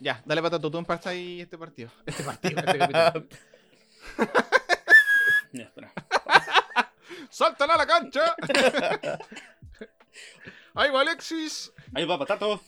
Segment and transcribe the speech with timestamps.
[0.00, 1.90] Ya, dale patato, tú empasta ahí este partido.
[2.06, 3.26] Este partido, este capítulo.
[5.52, 5.92] Ya, espera.
[7.28, 8.36] ¡Sáltala a la cancha!
[10.74, 11.72] ¡Ahí va Alexis!
[11.92, 12.60] Ahí va Patato.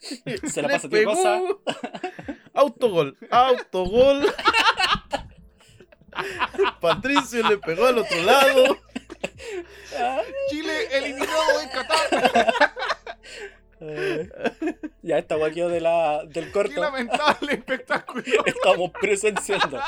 [0.00, 1.12] Se la Le pasa tío pegó.
[1.12, 1.40] cosa.
[2.52, 4.34] Autogol, autogol.
[6.80, 8.76] Patricio le pegó al otro lado.
[10.48, 12.69] Chile eliminado de Qatar.
[13.82, 14.28] Eh,
[15.02, 16.80] ya esta guay quedó de la, del ¡Qué corto.
[16.80, 18.22] lamentable espectáculo!
[18.44, 19.80] Estamos presenciando.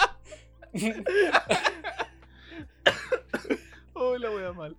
[3.93, 4.77] ¡Oh, la wea mal!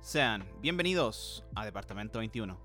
[0.00, 2.60] Sean bienvenidos a Departamento 21.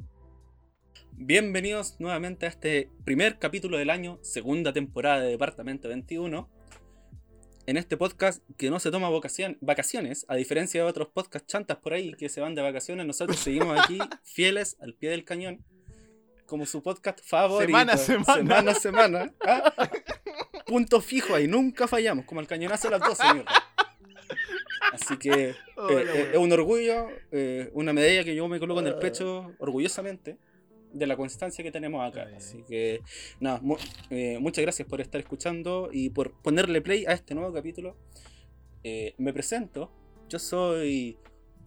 [1.13, 6.49] Bienvenidos nuevamente a este primer capítulo del año, segunda temporada de Departamento 21.
[7.67, 11.77] En este podcast que no se toma vocación- vacaciones, a diferencia de otros podcasts chantas
[11.77, 15.63] por ahí que se van de vacaciones, nosotros seguimos aquí fieles al pie del cañón,
[16.45, 17.65] como su podcast favorito.
[17.67, 18.33] Semana a semana.
[18.35, 19.33] Semana a semana.
[19.41, 19.73] ¿ah?
[20.67, 23.51] Punto fijo ahí, nunca fallamos, como el cañonazo a las 12, mierda.
[24.93, 25.55] Así que eh,
[25.89, 30.37] eh, es un orgullo, eh, una medalla que yo me coloco en el pecho orgullosamente
[30.95, 32.27] de la constancia que tenemos acá.
[32.35, 33.01] Así que,
[33.39, 33.77] nada, mu-
[34.09, 37.95] eh, muchas gracias por estar escuchando y por ponerle play a este nuevo capítulo.
[38.83, 39.91] Eh, me presento,
[40.29, 41.17] yo soy,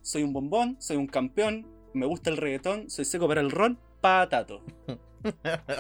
[0.03, 3.79] soy un bombón, soy un campeón, me gusta el reggaetón, soy seco para el ron,
[4.01, 4.62] patato.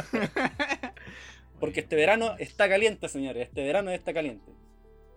[1.60, 4.52] Porque este verano está caliente, señores, este verano está caliente.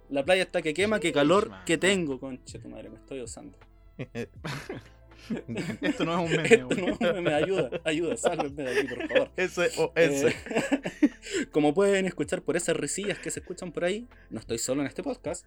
[0.10, 3.58] La playa está que quema, qué calor que tengo, conche tu madre, me estoy usando.
[5.82, 6.48] Esto no es un meme,
[6.90, 9.32] Esto no me ayuda, ayuda, sálvenme de aquí, por favor.
[9.38, 10.28] Ese o ese.
[10.30, 14.82] Eh, como pueden escuchar por esas risillas que se escuchan por ahí, no estoy solo
[14.82, 15.46] en este podcast.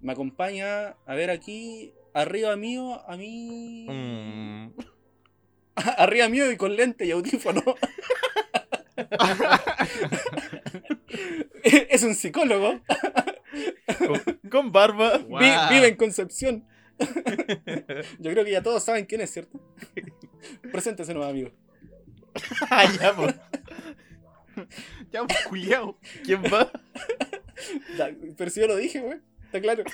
[0.00, 3.86] Me acompaña a ver aquí, arriba mío, a mí.
[3.88, 4.70] Mm.
[5.98, 7.62] Arriba mío y con lente y audífono.
[11.62, 12.80] es un psicólogo.
[13.98, 15.18] Con, con barba.
[15.18, 15.38] Wow.
[15.38, 16.66] Vi- vive en Concepción.
[18.18, 19.60] Yo creo que ya todos saben quién es, ¿cierto?
[20.72, 21.50] Preséntese, nuevo amigo.
[22.70, 23.34] Ah, ya, pues.
[25.10, 25.98] Ya, pues, culiao.
[26.24, 26.70] ¿Quién va?
[27.98, 29.18] Da- Pero si yo lo dije, güey.
[29.44, 29.84] Está claro.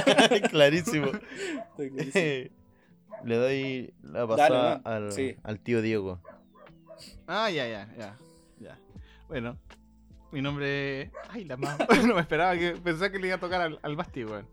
[0.50, 1.06] Clarísimo.
[1.06, 2.50] Está clarísimo.
[3.24, 5.36] Le doy la pasada al, Sí.
[5.42, 6.20] al tío Diego.
[7.26, 8.16] Ah, ya, ya, ya.
[8.58, 8.78] ya.
[9.28, 9.58] Bueno,
[10.32, 11.10] mi nombre.
[11.28, 11.78] Ay, la mamá.
[12.06, 12.72] No me esperaba que.
[12.72, 14.48] Pensaba que le iba a tocar al, al Basti, weón.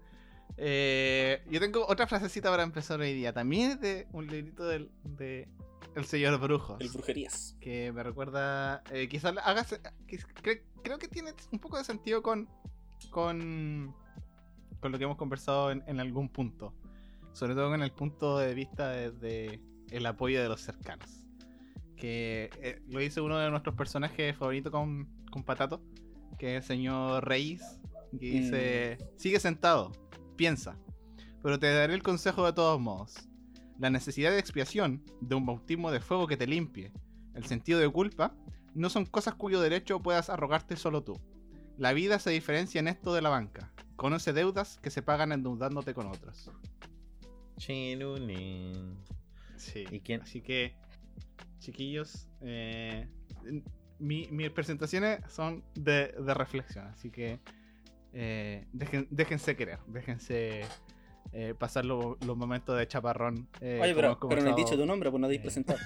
[0.57, 3.33] Eh, yo tengo otra frasecita para empezar hoy día.
[3.33, 5.47] También es de un librito del de
[5.95, 6.79] El Señor Brujos.
[6.81, 7.55] El brujerías.
[7.61, 8.83] que me recuerda.
[8.91, 9.65] Eh, quizás haga.
[9.65, 12.49] cre- creo que tiene un poco de sentido con.
[13.09, 13.95] con.
[14.79, 16.73] con lo que hemos conversado en, en algún punto.
[17.33, 19.59] Sobre todo con el punto de vista de, de
[19.91, 21.25] el apoyo de los cercanos.
[21.95, 25.81] Que eh, lo dice uno de nuestros personajes favoritos con, con Patato,
[26.37, 27.61] que es el señor Reis,
[28.11, 29.91] que dice: Sigue sentado,
[30.39, 30.77] piensa,
[31.43, 33.27] pero te daré el consejo de todos modos.
[33.77, 36.93] La necesidad de expiación, de un bautismo de fuego que te limpie,
[37.33, 38.33] el sentido de culpa,
[38.73, 41.19] no son cosas cuyo derecho puedas arrogarte solo tú.
[41.77, 43.73] La vida se diferencia en esto de la banca.
[43.97, 46.49] Conoce deudas que se pagan endeudándote con otros.
[47.57, 48.95] Chinunin.
[49.57, 49.83] Sí.
[49.91, 50.21] ¿Y quién?
[50.21, 50.73] Así que,
[51.59, 53.09] chiquillos, eh,
[53.99, 56.87] mi- mis presentaciones son de, de reflexión.
[56.87, 57.39] Así que
[58.13, 60.61] eh, dejen- déjense querer, déjense
[61.31, 63.47] eh, pasar lo- los momentos de chaparrón.
[63.61, 65.43] eh, Oye, pero, pero no he dicho tu nombre, pues no te has Eh.
[65.43, 65.79] presentado.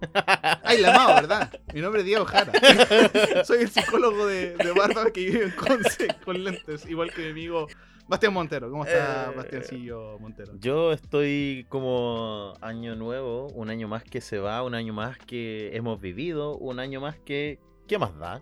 [0.64, 1.52] Ay, la amado, ¿verdad?
[1.74, 2.52] Mi nombre es Diego Jara.
[3.44, 7.30] Soy el psicólogo de, de Barba que vive en Conce con lentes, igual que mi
[7.30, 7.68] amigo
[8.08, 8.68] Bastián Montero.
[8.70, 10.54] ¿Cómo está Eh, Bastiancillo Montero?
[10.58, 15.70] Yo estoy como año nuevo, un año más que se va, un año más que
[15.76, 17.60] hemos vivido, un año más que...
[17.86, 18.40] ¿Qué más da?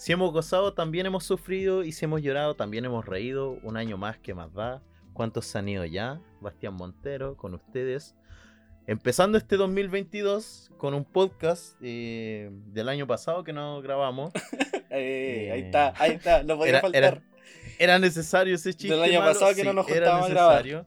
[0.00, 3.98] Si hemos gozado, también hemos sufrido y si hemos llorado, también hemos reído, un año
[3.98, 4.80] más que más da.
[5.12, 6.18] ¿Cuántos se han ido ya?
[6.40, 8.14] Bastián Montero con ustedes.
[8.86, 14.32] Empezando este 2022 con un podcast eh, del año pasado que no grabamos.
[14.92, 17.02] Eh, ahí Eh, está, ahí está, no podía Era, faltar.
[17.04, 17.22] era-
[17.78, 18.92] era necesario ese chiste.
[18.92, 20.86] Del año malo, pasado que no nos juntábamos a grabar.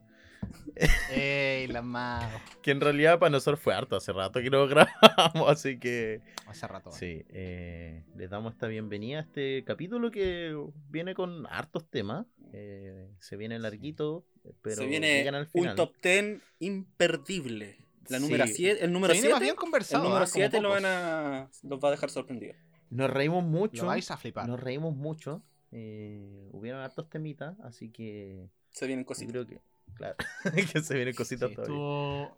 [1.11, 2.27] Ey, la amado.
[2.61, 6.67] Que en realidad para nosotros fue harto hace rato que no grabamos, así que Hace
[6.67, 6.91] rato.
[6.91, 10.55] sí, eh, les damos esta bienvenida a este capítulo que
[10.89, 12.25] viene con hartos temas.
[12.53, 14.25] eh, se viene larguito,
[14.61, 15.71] pero Se viene llegan al final.
[15.71, 17.77] un top 10 imperdible.
[18.09, 20.03] La número 7, el número Se viene más 7, bien conversado.
[20.03, 20.27] el número ¿ah?
[20.27, 20.83] Como 7 lo pocos.
[20.83, 22.57] van a los va a dejar sorprendidos.
[22.89, 24.47] Nos reímos Lo mucho, vais a flipar.
[24.47, 25.41] nos reímos mucho.
[25.71, 29.31] eh, hubieron hartos temitas, así que Se vienen cositas.
[29.31, 29.59] creo que,
[30.03, 30.15] claro,
[30.73, 31.73] que se vienen cositas Sí, todavía.
[31.75, 32.37] estuvo,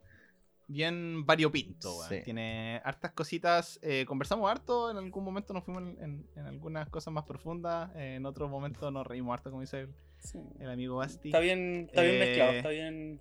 [0.68, 1.92] bien variopinto.
[2.10, 2.22] Sí.
[2.24, 3.80] Tiene hartas cositas.
[3.84, 7.92] eh, conversamos harto, en algún momento nos fuimos en, en- en algunas cosas más profundas,
[7.96, 9.90] eh, en otros momentos nos reímos harto, como dice el,
[10.20, 10.40] Sí.
[10.60, 11.28] el amigo Basti.
[11.30, 13.20] Está bien, está bien Eh, mezclado, está bien.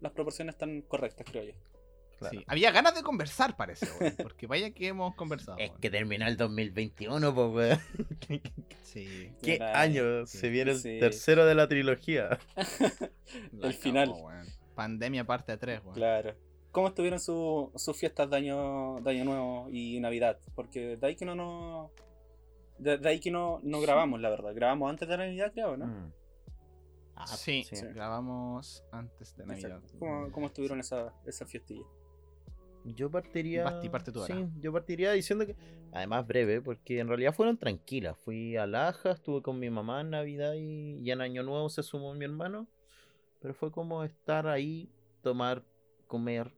[0.00, 1.52] las proporciones están correctas, creo yo.
[2.18, 2.36] Claro.
[2.38, 5.56] Sí, Había ganas de conversar, parece, weón, porque vaya que hemos conversado.
[5.58, 7.48] Es que terminó el 2021, pues,
[8.28, 8.42] weón.
[8.82, 10.26] Sí, ¿Qué Mira, año?
[10.26, 10.98] sí, Se viene el sí.
[10.98, 12.38] tercero de la trilogía.
[13.52, 14.12] la El final.
[14.74, 15.94] Pandemia parte 3, weón.
[15.94, 16.34] Claro.
[16.72, 20.38] ¿Cómo estuvieron su- sus fiestas de año, de año nuevo y Navidad?
[20.54, 21.90] Porque de ahí que no nos.
[22.78, 24.54] De, de ahí que no, no grabamos, la verdad.
[24.54, 25.86] Grabamos antes de Navidad, creo, ¿no?
[25.86, 26.12] Mm.
[27.16, 27.84] Ah, sí, sí.
[27.92, 29.80] grabamos antes de Navidad.
[29.98, 31.86] ¿Cómo, cómo estuvieron esas esas fiestillas?
[32.94, 33.64] Yo partiría.
[33.64, 34.34] Basti, parte tú ahora.
[34.34, 35.56] Sí, yo partiría diciendo que.
[35.92, 38.16] Además, breve, porque en realidad fueron tranquilas.
[38.18, 41.82] Fui a Laja, estuve con mi mamá en Navidad y, y en Año Nuevo se
[41.82, 42.66] sumó mi hermano.
[43.40, 44.90] Pero fue como estar ahí,
[45.22, 45.62] tomar,
[46.06, 46.52] comer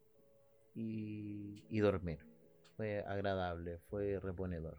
[0.74, 2.18] y, y dormir.
[2.76, 4.76] Fue agradable, fue reponedor.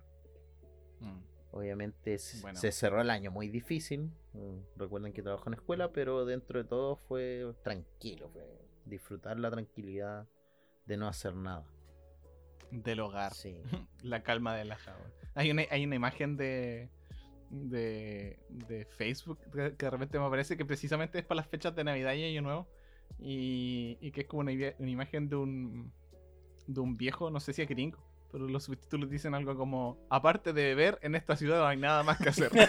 [0.99, 1.19] Mm.
[1.51, 2.57] Obviamente Bueno.
[2.59, 4.09] se cerró el año muy difícil.
[4.33, 8.29] mm, Recuerden que trabajo en escuela, pero dentro de todo fue tranquilo.
[8.29, 8.43] Fue
[8.85, 10.27] disfrutar la tranquilidad
[10.91, 11.63] de no hacer nada.
[12.69, 13.33] Del hogar.
[13.33, 13.57] Sí.
[14.03, 15.11] La calma de la weón.
[15.35, 16.89] Hay una, hay una imagen de,
[17.49, 21.85] de, de Facebook que de repente me aparece que precisamente es para las fechas de
[21.85, 22.67] Navidad y Año Nuevo.
[23.19, 25.93] Y, y que es como una, una imagen de un,
[26.67, 30.51] de un viejo, no sé si es gringo, pero los subtítulos dicen algo como: Aparte
[30.51, 32.51] de beber, en esta ciudad no hay nada más que hacer.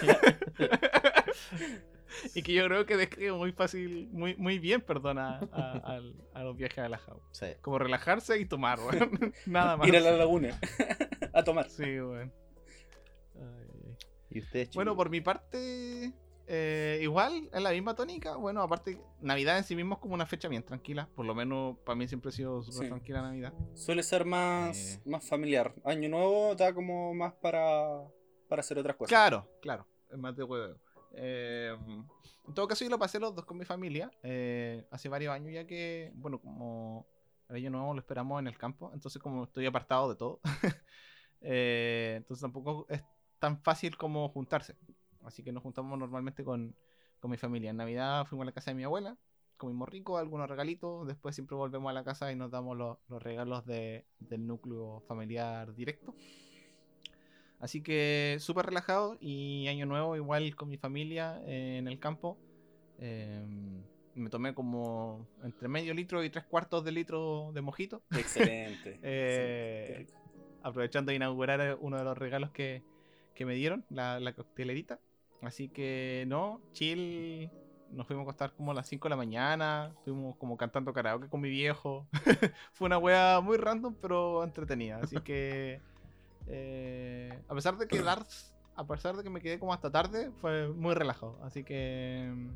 [2.35, 6.43] y que yo creo que describe muy fácil, muy, muy bien, perdona, a, al- a
[6.43, 7.21] los viajes a la Jau.
[7.31, 7.47] Sí.
[7.61, 9.33] Como relajarse y tomar, weón.
[9.45, 9.87] Nada más.
[9.87, 10.59] Ir a la laguna
[11.33, 11.69] a tomar.
[11.69, 12.31] Sí, weón.
[14.29, 16.11] ¿Y ustedes, Bueno, por mi parte,
[16.47, 18.35] eh, igual, en la misma tónica.
[18.35, 21.07] Bueno, aparte, Navidad en sí mismo es como una fecha bien tranquila.
[21.15, 22.87] Por lo menos para mí siempre ha sido súper Sí.
[22.89, 23.53] tranquila Navidad.
[23.75, 25.01] Suele ser más, Eh.
[25.05, 25.75] más familiar.
[25.85, 28.07] Año nuevo da como más para,
[28.49, 29.09] para hacer otras cosas.
[29.09, 30.75] Claro, claro, es más de huevo.
[31.13, 31.75] Eh,
[32.47, 34.11] en todo caso, yo lo pasé los dos con mi familia.
[34.23, 37.07] eh, hace varios años ya que, bueno, como
[37.49, 40.39] el año nuevo lo esperamos en el campo, entonces como estoy apartado de todo,
[41.41, 43.03] eh, entonces tampoco es
[43.39, 44.75] tan fácil como juntarse.
[45.23, 46.75] Así que nos juntamos normalmente con,
[47.19, 47.69] con mi familia.
[47.71, 49.17] En Navidad fuimos a la casa de mi abuela,
[49.57, 53.21] comimos rico, algunos regalitos, después siempre volvemos a la casa y nos damos los, los
[53.23, 56.15] regalos de- del núcleo familiar directo.
[57.63, 62.37] Así que súper relajado y año nuevo igual con mi familia eh, en el campo.
[62.99, 63.41] Eh,
[64.15, 68.99] me tomé como entre medio litro y tres cuartos de litro de mojito, Excelente.
[69.01, 70.13] Eh, Sí,
[70.61, 72.83] aprovechando de inaugurar eh, uno de los regalos que,
[73.33, 74.99] que me dieron, la, la coctelerita.
[75.41, 77.49] Así que no, chill.
[77.91, 79.93] Nos fuimos a acostar como a las 5 de la mañana.
[79.99, 82.07] Estuvimos como cantando karaoke con mi viejo.
[82.73, 84.97] Fue una wea muy random, pero entretenida.
[85.01, 85.79] Así que.
[86.47, 88.25] Eh, a pesar de quedar.
[88.75, 91.37] A pesar de que me quedé como hasta tarde, fue muy relajado.
[91.43, 92.31] Así que.
[92.33, 92.49] mm,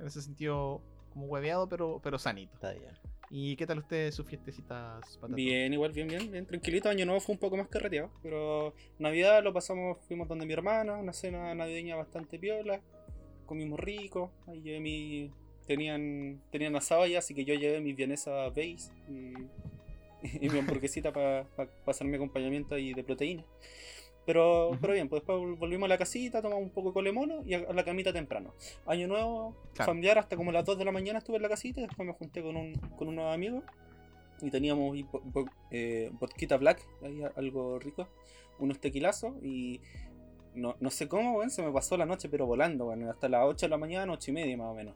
[0.00, 0.80] En ese sentido,
[1.12, 2.54] como hueveado, pero, pero sanito.
[2.54, 2.92] Está bien.
[3.32, 5.16] ¿Y qué tal ustedes sus fiestecitas?
[5.18, 5.36] patato?
[5.36, 6.46] Bien, igual, bien, bien, bien.
[6.46, 6.88] Tranquilito.
[6.88, 8.10] Año nuevo fue un poco más carreteado.
[8.22, 12.80] Pero Navidad lo pasamos, fuimos donde mi hermana, una cena navideña bastante piola.
[13.46, 14.32] Comimos rico.
[14.48, 15.30] Ahí llevé mi.
[15.66, 19.34] Tenían, tenían asado ya, así que yo llevé mis vienesas base y,
[20.40, 21.46] y mi hamburguesita para
[21.84, 23.44] pasar mi acompañamiento ahí de proteína.
[24.26, 24.78] Pero, Ujú.
[24.80, 27.54] pero bien, pues después vol- volvimos a la casita, tomamos un poco de colemono y
[27.54, 28.52] a, a la camita temprano.
[28.86, 29.90] Año nuevo, Claro.
[29.90, 32.12] familiar, hasta como las 2 de la mañana estuve en la casita y después me
[32.14, 33.64] junté con, un, con unos amigos
[34.42, 38.08] y teníamos vo- vo- eh, vodquita black, ahí algo rico,
[38.58, 39.80] unos tequilazos y
[40.54, 43.44] no, no sé cómo, weón, se me pasó la noche pero volando, weón, hasta las
[43.46, 44.94] 8 de la mañana, 8 y media más o menos.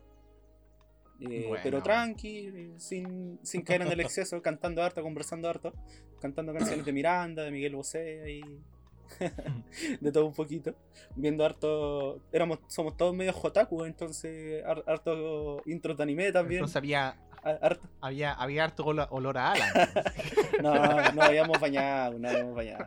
[1.31, 1.63] Eh, Bueno.
[1.63, 5.73] pero tranqui, sin, sin caer en el exceso, cantando harto, conversando harto,
[6.21, 8.61] cantando canciones de Miranda, de Miguel Bosé y
[10.01, 10.75] de todo un poquito,
[11.15, 16.77] viendo harto, éramos, somos todos medio jotaku, entonces har- harto intros de anime también, Entonces
[16.77, 19.69] había, har- harto, había, había harto olo- olor a Alan.
[20.63, 22.87] no, no habíamos bañado, no habíamos bañado.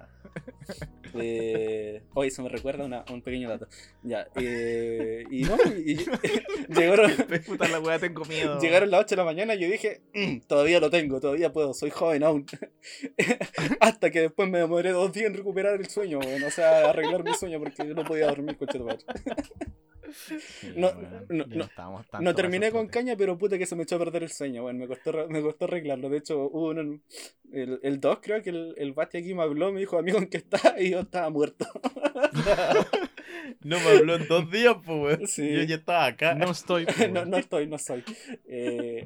[1.20, 3.68] Eh, oye, eso me recuerda una- un pequeño dato.
[4.04, 6.06] Ya, eh, y no, y, y-
[6.70, 7.12] llegaron,
[7.48, 8.60] Puta la weá, tengo miedo.
[8.60, 11.74] llegaron las 8 de la mañana y yo dije, "Mm, todavía lo tengo, todavía puedo,
[11.74, 12.46] soy joven aún.
[13.80, 17.24] Hasta que después me demoré dos días en recuperar el sueño, weón, o sea, arreglar
[17.24, 19.04] mi sueño porque yo no podía dormir, coche de madre.
[20.14, 20.92] Sí, no-
[21.30, 21.70] no- no-
[22.22, 24.78] No terminé con caña, pero puta que se me echó a perder el sueño, weón.
[24.78, 26.10] Me costó, me costó arreglarlo.
[26.10, 27.00] De hecho, hubo uno,
[27.52, 30.28] el, el 2, creo que el, el Basti aquí me habló, me dijo, amigo, ¿en
[30.28, 30.58] qué está?
[30.80, 31.66] Y yo estaba muerto.
[33.62, 35.28] No me habló en dos días, pues, weón.
[35.28, 35.50] Sí.
[35.54, 36.34] Yo ya estaba acá.
[36.36, 36.86] No estoy.
[37.14, 38.04] no, no estoy, no soy.
[38.48, 39.04] Eh,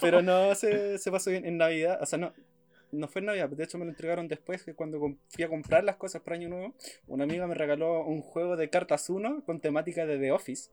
[0.00, 1.98] Pero no se, se pasó bien en Navidad.
[2.00, 2.32] O sea, no,
[2.92, 3.48] no fue en Navidad.
[3.48, 6.48] De hecho, me lo entregaron después, que cuando fui a comprar las cosas para Año
[6.48, 6.74] Nuevo,
[7.08, 10.70] una amiga me regaló un juego de cartas 1 con temática de The Office.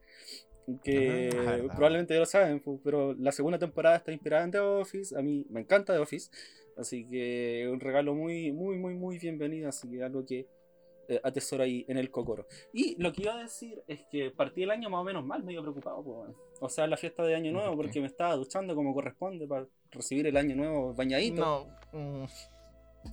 [0.84, 5.18] Que Ah, probablemente ya lo saben, pero la segunda temporada está inspirada en The Office.
[5.18, 6.30] A mí me encanta The Office.
[6.76, 9.68] Así que un regalo muy, muy, muy, muy bienvenido.
[9.68, 10.46] Así que algo que
[11.08, 12.46] eh, atesoro ahí en el cocoro.
[12.72, 15.42] Y lo que iba a decir es que partí el año más o menos mal,
[15.42, 16.04] medio preocupado.
[16.04, 16.34] pues, bueno.
[16.60, 20.26] O sea, la fiesta de Año Nuevo, porque me estaba duchando como corresponde para recibir
[20.26, 21.40] el Año Nuevo bañadito.
[21.92, 21.98] No.
[21.98, 22.24] mm,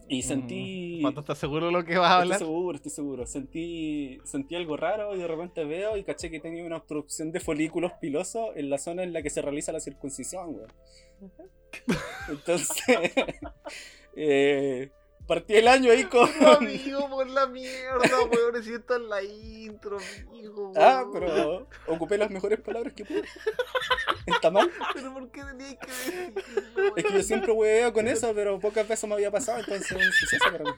[0.10, 1.00] Y sentí.
[1.00, 2.40] mm, Pato, ¿estás seguro de lo que vas a Estoy hablar?
[2.40, 3.26] seguro, estoy seguro.
[3.26, 7.40] Sentí, sentí algo raro y de repente veo y caché que tenía una obstrucción de
[7.40, 10.72] folículos pilosos en la zona en la que se realiza la circuncisión, weón.
[12.30, 12.84] Entonces,
[14.16, 14.90] eh,
[15.28, 16.30] partí el año ahí con.
[16.40, 18.00] No, amigo, por la mierda,
[18.32, 18.64] weón.
[18.64, 19.98] Si está en la intro,
[20.30, 20.72] amigo.
[20.76, 23.24] Ah, pero ocupé las mejores palabras que pude.
[24.26, 24.72] ¿Está mal?
[24.94, 26.94] Pero ¿por qué tenías que decirlo?
[26.96, 29.98] Es que yo siempre hueveo con eso, pero pocas veces me había pasado, entonces es
[29.98, 30.72] un suceso para mí.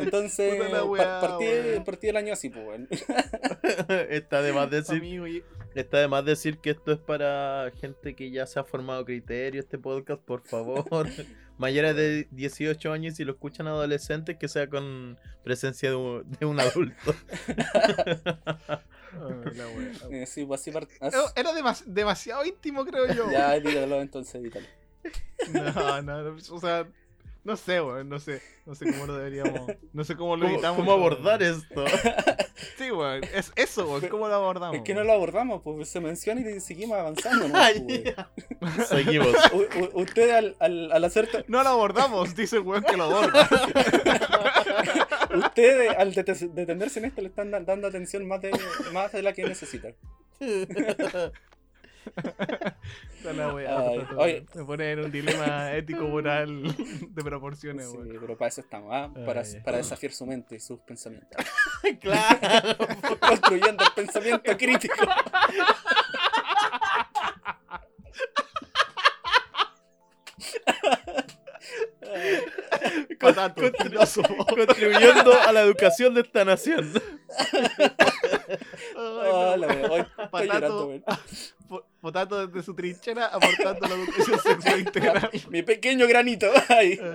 [0.00, 1.46] Entonces, weá, partí,
[1.84, 2.88] partí el año así, pues, weón.
[4.10, 8.14] está de más decir, amigo, y- está de más decir que esto es para gente
[8.16, 11.08] que ya se ha formado criterio este podcast, por favor.
[11.58, 16.30] Mayores de 18 años y si lo escuchan adolescentes que sea con presencia de un,
[16.38, 17.14] de un adulto.
[17.74, 18.14] Ay,
[19.56, 20.26] la wea.
[20.26, 20.94] Sí, pues así partí.
[21.00, 23.30] Era- Era demas- demasiado íntimo, creo yo.
[23.30, 24.66] Ya, edítalo entonces, edítalo.
[25.52, 26.86] No, no, no, o sea,
[27.44, 30.54] no sé, weón, no sé, no sé cómo lo deberíamos, no sé cómo lo ¿Cómo,
[30.54, 30.76] editamos.
[30.78, 31.84] cómo abordar esto?
[32.76, 34.76] Sí, weón, es eso, weón, cómo lo abordamos.
[34.76, 37.54] Es que no lo abordamos, pues se menciona y seguimos avanzando, ¿no?
[37.58, 38.04] Ay,
[38.58, 39.28] Pues, Seguimos.
[39.54, 43.48] u- Usted al, al, al hacer No lo abordamos, dice el weón que lo aborda.
[45.34, 48.50] usted al dete- detenerse en esto le están da- dando atención más de,
[48.92, 49.88] más de la que necesita.
[53.24, 53.78] La wea,
[54.18, 54.46] Ay.
[54.54, 56.62] Me pone en un dilema ético moral
[57.08, 59.10] de proporciones, Sí, pero para eso estamos, ¿ah?
[59.26, 61.44] para, Ay, para desafiar su mente y sus pensamientos.
[62.00, 62.76] claro.
[63.20, 64.94] Construyendo el pensamiento crítico.
[73.18, 74.46] Con- filósofo.
[74.46, 76.92] Contribuyendo a la educación de esta nación.
[78.96, 80.46] La wea, hoy estoy Patato.
[80.46, 81.02] llorando,
[82.00, 85.30] Potato desde su trinchera aportando la educación sexual integral.
[85.50, 86.50] Mi pequeño granito.
[86.68, 86.98] Ay.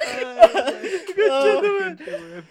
[0.00, 0.77] Ay,
[1.26, 1.60] no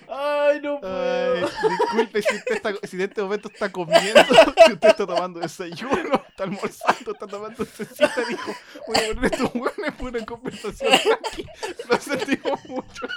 [0.10, 1.50] Ay, puedo.
[1.70, 6.22] disculpe si usted está, si en este momento está comiendo, si usted está tomando desayuno,
[6.28, 8.52] está almorzando, está tomando cecita, dijo,
[8.88, 11.46] voy a poner estos hueones por una conversación aquí.
[11.90, 13.08] Lo sentimos mucho.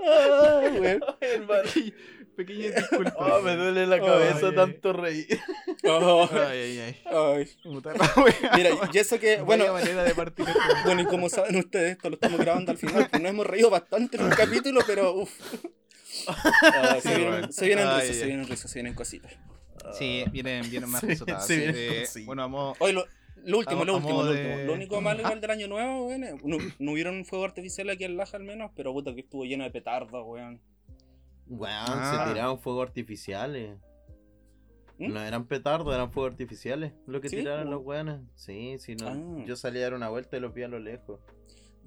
[0.00, 1.04] Ay, weón.
[1.20, 1.62] hermano.
[2.36, 3.14] Pequeña, pequeña disculpa.
[3.18, 5.38] Ah, me duele la cabeza Ay, tanto reír.
[5.84, 6.96] Oh, Ay, ay, ay.
[7.06, 7.48] ay.
[8.56, 10.60] Mira, y eso que, bueno, manera de partir esto.
[10.84, 13.70] bueno, y como saben ustedes, esto lo estamos grabando al final, pues nos hemos reído
[13.70, 15.30] bastante en un capítulo, pero uff.
[16.12, 18.28] se, Sí, vienen, se vienen Ay, risas, se ay.
[18.28, 19.32] vienen risas, se vienen cositas.
[19.98, 21.46] Sí, vienen, vienen más Sí, risotadas.
[21.46, 22.24] sí, cositas.
[22.26, 22.76] bueno, vamos.
[22.80, 23.04] Hoy lo,
[23.44, 24.66] lo último, lo último, lo de- último.
[24.66, 28.16] Lo único malo igual del año nuevo, weón, no, no hubieron fuego artificial aquí en
[28.16, 30.60] Laja al menos, pero puta que estuvo lleno de petardos, weón.
[31.46, 32.24] Weón, Ah.
[32.26, 33.78] se tiraron fuegos artificiales.
[34.98, 35.12] ¿Mm?
[35.12, 36.92] No eran petardos, eran fuegos artificiales.
[37.06, 37.36] Lo que ¿Sí?
[37.36, 38.20] tiraron los weones.
[38.34, 39.08] Sí, sí, no.
[39.08, 39.44] Ah.
[39.46, 41.20] Yo salí a dar una vuelta y los vi a lo lejos.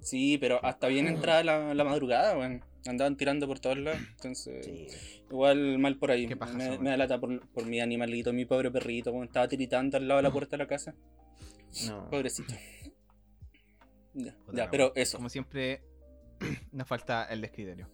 [0.01, 2.63] Sí, pero hasta bien entrada la, la madrugada, weón.
[2.87, 3.99] Andaban tirando por todos lados.
[4.11, 4.87] Entonces, Sí.
[5.31, 6.27] igual mal por ahí.
[6.27, 9.25] Me, da lata por, por mi animalito, mi pobre perrito, weón.
[9.25, 10.93] Estaba tiritando al lado de la puerta de la casa.
[11.87, 12.09] No.
[12.09, 12.53] Pobrecito.
[14.13, 15.17] Ya, ya, pero eso.
[15.17, 15.81] Como siempre,
[16.71, 17.89] nos falta el descriterio.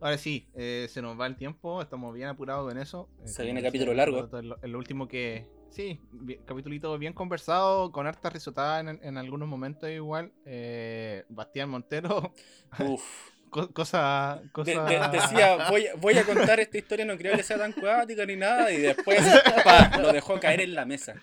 [0.00, 3.08] Ahora sí, eh, se nos va el tiempo, estamos bien apurados con eso.
[3.22, 4.38] Eh, Se viene decía capítulo el largo.
[4.38, 5.46] El, el último que.
[5.70, 6.00] Sí,
[6.46, 10.32] capitulito bien conversado, con harta risotada en, en algunos momentos igual.
[10.44, 12.32] Eh, Bastián Montero,
[12.80, 13.02] Uf.
[13.50, 14.40] co- cosa.
[14.42, 14.84] De- cosa...
[14.84, 18.26] de- decía, voy, a- voy a contar esta historia, no creo que sea tan cuática
[18.26, 19.20] ni nada, y después
[19.64, 21.14] pa, lo dejó caer en la mesa.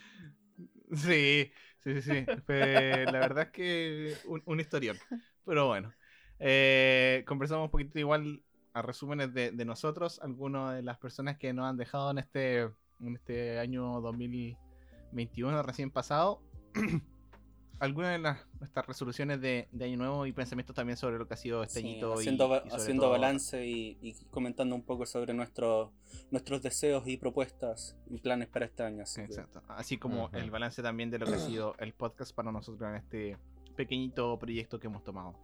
[0.95, 1.51] Sí,
[1.83, 2.25] sí, sí, sí.
[2.47, 4.97] La verdad es que un, un historión.
[5.45, 5.93] Pero bueno.
[6.39, 8.43] Eh, conversamos un poquito igual
[8.77, 12.61] a resúmenes de, de nosotros, algunas de las personas que nos han dejado en este,
[12.99, 16.41] en este año 2021 recién pasado.
[17.79, 21.35] algunas de las, nuestras resoluciones de, de año nuevo y pensamientos también sobre lo que
[21.35, 25.05] ha sido este Sí, añito haciendo, y haciendo todo- balance y, y comentando un poco
[25.05, 25.91] sobre nuestros
[26.31, 29.03] nuestros deseos y propuestas y planes para este año.
[29.03, 29.61] así que- Exacto.
[29.67, 32.95] Así como el balance también de lo que ha sido el podcast para nosotros en
[32.95, 33.37] este
[33.77, 35.39] pequeñito proyecto que hemos tomado.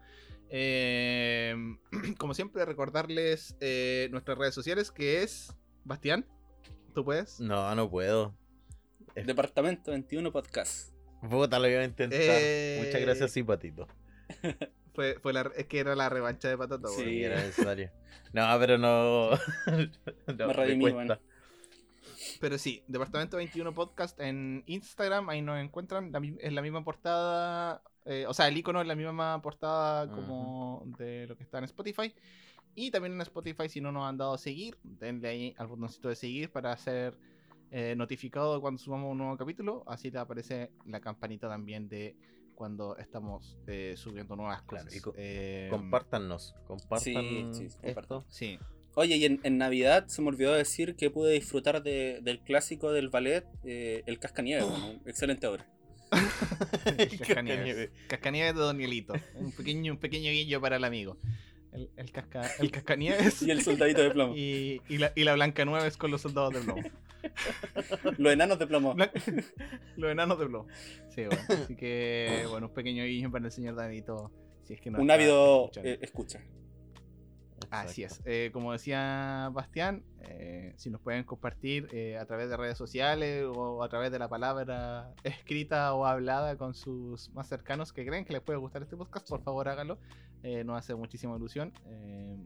[0.49, 1.55] Eh,
[2.17, 6.25] como siempre, recordarles eh, nuestras redes sociales, que es Bastián.
[6.93, 7.39] ¿Tú puedes?
[7.39, 8.35] No, no puedo.
[9.15, 10.93] Departamento 21 Podcast.
[11.29, 12.19] Puta, lo iba a intentar.
[12.21, 12.81] Eh.
[12.83, 13.87] Muchas gracias, sí, patito.
[14.93, 16.87] Fue, fue la, es que era la revancha de Patata.
[16.87, 17.23] Sí.
[17.23, 17.89] era necesario.
[18.31, 19.31] No, pero no.
[20.37, 21.17] no Me redimí, bueno.
[22.43, 26.11] Pero sí, Departamento 21 Podcast en Instagram, ahí nos encuentran.
[26.11, 30.83] la es la misma portada, eh, o sea, el icono es la misma portada como
[30.97, 32.13] de lo que está en Spotify.
[32.75, 36.09] Y también en Spotify, si no nos han dado a seguir, denle ahí al botoncito
[36.09, 37.17] de seguir para ser
[37.71, 39.85] eh, notificado de cuando subamos un nuevo capítulo.
[39.87, 42.17] Así te aparece la campanita también de
[42.55, 45.01] cuando estamos eh, subiendo nuevas Claro, cosas.
[45.01, 46.55] co- Eh, Compártanos.
[46.67, 48.25] Compartan Sí, sí, esto.
[48.27, 48.59] Sí,
[48.95, 52.91] Oye, y en, en Navidad se me olvidó decir que pude disfrutar de- del clásico
[52.91, 54.65] del ballet, eh, El Cascanieves.
[54.67, 55.65] bueno, excelente obra.
[57.19, 57.89] Cascanieves.
[58.07, 59.13] Cascanieves de Danielito.
[59.35, 61.17] Un pequeño, un pequeño guillo para el amigo.
[61.71, 64.35] El, el, casca, el Cascanieves Y el soldadito de plomo.
[64.35, 66.83] y, y la, y la Blanca Nueves con los soldados de plomo.
[68.17, 68.93] Los enanos de plomo.
[68.95, 69.11] Blan-
[69.95, 70.67] los enanos de plomo.
[71.15, 71.41] Sí, bueno.
[71.63, 74.29] Así que, bueno, un pequeño guiño para el señor Danielito.
[74.63, 75.71] Si es que no Un ávido
[76.01, 76.45] escuchando.
[77.63, 77.81] Escucha.
[77.81, 78.11] Así es.
[78.11, 78.29] Exacto.
[78.31, 83.45] Eh, como decía Bastián, eh, si nos pueden compartir eh, a través de redes sociales
[83.47, 88.25] o a través de la palabra escrita o hablada con sus más cercanos que creen
[88.25, 89.99] que les puede gustar este podcast, por favor hágalo.
[90.65, 91.71] Nos hace muchísima ilusión.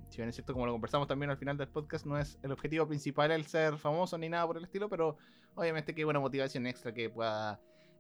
[0.09, 2.51] Si bien es cierto, como lo conversamos también al final del podcast, no es el
[2.51, 5.17] objetivo principal el ser famoso ni nada por el estilo, pero
[5.55, 7.59] obviamente que buena motivación extra que pueda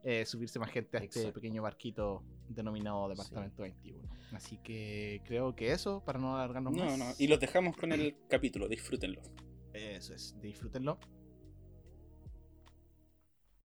[0.09, 4.09] eh, subirse más gente a este pequeño barquito denominado Departamento 21.
[4.31, 6.97] Así que creo que eso, para no alargarnos No, más.
[6.97, 7.13] no.
[7.17, 8.69] Y los dejamos con el capítulo.
[8.69, 9.21] Disfrútenlo.
[9.73, 10.97] Eso es, disfrútenlo.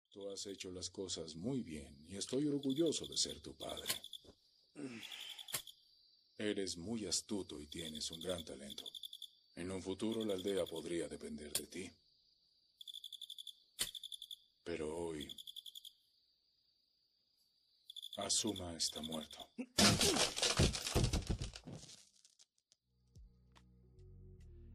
[0.10, 3.90] Tú has hecho las cosas muy bien y estoy orgulloso de ser tu padre.
[6.38, 8.86] Eres muy astuto y tienes un gran talento.
[9.58, 11.92] En un futuro la aldea podría depender de ti.
[14.64, 15.27] Pero hoy...
[18.25, 19.48] Asuma está muerto.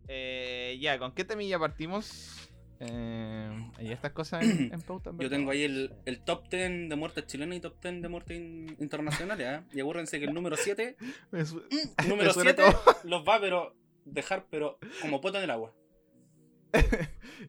[0.08, 2.48] Eh, ya, ¿con qué temilla partimos?
[2.78, 5.10] Eh, ¿Hay estas cosas en, en pauta?
[5.18, 8.36] Yo tengo ahí el, el top 10 de muertes chilenas y top 10 de muertes
[8.36, 9.46] in- internacionales.
[9.48, 9.64] ¿ah?
[9.72, 10.96] Y acuérdense que el número 7,
[11.30, 11.62] Me su-
[12.08, 15.74] número suena 7 como- los va pero dejar pero como poto en el agua.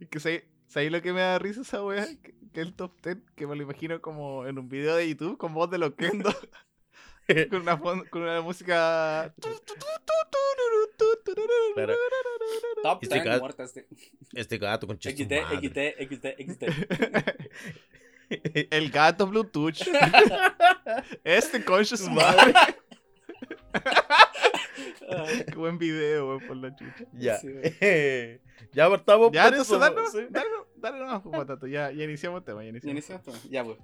[0.09, 2.05] que sé- ¿Sabéis lo que me da risa esa wea?
[2.61, 5.69] El top 10, que me lo imagino como en un video de YouTube con voz
[5.69, 6.33] de Loquendo.
[7.49, 9.33] con, una, con una música.
[11.75, 11.93] Claro.
[12.83, 13.87] Top Este 10 cat- muertes de
[14.33, 15.69] Este gato con XD, madre.
[15.69, 16.63] XD, XD, XD.
[18.71, 19.75] El gato Bluetooth.
[21.23, 22.53] este concha su madre.
[25.09, 27.05] Ay, Qué buen video, weón, por la chucha.
[27.13, 27.37] Ya.
[27.37, 27.47] Sí,
[28.73, 29.79] ya partamos Ya, por entonces eso.
[29.79, 30.19] dale, nomás, sí.
[30.29, 31.67] dale, dale nomás, pues, patato.
[31.67, 32.61] Ya, ya iniciamos el tema.
[32.63, 33.27] Ya ¿Ya iniciamos.
[33.27, 33.49] iniciamos?
[33.49, 33.77] Ya, pues.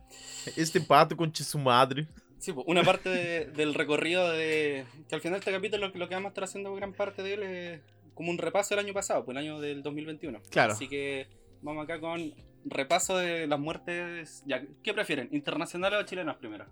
[0.58, 2.08] Este pato con su madre.
[2.40, 4.86] Sí, pues, una parte de- del recorrido de.
[5.08, 7.34] Que al final este capítulo lo, lo que vamos a estar haciendo gran parte de
[7.36, 7.82] él es
[8.14, 10.42] como un repaso del año pasado, pues el año del 2021.
[10.50, 10.74] Claro.
[10.74, 11.28] Así que
[11.62, 12.34] vamos acá con
[12.66, 14.44] repaso de las muertes.
[14.46, 15.30] Ya, ¿Qué prefieren?
[15.32, 16.66] ¿Internacionales o chilenas primero?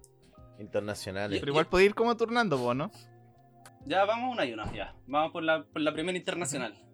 [0.60, 1.40] Internacionales.
[1.40, 2.92] Pero igual puede ir como turnando, vos, ¿no?
[3.86, 4.96] Ya, vamos una y una, ya.
[5.08, 6.76] Vamos por la, por la primera internacional.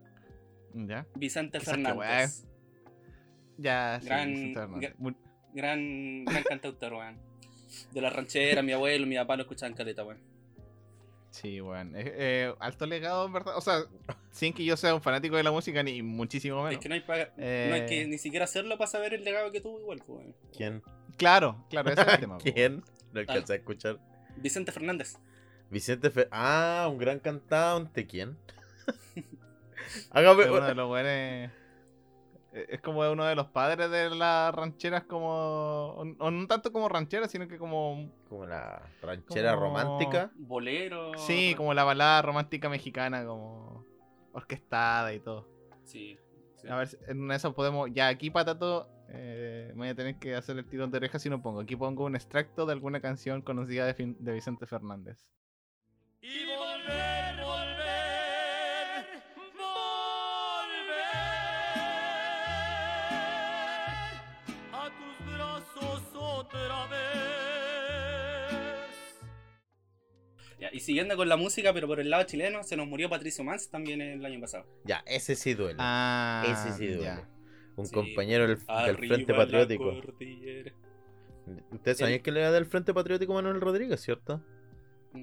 [0.73, 1.07] Ya.
[1.15, 2.45] Vicente Fernández.
[3.57, 4.93] Ya, sí, Gran- Vicente Fernández.
[4.99, 5.17] gran-
[5.53, 7.17] Gran, gran cantautor, weón.
[7.91, 10.19] De la ranchera, mi abuelo, mi papá lo escuchaban caleta, weón.
[11.31, 11.95] Sí, weón.
[11.95, 13.57] Eh, eh, alto legado, en verdad.
[13.57, 13.79] O sea,
[14.31, 16.73] sin que yo sea un fanático de la música, ni muchísimo menos.
[16.73, 19.23] Es que no hay, pa- Eh, no hay que ni siquiera hacerlo para saber el
[19.23, 20.35] legado que tuvo igual, weón.
[20.55, 20.83] ¿Quién?
[21.17, 22.37] Claro, claro, ese es el tema.
[22.37, 22.83] ¿Quién?
[23.13, 23.97] No alcancé a escuchar.
[24.35, 25.17] Vicente Fernández.
[25.69, 26.27] Vicente Fe...
[26.31, 28.05] Ah, un gran cantante.
[28.07, 28.37] ¿Quién?
[30.11, 31.51] Hágame Es uno de los buenos.
[32.53, 35.89] Es como uno de los padres de las rancheras, como.
[36.19, 38.09] O no tanto como rancheras, sino que como.
[38.29, 40.31] Como la ranchera Como- romántica.
[40.35, 41.11] Bolero.
[41.17, 43.85] Sí, como la balada romántica mexicana, como.
[44.33, 45.47] Orquestada y todo.
[45.83, 46.17] Sí.
[46.55, 46.67] sí.
[46.67, 47.89] A ver, en eso podemos.
[47.93, 48.89] Ya aquí, patato.
[49.09, 51.61] Eh, voy a tener que hacer el tirón de orejas si no pongo.
[51.61, 55.27] Aquí pongo un extracto de alguna canción conocida de, fin- de Vicente Fernández.
[56.29, 59.05] Y volver, volver,
[59.55, 61.05] volver
[64.73, 66.97] a tus brazos otra vez.
[70.59, 73.43] Ya, y siguiendo con la música, pero por el lado chileno, se nos murió Patricio
[73.43, 74.65] Mans también el año pasado.
[74.85, 75.77] Ya, ese sí duele.
[75.79, 77.03] Ah, ese sí duele.
[77.03, 77.29] ya.
[77.75, 79.93] Un Sí, compañero del, Frente Patriótico.
[81.71, 84.41] Ustedes sabían El- que le era del Frente Patriótico Manuel Rodríguez, ¿cierto?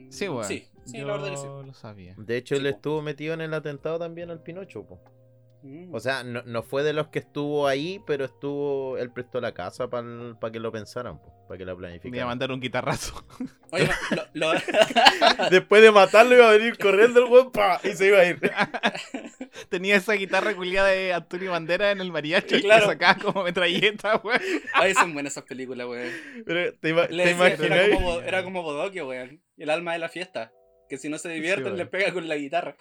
[0.08, 0.44] Sí, weón.
[0.44, 1.46] Sí, sí, Yo la verdad que sí.
[1.46, 2.14] lo sabía.
[2.16, 2.76] De hecho, Sí, él po.
[2.76, 5.00] estuvo metido en el atentado también al Pinocho, po.
[5.62, 5.94] Mm.
[5.94, 8.98] O sea, no, no fue de los que estuvo ahí, pero estuvo.
[8.98, 11.18] Él prestó la casa para que lo pensaran,
[11.48, 12.28] para que la Me iba a planificaran.
[12.28, 13.24] mandar un guitarrazo.
[13.72, 13.88] Oye,
[14.34, 14.60] lo- lo-
[15.50, 17.80] Después de matarlo, iba a venir corriendo el weón ¡pa!
[17.82, 18.38] y se iba a ir.
[19.70, 22.82] Tenía esa guitarra culiada de Antonio Bandera en el mariachi Claro.
[22.86, 24.40] que sacaba como metralleta, weón.
[24.74, 26.10] Ay, son buenas esas películas, weón.
[26.44, 27.88] Pero, ¿te, ima- te decía- era, imaginas?
[27.94, 29.40] como, era como Bodoquio, weón.
[29.56, 30.52] El alma de la fiesta.
[30.94, 32.76] Que si no se divierten, le pega con la guitarra.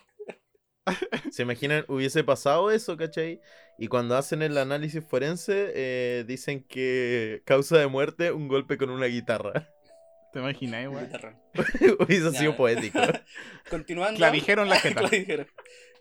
[1.31, 1.83] ¿Se imaginan?
[1.87, 3.41] Hubiese pasado eso, ¿cachai?
[3.79, 8.91] Y cuando hacen el análisis forense, eh, dicen que causa de muerte un golpe con
[8.91, 9.67] una guitarra.
[10.31, 10.89] ¿Te imaginas?
[10.91, 11.39] Guitarra.
[11.99, 12.39] Hubiese Ya.
[12.39, 12.99] sido poético.
[13.67, 14.17] Continuando.
[14.19, 14.99] Clavijeron la jeta.
[14.99, 15.47] Clavijeron.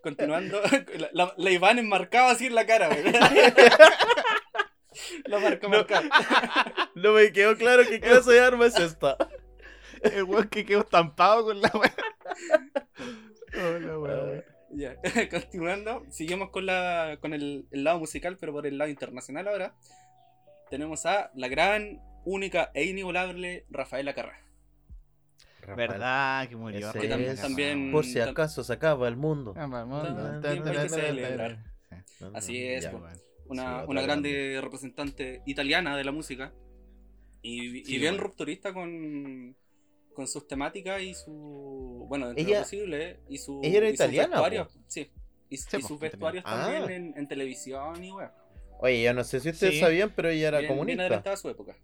[0.02, 0.60] Continuando.
[0.98, 3.12] La, la, la Iván enmarcaba así en la cara, weón.
[5.24, 5.76] La marca No.
[5.78, 6.08] marcada.
[6.94, 9.16] No me quedó claro qué clase de arma es esta.
[10.02, 11.92] El weón que quedó estampado con la weón.
[13.54, 14.44] Hola, weón.
[14.74, 14.96] Ya,
[15.30, 19.74] continuando, seguimos con, la, con el, el lado musical, pero por el lado internacional ahora.
[20.70, 24.38] Tenemos a la gran, única e inigualable Rafaela Carrá.
[25.76, 26.48] ¿Verdad?
[26.48, 26.88] Que murió.
[26.88, 29.54] Ese Que tam- es- también- Por si acaso se acaba el mundo.
[29.56, 29.68] Ah.
[32.34, 32.92] Así es, Ya.
[33.46, 36.52] Una, Sí, una grande representante italiana de la música.
[37.42, 38.28] Y, y Sí, bien bueno.
[38.28, 39.54] rupturista con,
[40.14, 42.06] con sus temáticas y su.
[42.08, 43.20] Bueno, dentro de Ella- lo posible.
[43.28, 44.80] Y su, ella era y sus italiana, vestuarios, po.
[44.88, 45.10] Sí.
[45.50, 46.70] Y, Sí, y po, sus vestuarios Ah.
[46.72, 48.30] también en, en televisión y weón.
[48.80, 49.80] Oye, yo no sé si ustedes Sí.
[49.80, 51.02] sabían, pero ella era Bien, bien comunista.
[51.02, 51.76] adelantada a su época.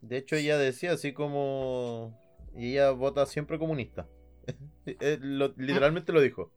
[0.00, 2.18] De hecho, ella decía así como.
[2.56, 4.08] Y ella vota siempre comunista.
[4.86, 6.52] Eh, lo- literalmente lo dijo.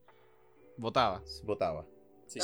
[0.77, 1.23] Votaba.
[1.45, 1.85] Votaba.
[2.27, 2.39] Sí.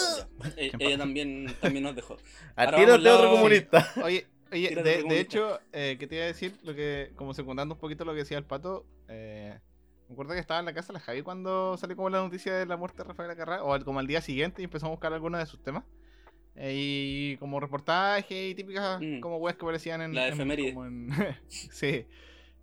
[0.55, 2.15] E- Qué ella también, también nos dejó.
[2.55, 3.93] A Ahora tírate vamos al otro lado- comunista.
[4.01, 6.53] Oye, oye de, hecho, eh, ¿qué te iba a decir?
[6.63, 9.59] Lo que, como secundando un poquito lo que decía el pato, eh,
[10.07, 12.53] me acuerdo que estaba en la casa de la Javi cuando salió como la noticia
[12.53, 14.89] de la muerte de Rafael Carrá, o al- como al día siguiente y empezó a
[14.89, 15.83] buscar algunos de sus temas.
[16.55, 19.21] Eh, y como reportaje y típicas Mm.
[19.21, 20.13] como weas que aparecían en.
[20.13, 20.69] La efeméride.
[20.69, 21.09] en-
[21.47, 22.05] sí.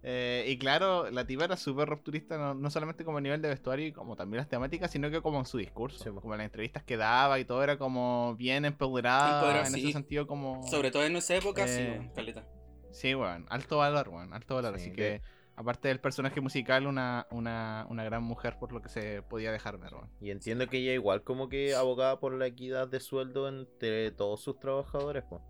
[0.02, 3.48] Eh, y claro, la tipa era súper rupturista, no, no solamente como a nivel de
[3.48, 6.02] vestuario y como también las temáticas, sino que como en su discurso.
[6.02, 9.80] Sí, como en las entrevistas que daba y todo era como bien empoderada en sí.
[9.82, 10.62] ese sentido como...
[10.66, 12.46] Sobre todo en esa época, sí, Eh, weón, caleta.
[12.92, 14.78] Sí, weón, alto valor, weón, alto valor.
[14.78, 15.20] Sí, Así que,
[15.54, 19.76] aparte del personaje musical, una, una, una gran mujer por lo que se podía dejar
[19.78, 20.08] ver, weón.
[20.20, 24.40] Y entiendo que ella igual como que abogaba por la equidad de sueldo entre todos
[24.40, 25.42] sus trabajadores, pues.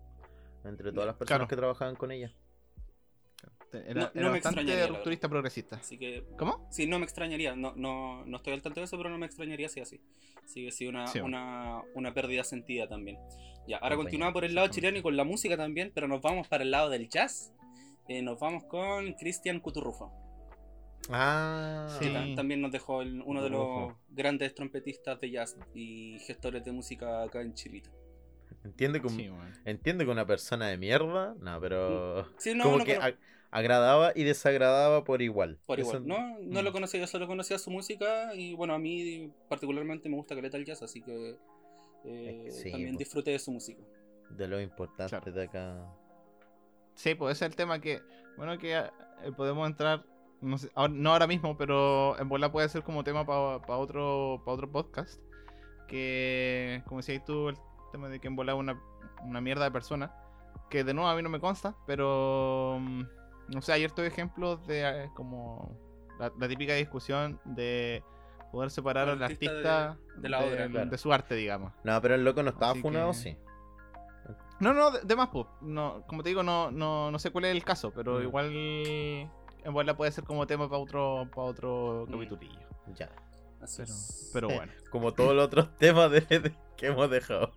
[0.65, 1.47] Entre todas las personas Claro.
[1.47, 2.33] que trabajaban con ella.
[3.79, 5.75] Era, No- no era bastante rupturista progresista.
[5.77, 6.67] Así que ¿Cómo?
[6.71, 7.55] Sí, no me extrañaría.
[7.55, 9.99] No, no, no estoy al tanto de eso, pero no me extrañaría si así.
[10.45, 13.17] Sí, sí, una, Sí, una, una pérdida sentida también.
[13.67, 16.47] Ya, ahora continuamos por el lado chileno y con la música también, pero nos vamos
[16.47, 17.53] para el lado del jazz.
[18.07, 20.11] Eh, nos vamos con Cristian Cuturrufo.
[21.09, 22.13] Ah, que Sí.
[22.13, 26.71] ta- también nos dejó el- uno de los grandes trompetistas de jazz y gestores de
[26.71, 27.89] música acá en Chilito.
[28.63, 29.29] Entiende que, Sí,
[29.65, 33.17] entiende que una persona de mierda, no, pero Sí, no, como no, que pero-
[33.51, 35.59] agradaba y desagradaba por igual.
[35.65, 36.07] por Eso- igual.
[36.07, 36.63] No, no Mm.
[36.63, 40.57] lo conocía, yo solo conocía su música y bueno, a mí particularmente me gusta caleta
[40.57, 41.37] el jazz, así que
[42.05, 42.99] eh, sí, también pues.
[42.99, 43.81] disfruté de su música.
[44.29, 45.31] De lo importante Claro.
[45.31, 45.85] de acá.
[46.95, 48.01] Sí, pues ese es el tema que,
[48.37, 48.83] bueno, que eh,
[49.35, 50.03] podemos entrar,
[50.39, 54.41] no, sé, ahora- no ahora mismo, pero en bola puede ser como tema para otro,
[54.45, 55.19] pa otro podcast.
[55.87, 57.57] Que, como decías tú, el
[57.91, 58.81] tema de que en bola una,
[59.23, 60.15] una mierda de persona.
[60.69, 63.01] Que de nuevo a mí no me consta, pero mm,
[63.49, 65.77] no sé, hay ciertos ejemplos de eh, como
[66.19, 68.03] la, la típica discusión de
[68.51, 70.97] poder separar al artista artista de- de la obra, de claro.
[70.97, 71.73] su arte, digamos.
[71.83, 73.37] No, pero el loco no estaba Así funado, que- sí.
[74.59, 75.47] No, no, de, de más, pues.
[75.61, 78.23] No, como te digo, no, no, no sé cuál es el caso, pero Mm.
[78.23, 82.11] igual en bola puede ser como tema para otro, para otro Mm.
[82.11, 82.59] capitulillo.
[82.93, 83.09] Ya.
[83.61, 84.29] Así Pero, es.
[84.33, 84.71] pero bueno.
[84.91, 87.51] Como todos los otros temas de, de- que hemos dejado.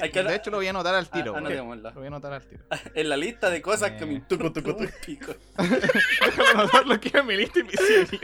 [0.00, 1.36] Hay que De hecho, lo voy a anotar al Ah, tiro.
[1.36, 1.90] anotémosla.
[1.90, 2.64] Lo voy a anotar al tiro.
[2.94, 4.22] En la lista de cosas que me Eh.
[4.28, 5.34] Tucu, tucu, un pico.
[5.58, 8.20] Déjame anotar lo que es mi lista invisible.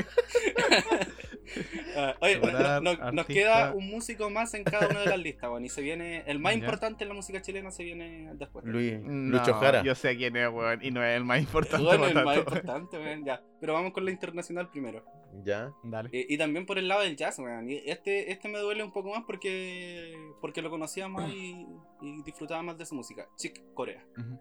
[1.96, 5.48] Ah, oye, no- no- nos queda un músico más en cada una de las listas,
[5.50, 6.58] bueno, y se viene, el más Ya.
[6.60, 8.64] importante en la música chilena se viene después.
[8.66, 9.82] Luis, No, Lucho Jara.
[9.82, 11.84] Yo sé quién es, weón, y no es el más importante.
[11.84, 13.42] Bueno, el más importante, weón, ya.
[13.60, 15.04] Pero vamos con la internacional primero.
[15.44, 15.72] Ya.
[15.82, 16.10] Dale.
[16.12, 17.68] Eh, y también por el lado del jazz, weón.
[17.68, 21.66] Y este, este me duele un poco más porque, porque lo conocía más y,
[22.00, 23.28] y disfrutaba más de su música.
[23.36, 24.04] Chick Corea.
[24.16, 24.40] Ujú.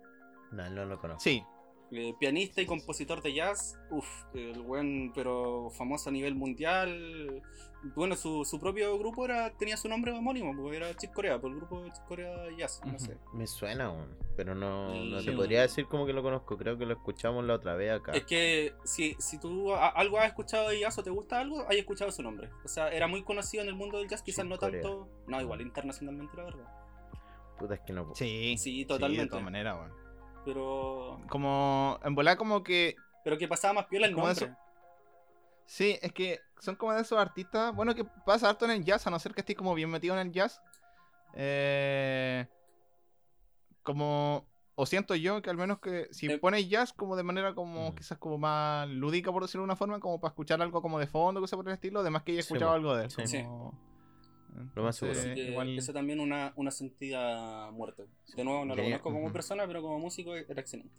[0.51, 1.21] No, no lo conozco.
[1.21, 1.43] Sí.
[1.89, 7.41] Eh, pianista y compositor de jazz, uff, el buen, pero famoso a nivel mundial.
[7.95, 11.49] Bueno, su, su propio grupo era tenía su nombre homónimo, porque era Chick Corea, por
[11.51, 13.15] el grupo de Chick Corea Jazz, no sé.
[13.33, 16.57] Me suena, weón, pero no, no te podría decir como que lo conozco.
[16.57, 18.11] Creo que lo escuchamos la otra vez acá.
[18.11, 21.63] Es que si, si tú a- algo has escuchado de jazz o te gusta algo,
[21.69, 22.49] hay escuchado su nombre.
[22.65, 24.81] O sea, era muy conocido en el mundo del jazz, quizás Chick no Corea.
[24.81, 25.07] tanto.
[25.27, 26.67] No, igual internacionalmente, la verdad.
[27.57, 28.13] Puta, es que no.
[28.13, 29.29] Sí, Sí, de totalmente.
[29.29, 30.06] todas maneras, weón.
[30.47, 31.19] Pero.
[31.29, 34.31] Como, en volar como que Pero que pasaba más piola el nombre.
[34.31, 34.47] eso-
[35.65, 37.75] Sí, es que son como de esos artistas.
[37.75, 40.13] Bueno, que pasa harto en el jazz, a no ser que estés como bien metido
[40.17, 40.61] en el jazz.
[41.33, 42.47] Eh,
[43.83, 44.45] como.
[44.79, 46.37] O siento yo que al menos que si Eh.
[46.37, 47.95] pones jazz como de manera como Mm.
[47.95, 51.07] quizás como más lúdica, por decirlo de una forma, como para escuchar algo como de
[51.07, 53.09] fondo, cosas por el estilo, además que haya Sí, escuchado algo de él.
[53.11, 53.25] Sí.
[53.27, 53.43] Sí.
[54.75, 55.17] Lo más seguro.
[55.17, 58.03] Entonces, Así que igual- Eso también una, una sentida muerte.
[58.35, 60.93] De nuevo, no lo conozco como persona, pero como músico era excelente.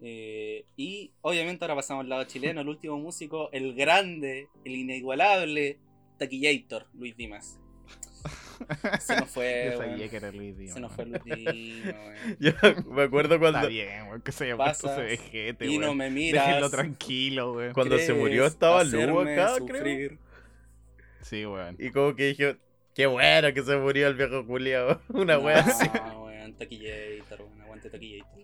[0.00, 5.78] Eh, y obviamente ahora pasamos al lado chileno, el último músico, el grande, el inigualable
[6.18, 7.58] Taquillator, Luis Dimas.
[9.00, 10.74] Se nos fue, Yo sabía que era Luis Díaz.
[10.74, 11.06] Se nos fue.
[11.06, 12.38] Luis Dimas.
[12.38, 12.52] Yo
[12.90, 15.94] me acuerdo cuando, Está bien, weón, que se haya puesto Pasas ese vejete, Y no
[15.94, 16.46] me miras.
[16.46, 17.72] Déjenlo tranquilo, weón.
[17.72, 20.18] cuando se murió ¿crees estaba Lu hacerme acá, creo.
[21.28, 21.76] Sí, weón.
[21.78, 22.56] Y como que dije,
[22.94, 25.00] qué bueno que se murió el viejo Juliado.
[25.08, 25.88] Una No, wea así.
[26.16, 28.38] weón, Taquillator, weón, aguante Taquillator.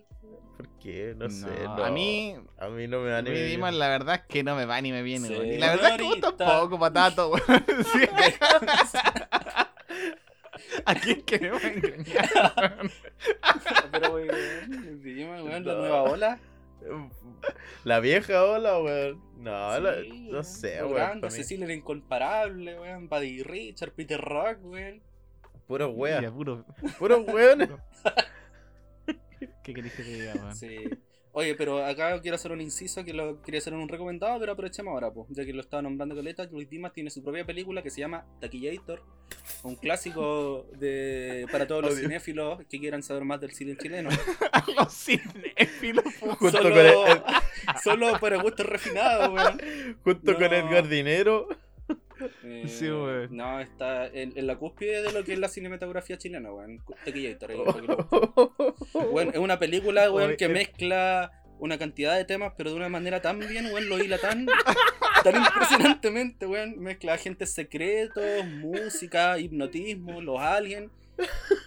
[0.57, 1.13] ¿Por qué?
[1.17, 1.47] No, sé.
[1.63, 1.83] No, no.
[1.85, 4.55] A mí, A mí no me da ni me Dimas, la verdad es que no
[4.55, 5.45] me va ni me viene, weón.
[5.47, 7.65] Y la verdad es que vos tampoco, patato, weón.
[7.91, 8.07] Sí.
[10.85, 12.91] ¿A quién queremos engañar, weón?
[13.91, 15.79] Pero, weón, weón, la No.
[15.79, 16.39] nueva ola.
[17.83, 19.24] La vieja ola, weón.
[19.37, 21.31] No, la- Sí, no sé, weón.
[21.31, 23.07] Cecilia era incomparable, weón.
[23.09, 25.01] Buddy Richard, Peter Rock, weón.
[25.67, 26.33] Puro Mira, weón.
[26.33, 26.65] puro.
[26.99, 27.79] Puro weón.
[29.63, 30.55] ¿Qué querés que te diga, weón?
[30.55, 30.77] Sí.
[31.37, 34.53] Oye, pero acá quiero hacer un inciso que lo quería hacer en un recomendado, pero
[34.53, 36.45] aprovechemos ahora, pues, ya que lo estaba nombrando Coleta.
[36.45, 39.03] Luis Dimas tiene su propia película que se llama Taquillator,
[39.63, 42.03] un clásico de para todos los Audio.
[42.07, 44.09] cinéfilos que quieran saber más del cine chileno.
[44.77, 46.05] Los cinéfilos.
[46.21, 47.23] Junto Solo, con el-
[47.83, 49.97] solo para gustos refinados, weón.
[50.03, 50.37] Junto No.
[50.39, 51.49] con Edgar Dinero.
[52.43, 53.35] Eh, Sí, weón.
[53.35, 56.81] No, está en, en la cúspide de lo que es la cinematografía chilena, weón.
[56.85, 57.85] Busquen.
[59.11, 60.49] Weón, es una película, weón, que eh.
[60.49, 64.45] mezcla una cantidad de temas, pero de una manera tan bien, weón, lo hila tan,
[65.23, 66.79] tan impresionantemente, weón.
[66.79, 70.91] Mezcla agentes secretos, música, hipnotismo, los aliens.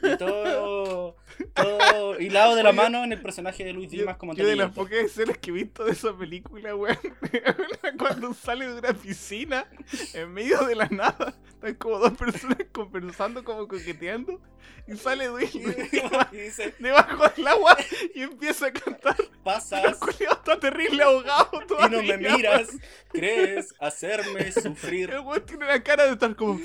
[0.03, 1.17] Y todo,
[1.55, 4.73] todo hilado de la mano en el personaje de Luis Dimas como yo de las
[4.73, 6.99] pocas escenas que he visto de esa película, weón,
[7.99, 9.67] cuando sale de una piscina
[10.15, 14.41] en medio de la nada, están como dos personas conversando, como coqueteando,
[14.87, 17.77] y sale Luis Dimas Y dice, debajo del agua
[18.15, 19.17] y empieza a cantar.
[19.19, 21.97] El pasas culiao está terrible ahogado y todavía.
[21.97, 22.69] no me miras,
[23.11, 25.11] crees hacerme sufrir.
[25.11, 26.59] El weón tiene la cara de estar como.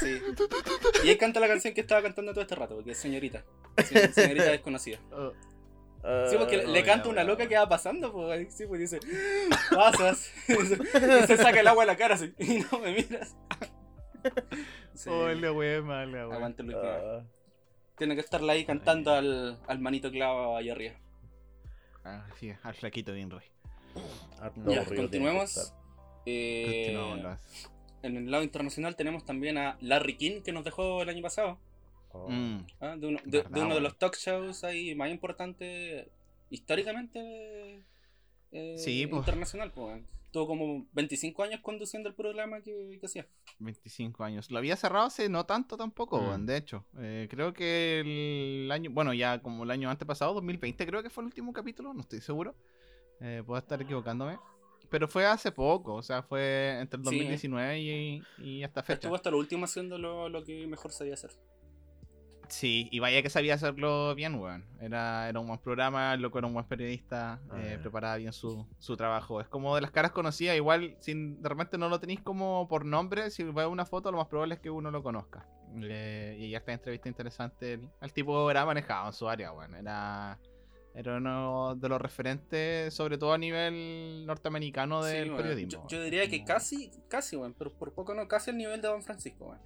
[0.00, 0.20] Sí.
[1.04, 3.44] Y él canta la canción que estaba cantando todo este rato, porque es señorita.
[3.86, 4.98] Sí, señorita desconocida.
[5.12, 5.32] "Oh".
[6.28, 8.98] Sí, porque le- le Oh, canta una loca que va pasando, pues, sí, pues dice,
[9.72, 12.92] pasas, y se, y se saca el agua de la cara así, y no me
[12.92, 13.36] miras.
[14.94, 15.08] Sí.
[15.10, 16.32] Oh, la wea mala, weón.
[16.34, 16.76] Aguante Luis.
[16.82, 17.22] Ah,
[17.96, 20.94] Tiene que estarla ahí cantando al, al manito clavo allá arriba.
[22.04, 23.44] Ah, sí, al flaquito de Inroy.
[24.40, 25.72] harto ya, continuemos.
[26.26, 27.70] Eh, Continuamos, las-
[28.02, 31.58] en el lado internacional tenemos también a Larry King, que nos dejó el año pasado.
[32.12, 32.28] Oh.
[32.28, 32.66] Mm.
[32.80, 32.96] ¿ah?
[32.96, 33.82] De, uno, de- de Verdad, uno de weón.
[33.84, 36.06] los talk shows ahí más importantes
[36.50, 37.82] históricamente
[38.52, 39.72] eh, Sí, internacional.
[39.72, 40.02] Pues.
[40.30, 43.26] Tuvo como 25 años conduciendo el programa que, que hacía.
[43.58, 44.50] 25 años.
[44.50, 46.46] Lo había cerrado hace no tanto tampoco, Mm.
[46.46, 46.84] de hecho.
[46.98, 48.00] Eh, creo que
[48.64, 51.92] el año, bueno, ya como el año antepasado, 2020, creo que fue el último capítulo,
[51.92, 52.54] no estoy seguro.
[53.20, 54.38] Eh, puedo estar equivocándome.
[54.90, 57.10] Pero fue hace poco, o sea, fue entre el Sí.
[57.16, 58.94] 2019 y, y hasta fecha.
[58.94, 61.30] Estuvo hasta lo último haciendo lo, lo que mejor sabía hacer.
[62.52, 64.66] Sí, y vaya que sabía hacerlo bien, weón.
[64.78, 68.34] Era, era un buen programa, el loco era un buen periodista, Ah, eh, preparaba bien
[68.34, 69.40] su, su trabajo.
[69.40, 72.84] Es como de las caras conocidas, igual, si de repente no lo tenéis como por
[72.84, 75.46] nombre, si ves una foto, lo más probable es que uno lo conozca.
[75.82, 79.74] Eh, y ya esta entrevista interesante, el, el tipo era manejado en su área, weón.
[79.74, 80.38] Era,
[80.94, 85.88] era uno de los referentes, sobre todo a nivel norteamericano Sí, del periodismo.
[85.88, 88.88] Yo, diría que Como- casi, casi, weón, pero por poco no, casi el nivel de
[88.88, 89.60] Don Francisco, weón.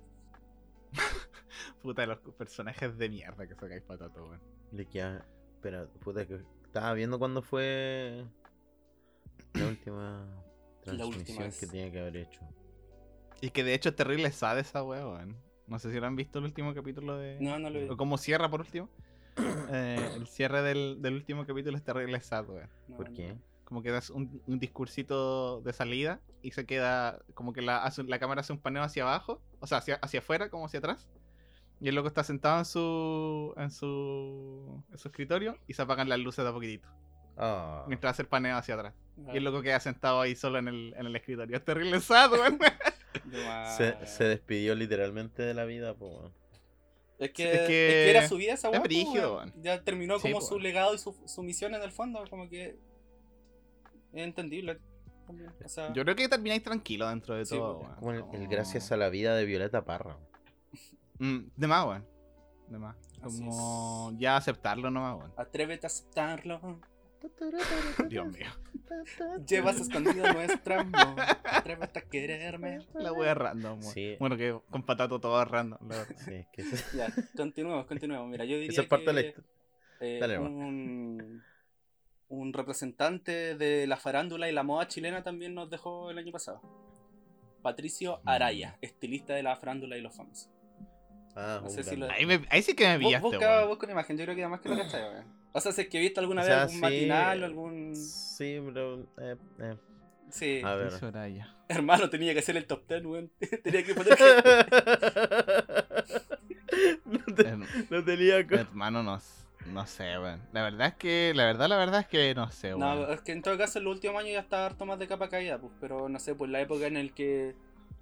[1.82, 4.40] Puta, los personajes de mierda que sacáis patato, weón.
[4.72, 5.24] Le queda.
[5.54, 6.40] Espera, puta que.
[6.64, 8.24] Estaba viendo cuándo fue.
[9.54, 10.26] La última.
[10.82, 12.40] Transmisión última que tenía que haber hecho.
[13.40, 15.36] Y que de hecho es terrible sad esa weá, weón.
[15.66, 17.38] No sé si lo han visto el último capítulo de.
[17.40, 17.88] No, no lo vi.
[17.88, 18.88] O cómo cierra por último.
[19.70, 22.68] eh, el cierre del, del último capítulo es terrible sad, weón.
[22.88, 23.36] No, ¿Por qué?
[23.64, 27.18] Como que das un, un discursito de salida y se queda.
[27.34, 30.20] Como que la, hace- la cámara hace un paneo hacia abajo, o sea, hacia, hacia
[30.20, 31.08] afuera, como hacia atrás.
[31.80, 34.82] Y el loco está sentado en su, en su.
[34.90, 36.88] en su escritorio y se apagan las luces de a poquitito.
[37.36, 37.84] Ah.
[37.86, 38.94] Mientras hace el paneo hacia atrás.
[39.26, 41.56] Ah, Y el loco queda sentado ahí solo en el, en el escritorio.
[41.56, 42.58] Es terrible sad, weón.
[43.46, 43.76] más.
[43.76, 46.32] Se, se despidió literalmente de la vida, po, weón.
[47.18, 49.52] Es que, Es es que que era su vida esa es brígido, weón.
[49.62, 52.48] Ya terminó Sí, como po, su legado y su, su misión en el fondo, como
[52.48, 52.78] que
[54.12, 54.78] es entendible.
[55.26, 57.94] también, O sea, Yo creo que termináis tranquilo dentro de Sí, todo.
[57.98, 60.18] Como el, gracias a la vida de Violeta Parra.
[61.18, 62.06] Mm, de más, weón.
[62.68, 62.96] De más.
[63.22, 65.32] Así Como ya aceptarlo nomás, weón.
[65.36, 66.80] atrévete a aceptarlo.
[68.08, 68.46] Dios mío.
[69.48, 71.20] Llevas escondido nuestro amor.
[71.44, 72.86] Atrévete a quererme.
[72.94, 73.92] La wea random, weón.
[73.94, 74.16] Sí.
[74.20, 76.16] Bueno, que con patato todo random, la verdad.
[76.24, 78.28] Sí, es que esa, Ya, continuemos, continuemos.
[78.28, 79.34] Mira, yo diría esa es parte de la que,
[80.00, 81.42] eh, Dale, un,
[82.28, 86.60] un representante de la farándula y la moda chilena también nos dejó el año pasado.
[87.62, 88.28] Patricio Mm.
[88.28, 90.50] Araya, estilista de la farándula y los famosos.
[91.36, 92.06] Ah, No un sé si grande.
[92.08, 93.68] lo- Ahí, me- ahí sí que me pillaste, Busca, weón.
[93.68, 95.02] busca una imagen, yo creo que además que lo cachai.
[95.52, 97.94] O sea, si es que viste alguna O vez algún sí, matinal o algún.
[97.96, 99.00] Sí, pero.
[99.18, 99.76] eh, eh.
[100.30, 100.60] Sí.
[100.64, 100.90] A ver.
[100.92, 101.54] Sí, Soraya.
[101.68, 103.30] Hermano, tenía que hacer el top 10, weón.
[103.62, 104.16] tenía que poner.
[107.04, 109.20] no, te- Herm- no tenía Hermano, no,
[109.72, 110.40] no sé, weón.
[110.52, 112.80] La verdad es que, la verdad, la verdad es que no sé, weón.
[112.80, 115.06] No, es que en todo caso en los últimos años ya está harto más de
[115.06, 117.54] capa caída, pues, pero no sé, pues la época en el que,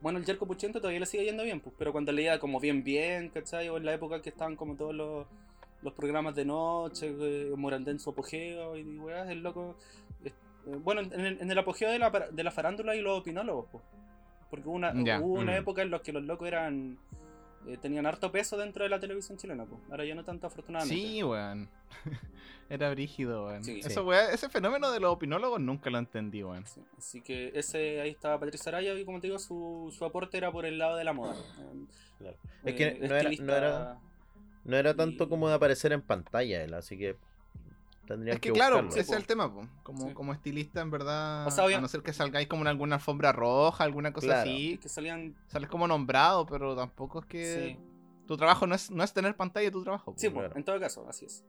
[0.05, 2.85] bueno, el Jerko Puchento todavía le sigue yendo bien, pues, pero cuando leía como bien
[2.85, 3.71] bien, ¿cachai?
[3.71, 5.27] O en la época que estaban como todos los,
[5.81, 9.77] los programas de noche, eh, Morandé en su apogeo y weas, el loco,
[10.23, 10.31] eh,
[10.67, 13.65] eh, bueno, en el, en el apogeo de la, de la farándula y los opinólogos,
[13.73, 13.83] pues,
[14.51, 15.57] porque hubo una, hubo una mm.
[15.57, 16.99] época en la que los locos eran...
[17.67, 19.81] eh, tenían harto peso dentro de la televisión chilena, pues.
[19.91, 20.95] Ahora ya no tanto, afortunadamente.
[21.03, 21.69] Sí, weón.
[22.71, 23.63] Era brígido, weón.
[23.65, 23.81] Sí.
[23.81, 24.01] Eso, Sí.
[24.01, 26.67] weón, ese fenómeno de los opinólogos nunca lo entendí, weón.
[26.67, 30.37] Sí, así que ese ahí estaba Patricia Araya y como te digo, su, su aporte
[30.39, 31.35] era por el lado de la moda.
[32.19, 32.37] Claro.
[32.65, 33.99] eh, Es que no era- no era-
[34.65, 37.17] No era tanto Y- como de aparecer en pantalla él, así que.
[38.07, 39.01] Tendrían Es que, claro, buscarlo.
[39.03, 39.67] ese es el tema, po.
[39.83, 40.15] Como, Sí.
[40.15, 41.47] como estilista, en verdad.
[41.47, 44.51] O sea, A no ser que salgáis como en alguna alfombra roja, alguna cosa Claro.
[44.51, 44.79] así.
[44.79, 45.35] que salían.
[45.49, 47.45] Sales como nombrado, pero tampoco es que.
[47.79, 47.79] Sí,
[48.27, 50.13] Tu trabajo no es, no es tener pantalla, tu trabajo.
[50.13, 50.19] po.
[50.19, 50.57] sí pues, claro.
[50.59, 51.45] en todo caso, así es.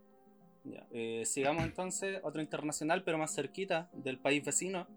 [0.65, 4.87] Ya, eh, sigamos entonces, otro internacional, pero más cerquita, del país vecino.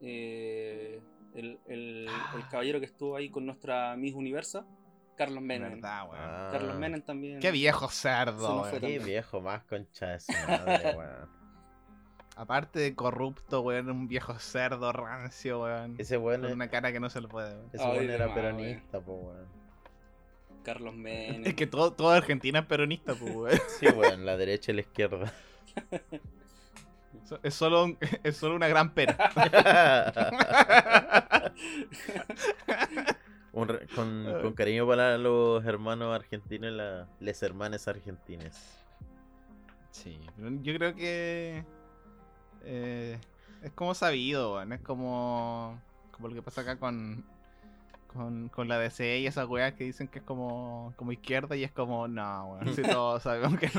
[0.00, 1.00] Eh,
[1.34, 4.64] el, el- el caballero que estuvo ahí con nuestra Miss Universo,
[5.18, 5.72] Carlos Menem.
[5.74, 6.22] verdad, weón.
[6.24, 7.40] Ah, Carlos Menem también.
[7.40, 8.70] Qué viejo cerdo, weón.
[8.70, 9.04] Qué también.
[9.04, 11.38] viejo más concha de su madre, weón.
[12.36, 15.96] Aparte de corrupto, weón, un viejo cerdo rancio, weón.
[15.98, 17.70] Ese weón, Con una cara que no se le puede, weón.
[17.72, 19.46] ese Ay, weón era peronista, po, weón.
[20.62, 21.44] Carlos Menem.
[21.46, 23.58] Es que todo, toda Argentina es peronista, pues, weón.
[23.80, 25.32] Sí, weón, la derecha y la izquierda.
[27.42, 29.18] Es solo, un- es solo una gran pera.
[33.58, 38.78] Un re- con, con cariño para los hermanos argentinos, la, les hermanes argentines.
[39.90, 41.64] Sí, pero yo creo que
[42.64, 43.18] eh,
[43.62, 44.72] es como sabido, weón.
[44.72, 45.80] Es como,
[46.12, 47.24] como lo que pasa acá con,
[48.06, 51.64] con, con la DC y esas weas que dicen que es como, como izquierda y
[51.64, 52.74] es como, no, weón.
[52.76, 53.70] Si todos sabemos que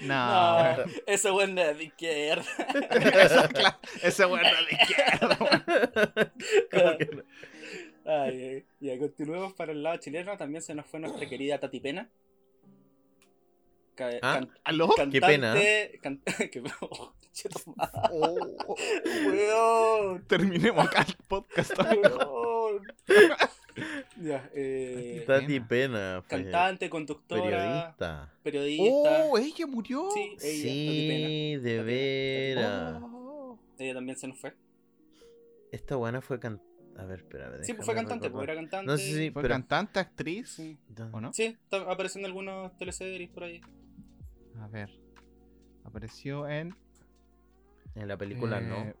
[0.00, 0.76] no.
[0.76, 2.44] no, ese weón no es de izquierda.
[3.22, 5.38] Eso, claro, ese weón no es de izquierda,
[6.70, 7.24] weón.
[8.04, 8.64] Ay, ay.
[8.80, 10.36] Ya continuemos para el lado chileno.
[10.36, 12.08] También se nos fue nuestra querida Tati Pena.
[13.94, 14.88] Ca- Ah, can- ¿Aló?
[15.10, 15.54] Qué pena.
[16.00, 17.12] can- que- oh,
[17.76, 18.76] madre, Oh,
[19.26, 21.72] weón, terminemos acá el podcast.
[21.78, 22.82] weón.
[24.20, 28.32] Ya, eh, Tati Pena, fue cantante, conductora, periodista.
[28.42, 29.24] periodista.
[29.26, 30.10] Oh, ella murió.
[30.12, 31.28] Sí, ella, Tati Pena.
[31.28, 33.02] Sí, de veras.
[33.02, 33.58] Oh.
[33.78, 34.54] Ella también se nos fue.
[35.70, 36.60] Esta buena fue can...
[36.98, 38.86] A ver, espera, Sí, pues fue cantante, pues era cantante.
[38.86, 40.78] No sé si- Fue pero- cantante, actriz, Sí,
[41.12, 41.32] ¿o no?
[41.32, 43.60] sí está- apareció en algunos teleseries por ahí.
[44.60, 44.90] A ver.
[45.84, 46.74] Apareció en.
[47.94, 48.94] En la película eh, no.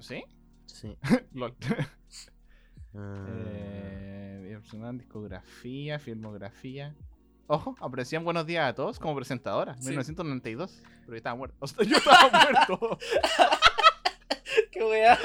[0.00, 0.24] ¿Sí?
[0.66, 0.96] Sí.
[1.32, 1.54] Lol.
[2.94, 6.94] Ah, Eh, personal, discografía, filmografía.
[7.46, 9.88] Ojo, aparecía en Buenos Días a Todos como presentadora, Sí.
[9.90, 10.82] 1992.
[11.00, 11.56] Pero yo estaba muerto.
[11.60, 12.30] O sea, yo estaba
[12.68, 12.98] muerto.
[14.72, 15.18] ¡Qué weá!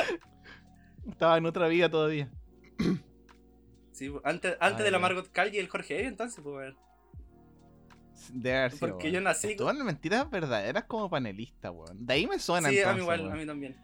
[1.09, 2.29] Estaba en otra vida todavía.
[3.91, 4.99] Sí, antes, antes Ah, de la.
[4.99, 6.77] Margot Cal y el Jorge Evia, entonces, pues, weón.
[8.31, 12.05] De haber sido, Porque yo nací- Estuvo en mentiras verdaderas como panelista, weón.
[12.05, 13.33] De ahí me suena Sí, a mí igual, weón.
[13.33, 13.75] a mí también.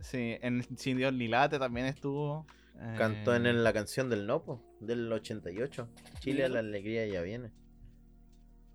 [0.00, 2.46] Sí, en Sin Dios ni Late también estuvo.
[2.96, 5.88] Cantó en eh, la canción del Nopo, del 88.
[6.20, 7.50] Chile a la alegría ya viene.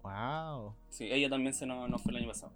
[0.01, 0.76] Wow.
[0.89, 2.51] Sí, ella también se nos, nos fue el año pasado.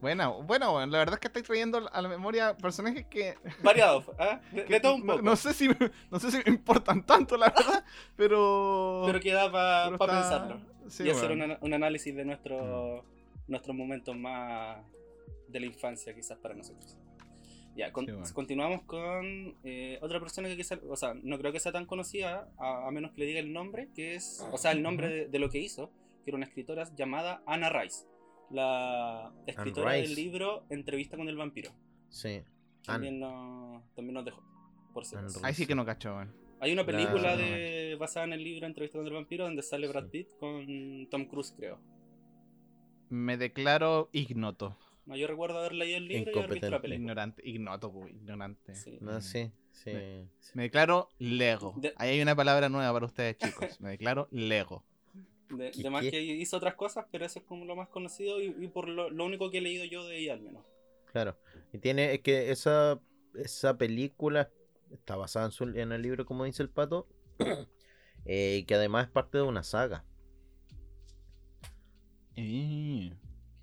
[0.00, 4.40] Bueno, bueno, la verdad es que estáis trayendo a la memoria personajes que, Variados, ¿ah?
[4.50, 5.22] De, que de todo un no, poco.
[5.24, 5.68] no sé si
[6.10, 7.84] no sé si me importan tanto, la verdad,
[8.16, 9.02] pero.
[9.06, 10.60] Pero queda para está- pensarlo.
[10.88, 13.04] sí, y hacer un, un análisis de nuestro,
[13.46, 14.78] nuestros momentos más
[15.48, 16.96] de la infancia, quizás para nosotros.
[17.76, 18.26] Ya, con- Sí, bueno.
[18.34, 22.48] continuamos con eh, otra persona que quizás, o sea, no creo que sea tan conocida,
[22.58, 25.28] a, a menos que le diga el nombre, que es, o sea, el nombre de,
[25.28, 25.90] de lo que hizo,
[26.24, 28.06] que era una escritora llamada Anna Rice,
[28.50, 31.70] la escritora del libro Entrevista con el vampiro.
[32.08, 32.42] Sí.
[32.84, 34.42] También, nos, también nos dejó,
[34.92, 35.16] por si.
[35.42, 36.34] Ahí sí que no cacho, weón.
[36.60, 39.86] Hay una película La- de, basada en el libro Entrevista con el vampiro donde sale
[39.88, 40.10] Brad Sí.
[40.10, 41.78] Pitt con Tom Cruise, creo.
[43.08, 44.76] Me declaro ignoto.
[45.06, 47.00] No, yo recuerdo haber leído el libro y haber visto la película.
[47.00, 48.74] Ignorante, ignoto, pues, ignorante.
[48.74, 48.98] Sí.
[49.00, 49.90] No, sí, sí.
[49.92, 50.50] Me- sí.
[50.54, 51.74] Me declaro Lego.
[51.76, 53.80] De- Ahí hay una palabra nueva para ustedes, chicos.
[53.80, 54.84] Me declaro Lego.
[55.50, 55.70] De,
[56.10, 59.10] que hizo otras cosas, pero eso es como lo más conocido y, y por lo,
[59.10, 60.64] lo único que he leído yo de ella al menos.
[61.12, 61.36] Claro.
[61.72, 63.00] Y tiene, es que esa,
[63.34, 64.50] esa película
[64.92, 67.08] está basada en, su- en el libro, como dice el pato,
[68.24, 70.04] eh, y que además es parte de una saga.
[72.34, 73.12] Que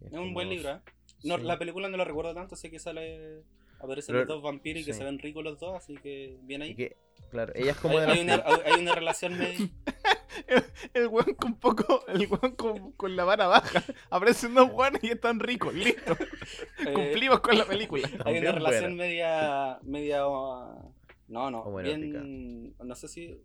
[0.05, 0.81] Es un buen libro, ¿eh?
[1.23, 1.43] No, sí.
[1.43, 3.43] La película no la recuerdo tanto, sé que sale...
[3.80, 6.61] Aparecen Pero- los dos vampiros y que se ven ricos los dos, así que bien
[6.63, 6.73] ahí.
[6.75, 6.97] que,
[7.30, 9.69] claro, ella es como Hay, de hay una, hay una relación medio...
[10.47, 10.63] El,
[10.93, 13.84] el weón con poco, el weón con, con la vara baja.
[14.11, 16.15] Aparecen dos weones y están ricos, listo.
[16.93, 18.07] Cumplimos con la película.
[18.23, 19.03] Hay una relación buena.
[19.03, 19.80] media.
[19.82, 20.28] media.
[20.28, 20.93] uh,
[21.28, 21.75] no, no.
[21.78, 22.75] Bien.
[22.78, 23.41] No sé si.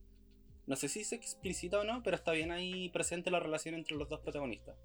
[0.66, 3.96] No sé si se explicita o no, pero está bien ahí presente la relación entre
[3.96, 4.76] los dos protagonistas.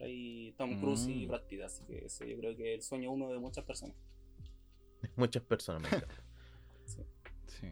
[0.00, 1.28] Hay Tom Cruise y Mm.
[1.28, 3.96] Brad Pitt, así que ese yo creo que es el sueño uno de muchas personas.
[5.16, 5.82] muchas personas.
[5.82, 6.14] me encanta.
[7.46, 7.66] Sí,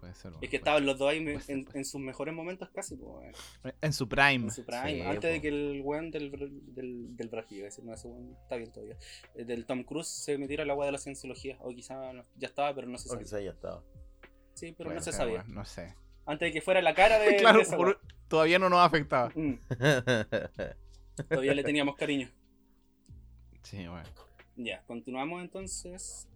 [0.00, 0.32] puede ser.
[0.40, 3.36] Es que estaban los dos ahí me- en, en sus mejores momentos casi, pues.
[3.80, 4.34] En su prime.
[4.46, 4.92] en su prime.
[4.94, 7.16] Sí, Antes de que el weón del, del,
[7.50, 8.96] iba a decir, no, ese weón está bien todavía.
[9.34, 11.56] eh, Del Tom Cruise se metiera al agua de la cienciología.
[11.60, 13.24] O quizá no- ya estaba, pero no se O sabía.
[13.24, 13.82] quizá ya estaba.
[14.54, 15.44] Sí, pero no se sabía.
[15.48, 15.94] No sé.
[16.26, 17.36] Antes de que fuera la cara de.
[17.38, 19.30] claro, de por- todavía no nos afectaba.
[19.34, 19.54] Mm,
[21.28, 22.30] todavía le teníamos cariño.
[23.62, 24.08] Sí, bueno.
[24.56, 26.28] Ya, continuamos entonces.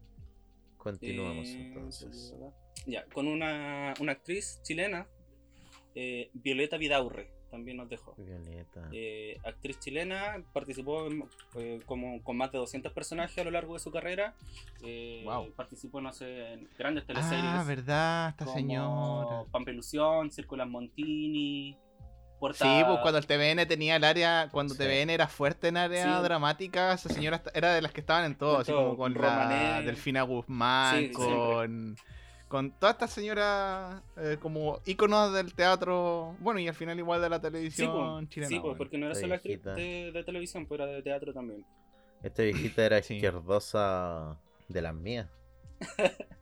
[0.92, 2.34] Continuamos Eh, entonces.
[2.86, 5.06] Ya, con una, una actriz chilena,
[5.94, 8.14] eh, Violeta Vidaurre, también nos dejó.
[8.16, 8.88] Violeta.
[8.92, 11.24] Eh, actriz chilena, participó en,
[11.56, 14.34] eh, como, con más de 200 personajes a lo largo de su carrera.
[14.84, 15.52] Eh, Wow.
[15.54, 17.44] Participó, no sé, en grandes teleseries.
[17.44, 19.44] Ah, verdad, esta como señora.
[19.50, 21.76] Pampelusión, Círculas Montini,
[22.52, 24.80] Sí, pues cuando el TVN tenía el área, cuando Sí.
[24.80, 26.22] TVN era fuerte en área Sí.
[26.22, 28.96] dramática, esa señora esta- era de las que estaban en todo, En así todo, como
[28.96, 29.86] con con la Romané.
[29.86, 31.96] Delfina Guzmán, Sí, con,
[32.48, 37.30] con todas estas señoras eh, como íconos del teatro, bueno, y al final igual de
[37.30, 38.48] la Sí, televisión pues, chilena.
[38.48, 38.78] sí, pues, bueno.
[38.78, 41.64] porque no era Esta solo actriz de, de televisión, pero era de teatro también.
[42.22, 43.14] Esta viejita era Sí.
[43.14, 45.28] izquierdosa de las mías.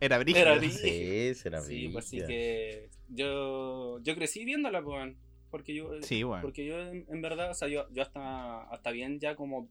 [0.00, 0.40] Era brígida.
[0.42, 0.78] Era brígida.
[0.80, 2.26] Sí, será Sí, pues así brígida.
[2.28, 5.14] que yo, yo crecí viéndola, pues,
[5.50, 6.42] porque yo, Sí, bueno.
[6.42, 9.68] porque yo en, en verdad, o sea, yo, yo hasta, hasta bien ya como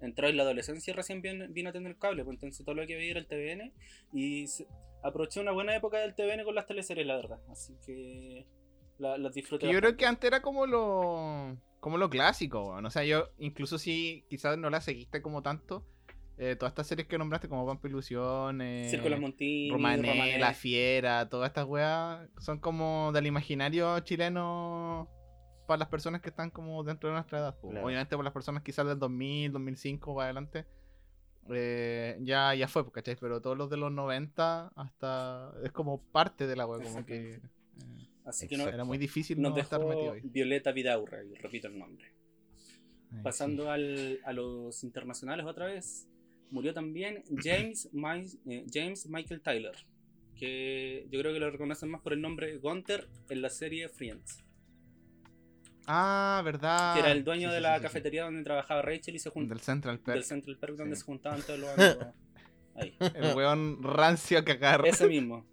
[0.00, 2.86] entró en la adolescencia y recién vine, vine a tener cable, pues entonces todo lo
[2.86, 3.72] que veía era el TVN
[4.12, 4.66] y se-
[5.02, 8.46] aproveché una buena época del TVN con las teleseries, la verdad, así que
[8.98, 9.70] la- las disfruté.
[9.72, 12.86] Yo creo que antes era como lo como lo clásico, weón.
[12.86, 15.84] o sea, yo incluso si quizás no la seguiste como tanto,
[16.38, 20.38] eh, todas estas series que nombraste como Vampa Ilusión, eh, Círculos Montini, Romané, Romané.
[20.38, 25.08] La Fiera, todas estas weas son como del imaginario chileno
[25.66, 27.56] para las personas que están como dentro de nuestra edad.
[27.60, 27.86] Claro.
[27.86, 30.66] Obviamente por las personas quizás del 2000, 2005 o adelante,
[31.50, 33.16] eh, ya, ya fue, ¿cachai?
[33.20, 37.34] Pero todos los de los 90 hasta es como parte de la wea, como que
[37.34, 37.40] eh,
[38.24, 40.20] Así que no, era muy difícil nos no estar metido ahí.
[40.24, 42.06] Violeta Vidaurra, y repito el nombre.
[43.12, 46.08] Ay, Pasando al- a los internacionales otra vez,
[46.50, 47.88] murió también James,
[48.46, 49.74] eh, James Michael Tyler,
[50.36, 54.42] que yo creo que lo reconocen más por el nombre Gunther en la serie Friends.
[55.86, 56.94] Ah, verdad.
[56.94, 59.28] que era el dueño Sí, de sí, la sí, cafetería donde trabajaba Rachel y se
[59.30, 60.14] juntó Del Central Perk.
[60.14, 62.06] del Central Perk donde se juntaban todos los amigos.
[62.74, 62.96] Ahí.
[63.14, 64.86] El weón rancio a cagar.
[64.86, 65.44] Ese mismo.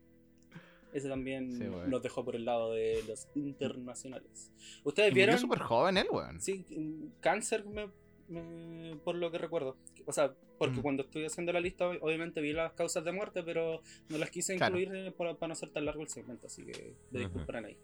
[0.94, 4.52] Ese también Sí, nos dejó por el lado de los internacionales.
[4.84, 5.38] ¿Ustedes vieron?
[5.38, 6.40] súper joven él, weón.
[6.42, 7.90] Sí, mm, cáncer me,
[8.32, 9.76] me- por lo que recuerdo.
[10.06, 10.82] O sea, porque Mm.
[10.82, 14.30] cuando estuve haciendo la lista, ob- obviamente vi las causas de muerte, pero no las
[14.32, 14.80] quise Claro.
[14.80, 17.78] incluir eh, para, para no ser tan largo el segmento, así que me disculparán ahí.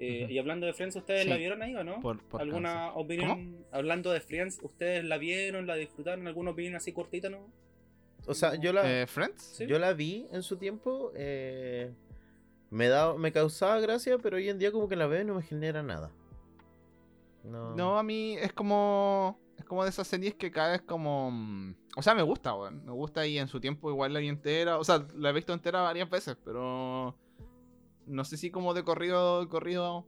[0.00, 0.28] Eh.
[0.30, 1.28] Y hablando de Friends, ¿ustedes Sí.
[1.28, 2.00] la vieron ahí o no?
[2.00, 2.92] Por, por ¿Alguna cáncer.
[2.94, 3.66] opinión?
[3.72, 6.26] Hablando de Friends, ¿ustedes la vieron, la disfrutaron?
[6.28, 7.50] ¿Alguna opinión así cortita, no?
[8.26, 9.42] O sea, yo la, Eh, ¿Friends?
[9.42, 9.66] Sí.
[9.66, 11.10] yo la vi en su tiempo.
[11.16, 11.90] eh,
[12.70, 15.34] me, da, me causaba gracia, pero hoy en día como que la veo y no
[15.34, 16.12] me genera nada.
[17.44, 17.74] No.
[17.74, 19.40] No, a mí es como.
[19.68, 21.30] Como de esas series que cada vez como.
[21.30, 22.84] mm, O sea, me gusta, weón.
[22.84, 24.78] Me gusta y en su tiempo igual la vi entera.
[24.78, 27.14] O sea, la he visto entera varias veces, pero.
[28.06, 30.06] No sé si como de corrido, corrido.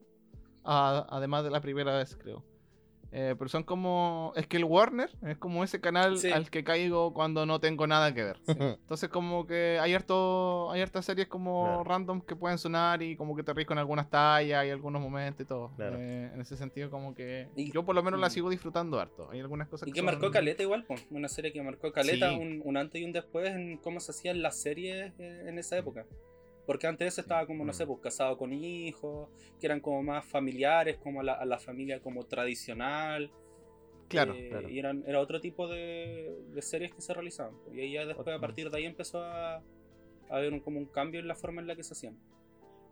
[0.64, 2.44] a- además de la primera vez, creo.
[3.12, 4.32] Eh, pero son como.
[4.36, 6.30] Es que el Warner es como ese canal Sí.
[6.30, 8.38] al que caigo cuando no tengo nada que ver.
[8.46, 11.84] Entonces como que hay harto, hay hartas series como Claro.
[11.84, 15.40] random que pueden sonar y como que te ríes con algunas tallas y algunos momentos
[15.44, 15.72] y todo.
[15.74, 15.96] Claro.
[15.98, 18.30] Eh, en ese sentido como que Y- yo por lo menos la mm.
[18.30, 19.28] sigo disfrutando harto.
[19.32, 21.04] Hay algunas cosas Y que que son- marcó Caleta igual, pues.
[21.10, 22.36] Una serie que marcó Caleta, Sí.
[22.36, 25.76] un, un antes y un después en cómo se hacían las series eh, en esa
[25.76, 26.06] época.
[26.70, 27.88] Porque antes eso estaba como, no sé, Mm.
[27.88, 32.22] pues casado con hijos, que eran como más familiares, como la, a la familia como
[32.26, 33.32] tradicional.
[34.06, 34.68] Claro, eh, claro.
[34.68, 37.56] Y eran, era otro tipo de, de series que se realizaban.
[37.64, 37.74] pues.
[37.76, 39.62] Y ahí ya después, a partir de ahí empezó a, a
[40.28, 42.16] haber un, como un cambio en la forma en la que se hacían.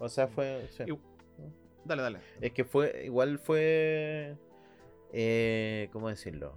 [0.00, 0.66] O sea, fue.
[0.70, 0.82] sí.
[0.84, 0.98] Y-
[1.84, 2.18] Dale, dale.
[2.40, 3.02] Es que fue.
[3.04, 4.36] Igual fue.
[5.12, 6.52] Eh, ¿Cómo decirlo?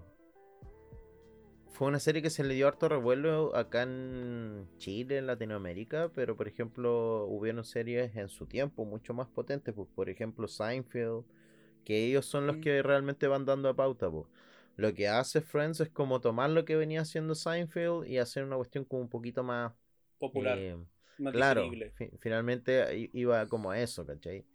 [1.81, 6.37] Fue una serie que se le dio harto revuelo acá en Chile, en Latinoamérica, pero
[6.37, 11.23] por ejemplo hubieron series en su tiempo mucho más potentes, pues, por ejemplo Seinfeld,
[11.83, 14.11] que ellos son los que realmente van dando a pauta.
[14.11, 14.27] pues.
[14.77, 18.57] Lo que hace Friends es como tomar lo que venía haciendo Seinfeld y hacer una
[18.57, 19.73] cuestión como un poquito más...
[20.19, 20.77] Popular, eh,
[21.17, 24.45] más claro, fi- finalmente i- iba como a eso, ¿cachai?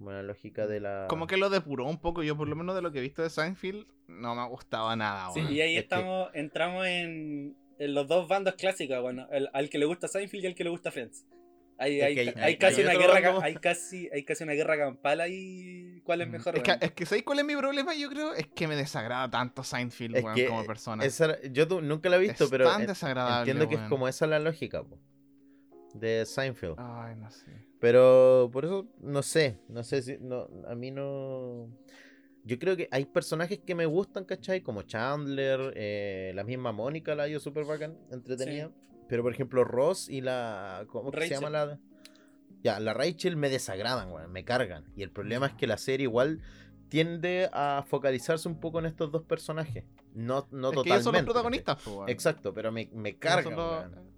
[0.00, 1.04] Como la lógica de la...
[1.10, 2.22] Como que lo depuró un poco.
[2.22, 5.30] Yo por lo menos de lo que he visto de Seinfeld no me gustaba nada.
[5.34, 5.52] Sí, weón.
[5.52, 9.68] y ahí Es que- estamos, entramos en, en los dos bandos clásicos, bueno, el- al
[9.68, 11.26] que le gusta Seinfeld y al que le gusta Friends.
[11.76, 13.42] Hay, hay, que hay- hay hay- casi hay una guerra, bando.
[13.42, 16.00] hay casi, hay casi una guerra campal ahí.
[16.02, 16.30] ¿Cuál es Mm.
[16.30, 16.56] mejor?
[16.56, 17.94] Es que, es que ¿sabéis cuál es mi problema?
[17.94, 21.04] Yo creo es que me desagrada tanto Seinfeld, Es weón, que como persona.
[21.04, 24.26] esa- yo nunca la he visto, Es pero tan desagradable, entiendo que es como esa
[24.26, 24.98] la lógica po,
[25.92, 26.76] de Seinfeld.
[26.78, 27.50] Ay, no sé.
[27.80, 31.68] Pero por eso no sé, no sé si no, a mí no.
[32.44, 34.60] Yo creo que hay personajes que me gustan, ¿cachai?
[34.60, 38.70] Como Chandler, eh, la misma Mónica la yo súper bacán, entretenida.
[39.08, 40.84] Pero por ejemplo Ross y la.
[40.88, 41.78] ¿Cómo que se llama la.?
[42.62, 44.84] Ya, la Rachel me desagradan, weón, me cargan.
[44.94, 46.42] Y el problema es que la serie igual
[46.90, 49.84] tiende a focalizarse un poco en estos dos personajes.
[50.14, 50.90] No, no es que totalmente.
[50.90, 51.78] ellos son los protagonistas.
[52.08, 53.56] Exacto, pero me, me cargan.
[53.56, 54.09] los-.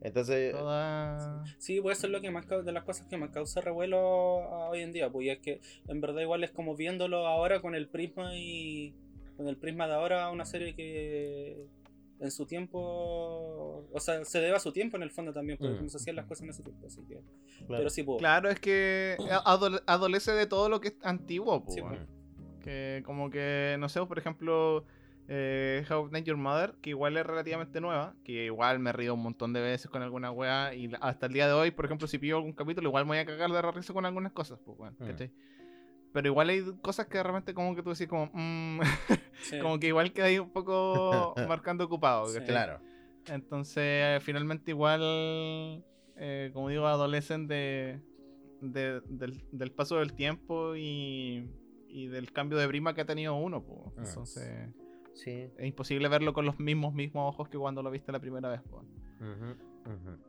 [0.00, 3.60] Entonces, toda- Sí, pues eso es lo que más de las cosas que más causa
[3.60, 7.60] revuelo hoy en día, pues y es que en verdad igual es como viéndolo ahora
[7.60, 8.94] con el prisma y
[9.36, 11.66] con el prisma de ahora una serie que
[12.20, 15.82] en su tiempo, o sea, se debe a su tiempo en el fondo también, porque
[15.82, 15.88] Mm.
[15.88, 17.14] se hacían las cosas en ese tiempo, así que,
[17.66, 17.66] claro.
[17.78, 21.74] pero sí, pues, Claro, es que adole- adolece de todo lo que es antiguo, pues,
[21.76, 21.82] Sí.
[21.82, 22.60] Mm.
[22.60, 24.84] Que como que, no sé, por ejemplo,
[25.28, 29.22] eh, How Met Your Mother, que igual es relativamente nueva, que igual me río un
[29.22, 32.18] montón de veces con alguna wea, y hasta el día de hoy, por ejemplo, si
[32.18, 34.78] pido algún capítulo, igual me voy a cagar de la risa con algunas cosas, pues,
[34.78, 35.06] weón, Mm.
[35.06, 35.30] ¿cachai?
[36.12, 38.80] Pero igual hay cosas que de repente como que tú decís como, mm,
[39.42, 39.58] sí.
[39.60, 42.40] como que igual queda ahí un poco marcando ocupado, Sí.
[42.40, 42.80] Claro.
[43.26, 45.02] Entonces, finalmente igual,
[46.16, 48.00] eh, como digo, adolecen de,
[48.62, 51.46] de- del, del paso del tiempo y,
[51.88, 53.62] y del cambio de prima que ha tenido uno.
[53.62, 53.92] po.
[53.98, 54.02] Ah.
[54.06, 54.70] Entonces,
[55.18, 55.50] Sí.
[55.58, 58.60] es imposible verlo con los mismos mismos ojos que cuando lo viste la primera vez.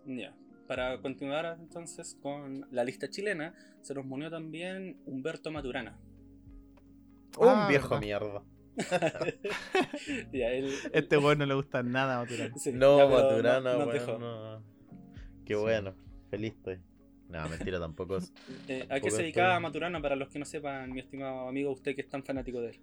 [0.05, 0.33] Ya.
[0.67, 5.97] Para continuar entonces con la lista chilena, se nos unió también Humberto Maturana.
[7.37, 8.01] Un Ah, viejo verdad.
[8.01, 8.43] mierda.
[10.31, 12.55] Ya, él- Este weón no le gusta nada, Maturana.
[12.57, 13.85] sí, No, ya, Maturana, no-
[14.19, 14.63] no.
[15.45, 15.59] Qué Sí.
[15.59, 15.93] bueno.
[16.29, 16.79] Feliz estoy.
[17.29, 18.31] No, mentira, tampoco es.
[18.67, 21.47] Eh, ¿A qué Tampoco se dedicaba estoy- Maturana para los que no sepan, mi estimado
[21.47, 22.79] amigo, usted que es tan fanático de él?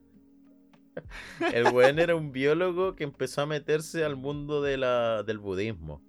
[1.52, 6.02] El weón era un biólogo que empezó a meterse al mundo de la, del budismo.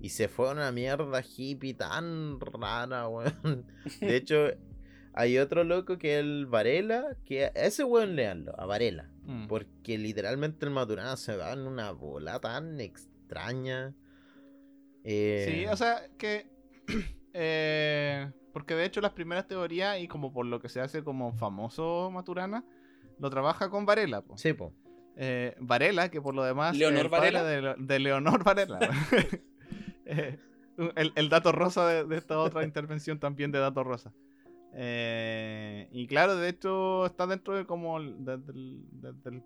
[0.00, 3.66] Y se fue a una mierda hippie tan rara, weón.
[4.00, 4.50] De hecho,
[5.14, 9.10] hay otro loco que es el Varela, que a ese weón leanlo, a Varela.
[9.22, 9.46] Mm.
[9.46, 13.94] Porque literalmente el Maturana se va en una bola tan extraña.
[15.04, 16.50] Eh, Sí, o sea, que.
[17.32, 21.32] eh, porque de hecho, las primeras teorías, y como por lo que se hace como
[21.32, 22.64] famoso Maturana,
[23.18, 24.22] lo trabaja con Varela.
[24.22, 24.36] po.
[24.38, 24.72] Sí, po.
[25.16, 26.76] Eh, Varela, que por lo demás.
[26.76, 27.74] ¿Leonor es el padre Varela?
[27.76, 28.78] De, de Leonor Varela.
[30.06, 30.38] Eh,
[30.96, 34.12] el, el dato rosa de, de esta otra intervención también de dato rosa.
[34.74, 39.42] Eh, y claro, de hecho, está dentro de como el- de- del, de- del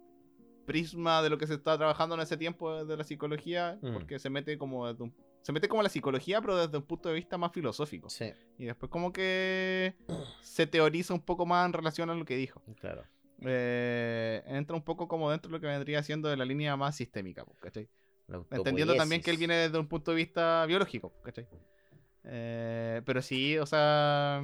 [0.66, 3.92] prisma de lo que se estaba trabajando en ese tiempo de la psicología, Mm.
[3.92, 6.82] porque se mete como desde un- se mete como a la psicología, pero desde un
[6.84, 8.10] punto de vista más filosófico.
[8.10, 9.94] Sí, Y después como que
[10.42, 12.62] se teoriza un poco más en relación a lo que dijo.
[12.80, 13.04] claro.
[13.44, 16.96] Eh, entra un poco como dentro de lo que vendría siendo de la línea más
[16.96, 17.88] sistémica, ¿cachai?
[18.50, 21.46] Entendiendo también que él viene desde un punto de vista biológico, ¿cachai?
[22.24, 24.42] Eh, pero sí, o sea,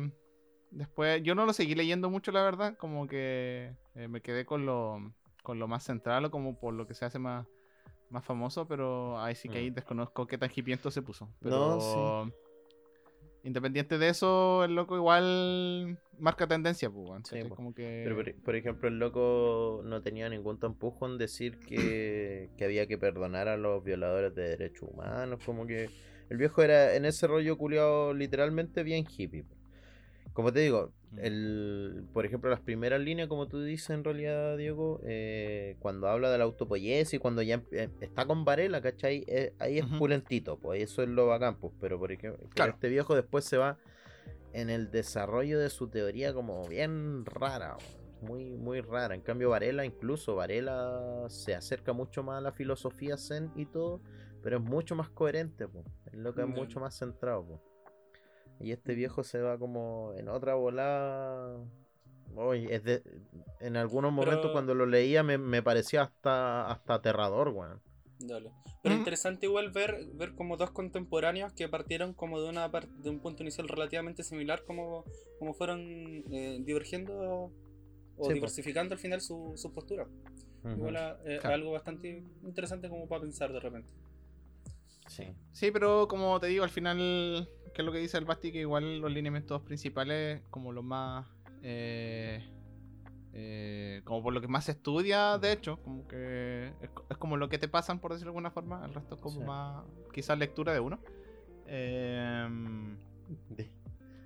[0.75, 2.77] Después, yo no lo seguí leyendo mucho, la verdad.
[2.77, 5.15] Como que eh, me quedé con lo,
[5.45, 7.47] con lo más central o como por lo que se hace más,
[8.11, 9.75] más famoso, pero ahí sí que ahí Mm.
[9.75, 11.29] desconozco qué tan hipiento se puso.
[11.41, 12.33] Pero No,
[13.45, 18.03] independiente de eso, el loco igual marca tendencia, pues, Sí, como que...
[18.05, 22.87] Pero por, por ejemplo, el loco no tenía ningún tampujo en decir que, que había
[22.87, 25.41] que perdonar a los violadores de derechos humanos.
[25.45, 25.91] Como que
[26.31, 29.45] el viejo era en ese rollo culiado literalmente bien hippie.
[30.33, 30.93] Como te digo.
[31.19, 36.31] El, por ejemplo, las primeras líneas, como tú dices en realidad, Diego, eh, cuando habla
[36.31, 39.25] de la autopoiesis y cuando ya eh, está con Varela, ¿cachai?
[39.27, 39.99] Eh, ahí es Ujú.
[39.99, 41.73] pulentito, pues eso es lo bacán, pues.
[41.81, 42.73] Pero por ejemplo, Claro.
[42.73, 43.79] este viejo después se va
[44.53, 47.77] en el desarrollo de su teoría como bien rara,
[48.21, 49.15] muy, muy rara.
[49.15, 54.01] En cambio, Varela, incluso Varela se acerca mucho más a la filosofía zen y todo,
[54.43, 55.85] pero es mucho más coherente, po.
[56.13, 56.53] el loco es Ya.
[56.55, 57.47] mucho más centrado.
[57.47, 57.74] po.
[58.61, 61.59] Y este viejo se va como en otra volada.
[62.35, 63.03] Uy, es de-
[63.61, 67.81] en algunos momentos Pero- cuando lo leía me, me parecía hasta, hasta aterrador, weón.
[68.21, 68.51] Dale.
[68.83, 68.99] Pero Mm.
[68.99, 73.43] interesante igual ver, ver como dos contemporáneos que partieron como de una de un punto
[73.43, 75.05] inicial relativamente similar, como,
[75.39, 75.81] como fueron
[76.33, 77.51] eh, divergiendo
[78.17, 80.07] o Sí, diversificando al final su, su postura.
[80.65, 81.55] Igual a- eh, Claro.
[81.57, 83.91] algo bastante interesante como para pensar de repente.
[85.09, 85.25] Sí.
[85.53, 88.61] Sí, pero como te digo, al final, que es lo que dice el Basti, que
[88.61, 91.27] igual los lineamientos principales, como los más.
[91.63, 92.43] eh,
[93.37, 97.17] eh, como por lo que más se estudia, de hecho, como que es, co- es
[97.17, 99.45] como lo que te pasan, por decirlo de alguna forma, el resto es como Sí.
[99.47, 99.85] más.
[100.13, 101.01] quizás lectura de uno.
[103.49, 103.71] De-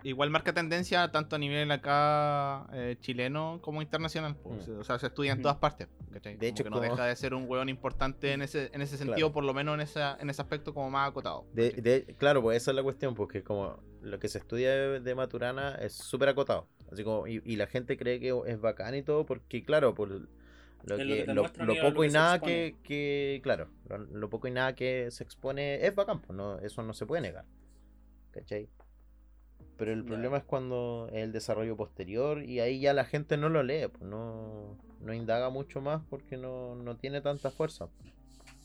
[0.09, 4.37] igual marca tendencia tanto a nivel acá eh, chileno como internacional.
[4.37, 4.79] pues, Mm.
[4.81, 5.89] O sea, se estudia en todas partes.
[6.13, 6.35] ¿cachai?
[6.35, 8.81] De Como hecho, que no como- deja de ser un hueón importante en ese, en
[8.83, 9.11] ese Claro.
[9.13, 11.47] sentido, por lo menos en, esa, en ese aspecto como más acotado.
[11.53, 11.81] De, ¿cachai?
[11.83, 15.15] de- claro, pues esa es la cuestión, porque como lo que se estudia de, de
[15.15, 16.67] Maturana es súper acotado.
[16.91, 20.09] Así como, y, y la gente cree que es bacán y todo, porque claro, por
[20.11, 20.27] lo, Es
[20.87, 24.49] lo que lo, lo lo poco que y nada que, que, claro, lo, lo poco
[24.49, 27.45] y nada que se expone es bacán, pues no, eso no se puede negar.
[28.31, 28.69] ¿Cachai?
[29.79, 33.49] Pero el problema es cuando es el desarrollo posterior y ahí ya la gente no
[33.49, 37.89] lo lee, pues no, no indaga mucho más porque no, no tiene tanta fuerza.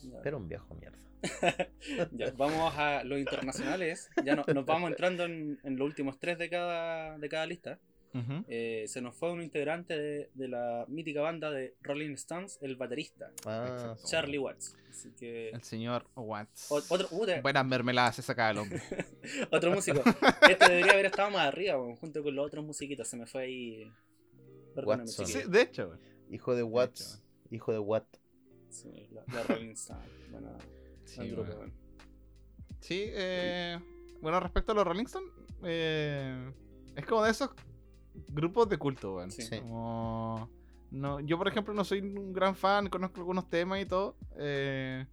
[0.04, 0.20] Ya.
[0.24, 0.98] Pero un viejo mierda.
[2.12, 4.10] Ya, vamos a los internacionales.
[4.26, 7.80] Ya no- nos vamos entrando en, en los últimos tres de cada, de cada lista.
[8.48, 12.76] Eh, se nos fue un integrante de, de la mítica banda de Rolling Stones, el
[12.76, 13.96] baterista, Ah.
[14.06, 14.76] Charlie Watts.
[14.90, 15.50] Así que.
[15.50, 16.72] El señor Watts.
[16.72, 18.82] o- otro, puta, Buenas mermeladas se saca el hombre.
[19.52, 20.02] otro músico.
[20.50, 23.08] Este debería haber estado más arriba, junto con los otros musiquitos.
[23.08, 23.92] Se me fue ahí.
[24.76, 25.08] Perdóname.
[25.08, 25.98] Sí, de hecho.
[26.30, 28.06] hijo de Watts, hijo de Watt.
[28.70, 30.10] Sí, la, la Rolling Stones.
[30.32, 30.58] Bueno,
[31.06, 31.58] Sí, grupo, güey.
[31.58, 31.74] weón.
[32.80, 33.80] Sí, eh,
[34.22, 35.32] bueno, respecto a los Rolling Stones,
[35.64, 36.52] eh,
[36.96, 37.52] es como de esos
[38.30, 39.32] grupos de culto, weón.
[39.32, 39.42] Sí.
[39.44, 39.60] Sí.
[39.60, 40.50] Como-
[40.92, 45.08] no, yo, por ejemplo, no soy un gran fan, conozco algunos temas y todo, eh,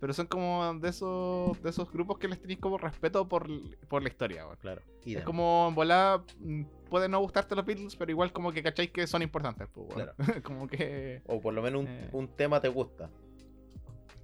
[0.00, 3.46] pero son como de esos, de esos grupos que les tenéis como respeto por,
[3.88, 4.56] por la historia, weón.
[4.58, 4.80] Claro.
[5.02, 5.24] Es idem.
[5.24, 9.06] como en volada, mm, puede no gustarte los Beatles, pero igual como que cacháis que
[9.06, 10.10] son importantes, pues, weón.
[10.42, 11.20] como que...
[11.26, 12.08] O por lo menos un, eh.
[12.12, 13.10] un tema te gusta.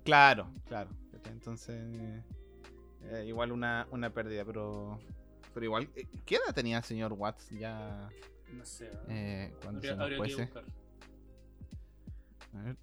[0.04, 0.88] Claro, claro.
[1.30, 1.76] Entonces,
[3.02, 4.98] eh, igual una, una pérdida, pero
[5.54, 8.08] pero igual, eh, ¿qué edad tenía el señor Watts ya
[8.52, 8.90] No sé.
[9.08, 10.42] eh, cuando habría se nos habría que fuese?
[10.44, 10.64] buscar.
[12.54, 12.76] A ver.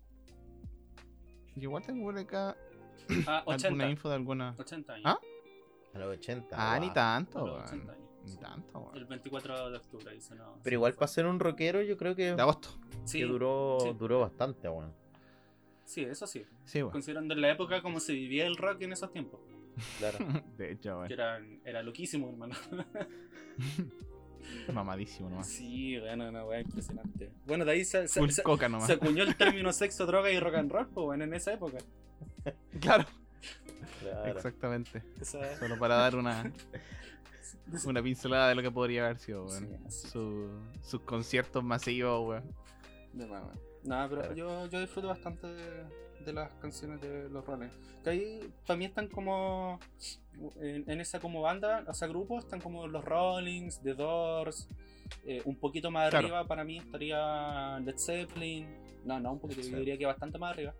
[1.56, 2.56] Igual tengo por acá
[3.28, 3.68] Ah, 80.
[3.70, 4.56] alguna info de alguna.
[4.58, 5.06] 80 años.
[5.06, 5.20] ¿Ah?
[5.94, 6.48] A los 80.
[6.52, 7.64] Ah, ni tanto, A los weón.
[7.66, 8.06] 80 años.
[8.26, 8.38] Ni sí.
[8.40, 8.98] tanto, weón.
[8.98, 10.60] El 24 de octubre dice no.
[10.64, 12.70] Pero igual para ser un rockero yo creo que, De agosto.
[13.06, 13.94] Sí, que duró, sí.
[13.98, 14.92] duró bastante, weón.
[15.86, 16.46] sí, eso sí.
[16.66, 16.92] Sí, weón.
[16.92, 19.40] Considerando la época como se vivía el rock en esos tiempos.
[20.00, 20.18] Claro.
[20.58, 21.12] De hecho, Que weón.
[21.12, 22.56] era, era loquísimo, hermano.
[24.74, 25.48] Mamadísimo nomás.
[25.48, 27.32] Sí, bueno, una weá impresionante.
[27.46, 28.88] Bueno, de ahí se, se, se- coca nomás.
[28.88, 31.78] se acuñó el término sexo, droga y rock and roll, pues, bueno, en esa época.
[32.80, 33.06] Claro,
[34.02, 34.38] claro.
[34.38, 35.02] exactamente.
[35.20, 36.52] Esa- Solo para dar una,
[37.86, 39.68] una pincelada de lo que podría haber sido, weón.
[39.68, 40.08] Sí, así.
[40.10, 42.44] Su- sus conciertos masivos, weón.
[43.14, 43.44] De más.
[43.84, 44.36] Nada, pero Claro.
[44.36, 45.86] yo, yo disfruto bastante de,
[46.26, 47.70] de las canciones de los Rolling.
[48.04, 49.80] Que ahí para mí están como
[50.60, 54.68] en, en esa como banda, o sea, grupo, están como los Rollings, The Doors.
[55.24, 56.26] eh, un poquito más Claro.
[56.26, 58.68] arriba para mí estaría Led Zeppelin.
[59.06, 60.74] No, no, un poquito, yo diría que bastante más arriba.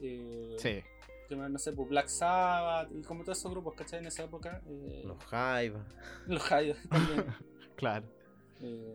[0.00, 0.80] Eh, Sí.
[1.28, 4.00] que no sé, pues Black Sabbath y como todos esos grupos, ¿cachai?
[4.00, 4.60] En esa época.
[4.66, 5.78] eh, Los Hive.
[6.26, 7.24] los Hive también.
[7.76, 8.06] Claro.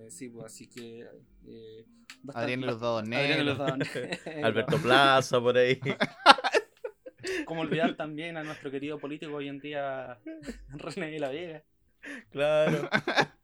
[0.10, 1.08] Sí, pues así que.
[1.48, 1.86] Eh,
[2.34, 3.60] Adrián los dados negros.
[4.43, 5.80] Alberto Plaza por ahí.
[7.46, 10.20] Como olvidar también a nuestro querido político hoy en día,
[10.70, 11.64] René de la Vega.
[12.32, 12.89] claro.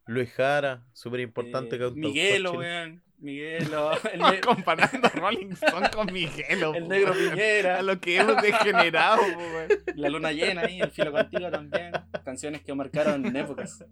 [0.06, 3.02] Luis Jara, súper importante Eh, Miguelo, weón.
[3.20, 3.92] Miguelo.
[4.12, 6.74] El, comparando Rolling Stone con Miguelo.
[6.74, 7.14] el negro.
[7.14, 7.80] Piñera.
[7.80, 9.70] A lo que hemos degenerado, weón.
[9.96, 11.92] La luna llena ahí, el filo contigo también.
[12.26, 13.86] Canciones que marcaron épocas.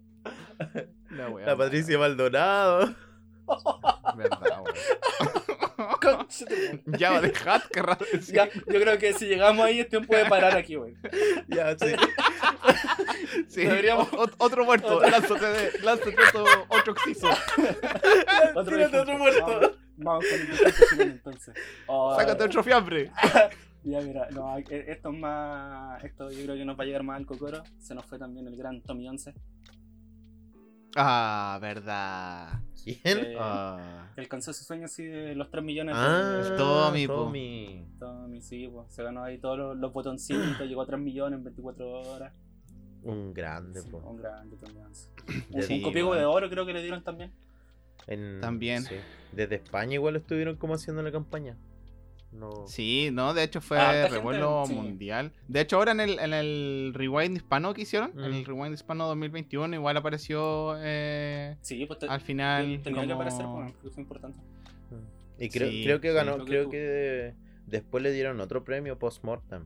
[1.10, 2.94] La, La Patricia Maldonado.
[4.16, 4.74] Verdad, weón.
[6.00, 6.82] Concha tu madre.
[6.98, 8.34] Ya va a dejar, querrás decir.
[8.34, 10.96] Ya, yo creo que si llegamos ahí, este puede parar aquí, weón.
[11.48, 11.94] Ya, sí.
[13.48, 14.96] Sí, Deberíamos- o- otro muerto.
[14.96, 17.28] Otro- Lánzate, de, lánzate otro, otro oxiso.
[18.54, 19.46] Otro Tírate otro muerto.
[19.96, 20.24] Vamos, vamos
[20.90, 21.54] con el entonces.
[21.86, 23.10] Oh, Sácate otro fiambre.
[23.82, 26.02] Ya, mira, no, e- esto es más.
[26.04, 27.62] Esto yo creo que nos va a llegar más al cocoro.
[27.78, 29.32] Se nos fue también el gran Tommy 11.
[30.96, 32.60] Ah, verdad.
[32.82, 33.18] ¿Quién?
[33.18, 34.08] Eh, Ah.
[34.16, 36.56] El alcanzó su sueño así de los 3 millones Ah, de.
[36.56, 37.14] Tommy, po.
[37.14, 37.86] Tommy.
[37.98, 38.86] Tommy, sí, pues.
[38.92, 42.32] Se ganó ahí todos los, los botoncitos, llegó a 3 millones en 24 horas.
[43.02, 43.98] Un grande, Sí, po.
[43.98, 45.08] un grande Tommy 11.
[45.50, 47.32] De- Un, Sí, un copiego de oro creo que le dieron también.
[48.06, 48.82] en- También.
[48.82, 48.96] sí.
[49.32, 51.56] Desde España igual estuvieron como haciendo la campaña.
[52.32, 52.64] No.
[52.68, 54.74] Sí, no, de hecho fue Ah, gente, revuelo sí.
[54.74, 55.32] mundial.
[55.48, 59.06] De hecho, ahora en el, en el Rewind hispano que hicieron, en el Rewind hispano
[59.08, 62.80] 2021, igual apareció eh, Sí, pues te- al final.
[62.82, 64.38] tenía que aparecer, pues, porque fue importante.
[65.38, 66.14] Y creo, Sí, creo que sí.
[66.14, 67.34] ganó, Creo que creo tú- que
[67.66, 69.64] después le dieron otro premio post-mortem.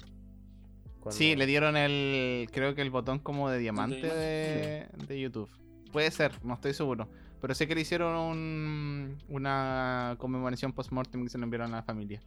[1.01, 2.49] Cuando- Sí, le dieron el.
[2.51, 5.51] Creo que el botón como de diamante diamante, de, de YouTube.
[5.93, 7.09] Puede ser, no estoy seguro.
[7.43, 11.83] Pero sé que le hicieron un, una conmemoración post-mortem que se lo enviaron a la
[11.83, 12.23] familia.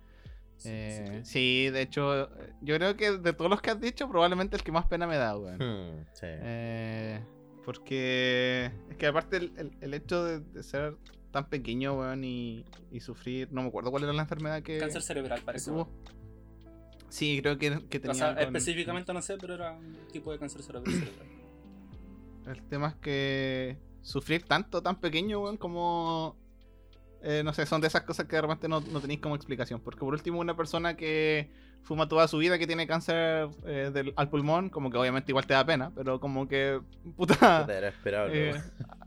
[0.58, 1.32] Sí, Eh, sí,
[1.66, 2.30] sí, de hecho,
[2.62, 5.18] yo creo que de todos los que has dicho, probablemente el que más pena me
[5.18, 5.58] da, weón.
[5.58, 6.26] Hmm, sí.
[6.26, 7.22] Eh,
[7.64, 10.98] porque es que aparte el, el- el hecho de, de ser
[11.32, 15.02] tan pequeño, weón, y, y sufrir, no me acuerdo cuál era la enfermedad que, Cáncer
[15.04, 15.72] cerebral, parece.
[17.10, 20.40] Sí, creo que, que tenía O sea, específicamente no sé, pero era un tipo de
[20.40, 20.92] cáncer cerebral.
[20.94, 21.28] cerebral.
[22.48, 26.36] El tema es que sufrir tanto, tan pequeño, weón, como...
[27.22, 29.80] eh, no sé, son de esas cosas que de repente no, no tenéis como explicación.
[29.82, 31.50] Porque por último, una persona que
[31.84, 35.46] fuma toda su vida, que tiene cáncer eh, del, al pulmón, como que obviamente igual
[35.48, 36.82] te da pena, pero como que...
[37.16, 37.66] Puta...
[37.70, 38.50] Era esperable.
[38.50, 38.64] eh, weón.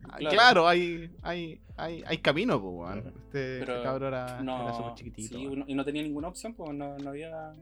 [0.09, 0.35] ah, Claro.
[0.37, 3.05] claro, hay, hay, hay, hay camino, pues.
[3.07, 5.39] Este, este cabro era, era No, súper chiquitito.
[5.39, 7.53] sí, y no tenía ninguna opción, pues no, no había,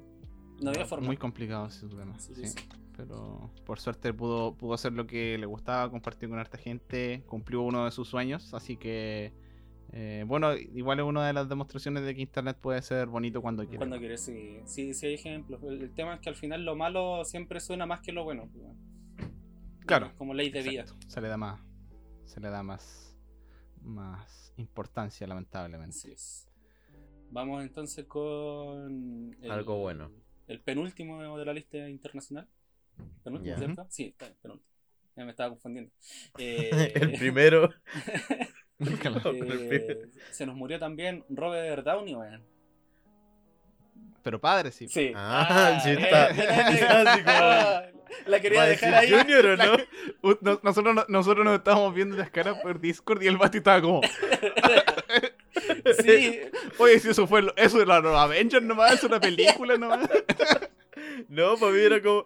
[0.60, 1.06] no había forma.
[1.06, 2.34] Muy complicado ese sí.
[2.34, 2.68] sí, sí.
[2.96, 7.62] Pero por suerte pudo, pudo hacer lo que le gustaba, compartir con harta gente, cumplió
[7.62, 9.32] uno de sus sueños, así que
[9.92, 13.62] eh, bueno, igual es una de las demostraciones de que internet puede ser bonito cuando
[13.64, 13.78] quiere.
[13.78, 15.62] Cuando quieres, sí, sí, sí hay ejemplos.
[15.62, 18.48] El, el tema es que al final lo malo siempre suena más que lo bueno.
[18.52, 18.66] pues.
[19.86, 20.12] Claro.
[20.18, 20.84] Como ley de vida.
[21.06, 21.60] Se le da más,
[22.26, 23.16] se le da más,
[23.80, 25.96] más importancia, lamentablemente.
[25.96, 26.48] Así es.
[27.30, 29.34] Vamos entonces con.
[29.42, 30.10] el- Algo bueno.
[30.46, 32.46] El penúltimo de la lista internacional.
[33.22, 33.86] ¿Penúltimo, cierto?
[33.90, 34.68] Sí, está, penúltimo.
[35.16, 35.90] Ya me estaba confundiendo.
[36.38, 37.70] Eh, el primero.
[38.80, 42.42] eh, se nos murió también Robert Downey, weón.
[44.22, 44.88] Pero padre, sí.
[44.88, 45.12] Sí.
[45.14, 46.30] Ah, sí está.
[46.30, 47.82] eh, ah,
[48.26, 49.10] La quería ¿Va a dejar ahí.
[49.10, 49.72] Junior o no?
[50.22, 53.58] Uh, no- nosotros, no- nosotros nos estábamos viendo las caras por Discord y el Basti
[53.58, 54.00] estaba como,
[56.02, 56.40] Sí,
[56.78, 60.08] oye, si eso fue, lo- eso era los Avengers nomás, es una película nomás.
[61.28, 62.24] No, para mí era como.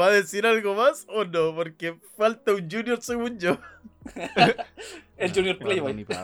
[0.00, 1.54] ¿Va a decir algo más o no?
[1.54, 3.58] Porque falta un Junior según yo.
[5.16, 6.04] el Junior Playboy.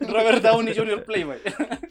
[0.00, 1.04] Robert Downey Jr.
[1.04, 1.38] Playboy.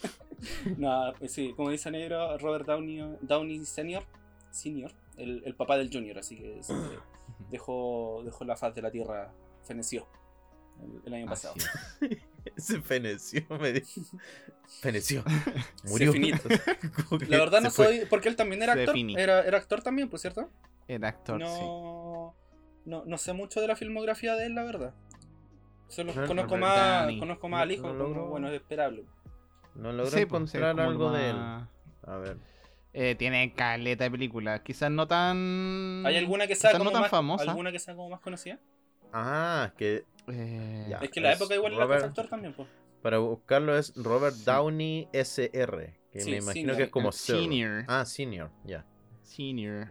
[0.78, 4.04] no, pues sí, como dice Negro, Robert Downey, Downey Senior,
[4.50, 6.74] senior el, el papá del Junior, así que se
[7.50, 9.34] dejó, dejó la faz de la tierra,
[9.64, 10.08] feneció
[10.82, 11.56] el, el año pasado.
[12.56, 14.02] Se feneció, me dijo.
[14.80, 15.24] Feneció.
[15.84, 16.14] Murió.
[17.28, 20.50] La verdad no soy, porque él también era actor, era, era actor también, pues cierto.
[20.88, 21.62] Era actor, sí.
[21.62, 22.36] no,
[22.86, 24.94] no, no sé mucho de la filmografía de él, la verdad.
[25.90, 29.06] Solo No, conozco Robert más, conozco más No- al hijo, no como, bueno, es esperable.
[29.76, 31.36] No logró Sí, pues, sí, encontrar algo de él.
[31.38, 32.38] A ver.
[32.94, 36.04] Eh, tiene caleta de películas, quizás no tan.
[36.06, 37.50] ¿Hay alguna que sea como no tan más, famosa.
[37.52, 38.60] alguna que sea como más conocida?
[39.14, 40.98] Ah, que Eh, Ya.
[40.98, 42.68] Es que la es época igual era Robert- que actor también, pues.
[43.02, 44.44] para buscarlo es Robert Sí.
[44.46, 45.98] Downey SR.
[46.12, 46.78] Que Sí, me imagino senior.
[46.78, 47.12] que es como.
[47.14, 47.86] Senior.
[47.88, 48.86] Ah, senior, ya.
[49.22, 49.88] Senior.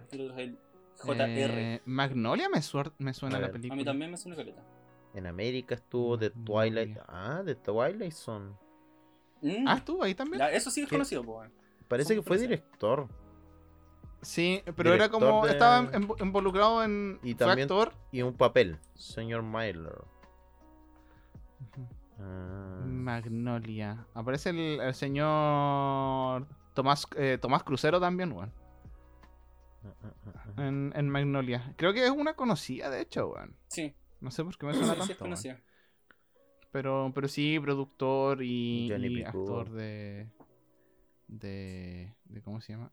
[1.04, 1.14] JR.
[1.28, 2.60] Eh, Magnolia me,
[2.98, 3.74] me suena A la película.
[3.74, 4.62] A mí también me suena caleta.
[5.14, 6.98] En América estuvo The Twilight.
[7.08, 8.52] Ah, The Twilight Zone.
[9.42, 9.66] Mm.
[9.68, 10.42] Ah, estuvo ahí también.
[10.52, 10.94] Eso sí es ¿Qué?
[10.96, 11.50] conocido, pues.
[11.88, 13.08] Parece que fue director.
[14.22, 15.46] Sí, pero era como.
[15.46, 17.18] de- Estaba invo- involucrado en.
[17.22, 17.92] Y también- actor.
[18.10, 18.78] Y un papel.
[18.94, 20.02] Señor Myler.
[22.18, 24.06] Ah, Magnolia.
[24.14, 26.46] Aparece el, el señor.
[26.74, 28.52] Tomás, eh, Tomás Crucero también, weón.
[29.84, 30.12] ah, ah, ah.
[30.58, 31.74] En, en Magnolia.
[31.76, 33.56] Creo que es una conocida, de hecho, weón.
[33.68, 35.12] Sí, No sé por qué me suena sí tanto.
[35.12, 35.30] es weón.
[35.30, 35.60] conocida.
[36.72, 38.90] Pero, pero sí, productor y,
[39.24, 40.28] actor de,
[41.26, 42.14] de.
[42.24, 42.42] de.
[42.42, 42.92] ¿Cómo se llama?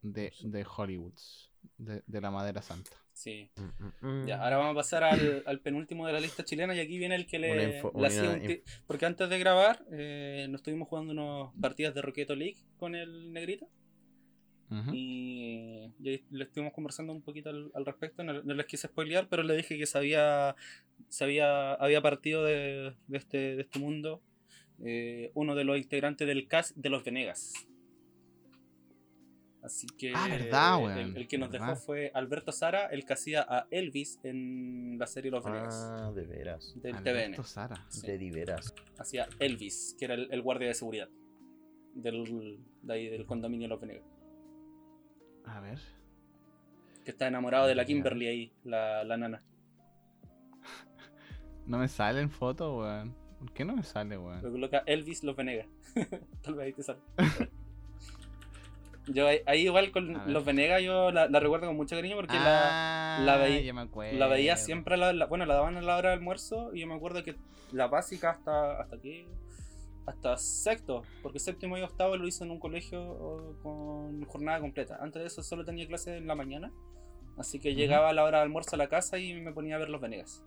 [0.00, 1.50] De, de Hollywoods.
[1.78, 2.90] De, de la Madera Santa.
[3.12, 3.52] Sí.
[3.56, 4.26] Mm, mm, mm.
[4.26, 7.14] Ya, ahora vamos a pasar al, al penúltimo de la lista chilena y aquí viene
[7.14, 10.60] el que Una le, info- le una hacía un Porque antes de grabar eh, nos
[10.60, 13.68] estuvimos jugando unos partidas de Roqueto League con el negrito
[14.94, 18.22] Y, le estuvimos conversando un poquito al, al respecto.
[18.24, 20.54] No, no les quise spoilear, pero le dije que sabía,
[21.08, 24.22] sabía había partido de, de este, de este mundo
[24.84, 27.52] eh, uno de los integrantes del cast de los Venegas.
[29.62, 31.68] Así que Ah, verdad, el- el, el que nos verdad.
[31.68, 36.10] dejó fue Alberto Sara, el que hacía a Elvis en la serie Los Venegas Ah,
[36.12, 36.74] de veras.
[36.82, 37.44] del Alberto TVN.
[37.46, 37.86] Sara.
[37.88, 38.06] Sí.
[38.08, 38.74] De veras.
[38.98, 41.08] Hacía Elvis, que era el, el guardia de seguridad
[41.94, 44.04] del, de ahí, del condominio Los Venegas.
[45.46, 45.78] A ver.
[47.04, 47.84] Que está enamorado de la.
[47.84, 49.42] Kimberly ahí, la, la nana.
[51.66, 53.14] No me sale en foto, weón.
[53.38, 54.40] ¿Por qué no me sale, Lo weón?
[54.40, 55.66] coloca Elvis Los Venegas.
[56.42, 56.98] Tal vez ahí te sale.
[59.06, 60.32] yo ahí, ahí igual con.
[60.32, 63.72] Los Venegas yo la, la recuerdo con mucho cariño porque la, Ah, la veí- ya
[63.74, 64.18] me acuerdo.
[64.18, 66.94] la veía siempre, la, bueno, la daban a la hora de almuerzo y yo me
[66.94, 67.36] acuerdo que
[67.72, 69.26] la básica hasta, hasta qué,
[70.06, 74.98] hasta sexto, porque séptimo y octavo lo hice en un colegio con jornada completa.
[75.00, 76.72] Antes de eso solo tenía clase en la mañana,
[77.38, 77.78] así que Ujú.
[77.78, 80.00] llegaba a la hora de almuerzo a la casa y me ponía a ver Los
[80.00, 80.42] Venegas.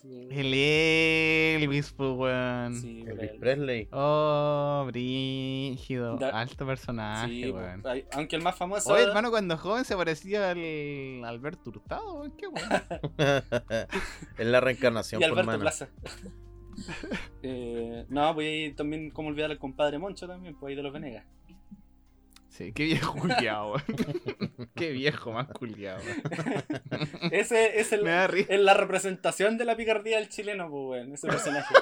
[0.00, 2.72] Sí, El Elvis, pues, weón.
[2.76, 3.88] sí, Elvis pero- Presley.
[3.90, 6.16] Oh, brígido.
[6.18, 7.82] Da- Alto personaje, sí, weón.
[8.12, 8.92] aunque el más famoso...
[8.92, 12.32] Oye, hermano, cuando joven se parecía al Alberto Hurtado, weón.
[12.36, 12.68] Qué weón.
[14.38, 15.60] es la reencarnación, y por Alberto.
[15.60, 15.88] Plaza.
[17.42, 20.92] Eh, no, pues ahí también, como olvidar al compadre Moncho también, pues ahí de los
[20.92, 21.24] Venegas.
[22.48, 23.74] Sí, qué viejo culiado.
[24.74, 26.00] Qué viejo más culiado.
[27.30, 31.74] Ese es, el, es la representación de la picardía del chileno, pues, weón, ese personaje.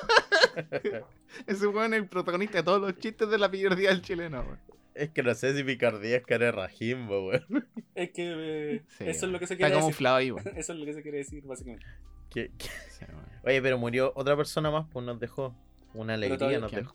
[1.46, 4.60] Ese weón es el protagonista de todos los chistes de la picardía del chileno, weón.
[4.94, 7.68] Es que no sé si picardía es cara de Rajimbo, weón.
[7.94, 9.82] Es que eh, Sí, eso es lo que se quiere decir.
[9.82, 10.46] camuflado ahí, weón.
[10.58, 11.86] Eso es lo que se quiere decir, básicamente.
[12.36, 12.68] ¿Qué- qué?
[12.90, 13.24] Sí, weón.
[13.44, 15.54] Oye, pero murió otra persona más, pues nos dejó.
[15.94, 16.82] Una alegría todavía- nos ¿quién?
[16.82, 16.94] dejó.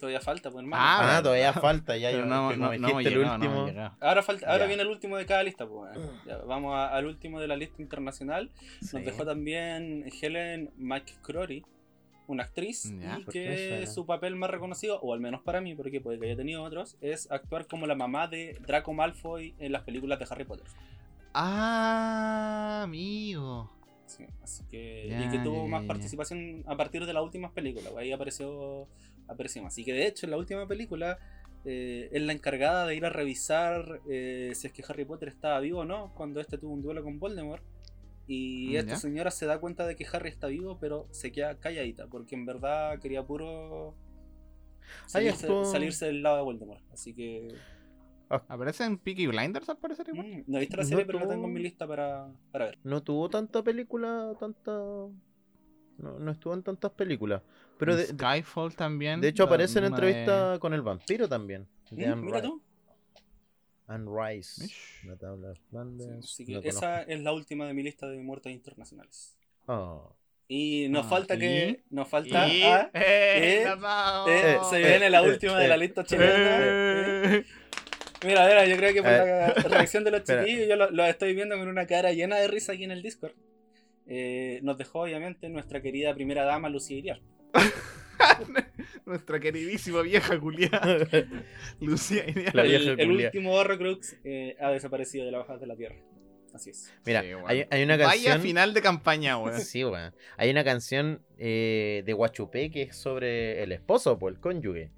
[0.00, 0.82] Todavía falta, pues, hermano.
[0.84, 3.66] Ah, Ah, todavía falta, ya yo no, no, no, el último.
[3.66, 3.96] llegado.
[4.00, 4.66] Ahora, falta, ahora Ya.
[4.68, 5.96] viene el último de cada lista, pues.
[5.96, 6.10] weón.
[6.26, 8.50] Ya, vamos a- al último de la lista internacional.
[8.80, 9.00] Nos Sí.
[9.02, 11.64] dejó también Helen McCrory,
[12.28, 15.60] una actriz, Ya, y ¿por qué que su papel más reconocido, o al menos para
[15.60, 19.54] mí, porque puede que haya tenido otros, es actuar como la mamá de Draco Malfoy
[19.58, 20.66] en las películas de Harry Potter.
[21.34, 23.70] Ah, amigo.
[24.10, 28.10] Sí, así que, y que tuvo más participación a partir de las últimas películas, ahí
[28.12, 28.88] apareció,
[29.28, 29.72] apareció más.
[29.74, 31.18] Así que de hecho en la última película
[31.64, 35.60] eh, es la encargada de ir a revisar eh, si es que Harry Potter estaba
[35.60, 37.62] vivo o no, cuando este tuvo un duelo con Voldemort.
[38.26, 38.96] Y esta Ya.
[38.96, 42.46] señora se da cuenta de que Harry está vivo, pero se queda calladita, porque en
[42.46, 43.94] verdad quería puro
[45.06, 46.82] salirse del lado de Voldemort.
[46.92, 47.48] Así que
[48.48, 50.26] Aparece en Peaky Blinders al parecer igual.
[50.26, 52.28] mm, no he visto la No serie, pero la tuvo- tengo en mi lista para,
[52.52, 52.78] para ver.
[52.84, 54.70] No tuvo tanta película, tanta.
[54.72, 57.42] No, no estuvo en tantas películas.
[57.78, 59.20] Pero de, Skyfall también.
[59.20, 61.66] de hecho aparece en entrevista con el vampiro también.
[61.90, 62.62] De Mm, Mira Ri- tú.
[63.88, 64.68] Anne Rice.
[65.04, 69.36] La tabla de Sí, esa es la última de mi lista de muertes internacionales.
[69.66, 70.14] Oh.
[70.46, 71.38] Y nos Ah, falta ¿y?
[71.38, 71.84] que.
[71.90, 72.48] Nos falta.
[72.48, 73.64] Y- ah, ¡Eh!
[73.64, 73.66] eh,
[74.28, 77.42] eh, se viene la eh, última de la lista chilena.
[78.24, 81.34] Mira, mira, yo creo que por la reacción de los chiquillos, yo lo, lo estoy
[81.34, 83.32] viendo con una cara llena de risa aquí en el Discord.
[84.06, 87.20] Eh, nos dejó, obviamente, nuestra querida primera dama, Lucía Iriar.
[89.06, 90.98] Nuestra queridísima vieja culiada,
[91.80, 92.54] Lucía Iriar.
[92.54, 93.26] La El, vieja el culia.
[93.28, 95.96] último Horrocrux eh, ha desaparecido de la hoja de la tierra.
[96.52, 96.92] Así es.
[97.06, 98.42] Mira, Sí, hay, hay una Vaya canción.
[98.42, 99.60] final de campaña, weón.
[99.60, 100.12] Sí, weón.
[100.36, 104.90] Hay una canción eh, de Guachupé que es sobre el esposo, pues, el cónyuge.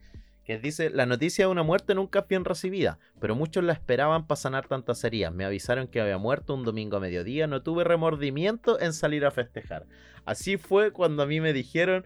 [0.45, 4.26] Que dice, la noticia de una muerte nunca es bien recibida, pero muchos la esperaban
[4.26, 5.32] para sanar tantas heridas.
[5.32, 9.30] Me avisaron que había muerto un domingo a mediodía, no tuve remordimiento en salir a
[9.30, 9.86] festejar.
[10.24, 12.05] Así fue cuando a mí me dijeron,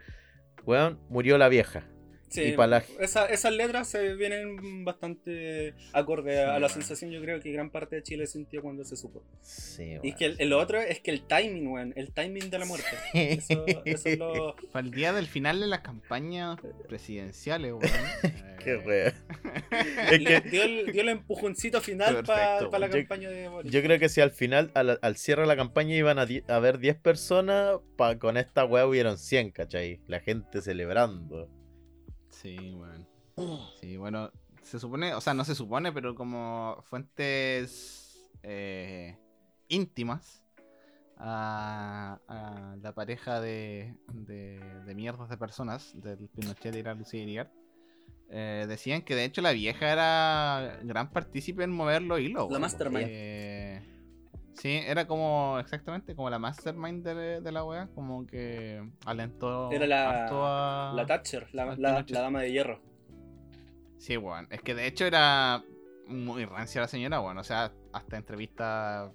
[0.65, 1.85] weón, murió la vieja.
[2.29, 6.53] Sí, Y pa' la- esa- esas letras se vienen bastante acorde a, Sí, a la
[6.59, 6.69] bueno.
[6.71, 9.23] sensación, yo creo que gran parte de Chile sintió cuando se supo.
[9.43, 12.65] Sí, Y que el, el otro es que el timing, weón, el timing de la
[12.67, 12.87] muerte.
[13.15, 14.57] Eso, eso es lo.
[14.73, 16.59] Para el día del final de las campañas
[16.89, 17.83] presidenciales, weón.
[18.65, 18.83] Qué Eh,
[20.11, 20.23] weón.
[20.25, 22.87] Le- que dio, el, dio el empujoncito final para Perfecto, la.
[22.89, 23.71] Yo- campaña de Boris.
[23.73, 26.43] yo creo que si al final, al, al cierre de la campaña, iban a, di-
[26.49, 30.01] a haber 10 personas, pa, con esta weá hubieron 100, ¿cachai?
[30.09, 31.49] La gente celebrando.
[32.43, 33.07] Sí, weón.
[33.81, 34.31] Sí, bueno,
[34.63, 39.17] se supone, o sea, no se supone, pero como fuentes eh,
[39.69, 40.43] íntimas
[41.17, 47.23] a, a la pareja de, de, de mierdas de personas del Pinochet y la Lucía
[47.23, 47.53] Iriart,
[48.29, 52.51] eh, decían que de hecho la vieja era gran partícipe en mover los hilos.
[52.51, 53.07] La mastermind.
[54.57, 59.87] Sí, era como exactamente como la mastermind de, de la wea, como que alentó Era
[59.87, 62.81] la- a- La Thatcher, la, dama de hierro.
[63.99, 64.47] Sí, weón.
[64.51, 65.63] Es que de hecho era
[66.07, 67.39] muy rancia la señora, weón.
[67.39, 69.11] O sea, hasta entrevista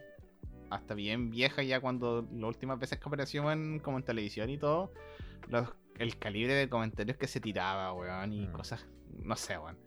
[0.70, 4.58] hasta bien vieja ya cuando las últimas veces que apareció en, como en televisión y
[4.58, 4.92] todo,
[5.50, 8.52] los- el calibre de comentarios que se tiraba, weón, y Mm.
[8.54, 8.88] cosas,
[9.22, 9.78] no sé, weón.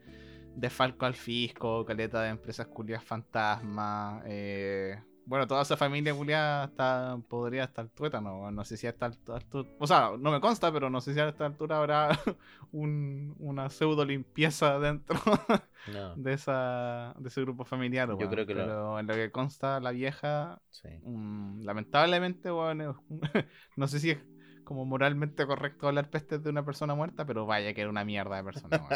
[0.55, 4.97] De Falco al Fisco, caleta de empresas culias fantasma, eh,
[5.27, 8.55] bueno, toda esa familia culia está, podría estar tuétano, weón.
[8.55, 9.43] no sé si a esta altura,
[9.79, 12.09] o sea, no me consta, pero no sé si a esta altura habrá
[12.73, 15.17] un- una pseudo limpieza dentro
[15.87, 19.31] No, de esa de ese grupo familiar, Yo creo que lo- pero en lo que
[19.31, 20.89] consta la vieja, sí.
[21.05, 22.97] mm, lamentablemente, un-
[23.77, 24.19] no sé si es
[24.65, 28.37] como moralmente correcto hablar pestes de una persona muerta, pero vaya que era una mierda
[28.37, 28.89] de persona, no-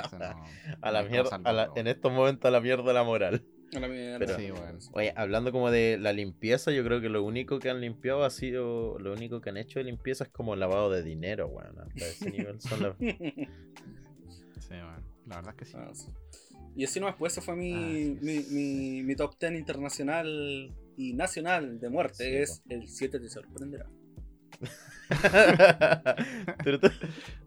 [0.83, 3.45] A no la mierda, a la- en estos momentos a la mierda la moral.
[3.77, 4.19] A la mierda.
[4.19, 4.79] Pero- Sí, weón.
[4.93, 8.31] Oye, hablando como de la limpieza, yo creo que lo único que han limpiado ha
[8.31, 11.79] sido, lo único que han hecho de limpieza es como lavado de dinero, weón.
[11.79, 12.97] Hasta ese nivel son las...
[12.99, 15.05] Sí, weón.
[15.27, 15.73] La verdad es que sí.
[15.77, 16.09] Ah, sí.
[16.77, 21.13] Y así nomás, pues ese fue mi, Así mi, mi, mi top 10 internacional y
[21.13, 22.25] nacional de muerte.
[22.25, 23.87] Sí, es el 7 te sorprenderá.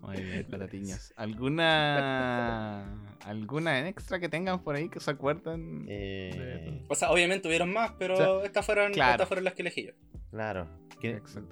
[0.01, 0.47] Muy bien.
[1.15, 2.83] ¿Alguna
[3.25, 5.85] alguna extra que tengan por ahí que se acuerden?
[5.87, 9.11] Eh, O sea, obviamente hubieron más, pero O sea, estas, fueron, claro.
[9.13, 9.93] estas fueron las que elegí yo.
[10.31, 10.67] claro.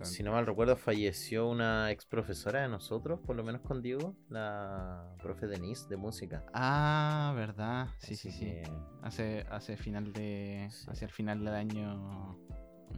[0.03, 4.15] si no mal recuerdo, falleció una ex profesora de nosotros, por lo menos con Diego,
[4.29, 6.45] la profe Denise de música.
[6.53, 7.87] Ah, verdad.
[7.97, 8.53] Sí, Así sí, sí.
[9.01, 10.67] Hace, hace final de.
[10.71, 10.85] Sí.
[10.89, 12.37] Hacia el final del año.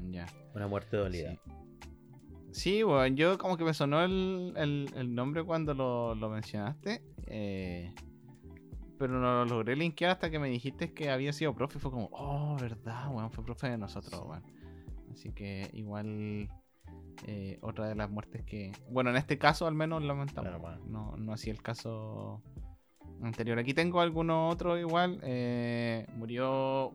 [0.09, 0.25] Ya.
[0.53, 1.31] Una muerte dolida.
[1.31, 1.39] Sí.
[2.51, 7.01] Sí, bueno, yo como que me sonó el, el- el nombre cuando lo, lo mencionaste.
[7.27, 7.93] eh,
[8.97, 11.79] pero no lo logré linkear hasta que me dijiste que había sido profe.
[11.79, 14.43] Fue como, oh, verdad, weón, fue profe de nosotros, weón.
[15.11, 16.49] Así que igual
[17.25, 18.71] eh, otra de las muertes que.
[18.91, 20.49] Bueno, en este caso al menos lamentamos.
[20.49, 20.81] Claro, bueno.
[20.87, 22.43] No, no así el caso
[23.23, 23.57] anterior.
[23.57, 25.19] Aquí tengo alguno otro igual.
[25.23, 26.93] eh, murió.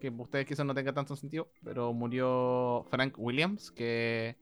[0.00, 1.48] Que ustedes quizás no tenga tanto sentido.
[1.62, 4.36] Pero murió Frank Williams, que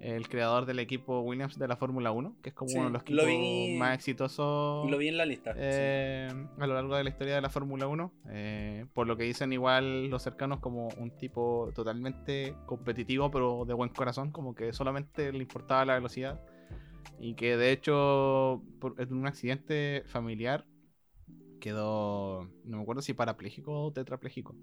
[0.00, 2.92] el creador del equipo Williams de la Fórmula 1, que es como Sí, uno de
[2.92, 5.52] los lo equipos vi- más exitosos Lo vi en la lista.
[5.54, 5.58] sí.
[5.60, 6.28] eh,
[6.58, 8.12] a lo largo de la historia de la Fórmula 1.
[8.28, 13.74] eh, por lo que dicen igual los cercanos como un tipo totalmente competitivo pero de
[13.74, 16.40] buen corazón, como que solamente le importaba la velocidad.
[17.18, 20.66] Y que de hecho por, en un accidente familiar
[21.60, 24.54] quedó, no me acuerdo si parapléjico o tetrapléjico.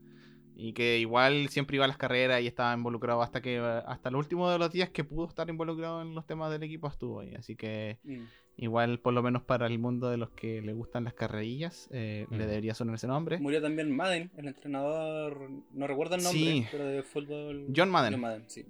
[0.56, 4.16] Y que igual siempre iba a las carreras y estaba involucrado hasta que hasta el
[4.16, 7.34] último de los días que pudo estar involucrado en los temas del equipo estuvo ahí.
[7.36, 8.24] Así que Mm.
[8.56, 12.28] Igual, por lo menos para el mundo de los que le gustan las carrerillas, eh,
[12.30, 13.40] le debería sonar ese nombre.
[13.40, 16.68] Murió también Madden, el entrenador, no recuerdo el nombre, Sí.
[16.72, 17.66] pero de fútbol.
[17.76, 18.14] John Madden.
[18.14, 18.64] John Madden, sí.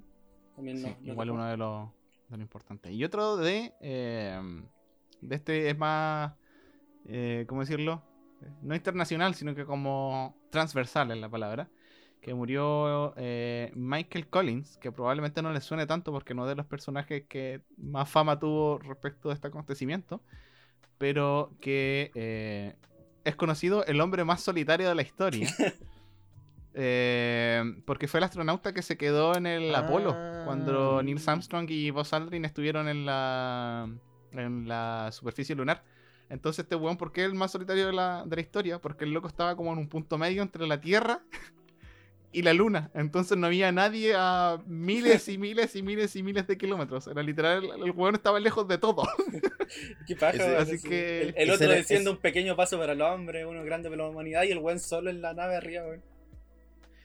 [0.56, 1.90] También Sí, no- igual uno de los,
[2.30, 2.94] de los importantes.
[2.94, 3.74] Y otro de.
[3.82, 4.40] eh,
[5.20, 6.32] de este es más.
[7.06, 8.02] eh, ¿Cómo decirlo?
[8.62, 11.68] No internacional, sino que como transversal es la palabra.
[12.22, 16.56] Que murió eh, Michael Collins, que probablemente no le suene tanto porque no es de
[16.56, 20.22] los personajes que más fama tuvo respecto de este acontecimiento.
[20.98, 22.78] Pero que eh,
[23.26, 25.50] es conocido el hombre más solitario de la historia.
[26.76, 29.82] Eh, porque fue el astronauta que se quedó en el Ah.
[29.82, 33.88] Apolo cuando Neil Armstrong y Buzz Aldrin estuvieron en la
[34.32, 35.84] en la superficie lunar.
[36.30, 38.80] Entonces este weón, ¿por qué es el más solitario de la, de la historia?
[38.80, 41.22] Porque el loco estaba como en un punto medio entre la Tierra
[42.32, 42.90] y la Luna.
[42.96, 47.06] Entonces no había nadie a miles y miles y miles y miles de kilómetros.
[47.08, 49.04] Era literal, el, el weón estaba lejos de todo.
[50.08, 53.02] Qué paja, así ese- que- El, otro era- diciendo ese- un pequeño paso para el
[53.02, 56.02] hombre, uno grande para la humanidad, y el buen solo en la nave arriba, weón.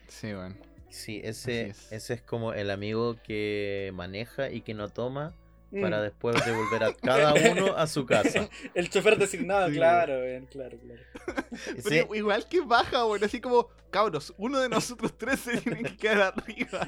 [0.08, 0.56] Sí, weón.
[0.88, 1.92] Sí, ese es.
[1.92, 5.34] ese es como el amigo que maneja y que no toma
[5.70, 5.82] Mm.
[5.82, 8.48] para después devolver a cada uno a su casa.
[8.74, 12.14] El chofer designado, Sí, claro, weón, claro, claro.
[12.14, 13.22] Igual que baja, weón.
[13.24, 16.86] Así como, cabros, uno de nosotros tres se tiene que quedar arriba.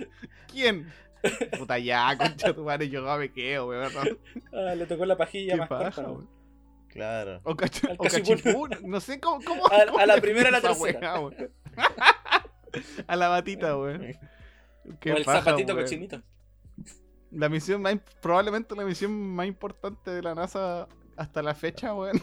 [0.50, 0.90] ¿Quién?
[1.58, 3.92] Puta ya, concha tu madre, yo me quedo, weón.
[4.52, 6.30] Ah, le tocó la pajilla Qué más paja, corta.
[6.88, 7.40] Claro.
[7.44, 8.70] O, cachi- Al o cachipún.
[8.82, 9.44] No sé cómo.
[9.44, 11.14] cómo A- cómo a la primera a la tercera.
[13.06, 14.16] a la batita, weón.
[14.98, 15.84] Qué o el paja, zapatito weón.
[15.84, 16.22] cochinito.
[17.32, 22.20] La misión más, probablemente la misión más importante de la NASA hasta la fecha, weón.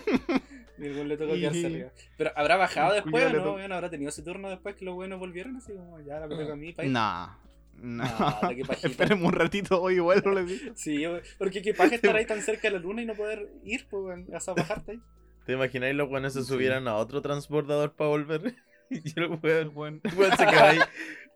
[0.77, 1.89] Y el weón le tocó Y- quedarse arriba.
[2.17, 3.53] Pero ¿habrá bajado después o no?
[3.55, 5.55] Weón, ¿Habrá tenido ese turno después que los buenos volvieron?
[5.55, 6.91] Así como, ya, la toca a mí, país.
[6.91, 7.37] No.
[7.79, 8.03] No.
[8.03, 8.87] Ah, pajita.
[8.87, 10.73] Espérenme un ratito, hoy igual no les digo.
[10.75, 11.03] Sí,
[11.37, 14.03] porque qué paja estar ahí tan cerca de la luna y no poder ir, pues,
[14.03, 14.25] weón.
[14.29, 14.99] Vas a bajarte ahí.
[15.45, 16.47] ¿Te imagináis los buenos se Sí.
[16.49, 18.55] subieran a otro transbordador para volver?
[18.89, 20.01] y el weón, Weón.
[20.03, 20.79] el weón se queda ahí.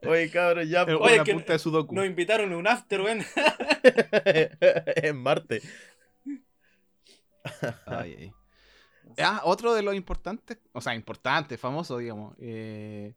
[0.05, 0.83] Oye, cabrón, ya.
[0.83, 1.93] Oye, weón a que punta de Sudoku.
[1.95, 3.19] Nos invitaron a un after, weón.
[4.25, 5.61] en Marte.
[7.85, 8.31] Ay, ay.
[9.17, 12.35] Ah, otro de los importantes, o sea, importante, famoso, digamos.
[12.39, 13.13] eh,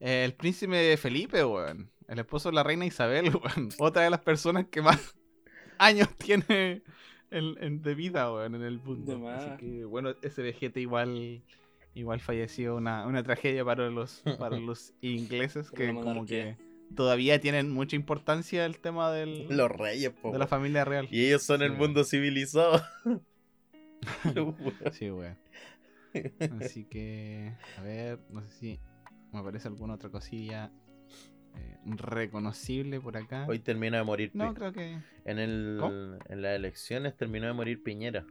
[0.00, 1.90] el príncipe Felipe, weón.
[2.08, 3.70] El esposo de la reina Isabel, weón.
[3.78, 5.14] Otra de las personas que más
[5.78, 6.82] años tiene
[7.30, 9.28] en, en- de vida, weón, en el mundo.
[9.30, 11.42] Así que, bueno, ese vejete igual
[11.96, 12.76] igual falleció.
[12.76, 16.56] Una, una tragedia para los, para los ingleses que como que
[16.94, 20.30] todavía tienen mucha importancia el tema del, Los reyes, po.
[20.30, 21.08] de la familia real.
[21.10, 22.80] Y ellos son Sí, el mundo civilizado.
[24.92, 25.36] Sí, weón.
[26.60, 28.80] Así que, a ver, no sé si
[29.32, 30.70] me aparece alguna otra cosilla
[31.56, 33.46] eh, reconocible por acá.
[33.48, 34.30] Hoy termina de morir.
[34.34, 36.18] No, creo que en, el, ¿Cómo?
[36.28, 38.24] en las elecciones terminó de morir Piñera.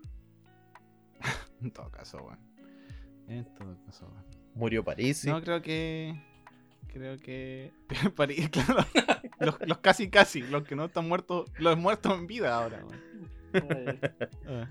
[1.61, 2.54] en todo caso, weón.
[3.27, 4.11] En todo caso.
[4.53, 5.17] Murió París.
[5.17, 5.29] sí.
[5.29, 6.15] No, creo que.
[6.87, 7.71] Creo que.
[8.15, 8.85] París, claro.
[9.39, 11.51] Los, los casi casi, los que no están muertos.
[11.59, 12.85] Los muertos en vida ahora.
[14.47, 14.69] Ah,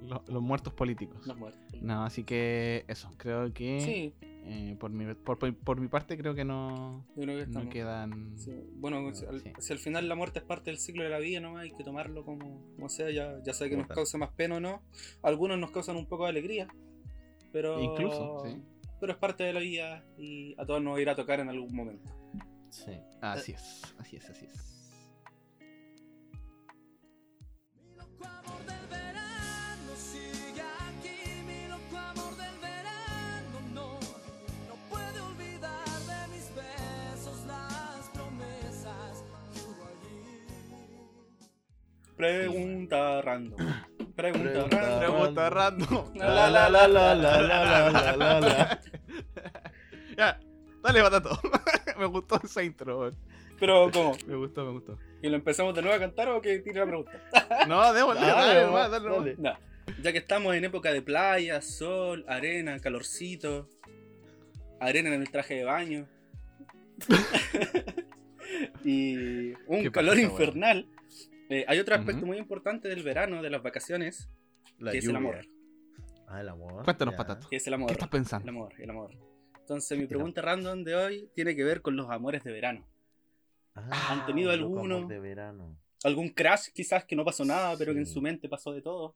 [0.00, 1.26] los, los muertos políticos.
[1.26, 1.60] Nos muertos.
[1.82, 3.80] No, así que eso, creo que.
[3.80, 4.14] Sí,
[4.44, 7.68] eh, por, mi, por, por- por mi parte, creo que no, yo creo que no
[7.68, 8.38] quedan.
[8.38, 9.52] Sí, Bueno, No, si, al, sí.
[9.58, 11.82] si al final la muerte es parte del ciclo de la vida, nomás hay que
[11.82, 14.82] tomarlo como, como sea, ya, ya sea que nos cause más pena o no.
[15.22, 16.68] Algunos nos causan un poco de alegría,
[17.56, 18.62] pero, Incluso, sí.
[19.00, 21.74] Pero es parte de la vida y a todos nos irá a tocar en algún
[21.74, 22.06] momento.
[22.68, 23.02] Sí, eh.
[23.22, 24.72] así es, así es, así es.
[42.18, 43.58] Pregunta random.
[44.16, 44.98] Pregunta, random.
[44.98, 46.14] Pregunta random.
[46.14, 48.80] La la la la la la la la la la.
[50.16, 50.40] Ya,
[50.82, 51.38] dale, batato.
[51.98, 53.16] me gustó esa intro, weón.
[53.60, 54.16] Pero, ¿cómo?
[54.26, 54.98] Me gustó, me gustó.
[55.22, 57.12] ¿Y lo empezamos de nuevo a cantar o que tire la pregunta?
[57.68, 58.54] No, démosle, Dale,
[58.88, 59.58] dale, nomás.
[60.02, 63.68] Ya que estamos en época de playa, sol, arena, calorcito,
[64.80, 66.08] arena en el traje de baño
[68.84, 70.86] y un ¿Qué calor pasa, infernal,
[71.50, 74.28] eh, hay otro aspecto muy importante del verano, de las vacaciones,
[74.78, 75.46] La que es el amor.
[76.28, 76.84] Ah, el amor.
[76.84, 77.18] Cuéntanos, ya.
[77.18, 77.48] patato.
[77.48, 77.86] Que es el amor.
[77.88, 78.50] ¿Qué estás El pensando?
[78.50, 79.10] amor, el amor.
[79.60, 82.84] Entonces mi El pregunta random de hoy tiene que ver con los amores de verano.
[83.74, 85.06] Ah, ¿Han tenido alguno?
[85.06, 85.76] de verano.
[86.04, 89.14] Algún crash quizás que no pasó nada, pero que en su mente pasó de todo.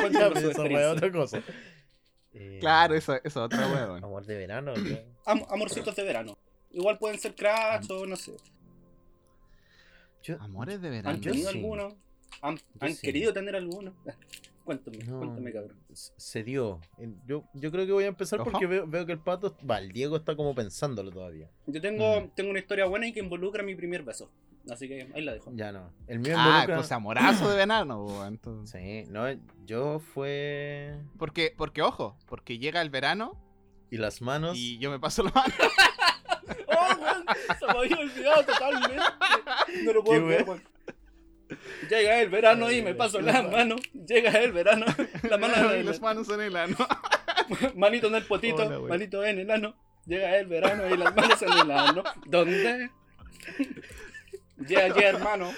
[0.00, 0.90] Cuéntanos pero su experiencia.
[0.92, 1.42] otra cosa.
[2.32, 4.02] Eh, Claro, esa esa otra weón.
[4.04, 4.74] Amor de verano.
[5.26, 6.36] Am- amorcitos de verano.
[6.72, 8.36] Igual pueden ser crash o no sé.
[10.24, 11.18] Yo- Amores de ¿Han verano.
[11.18, 11.58] yo tenido sí.
[11.58, 11.96] alguno?
[12.42, 13.00] ¿Han, han sí.
[13.02, 13.94] querido tener alguno?
[14.64, 15.18] Cuéntame, No.
[15.18, 15.76] cuéntame, cabrón.
[15.92, 16.80] se dio.
[17.26, 18.50] Yo, yo creo que voy a empezar Ojo.
[18.50, 21.50] porque veo, veo que el pato, va, el Diego está como pensándolo todavía.
[21.66, 22.30] Yo tengo, Mm.
[22.34, 24.30] tengo una historia buena y que involucra mi primer beso.
[24.70, 25.52] Así que ahí la dejo.
[25.54, 25.92] Ya no.
[26.06, 26.76] El mío Ah, involucra.
[26.76, 28.80] pues amorazo de verano, entonces.
[29.06, 29.26] Sí, no,
[29.66, 30.98] yo fue.
[31.18, 33.38] Porque, porque, ojo, porque llega el verano
[33.90, 34.56] Y las manos.
[34.56, 35.52] y yo me paso la mano.
[37.68, 37.88] ¡Oh, weón!
[37.88, 39.02] Se me había olvidado totalmente.
[39.84, 40.62] No lo puedo ¿Qué, creer, weón?
[40.62, 40.74] weón.
[41.88, 43.50] Llega el verano y me paso mal.
[43.50, 43.80] manos.
[43.92, 44.86] Llega el verano.
[45.28, 46.76] La mano y en las manos en el ano.
[47.76, 49.76] manito en el potito, Hola, manito en el ano.
[50.06, 52.02] Llega el verano y las manos en el ano.
[52.26, 52.90] ¿Dónde?
[54.56, 55.50] Llega aquí, hermano.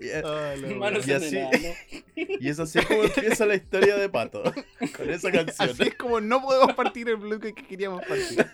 [0.00, 1.68] Y, eh, Manos Y así- el ano.
[2.16, 4.42] y es así como empieza la historia de pato.
[4.96, 5.70] Con esa canción.
[5.70, 8.46] Así es como no podemos partir el bloque que queríamos partir.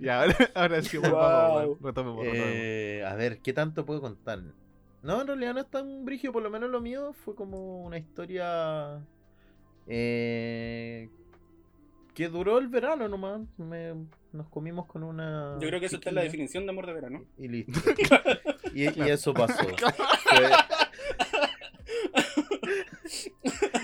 [0.00, 1.08] Ya, ahora, ahora sí, Wow.
[1.10, 2.24] retomemos, retomemos.
[2.26, 4.40] Eh, a ver, ¿qué tanto puedo contar?
[5.02, 7.98] No, en realidad no es tan brigio, por lo menos lo mío fue como una
[7.98, 9.00] historia
[9.86, 11.10] eh,
[12.14, 13.40] que duró el verano nomás.
[13.58, 15.56] Me- nos comimos con una.
[15.60, 17.24] Yo creo que eso está en la definición de amor de verano.
[17.38, 17.72] Y listo.
[18.74, 19.54] y, y eso pasó.
[20.24, 20.50] Fue-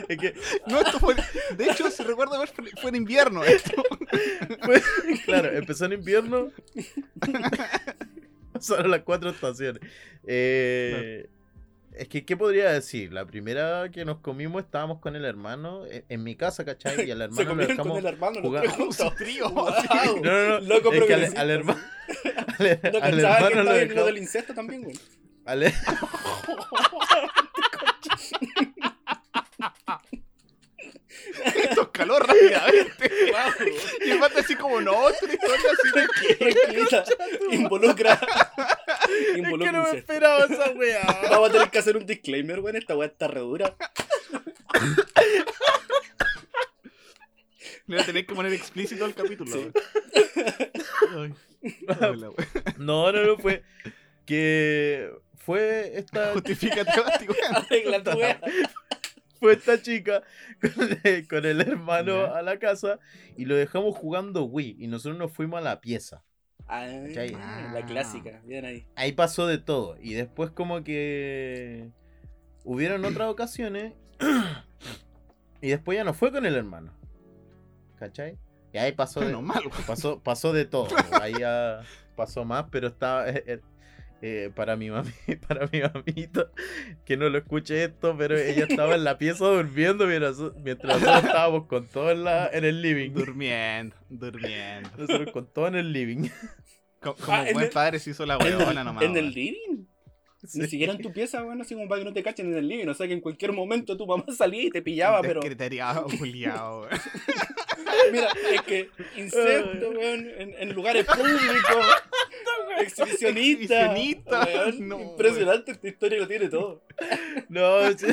[0.09, 0.35] es que
[0.67, 1.15] No, esto fue.
[1.57, 3.83] De hecho, si recuerdo ver, fue fue en invierno esto.
[4.65, 4.83] fue-
[5.25, 6.51] claro, empezó en invierno.
[8.53, 9.81] Pasaron las cuatro estaciones.
[10.25, 11.29] Eh,
[11.93, 13.13] Es que, ¿qué podría decir?
[13.13, 17.07] La primera que nos comimos estábamos con el hermano eh, en mi casa, ¿cachai?
[17.07, 17.99] Y al Se hermano comieron con dejamos.
[17.99, 19.15] el hermano tres juntos.
[19.19, 19.51] trío.
[19.51, 19.67] Wow.
[20.23, 20.61] No, no, no.
[20.61, 21.81] Loco es que al, al hermano.
[22.59, 24.07] Al, No al que hermano lo en lo dejamos.
[24.07, 24.97] del incesto también, güey.
[25.47, 25.73] al-
[32.01, 33.11] calor rápidamente.
[34.05, 36.35] Y el así como, no, otra historia así que...
[36.53, 37.05] tranquilita.
[37.51, 38.15] Involucra.
[38.15, 41.03] Es que Involucra no me esperaba esa weá.
[41.31, 42.77] Vamos a tener que hacer un disclaimer, weón.
[42.77, 43.75] Esta weá está re dura.
[47.87, 49.51] Le voy a tener que poner explícito al capítulo.
[49.53, 49.71] Sí.
[51.17, 51.35] Ay.
[52.79, 53.63] No, no, no, fue
[54.25, 56.91] que fue esta, Justifícate.
[57.53, 58.41] Arregla tu weá.
[59.41, 60.23] Fue esta chica
[60.61, 62.99] con, el- con el hermano a la casa
[63.37, 66.23] y lo dejamos jugando Wii y nosotros nos fuimos a la pieza.
[66.69, 67.33] Ah, ¿Cachai?
[67.33, 68.41] la clásica.
[68.45, 68.87] Bien ahí.
[68.95, 71.91] Ahí pasó de todo y después como que
[72.65, 73.95] hubieron otras ocasiones
[75.61, 76.93] y después ya no fue con el hermano.
[77.99, 78.39] ¿Cachai?
[78.73, 80.87] Y ahí pasó de, mal, pasó, pasó de todo.
[81.21, 81.83] Ahí ya
[82.17, 83.27] pasó más, pero estaba
[84.23, 85.11] eh, para mi mami,
[85.49, 86.51] para mi mamita,
[87.05, 91.25] que no lo escuche esto, pero ella estaba en la pieza durmiendo mientras, mientras nosotros
[91.25, 93.11] estábamos con todo en, la, en el living.
[93.13, 94.91] Durmiendo, durmiendo.
[94.99, 96.29] Nosotros con todo en el living.
[97.01, 99.05] Co- Como, Ah, en buen el- padre se hizo la ¿En huevona nomás.
[99.05, 99.87] en el living?
[100.43, 100.69] Ni Sí.
[100.69, 102.89] siquiera en tu pieza, weón, así como para que no te cachen en el living.
[102.89, 105.41] O sea que en cualquier momento tu mamá salía y te pillaba, pero.
[108.13, 111.41] Mira, es que incesto, weón, en, en lugares públicos.
[112.81, 113.93] Exhibicionista.
[113.93, 116.83] Exhibicionista, weón, no, impresionante, esta historia lo tiene todo.
[117.49, 118.07] No, sí.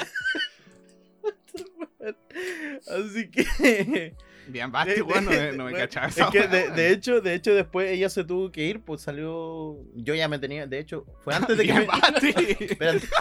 [2.88, 4.14] Así que.
[4.48, 7.54] Bien, Basti, weón, no, me- no me cachaba Es que de, de hecho, de hecho,
[7.54, 9.78] después ella se tuvo que ir, pues salió.
[9.96, 10.66] Yo ya me tenía.
[10.68, 12.00] De hecho, fue antes de que Bien, me.
[12.00, 12.34] Basti.
[12.64, 13.08] Espérate.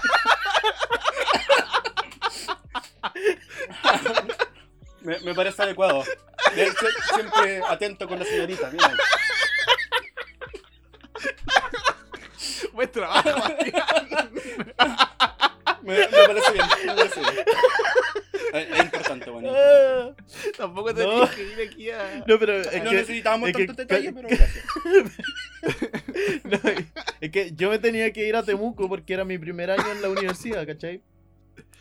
[5.06, 6.02] Me, me parece adecuado.
[7.14, 8.70] Siempre atento con la señorita.
[8.70, 8.92] Mira.
[12.72, 13.30] Buen trabajo.
[15.82, 16.66] Me, me parece bien.
[16.86, 17.32] Me parece bien.
[18.52, 19.50] Es, es importante, bueno.
[19.54, 20.10] Ah,
[20.56, 20.96] Tampoco No.
[20.96, 22.24] tenías que ir aquí a...
[22.26, 24.64] No, pero es no que, necesitábamos es que- tantos detalles, pero gracias.
[26.44, 26.58] no,
[27.20, 30.02] es que yo me tenía que ir a Temuco porque era mi primer año en
[30.02, 31.00] la universidad, ¿cachai?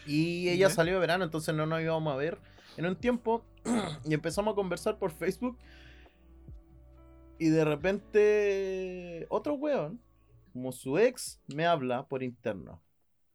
[0.06, 0.76] Y ella Ya.
[0.76, 2.38] salió de verano, entonces no nos íbamos a ver
[2.78, 3.46] en un tiempo
[4.06, 5.58] y empezamos a conversar por Facebook.
[7.38, 10.02] Y de repente, otro weón,
[10.54, 12.82] como su ex, me habla por interno.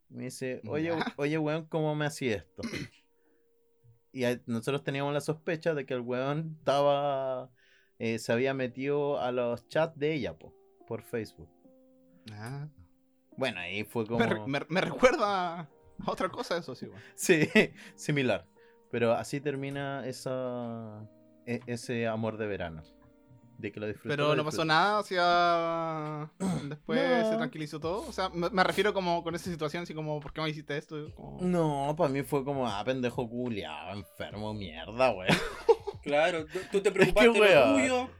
[0.08, 2.62] Me dice, oye, oye, weón, ¿cómo me hacía esto?
[4.12, 7.48] Y nosotros teníamos la sospecha de que el weón estaba.
[8.00, 10.52] eh, se había metido a los chats de ella, po,
[10.88, 11.48] por Facebook.
[12.32, 12.66] Ah.
[13.36, 14.18] Bueno, ahí fue como.
[14.18, 15.70] Me, re- me- me recuerda a
[16.06, 17.00] otra cosa eso, sí, weón.
[17.14, 17.48] Sí,
[17.94, 18.48] similar.
[18.90, 21.06] Pero así termina esa.
[21.46, 22.82] e- ese amor de verano.
[23.58, 24.08] De que lo disfrutó.
[24.08, 26.30] Pero lo no pasó nada, o sea...
[26.64, 27.30] Después No.
[27.30, 28.08] se tranquilizó todo.
[28.08, 30.78] O sea, me, me refiero como con esa situación, así como, ¿por qué me hiciste
[30.78, 31.12] esto?
[31.14, 31.42] Como...
[31.42, 35.28] No, para mí fue como, ah, pendejo culiado, enfermo, mierda, weón.
[36.02, 38.10] Claro, tú, te preocupaste de lo tuyo,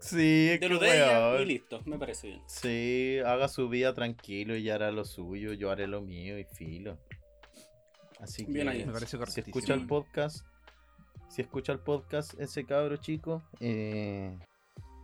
[0.00, 1.80] Sí, de lo de ella y listo.
[1.86, 2.42] Me parece bien.
[2.46, 6.98] Sí, haga su vida tranquilo y hará lo suyo, yo haré lo mío y filo.
[8.20, 8.84] Así que Bien ahí.
[8.84, 9.46] Me parece si correctísimo.
[9.56, 10.46] escucha el podcast,
[11.28, 14.38] si escucha el podcast ese cabro chico, eh,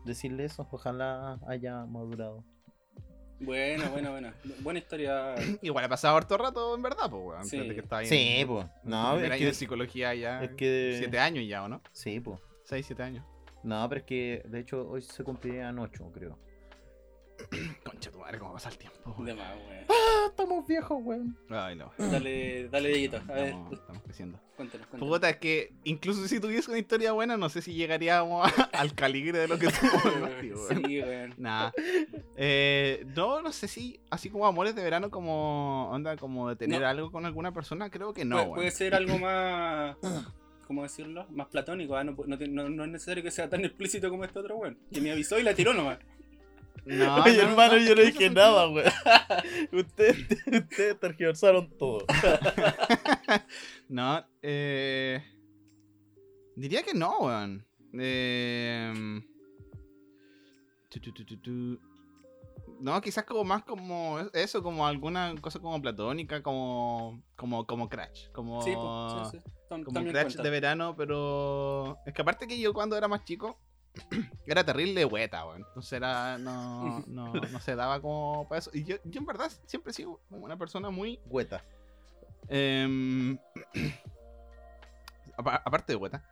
[0.04, 2.44] decirle eso, ojalá haya madurado.
[3.38, 4.32] Bueno, bueno, bueno.
[4.60, 5.34] Buena historia.
[5.62, 7.44] Igual ha pasado harto rato, en verdad, pues, weón.
[7.44, 7.58] Sí.
[7.58, 8.64] Que está ahí Sí, en- pues.
[8.84, 10.42] en No, es año que, de psicología ya.
[10.42, 11.82] es que- Siete años ya, ¿o no?
[11.92, 12.40] sí, pues.
[12.64, 13.24] Seis, siete años.
[13.62, 16.38] No, pero es que de hecho hoy se cumplirían ocho, creo.
[17.84, 18.96] Concha tu madre, cómo pasa el tiempo.
[19.24, 19.84] De más, weón.
[19.88, 21.36] Ah, estamos viejos, weón.
[21.48, 21.92] Ay, no.
[21.98, 23.18] Dale, dale, Dieguito.
[23.28, 24.40] A ver, Estamos, estamos creciendo.
[24.56, 25.14] cuéntanos, cuéntanos.
[25.16, 28.94] Puta, es que incluso si tuviese una historia buena, no sé si llegaríamos a- al
[28.94, 30.54] calibre de lo que tuvo el.
[30.86, 31.34] Sí, weón.
[31.38, 31.70] Nah.
[32.36, 36.82] Eh, no, no sé si así como amores de verano, como onda, como de tener
[36.82, 36.88] No.
[36.88, 38.48] algo con alguna persona, creo que no.
[38.54, 39.96] Puede, ser algo más.
[40.66, 41.26] ¿Cómo decirlo?
[41.30, 42.02] Más platónico.
[42.02, 44.76] No, no, no- no es necesario que sea tan explícito como este otro weón.
[44.92, 45.98] Que me avisó y la tiró nomás.
[46.84, 48.86] No, Oye, no, hermano, no, yo no dije nada, weón.
[49.72, 52.04] ustedes, ustedes tergiversaron todo.
[53.88, 55.22] No, eh.
[56.56, 57.66] Diría que no, weón.
[57.98, 58.92] Eh,
[60.90, 61.80] tu, tu, tu, tu, tu.
[62.80, 68.28] No, quizás como más como eso, como alguna cosa como platónica, como como como Crash,
[68.32, 69.50] como Sí, pues, sí, sí.
[69.70, 70.42] Tam- como Crash cuenta.
[70.42, 73.58] de verano, pero es que aparte que yo cuando era más chico
[74.46, 75.64] era terrible hueta, weón.
[75.68, 79.50] Entonces era no no, no se daba como para eso y yo, yo en verdad
[79.66, 81.64] siempre he sido como una persona muy Hueta.
[82.48, 83.38] Em,
[85.36, 86.24] apa- aparte de Hueta,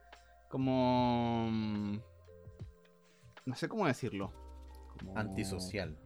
[0.49, 1.49] como.
[1.51, 1.99] mm,
[3.47, 4.33] No sé cómo decirlo.
[4.99, 5.97] Como- Antisocial.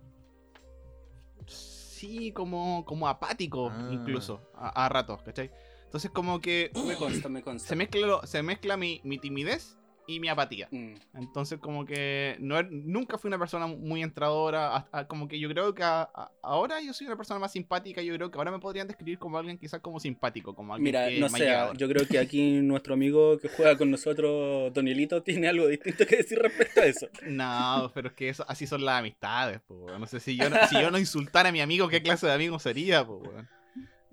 [1.47, 3.89] Sí, como, como apático, Ah.
[3.93, 5.51] incluso, a, a ratos, ¿cachai?
[5.85, 7.69] Entonces como que Me consta, me consta.
[7.69, 9.78] se mezcla, lo- se mezcla mi, mi timidez
[10.09, 10.67] y mi apatía.
[10.73, 10.95] Mm.
[11.15, 14.89] Entonces como que no, er- nunca fui una persona muy entradora.
[15.07, 18.01] como que yo creo que a- a- ahora yo soy una persona más simpática.
[18.03, 20.55] Yo creo que ahora me podrían describir como alguien quizás como simpático.
[20.55, 23.91] Como alguien Mira, que no sé, yo creo que aquí nuestro amigo que juega con
[23.91, 27.09] nosotros, Donielito, tiene algo distinto que decir respecto a eso.
[27.27, 29.61] No, pero es que eso, así son las amistades.
[29.69, 32.33] No sé si yo no, si yo no insultara a mi amigo, ¿qué clase de
[32.33, 33.07] amigo sería?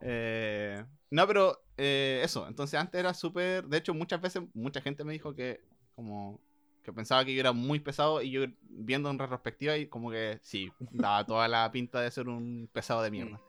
[0.01, 2.47] Eh, no, pero eh, eso.
[2.47, 3.63] Entonces antes era súper.
[3.65, 5.61] De hecho, muchas veces, mucha gente me dijo que
[5.95, 6.39] como
[6.83, 10.37] que pensaba que yo era muy pesado y yo viendo en retrospectiva y como que
[10.41, 13.41] sí, daba toda la pinta de ser un pesado de mierda.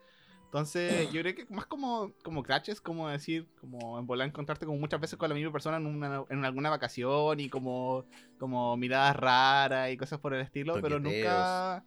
[0.45, 4.79] Entonces, yo creo que más como, como crutches, como decir, como en volar encontrarte como
[4.79, 8.07] muchas veces con la misma persona en, una, en alguna vacación y como,
[8.39, 11.03] como miradas raras y cosas por el estilo, pero Toqueteos.
[11.03, 11.85] nunca...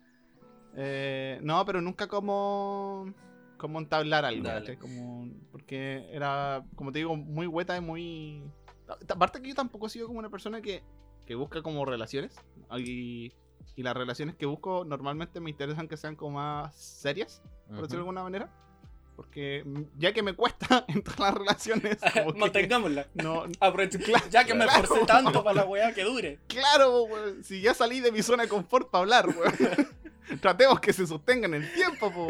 [0.75, 3.11] eh, no, pero nunca como
[3.59, 4.49] como entablar algo.
[4.79, 8.43] Como, porque era, como te digo, muy hueta y muy...
[9.09, 10.83] Aparte que yo tampoco he sido como una persona que,
[11.25, 12.35] que busca como relaciones.
[12.77, 13.31] Y,
[13.75, 17.89] y las relaciones que busco normalmente me interesan que sean como más serias, por decirlo
[17.89, 18.49] de alguna manera.
[19.15, 19.65] Porque
[19.97, 21.97] ya que me cuesta entrar las relaciones,
[22.37, 23.07] Mantengámosla.
[23.15, 23.45] no,
[24.31, 25.05] ya que me Claro.
[25.05, 26.39] tanto para la weá que dure.
[26.47, 29.53] claro, weón, si ya salí de mi zona de confort para hablar, weón.
[30.41, 32.27] Tratemos que se sostengan en el tiempo, po.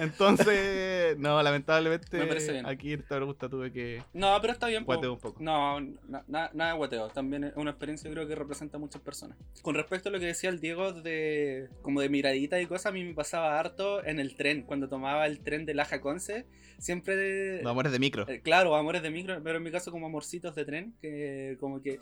[0.00, 2.66] Entonces, no, lamentablemente, Me parece bien.
[2.66, 4.84] aquí esta pregunta tuve que No, pero está bien.
[4.84, 4.92] po.
[4.92, 5.42] guatear un poco.
[5.42, 7.08] No, na- na- nada de guateo.
[7.08, 9.36] También es una experiencia creo que representa a muchas personas.
[9.62, 12.92] Con respecto a lo que decía el Diego de como de miradita y cosas, a
[12.92, 14.62] mí me pasaba harto en el tren.
[14.62, 16.46] Cuando tomaba el tren de Laja Conce,
[16.78, 17.62] siempre...
[17.62, 18.28] Los amores de micro.
[18.28, 21.80] Eh, Claro, amores de micro, pero en mi caso como amorcitos de tren, que como
[21.80, 21.98] que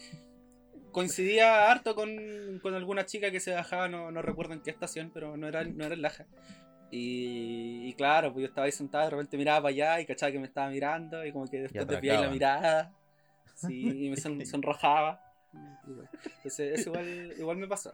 [0.93, 5.11] coincidía harto con, con alguna chica que se bajaba, no, no recuerdo en qué estación,
[5.12, 6.27] pero no era, no era en Laja.
[6.91, 10.33] Y, y claro, pues yo estaba ahí sentado, de repente miraba para allá y cachaba
[10.33, 12.93] que me estaba mirando y como que después desviaba la mirada.
[13.55, 15.23] Sí, y me son- sonrojaba.
[16.37, 17.93] Entonces, eso igual, igual me pasó.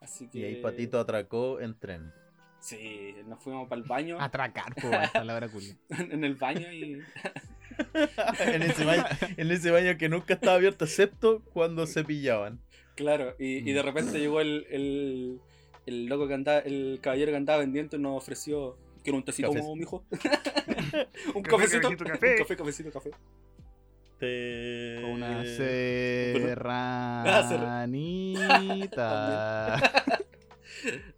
[0.00, 0.38] Así que...
[0.38, 2.12] Y ahí Patito atracó en tren.
[2.60, 5.74] Sí, nos fuimos para el baño, Atracar, weón, palabra culia.
[5.98, 7.02] en el baño y...
[8.40, 9.04] en, ese baño,
[9.36, 12.60] en ese baño que nunca estaba abierto excepto cuando se pillaban.
[12.94, 15.40] Claro, y, y de repente llegó el, el,
[15.86, 18.78] el loco que andaba, el caballero que andaba vendiendo y nos ofreció.
[19.02, 20.04] Quiero un tecito, como, mijo.
[21.34, 22.04] un Café, cafecito.
[22.04, 22.32] café.
[22.32, 23.10] Un café, cafecito, café.
[24.20, 25.02] Te...
[25.04, 25.44] Una
[27.48, 29.76] serranita.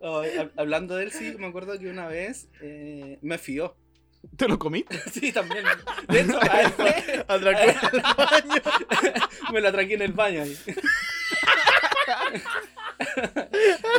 [0.01, 3.76] Hab- hablando de él, sí, me acuerdo que una vez eh, me fió.
[4.36, 5.01] ¿Te lo comiste?
[5.12, 5.64] Sí, también.
[6.09, 7.24] De hecho, a él fue.
[7.28, 8.62] Atracó en el baño.
[9.52, 10.59] me lo atraqué en el baño ahí.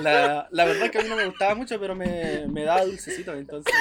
[0.01, 3.33] La, la verdad que a mí no me gustaba mucho, pero me, me daba dulcecito,
[3.33, 3.73] entonces.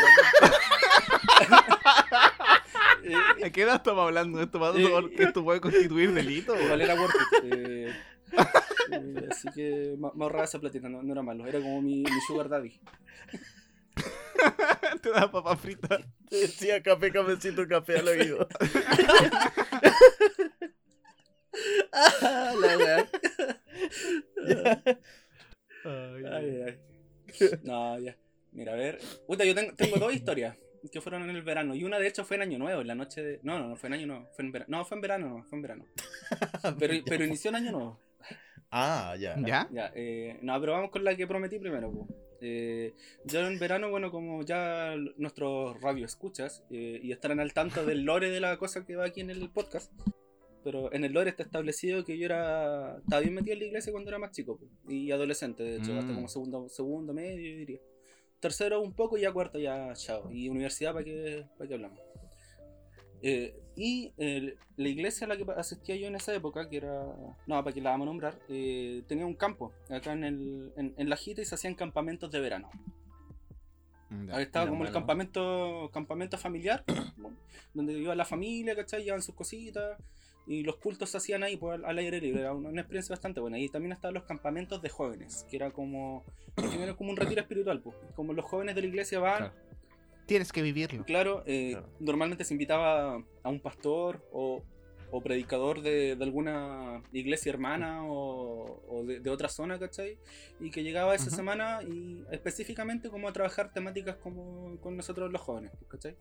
[3.45, 4.59] ¿A qué edad estamos hablando de esto?
[4.61, 6.59] ¿Para Eh, esto puede constituir delito?
[6.61, 7.15] Igual era worth
[7.45, 7.95] eh,
[8.93, 11.47] eh, así que me, me ahorraba esa platita, no, no era malo.
[11.47, 12.73] Era como mi, mi sugar daddy.
[15.03, 15.99] Te da papa frita.
[16.29, 18.49] Te decía café, cafecito, café al oído.
[22.61, 23.09] La.
[25.85, 26.79] Ay, Ay, ay.
[27.63, 28.17] No, ya.
[28.53, 28.99] Mira, a ver.
[29.27, 30.57] Puta, yo tengo, tengo dos historias
[30.91, 31.75] que fueron en el verano.
[31.75, 33.41] Y una de hecho fue en Año Nuevo, en la noche de.
[33.43, 34.29] No, no, no fue en Año Nuevo.
[34.35, 34.79] Fue en verano.
[34.79, 35.87] No, fue en verano, no, fue en verano.
[36.79, 38.01] Pero, pero inició en Año Nuevo.
[38.77, 39.37] Ah, ya.
[39.39, 39.69] ¿Ya?
[39.73, 41.93] Ya, eh, no, pero vamos con la que prometí primero.
[41.93, 42.09] po.
[42.41, 42.93] Eh,
[43.25, 48.03] yo en verano, bueno, como ya nuestros radio escuchas eh, y estarán al tanto del
[48.05, 49.93] lore de la cosa que va aquí en el podcast.
[50.65, 53.93] Pero en el lore está establecido que yo era estaba bien metido en la iglesia
[53.93, 56.15] cuando era más chico po, y adolescente, de hecho, hasta Mm.
[56.17, 57.81] como segundo, segundo medio, yo diría.
[58.41, 60.31] Tercero un poco y ya cuarto ya chao.
[60.33, 62.01] Y universidad, ¿para qué, para qué hablamos?
[63.23, 67.05] Eh, y eh, la iglesia a la que asistía yo en esa época, que era.
[67.47, 70.95] No, para que la vamos a nombrar, eh, tenía un campo acá en, el, en,
[70.97, 72.71] en la Jita y se hacían campamentos de verano.
[74.33, 76.85] Ahí estaba como el campamento campamento familiar,
[77.17, 77.37] bueno,
[77.73, 79.03] donde iba la familia, ¿cachai?
[79.03, 79.99] Llevaban sus cositas
[80.47, 82.43] y los cultos se hacían ahí pues, al, al aire libre.
[82.43, 83.59] Era una, una experiencia bastante buena.
[83.59, 86.25] Y también estaban los campamentos de jóvenes, que era como.
[86.57, 87.97] al final era como un retiro espiritual, pues.
[88.15, 89.39] Como los jóvenes de la iglesia van.
[89.39, 89.55] Claro.
[90.27, 91.05] Tienes que vivirlo.
[91.05, 91.89] Claro, eh, Claro.
[92.01, 94.63] normalmente se invitaba a un pastor o,
[95.11, 100.19] o predicador de, de alguna iglesia hermana o, o de, de otra zona, ¿cachai?
[100.61, 101.37] Y que llegaba esa Ujú.
[101.37, 106.17] semana y específicamente como a trabajar temáticas como con nosotros los jóvenes, ¿cachai?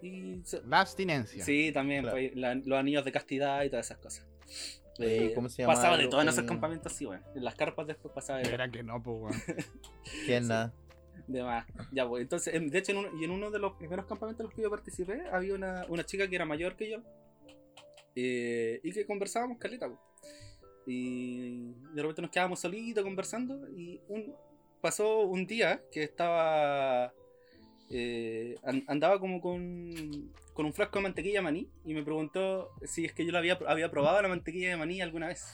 [0.00, 1.44] Y se- La abstinencia.
[1.44, 2.16] sí, también Claro.
[2.16, 4.26] pues, la- los anillos de castidad y todas esas cosas.
[4.98, 5.74] Eh, ¿Cómo se llama?
[5.74, 7.24] pasaba de el- todo en esos campamentos, sí, bueno.
[7.34, 9.32] En las carpas después pasaba de Era que no, pues, weón.
[10.26, 10.72] ¿Quién nada?
[11.26, 11.66] De más.
[11.92, 12.22] Ya, pues.
[12.22, 14.54] Entonces, en- de hecho, en uno, y en uno de los primeros campamentos en los
[14.54, 16.98] que yo participé, había una, una chica que era mayor que yo.
[18.14, 20.00] eh, y que conversábamos caleta, pues.
[20.86, 23.68] Y de repente nos quedábamos solitos conversando.
[23.70, 24.34] Y un,
[24.80, 27.12] pasó un día que estaba.
[27.90, 31.70] eh, an- andaba como con, con un frasco de mantequilla de maní.
[31.84, 35.00] Y me preguntó si es que yo la había, había probado la mantequilla de maní
[35.00, 35.46] alguna vez.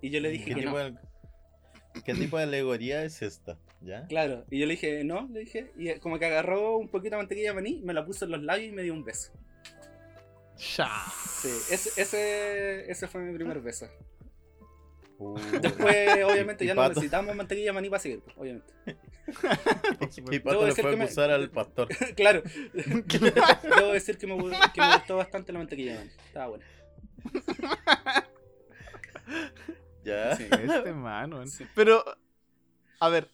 [0.00, 0.72] Y yo le dije ¿Qué que no.
[2.04, 3.58] ¿Qué tipo de alegoría es esta?
[3.80, 4.06] ¿Ya?
[4.06, 7.18] Claro, y yo le dije, no, le dije, y como que agarró un poquito de
[7.18, 9.32] mantequilla de maní, me la puso en los labios y me dio un beso.
[10.76, 10.88] Ya.
[11.40, 13.88] Sí, ese, ese, ese fue mi primer beso.
[15.18, 16.94] Uh, Después, obviamente, ya no Pato.
[16.94, 18.72] necesitamos mantequilla de maní para seguir, pues, obviamente.
[20.16, 21.88] Y Debo Pato le decir fue a que me- acusar al pastor.
[22.16, 22.42] claro,
[22.72, 26.64] debo decir que me, gu- que me gustó bastante la mantequilla de maní, estaba buena.
[30.04, 30.36] ¿Ya?
[30.36, 30.44] Sí.
[30.50, 31.48] Este man, weón.
[31.48, 31.66] Sí.
[31.74, 32.04] Pero,
[33.00, 33.28] a ver.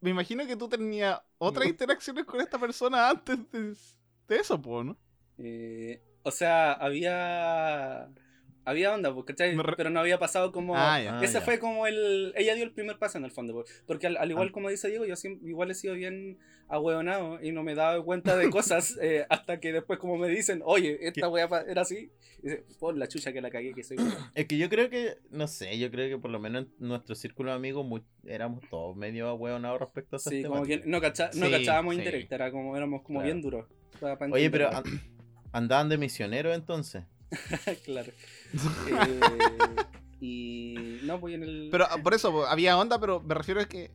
[0.00, 3.76] Me imagino que tú tenías otras interacciones con esta persona antes de,
[4.28, 4.96] de eso, po, ¿no?
[5.38, 8.08] Eh, o sea, había...
[8.66, 9.56] Había onda, pues, ¿cachai?
[9.76, 10.74] Pero no había pasado como...
[10.76, 11.18] Ah, ya.
[11.18, 11.40] Ah, Ese ya.
[11.42, 12.32] fue como el.
[12.36, 13.52] Ella dio el primer paso en el fondo.
[13.52, 14.52] por- Porque al, al igual Ah.
[14.52, 16.38] como dice Diego, yo siempre, igual he sido bien
[16.68, 20.62] ahueonado y no me daba cuenta de cosas eh, hasta que después, como me dicen,
[20.64, 21.26] oye, esta ¿Qué?
[21.26, 22.10] wea pa- era así.
[22.42, 23.98] Y dice, por la chucha que la cagué, que soy.
[23.98, 24.14] weón".
[24.34, 27.14] Es que yo creo que, no sé, yo creo que por lo menos en nuestro
[27.14, 27.86] círculo de amigos
[28.26, 31.94] éramos todos medio ahueonados respecto a esas Sí, como que no, cacha- no Sí, cachábamos
[31.94, 32.00] sí.
[32.00, 33.26] indirecta, era como, éramos como Claro.
[33.26, 33.66] bien duros.
[34.32, 34.84] Oye, pero an-
[35.52, 37.04] andaban de misioneros entonces.
[37.84, 38.12] claro.
[38.88, 39.76] Eh,
[40.20, 40.98] y.
[41.04, 41.68] No, pues en el.
[41.70, 43.90] Pero ah, por eso, había onda, pero me refiero a que.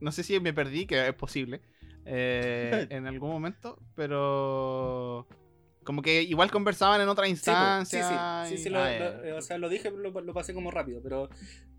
[0.00, 1.60] No sé si me perdí, que es posible.
[2.06, 5.26] eh, en algún momento, pero.
[5.84, 8.02] Como que igual conversaban en otra Sí, instancia.
[8.02, 8.14] sí,
[8.48, 9.34] sí, sí, y- sí, lo, ah, lo- ya.
[9.36, 11.30] o sea, lo dije, lo, lo pasé como rápido, pero,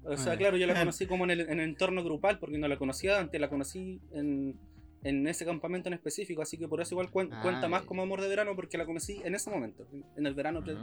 [0.03, 2.57] o sea, Ah, claro, yo la conocí como en el, en el entorno grupal, porque
[2.57, 4.59] no la conocía antes, la conocí en,
[5.03, 8.01] en ese campamento en específico, así que por eso igual cuen- Ah, cuenta más como
[8.03, 10.73] amor de verano, porque la conocí en ese momento, en el verano ya.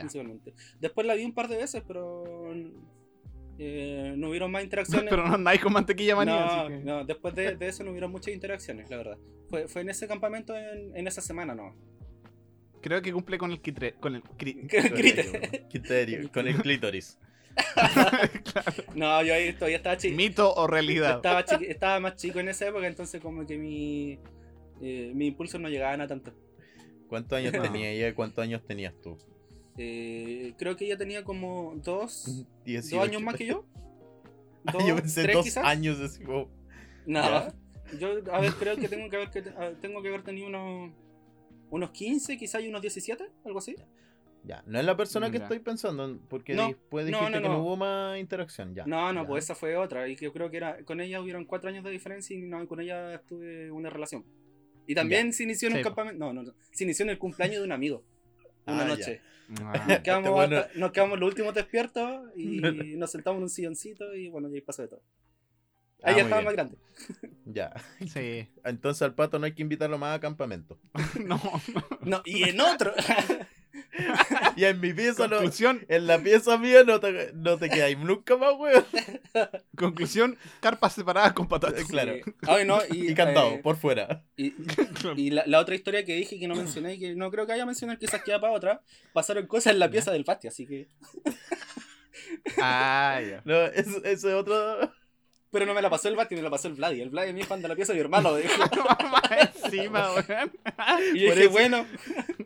[0.00, 0.54] principalmente.
[0.80, 2.52] Después la vi un par de veces, pero
[3.58, 5.08] eh, no hubieron más interacciones.
[5.10, 6.34] Pero no andáis con mantequilla manía.
[6.34, 9.18] no, así que- no, después de, de eso no hubieron muchas interacciones, la verdad.
[9.48, 11.74] Fue, fue en ese campamento, en, en esa semana, no.
[12.80, 15.66] Creo que cumple con el quitre, con el cri- Grite.
[15.70, 17.18] Criterio, con el clítoris.
[18.94, 20.16] No, yo ahí todavía estaba chico.
[20.16, 21.20] Mito o realidad.
[21.62, 24.18] estaba, más chico en esa época, entonces como que mi,
[24.80, 26.32] eh, mi impulso no llegaban a tanto.
[27.08, 29.16] ¿Cuántos años tenía ella y cuántos años tenías tú?
[29.76, 32.96] Eh, creo que ella tenía como dos, 18.
[32.96, 33.64] dos años más que yo.
[34.66, 35.64] Ah, Dos, yo pensé tres dos quizás.
[35.66, 36.48] años así como...
[37.06, 37.54] No, ¿Ya?
[38.00, 39.52] yo a ver, creo que tengo que haber, que te-
[39.82, 40.90] tengo que haber tenido unos,
[41.68, 43.76] unos 15, quizás y unos 17, algo así.
[44.46, 45.44] Ya, no es la persona que Ya.
[45.44, 47.62] estoy pensando, porque No, después dijiste no, que no no.
[47.62, 48.74] hubo más interacción.
[48.74, 49.26] Ya, No, no, ya.
[49.28, 50.06] pues esa fue otra.
[50.06, 52.66] Y que yo creo que era con ella hubieron cuatro años de diferencia y no,
[52.68, 54.24] con ella tuve una relación.
[54.86, 56.18] Y también se inició en un Sí, campamento.
[56.22, 56.52] No, no, no.
[56.72, 58.04] Se inició en el cumpleaños de un amigo.
[58.66, 58.86] Una Ah, ya.
[58.88, 59.20] noche.
[59.60, 62.60] Ah, Nos quedamos, Este bueno- hasta- nos quedamos los últimos despiertos y
[62.98, 65.02] nos sentamos en un silloncito y bueno, y ahí pasó de todo.
[66.02, 66.44] Ah, Ahí estaba bien.
[66.44, 66.76] más grande.
[67.46, 67.72] Ya.
[68.12, 68.46] sí.
[68.64, 70.78] Entonces al pato no hay que invitarlo más a campamento.
[71.24, 71.40] No.
[72.02, 72.92] No, y en otro.
[74.56, 75.36] Y en mi pieza no.
[75.36, 78.84] Conclusión, En la pieza mía no te, no te quedáis nunca más, weón.
[79.76, 81.84] conclusión, carpas separadas con patatas.
[81.84, 82.14] Claro.
[82.24, 82.32] Sí.
[82.46, 84.24] Ay, no, y, Y candado, eh, por fuera.
[84.36, 84.54] y,
[85.16, 87.52] y la, la otra historia que dije que no mencioné y que no creo que
[87.52, 90.88] haya mencionado, quizás queda para otra, pasaron cosas en la pieza del patio, así que.
[92.60, 93.42] Ah, ya.
[93.44, 94.92] No, eso es otro.
[95.54, 97.00] Pero no me la pasó el Bati, me la pasó el Vladi.
[97.00, 98.34] El Vladi me dijo, anda a la pieza de mi hermano.
[98.38, 98.52] dijo.
[99.64, 100.52] Encima, weón.
[101.14, 101.86] Y yo Por dije, eso- bueno,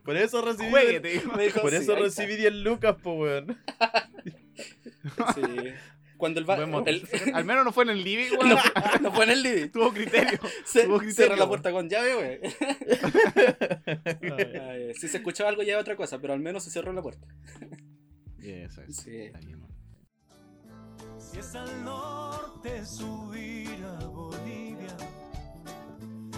[0.04, 0.68] Por eso recibí.
[0.70, 1.32] Juegue, te digo.
[1.32, 3.58] me dijo, Por sí, eso recibí 10 lucas, po, weón.
[5.34, 5.42] Sí.
[6.18, 7.06] Cuando el motivo.
[7.32, 8.48] Al menos no fue en el living, weón.
[8.50, 8.58] No,
[9.00, 9.68] no fue en el living.
[9.70, 10.38] Tuvo criterio.
[10.66, 11.48] Se, Tuvo cerró criterio, la weón.
[11.48, 12.40] puerta con llave, güey.
[14.68, 17.00] Ay, Si se escuchaba algo ya es otra cosa, pero al menos se cerró la
[17.02, 17.26] puerta.
[18.42, 18.96] Eso es.
[18.96, 19.16] Sí.
[19.16, 19.67] Está bien, weón.
[21.18, 24.96] Si es al norte subir a Bolivia,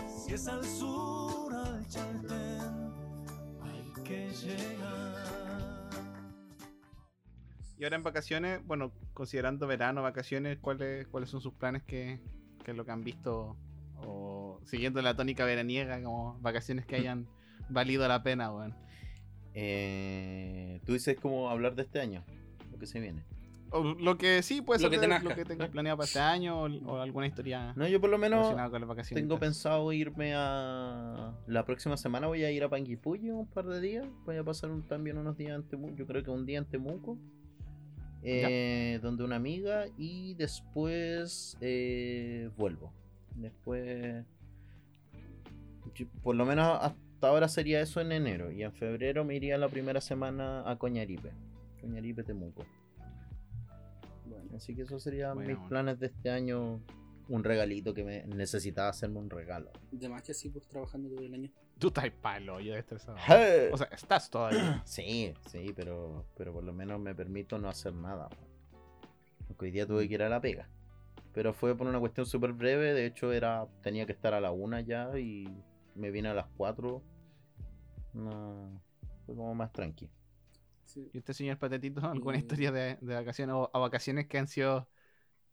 [0.09, 2.93] si es al sur al Chaltén,
[3.62, 5.90] hay que llegar.
[7.78, 12.20] Y ahora en vacaciones, bueno, considerando verano, vacaciones, ¿cuáles, cuáles son sus planes que,
[12.65, 13.57] que es lo que han visto?
[14.07, 17.28] O siguiendo la tónica veraniega, como vacaciones que hayan
[17.69, 18.74] valido la pena, weón.
[19.55, 22.24] Eh, Tú dices como hablar de este año,
[22.70, 23.24] lo que se viene.
[23.72, 25.28] O lo que sí, puede Lo ser que te nazca.
[25.28, 28.18] lo que tengas planeado para este año o, o alguna historia No, yo por lo
[28.18, 28.55] menos
[29.14, 31.32] tengo pensado irme a.
[31.47, 34.06] La próxima semana voy a ir a Panguipulli un par de días.
[34.26, 35.94] Voy a pasar un- también unos días en Temuco.
[35.94, 37.16] Yo creo que un día en Temuco.
[38.22, 42.92] eh, donde una amiga y después eh, vuelvo.
[43.36, 44.26] Después,
[45.94, 49.56] yo- por lo menos hasta ahora sería eso en enero y en febrero me iría
[49.56, 51.30] la primera semana a Coñaripe,
[51.80, 52.64] Coñaripe Temuco.
[54.61, 55.69] Así que eso serían Bueno, mis bueno.
[55.70, 56.82] planes de este año.
[57.28, 59.70] Un regalito que me necesitaba hacerme un regalo.
[59.91, 61.51] de más que sí, pues trabajando todo el año.
[61.78, 63.16] Tú estás palo, yo estresado.
[63.27, 63.70] ¡Hey!
[63.73, 64.82] O sea, estás todavía.
[64.85, 68.28] Sí, sí, pero, pero por lo menos me permito no hacer nada.
[69.49, 70.69] Porque hoy día tuve que ir a la pega.
[71.32, 72.93] Pero fue por una cuestión súper breve.
[72.93, 75.49] De hecho, era tenía que estar a la una ya y
[75.95, 77.01] me vine a las 4.
[78.12, 78.82] No,
[79.24, 80.11] fue como más tranqui.
[80.92, 81.08] Sí.
[81.12, 84.88] ¿Y usted, señor Patetito, alguna historia de, de vacaciones o, o vacaciones que han sido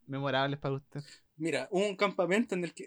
[0.06, 1.02] memorables para usted?
[1.36, 2.86] Mira, hubo un campamento en el que.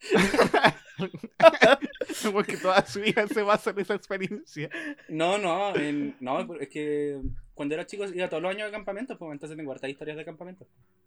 [2.32, 4.70] Porque toda su vida se basa en esa experiencia.
[5.08, 7.20] No, no, en- no, es que
[7.54, 10.24] cuando era chico iba todos los años de campamento, pues entonces tengo hartas historias de
[10.24, 10.66] campamento.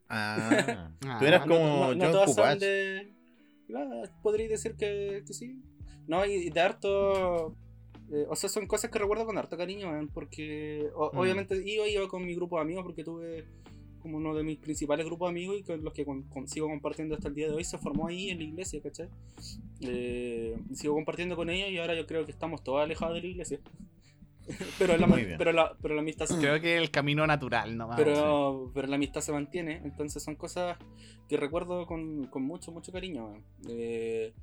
[0.09, 2.59] Ah, Ah, tú eras no, como no, no John todas son Kupach.
[2.59, 3.13] de.
[3.75, 5.61] Ah, podría decir que, que sí.
[6.07, 7.55] No, y de harto.
[8.11, 11.17] Eh, o sea, son cosas que recuerdo con harto cariño, man, porque o- Mm.
[11.17, 13.45] obviamente iba, iba con mi grupo de amigos porque tuve
[14.01, 16.67] como uno de mis principales grupos de amigos y con los que con- con- sigo
[16.67, 19.07] compartiendo hasta el día de hoy se formó ahí en la iglesia, ¿cachai?
[19.81, 23.27] Eh, sigo compartiendo con ellos y ahora yo creo que estamos todos alejados de la
[23.27, 23.59] iglesia.
[24.77, 25.07] pero, la,
[25.37, 27.89] pero, la, pero la amistad se- Creo que el camino natural, ¿no?
[27.95, 30.77] pero, pero la amistad se mantiene, entonces son cosas
[31.29, 33.35] que recuerdo con, con mucho, mucho cariño.
[33.69, 34.33] Eh,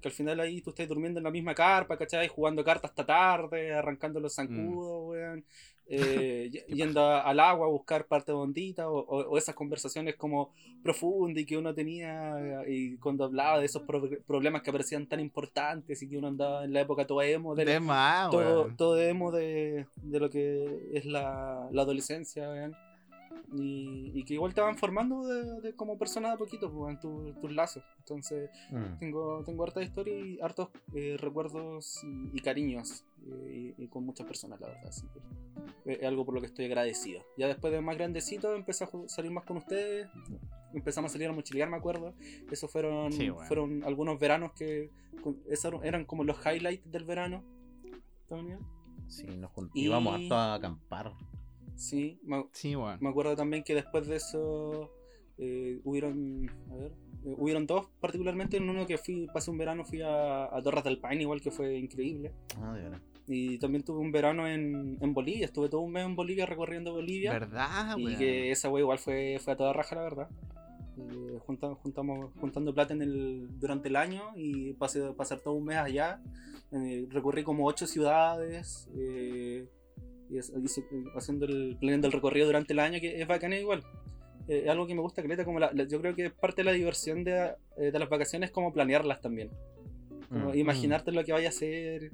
[0.00, 2.28] que al final ahí tú estás durmiendo en la misma carpa, ¿cachai?
[2.28, 5.44] Jugando cartas hasta tarde, arrancando los zancudos, weón.
[5.90, 10.52] Eh, yendo a- al agua a buscar parte bondita, o, o- o esas conversaciones como
[10.82, 15.18] profundas y que uno tenía y cuando hablaba de esos pro- problemas que parecían tan
[15.18, 18.30] importantes y que uno andaba en la época todo emo De más,
[18.76, 22.76] todo, emo de, de lo que es la, la adolescencia, weón.
[23.56, 27.00] Y, y que igual te van formando de, de como persona de poquito, pues, en
[27.00, 27.82] tu- tus lazos.
[28.00, 28.98] Entonces, Mm.
[28.98, 34.04] tengo, tengo harta historia y hartos eh, recuerdos y, y cariños eh, y, y con
[34.04, 34.86] muchas personas, la verdad.
[34.88, 35.06] Así
[35.84, 37.22] que es algo por lo que estoy agradecido.
[37.38, 40.08] Ya después de más grandecito, empecé a salir más con ustedes.
[40.74, 42.12] Empezamos a salir a mochilear, me acuerdo.
[42.50, 43.46] Esos fueron, Sí, bueno.
[43.48, 44.90] fueron algunos veranos que.
[45.48, 47.42] esos eran como los highlights del verano.
[48.28, 48.58] ¿También?
[49.06, 51.14] Sí, nos Y- íbamos harto a acampar.
[51.78, 52.98] Sí, me, Sí, weón.
[53.00, 54.90] me acuerdo también que después de eso
[55.38, 56.92] eh, hubieron, a ver,
[57.24, 60.82] eh, hubieron dos particularmente, en uno que fui, pasé un verano, fui a, a Torres
[60.84, 62.32] del Paine, igual que fue increíble.
[62.60, 63.00] Ah, de verdad.
[63.28, 66.92] Y también tuve un verano en, en Bolivia, estuve todo un mes en Bolivia recorriendo
[66.94, 67.30] Bolivia.
[67.32, 68.18] ¿Verdad, y weón?
[68.18, 70.28] que esa wea igual fue, fue a toda raja, la verdad.
[70.96, 75.66] Eh, junta- juntamos, juntando plata en el, durante el año y pasé pasar todo un
[75.66, 76.20] mes allá.
[76.72, 78.88] Eh, recorrí como ocho ciudades.
[78.96, 79.68] eh,
[80.30, 80.52] y es-
[81.16, 83.82] haciendo el planeando el recorrido durante el año, que es bacán igual.
[84.48, 86.64] Eh, es algo que me gusta, Caleta, como la- la- yo creo que parte de
[86.64, 89.50] la diversión de, eh, de las vacaciones es como planearlas también.
[90.28, 90.56] Como Mm.
[90.58, 92.10] imaginarte lo que vaya a hacer.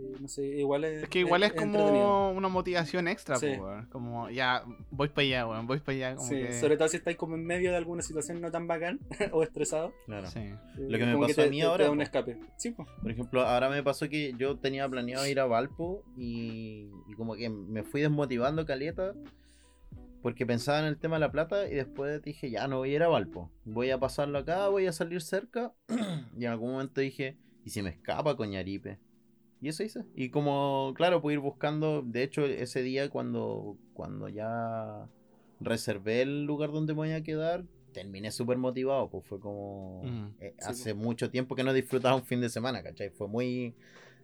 [0.00, 1.02] Eh, no sé, igual es.
[1.02, 1.82] Es que igual es, entretenido.
[1.84, 3.48] como una motivación extra, Sí.
[3.90, 6.14] Como, ya, voy para allá, weón, voy para allá.
[6.16, 6.52] Como Sí, que...
[6.54, 8.98] sobre todo si estáis como en medio de alguna situación no tan bacán
[9.32, 9.92] o estresado.
[10.06, 10.26] Claro.
[10.28, 10.38] Sí.
[10.40, 12.38] eh, Lo que me como pasó te- a mí te- te ahora, da un escape.
[12.56, 12.88] Sí, pues.
[13.02, 17.34] Por ejemplo, ahora me pasó que yo tenía planeado ir a Valpo y, y como
[17.34, 19.14] que me fui desmotivando caleta
[20.22, 22.96] porque pensaba en el tema de la plata y después dije, ya no voy a
[22.96, 25.72] ir a Valpo, voy a pasarlo acá, voy a salir cerca
[26.38, 28.98] y en algún momento dije, ¿y si me escapa Coñaripe?
[29.60, 30.04] Y eso hice.
[30.14, 35.06] Y como, claro, pude ir buscando, de hecho ese día cuando, cuando ya
[35.60, 40.02] reservé el lugar donde me voy a quedar, terminé súper motivado, pues fue como...
[40.04, 40.28] Mm.
[40.40, 43.10] eh, Sí, hace mucho tiempo que no disfrutaba un fin de semana, ¿cachai?
[43.10, 43.74] Fue muy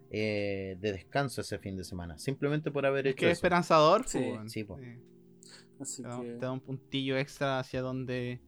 [0.09, 3.33] eh, de descanso ese fin de semana, simplemente por haber Es hecho eso.
[3.33, 4.49] esperanzador, Sí, weón.
[4.49, 4.65] sí.
[5.79, 6.33] Así Te da, que.
[6.33, 8.39] te da un puntillo extra hacia dónde,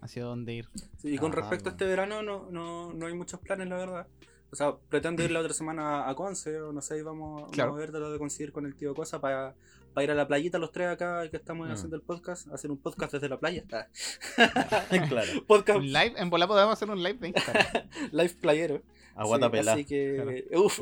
[0.00, 0.68] hacia dónde ir.
[0.98, 3.76] Sí, y con Ajá, respecto a este verano, no, no, no hay muchos planes, la
[3.76, 4.06] verdad.
[4.52, 7.70] O sea, pretendo ir la otra semana a Conce, o no sé, y vamos, Claro.
[7.70, 9.54] vamos a ver de lo de conseguir con el tío Cosa para
[10.02, 11.72] ir a la playita los tres acá que estamos Mm.
[11.72, 13.64] haciendo el podcast, hacer un podcast desde la playa.
[15.08, 17.66] Claro, podcast Un live, en bola podemos hacer un live de Instagram.
[18.12, 18.82] live playero.
[19.14, 19.68] aguata Sí.
[19.68, 20.80] Así que, uf,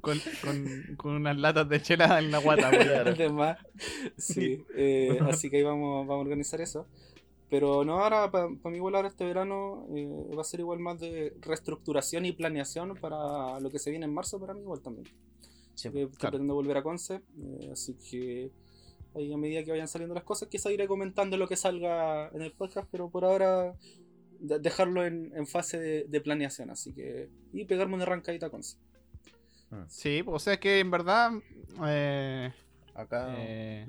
[0.00, 2.82] con, con, con unas latas de chela en la guata, weón.
[2.84, 3.14] Claro.
[3.14, 3.58] de más.
[4.16, 6.86] Sí, eh, así que ahí vamos, vamos a organizar eso.
[7.50, 11.00] Pero no, ahora para mí igual ahora este verano eh, va a ser igual más
[11.00, 15.06] de reestructuración y planeación para lo que se viene en marzo para mí igual también.
[15.74, 16.32] Sí, Eh, estoy claro.
[16.32, 18.52] pretendo volver a Conce, eh, así que
[19.16, 22.42] ahí a medida que vayan saliendo las cosas, quizá iré comentando lo que salga en
[22.42, 23.74] el podcast, pero por ahora
[24.38, 28.50] de- dejarlo en, en fase de, de planeación, así que y pegarme una arrancadita a
[28.50, 28.76] Conce.
[29.88, 31.32] Sí, pues, o sea que en verdad.
[31.86, 32.52] Eh,
[32.94, 33.88] Acá eh,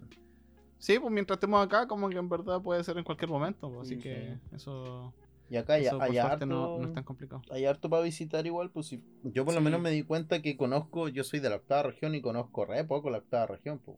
[0.81, 3.69] Sí, pues mientras estemos acá, como que en verdad puede ser en cualquier momento.
[3.69, 5.13] pues, así que eso,
[5.47, 7.41] Y acá hay, eso hay harto, no, no es tan complicado.
[7.51, 10.57] hay harto para visitar igual, pues si- yo por lo menos me di cuenta que
[10.57, 13.95] conozco, yo soy de la octava región y conozco re poco la octava región, pues.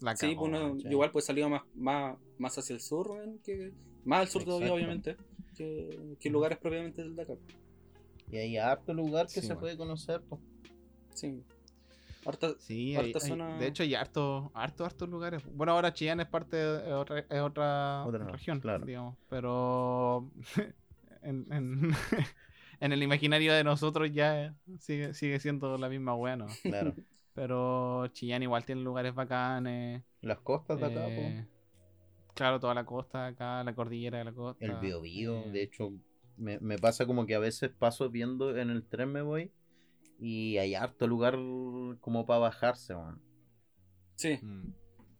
[0.00, 0.88] La sí, pues uno sí.
[0.88, 3.08] igual pues salió más, más, más hacia el sur,
[3.44, 3.72] que,
[4.06, 5.16] más al sur todavía, obviamente,
[5.56, 7.36] que, que lugares propiamente del Dakar.
[8.30, 9.60] Y hay harto lugar que Sí, se bueno.
[9.60, 10.40] puede conocer, pues.
[11.14, 11.42] Sí.
[12.24, 15.42] Harta- Sí, Harta hay- hay- zona- de hecho hay harto, harto, hartos lugares.
[15.52, 18.84] Bueno, ahora Chillán es parte de otra, es otra, Otra, región, claro.
[18.84, 19.16] digamos.
[19.28, 20.30] Pero
[21.22, 21.90] en, en,
[22.80, 26.46] en el imaginario de nosotros ya sigue, sigue siendo la misma wea, ¿no?
[26.62, 26.94] Claro.
[27.34, 30.02] Pero Chillán igual tiene lugares bacanes.
[30.22, 31.18] Las costas de acá, pues.
[31.18, 31.46] eh,
[32.34, 34.64] claro, toda la costa de acá, la cordillera de la costa.
[34.64, 35.92] El Biobío, eh, de hecho,
[36.36, 39.52] me, me pasa como que a veces paso viendo en el tren me voy
[40.18, 41.34] y hay harto lugar
[42.00, 43.20] como para bajarse, man.
[44.16, 44.72] Sí, mm,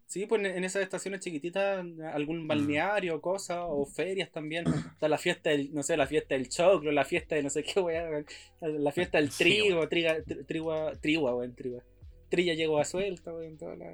[0.06, 4.68] sí, pues en, esas estaciones chiquititas, algún balneario, cosas, o ferias también.
[4.94, 7.62] Está la fiesta del, no sé, la fiesta del choclo, la fiesta de no sé
[7.64, 8.26] qué, weá, weón,
[8.60, 11.82] la fiesta del Sí, trigo, triga, tri- trigua, trigua, weón, trigua.
[12.28, 13.92] Trilla llegó a suelta, weón, toda la,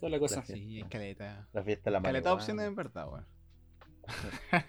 [0.00, 0.46] toda la cosa.
[0.46, 0.58] Gracias.
[0.58, 1.48] Sí, caleta.
[1.52, 2.34] La fiesta de la Caleta marihuana.
[2.34, 3.26] opciones en verdad, weón.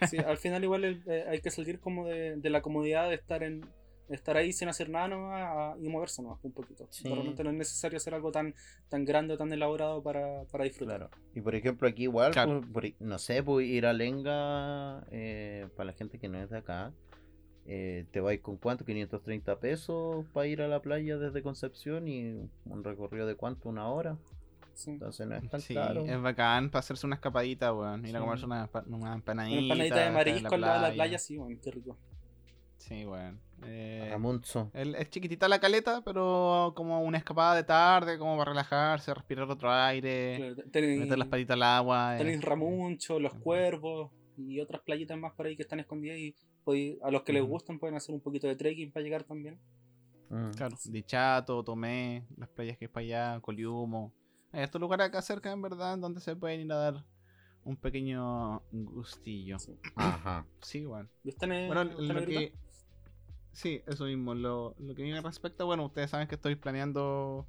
[0.02, 3.16] Sí, al final igual el- eh, hay que salir como de, de la comodidad de
[3.16, 3.83] estar en de
[4.16, 6.88] estar ahí sin hacer nada nomás a- y moverse nomás un poquito.
[6.90, 7.08] Sí.
[7.08, 8.54] Realmente no es necesario hacer algo tan,
[8.90, 11.10] tan grande o tan elaborado para, para disfrutar.
[11.10, 11.12] Claro.
[11.34, 12.62] Y por ejemplo, aquí igual, Claro.
[12.62, 16.50] por- por- no sé, pues ir a Lenga, eh, para la gente que no es
[16.50, 16.92] de acá,
[17.66, 22.50] eh, te vais con cuánto, 530 pesos para ir a la playa desde Concepción y
[22.66, 24.18] un recorrido de cuánto, una hora.
[24.74, 24.90] Sí.
[24.92, 26.04] Entonces no es tan Sí, caro.
[26.04, 28.02] es bacán para hacerse una escapadita, weón.
[28.06, 28.16] Ir Sí.
[28.18, 29.96] a comerse una, una Una empanadita.
[30.04, 31.96] de marisco al lado de la playa, sí, bueno, qué rico.
[32.78, 33.40] Sí, weón.
[33.68, 34.16] Eh,
[34.74, 39.50] el- es chiquitita la caleta, pero como una escapada de tarde, como para relajarse, respirar
[39.50, 42.16] otro aire, Claro, tenéis, meter las patitas al agua.
[42.16, 42.18] eh.
[42.20, 46.36] tenéis Ramuncho, Los Cuervos y otras playitas más por ahí que están escondidas y
[46.66, 49.60] podéis- a los que les gustan pueden hacer un poquito de trekking para llegar también.
[50.30, 50.52] Mm.
[50.52, 54.14] Claro, Dichato, Tomé, las playas que es para allá, Coliumo.
[54.52, 57.06] Hay estos lugares acá cerca, en verdad, en donde se pueden ir a dar
[57.66, 59.58] un pequeño gustillo.
[59.60, 59.78] Sí.
[59.96, 60.46] Ajá.
[60.62, 61.10] Sí, weón.
[61.24, 62.54] ¿Y están en- Bueno, están lo que.
[63.54, 64.34] Sí, eso mismo.
[64.36, 67.48] Lo, lo que me respecta, bueno, ustedes saben que estoy planeando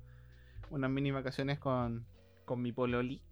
[0.70, 2.06] unas mini vacaciones con,
[2.46, 3.22] con mi pololi.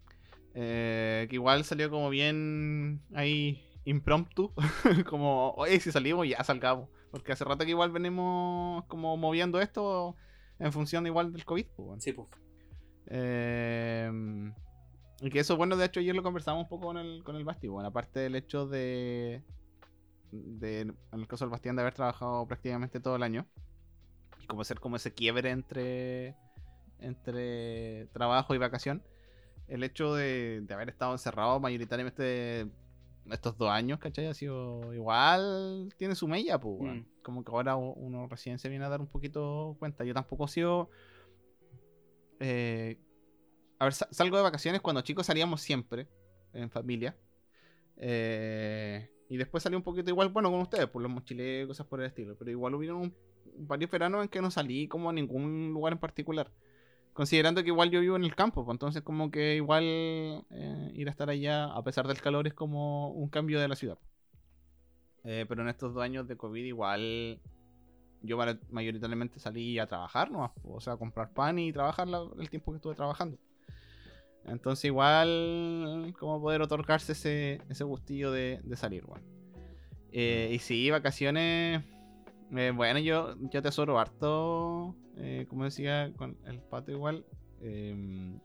[0.55, 4.53] eh, que igual salió como bien ahí impromptu.
[5.09, 6.89] como, oye, si salimos, ya salgamos.
[7.11, 10.15] Porque hace rato que igual venimos como moviendo esto
[10.59, 11.67] en función igual del COVID.
[11.75, 12.03] pues.
[12.03, 12.29] Sí, pues.
[13.07, 14.11] Eh,
[15.21, 17.45] y que eso, bueno, de hecho ayer lo conversamos un poco con el, con el
[17.45, 19.43] Basti, bueno, aparte del hecho de,
[20.33, 23.45] de, en el caso del Bastián, de haber trabajado prácticamente todo el año,
[24.41, 26.35] y como hacer como ese quiebre entre,
[26.99, 29.03] entre trabajo y vacación,
[29.67, 32.67] el hecho de, de haber estado encerrado mayoritariamente
[33.31, 34.27] estos dos años, ¿cachai?
[34.27, 36.81] Ha sido igual, tiene su mella, pues.
[36.81, 37.05] Mm.
[37.21, 40.49] como que ahora uno recién se viene a dar un poquito cuenta, yo tampoco he
[40.49, 40.89] sido...
[42.39, 42.99] Eh,
[43.79, 46.07] a ver, sa- salgo de vacaciones cuando chicos salíamos siempre
[46.51, 47.15] en familia.
[47.97, 51.99] Eh, y después salí un poquito igual, bueno, con ustedes, por los mochileos, cosas por
[52.01, 52.35] el estilo.
[52.37, 53.15] Pero igual hubieron un-
[53.57, 56.51] varios veranos en que no salí como a ningún lugar en particular.
[57.13, 61.07] Considerando que igual yo vivo en el campo, pues entonces como que igual eh, ir
[61.07, 63.99] a estar allá, a pesar del calor, es como un cambio de la ciudad.
[65.23, 67.39] Eh, pero en estos dos años de COVID igual
[68.21, 68.37] yo
[68.71, 70.53] mayoritariamente salí a trabajar, ¿no?
[70.63, 72.07] O sea, a comprar pan y trabajar
[72.39, 73.37] el tiempo que estuve trabajando.
[74.45, 79.23] Entonces igual, como poder otorgarse ese, ese gustillo de, de salir, bueno.
[80.11, 81.83] Eh, y sí, vacaciones.
[82.55, 87.25] eh, bueno, yo, yo atesoro harto, eh, como decía con el pato igual.
[87.61, 87.95] eh,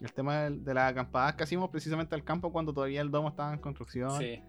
[0.00, 3.28] el tema del- de, las acampadas que hicimos precisamente al campo cuando todavía el domo
[3.28, 4.16] estaba en construcción.
[4.18, 4.40] Sí.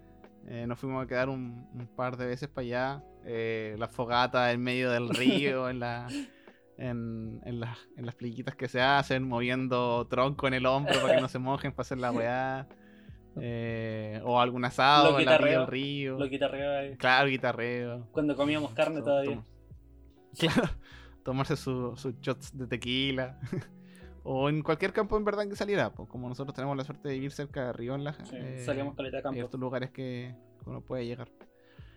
[0.47, 3.03] Eh, nos fuimos a quedar un, un par de veces para allá.
[3.25, 5.09] Eh, la fogata en medio del
[5.53, 6.07] río, en, la,
[6.79, 11.15] en, en, las, en las playitas que se hacen, moviendo tronco en el hombro para
[11.15, 12.67] que no se mojen para hacer la weá.
[13.41, 16.17] Eh, o algún asado Lo en la del río.
[16.17, 16.97] Lo guitarreo ahí.
[16.97, 18.07] Claro, guitarreo.
[18.11, 19.35] Cuando comíamos carne To- todavía.
[19.35, 19.43] tom-
[20.37, 20.69] Claro,
[21.23, 23.39] tomarse su- sus shots de tequila.
[24.23, 25.91] o en cualquier campo en verdad que saliera.
[25.93, 28.13] Pues como nosotros tenemos la suerte de vivir cerca de Riola.
[28.25, 29.43] Sí, eh, salíamos caleta campo.
[29.45, 31.29] otros lugares que que uno puede llegar.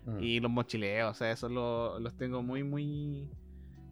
[0.05, 0.21] Mm.
[0.23, 3.29] Y los mochileos, o sea, eso lo- los tengo muy, muy,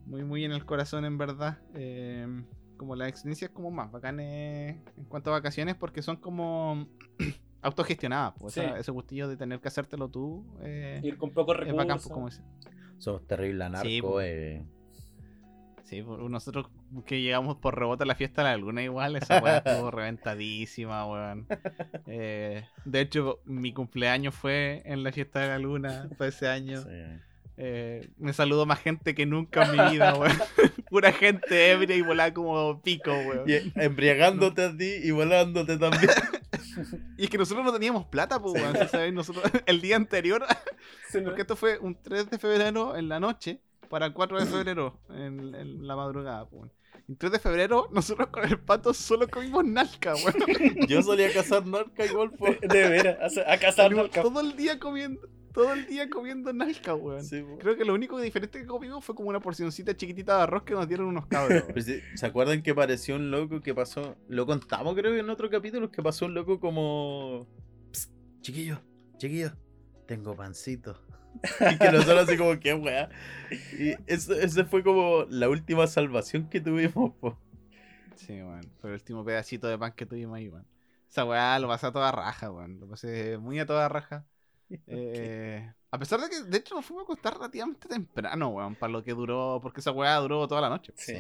[0.06, 1.59] muy, muy en el corazón, en verdad.
[1.74, 2.27] Eh,
[2.77, 6.86] como las experiencias como más bacanes en cuanto a vacaciones, porque son como
[7.62, 8.35] autogestionadas.
[8.39, 8.60] Pues, Sí.
[8.78, 12.02] ese gustillo de tener que hacértelo tú eh, Ir con pocos es bacán, recursos.
[12.10, 12.43] pues, como dice.
[12.98, 14.64] Somos terrible anarco, Sí, eh.
[15.85, 16.66] Sí, nosotros
[17.05, 21.05] que llegamos por rebote a la fiesta de la luna igual, esa weá estuvo reventadísima,
[21.10, 21.47] weón.
[22.06, 26.81] Eh, de hecho, mi cumpleaños fue en la fiesta de la luna, fue ese año.
[26.82, 26.89] Sí.
[27.62, 30.32] Eh, me saludó más gente que nunca en mi vida, weón.
[30.89, 33.45] Pura gente ebria y volada como pico, weón.
[33.47, 36.11] Y embriagándote a ti y volándote también.
[37.19, 38.89] Y es que nosotros no teníamos plata, pues, weón.
[38.89, 39.12] ¿sabes?
[39.12, 40.45] Nosotros, el día anterior,
[41.24, 43.61] porque esto fue un 3 de febrero en la noche
[43.91, 46.62] para el 4 de febrero en, en la madrugada, pues.
[46.62, 46.73] weón.
[47.09, 50.87] El 3 de febrero, nosotros con el pato solo comimos nalca, weón.
[50.89, 52.59] Yo solía cazar narca igual por.
[52.61, 54.23] De, de veras, a, a cazar Salimos narca.
[54.23, 55.20] todo el día comiendo,
[55.52, 57.24] todo el día comiendo nalca, weón.
[57.24, 57.44] Sí.
[57.59, 60.74] Creo que lo único diferente que comimos fue como una porcioncita chiquitita de arroz que
[60.74, 61.62] nos dieron unos cabros.
[61.68, 64.16] Pero sí, ¿Se acuerdan que pareció un loco que pasó?
[64.28, 67.47] Lo contamos creo que en otro capítulo, que pasó un loco como...
[67.93, 68.81] "Psst, chiquillo,
[69.18, 69.52] chiquillo,
[70.06, 71.01] tengo pancito.
[71.72, 73.09] Y que nosotros así como, qué weá.
[73.78, 77.39] Y eso, ese fue como la última salvación que tuvimos, po.
[78.16, 78.62] Sí, weón.
[78.81, 80.66] Fue el último pedacito de pan que tuvimos ahí, weón.
[81.09, 82.81] Esa weá lo pasé a toda raja, weón.
[82.81, 84.27] Lo pasé muy a toda raja.
[84.86, 88.92] Eh, a pesar de que, de hecho, nos fuimos a acostar relativamente temprano, weón, para
[88.92, 90.92] lo que duró, porque esa weá duró toda la noche.
[90.97, 91.14] Sí.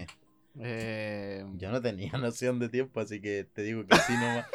[0.60, 4.46] Eh, Yo no tenía noción de tiempo, así que te digo que así nomás.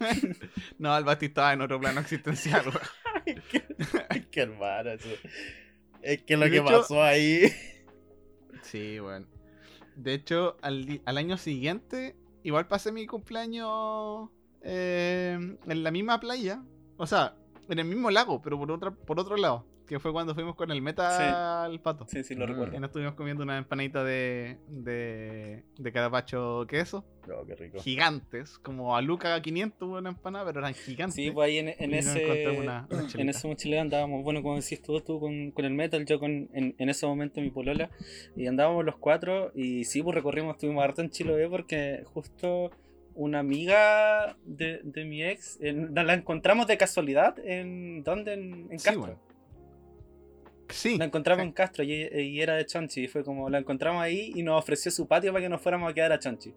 [0.78, 2.80] no, el Basti estaba en otro plano existencial, weón.
[3.26, 3.64] Ay, qué,
[4.08, 5.08] ay, qué hermano eso.
[6.02, 7.52] Es que lo De que hecho- pasó ahí...
[8.62, 9.28] Sí, weón.
[9.96, 14.30] De hecho, al, al año siguiente, igual pasé mi cumpleaños
[14.62, 15.36] eh,
[15.66, 16.62] en la misma playa.
[16.96, 17.34] O sea,
[17.68, 19.64] en el mismo lago, pero por, otra, por otro lado.
[19.86, 22.04] Que fue cuando fuimos con el meta al pato.
[22.08, 22.48] Sí, sí, lo Mm.
[22.50, 22.76] recuerdo.
[22.76, 27.06] Y nos estuvimos comiendo una empanadita de, de, de carapacho queso.
[27.26, 27.78] No, qué rico.
[27.78, 31.14] Gigantes, como a Luca 500 una empanada, pero eran gigantes.
[31.14, 34.82] Sí, pues ahí en, ese encontramos una- una en ese mochilero andábamos, bueno, como decís
[34.82, 37.88] tú, tú con, con el metal, yo con en, en ese momento mi polola,
[38.36, 42.70] y andábamos los cuatro, y sí, pues recorrimos, estuvimos harto en Chiloé porque justo
[43.18, 48.34] una amiga de, de mi ex, nos la encontramos de casualidad en, ¿dónde?
[48.34, 49.18] En, en Sí, Castro.
[50.68, 50.98] Sí.
[50.98, 53.04] La encontramos en Castro y, y era de Chonchi.
[53.04, 55.90] Y fue como, la encontramos ahí y nos ofreció su patio para que nos fuéramos
[55.90, 56.54] a quedar a Chonchi.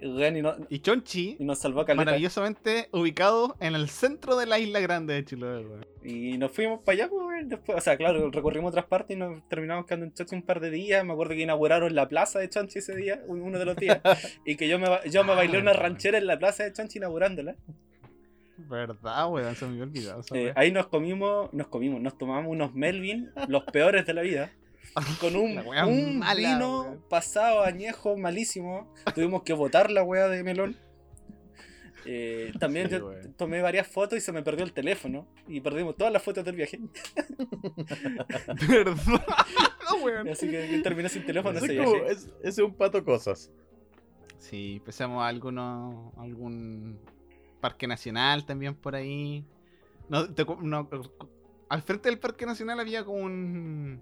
[0.00, 2.04] Y, weón, y, no- Y Chonchi, y nos salvó caleta.
[2.04, 5.86] maravillosamente ubicado en el centro de la isla grande de Chiloé, weón.
[6.02, 9.18] Y nos fuimos para allá, pues, weón, después, o sea, claro, recorrimos otras partes y
[9.20, 11.04] nos terminamos quedando en Chonchi un par de días.
[11.04, 14.00] Me acuerdo que inauguraron la plaza de Chonchi ese día, un- uno de los días.
[14.46, 17.56] y que yo me, yo me bailé una ranchera en la plaza de Chonchi inaugurándola.
[18.56, 20.22] Verdad, weón, se me había olvidado.
[20.34, 24.52] Eh, ahí nos comimos, nos comimos, nos tomamos unos Melvin, los peores de la vida.
[25.20, 28.92] Con un, un mala, vino pasado añejo, malísimo.
[29.14, 30.76] Tuvimos que botar la weá de melón.
[32.06, 35.26] Eh, también Sí, yo tomé varias fotos y se me perdió el teléfono.
[35.46, 36.80] Y perdimos todas las fotos del viaje.
[38.68, 38.96] ¿Verdad?
[40.30, 42.12] Así que terminé sin teléfono ese es, como- viaje.
[42.12, 43.50] es- ese es un pato cosas.
[44.38, 46.98] Sí, empezamos a alguno, algún
[47.60, 49.44] parque nacional también por ahí.
[50.08, 50.88] No, te cu- no,
[51.68, 54.00] al frente del parque nacional había como un,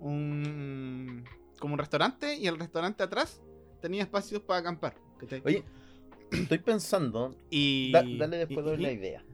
[0.00, 1.24] un
[1.58, 3.40] como un restaurante y el restaurante atrás
[3.80, 4.94] tenía espacios para acampar.
[5.18, 5.42] ¿cachai?
[5.44, 5.64] Oye,
[6.32, 7.36] estoy pensando.
[7.50, 9.24] y da- dale después y- de y- la idea.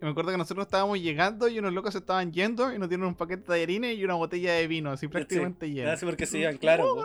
[0.00, 2.88] y me acuerdo que nosotros estábamos llegando y unos locos se estaban yendo y nos
[2.88, 5.92] dieron un paquete de tallarines y una botella de vino, así prácticamente llena.
[5.94, 6.84] Así porque se iban, claro.
[6.84, 7.04] Oh,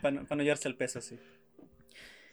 [0.00, 1.18] Para no, pa no llevarse el peso, sí.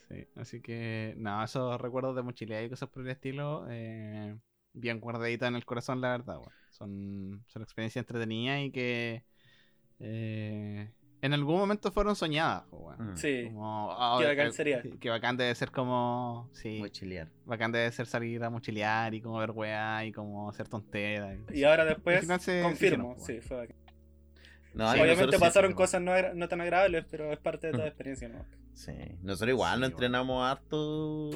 [0.10, 4.36] Sí, así que, no, esos recuerdos de mochilea y cosas por el estilo, eh,
[4.74, 6.40] bien guardaditas en el corazón, la verdad.
[6.72, 9.24] Son, son experiencias entretenidas y que
[10.00, 10.90] eh,
[11.22, 12.64] en algún momento fueron soñadas.
[12.98, 13.16] Mm.
[13.16, 13.44] Sí.
[13.46, 14.82] Como, ah, Qué bacán sería.
[14.82, 17.28] Que, bacán debe ser como, sí, Mochilear.
[17.46, 21.38] bacán debe ser salir a mochilear y como ver weá y como hacer tonteras.
[21.54, 23.76] Y ahora después, final se- se confirmo, hicieron, sí, fue bacán.
[24.74, 27.86] No, Sí, Obviamente sí pasaron cosas no, no tan agradables, pero es parte de toda
[27.86, 27.88] Mm.
[27.88, 28.46] experiencia, ¿no?
[28.74, 28.94] Sí,
[29.24, 29.96] nosotros igual Sí, nos bueno.
[30.06, 31.30] entrenamos harto.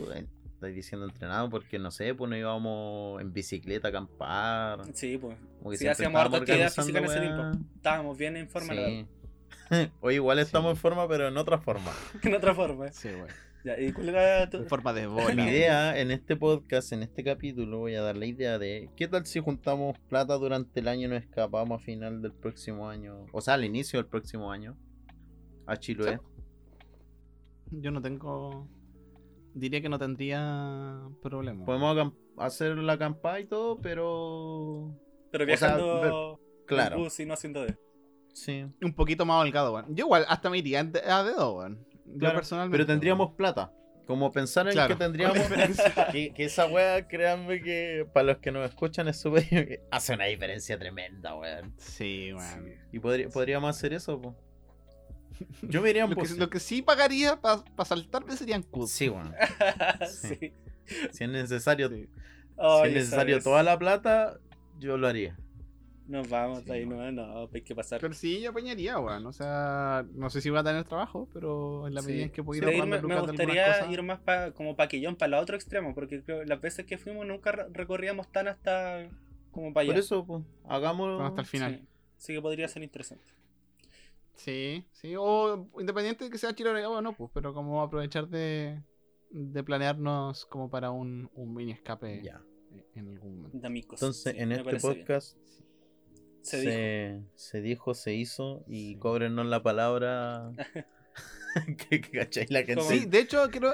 [0.72, 4.80] Diciendo entrenado porque no sé, pues nos íbamos en bicicleta a acampar.
[4.94, 5.38] Sí, pues.
[5.62, 7.66] Como Sí, hacíamos harta estábamos actividad física en ese tiempo.
[7.76, 9.08] Estábamos bien en forma, Sí.
[10.02, 10.78] Hoy igual estamos Sí.
[10.78, 11.92] en forma, pero en otra forma.
[12.24, 12.92] En otra forma.
[12.92, 13.28] Sí, weón.
[13.66, 15.50] Ya, ¿y cuál era tu- En forma de Mi bola.
[15.50, 19.26] idea en este podcast, en este capítulo, voy a dar la idea de ¿qué tal
[19.26, 23.26] si juntamos plata durante el año y nos escapamos a final del próximo año?
[23.32, 24.76] O sea, al inicio del próximo año.
[25.66, 26.20] A Chiloé.
[27.72, 28.68] Yo no tengo.
[29.54, 31.66] Diría que no tendría problema.
[31.66, 34.96] Podemos hacer la acampada y todo, pero.
[35.32, 36.98] Pero o sea, viajando en Claro.
[36.98, 37.78] bus y no haciendo de.
[38.34, 38.66] Sí.
[38.82, 39.96] un poquito más holgado, weón.
[39.96, 41.86] Yo igual hasta me iría en a dedo, weón.
[42.06, 42.78] Yo Claro, personalmente.
[42.78, 43.72] Pero tendríamos plata.
[44.08, 45.38] Como pensar en Claro, que tendríamos.
[46.12, 49.82] que, que esa wea, créanme que para los que nos escuchan es súper.
[49.92, 51.74] Hace una diferencia tremenda, weón.
[51.78, 52.74] Sí, weón.
[52.92, 54.36] Y podría- podríamos hacer eso, po.
[55.62, 58.88] Yo me iría en Lo que, lo que sí pagaría para saltarme serían CUD.
[58.88, 59.10] Sí.
[60.08, 60.54] Sí.
[61.12, 62.08] Si es necesario, Sí.
[62.58, 64.40] Si es necesario toda la plata,
[64.80, 65.38] yo lo haría.
[66.06, 67.26] Nos vamos Sí, ahí, no, bueno.
[67.26, 68.02] no, hay que pasar.
[68.02, 69.26] Pero sí, yo apañaría, weón.
[69.26, 72.44] O sea, no sé si voy a tener trabajo, pero en la medida en que
[72.44, 75.56] puedo Sí, ir ahorrando me, me gustaría ir más pa, como paquillón para el otro
[75.56, 79.08] extremo, porque creo las veces que fuimos nunca re- recorríamos tan hasta
[79.52, 79.94] como para allá.
[79.94, 81.26] Por eso, pues, hagámoslo.
[81.26, 81.72] hasta el final.
[81.80, 81.88] Sí.
[82.18, 83.24] Sí que podría ser interesante.
[84.36, 88.82] Sí, sí, o independiente de que sea Chile o no, pues, pero como aprovechar de,
[89.30, 92.42] de planearnos como para un, un mini escape Ya.
[92.96, 93.58] en algún momento.
[93.60, 94.02] De amigos.
[94.02, 95.38] Entonces, Sí, en este podcast
[96.42, 96.70] Se se,
[97.16, 97.26] dijo.
[97.36, 99.00] se dijo, se hizo y Sí.
[99.00, 100.52] cóbrennos la palabra.
[101.90, 102.82] que, que cacháis la gente.
[102.84, 103.74] Sí, de hecho creo,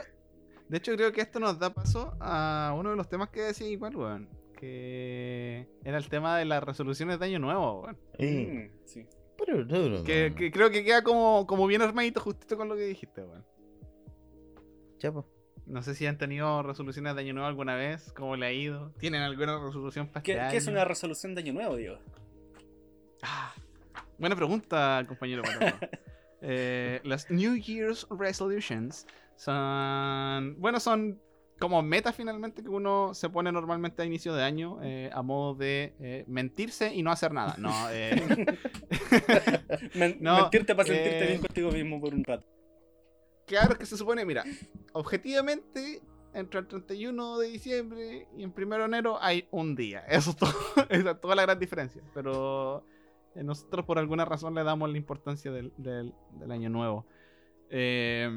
[0.68, 3.70] de hecho creo que esto nos da paso a uno de los temas que decía
[3.70, 4.30] igual, weón.
[4.58, 7.98] Que era el tema de las resoluciones de año nuevo, weón.
[8.18, 9.08] Eh, Mm, sí.
[10.04, 13.46] Que, que creo que queda como, como bien armadito justito con lo que dijiste, weón.
[15.02, 15.26] Pues.
[15.66, 18.92] No sé si han tenido resoluciones de año nuevo alguna vez, cómo le ha ido.
[18.98, 22.00] ¿Tienen alguna resolución para ¿Qué, este qué es una resolución de año nuevo, Diego?
[23.22, 23.54] Ah,
[24.18, 25.44] buena pregunta, compañero.
[26.42, 29.06] Eh, las New Year's Resolutions
[29.36, 30.56] son.
[30.58, 31.22] Bueno, son
[31.60, 35.54] como metas finalmente que uno se pone normalmente a inicio de año eh, a modo
[35.56, 37.56] de eh, mentirse y no hacer nada.
[37.58, 38.16] No, eh,
[39.96, 42.46] Men- No, mentirte para sentirte bien contigo mismo por un rato.
[43.46, 44.44] claro que se supone, mira,
[44.94, 46.02] objetivamente.
[46.32, 50.02] Entre el 31 de diciembre y el 1 de enero hay un día.
[50.08, 50.54] Eso es todo.
[50.90, 52.04] Esa es toda la gran diferencia.
[52.14, 52.86] Pero
[53.34, 57.08] nosotros por alguna razón le damos la importancia del, del- del año nuevo.
[57.72, 58.30] Eh,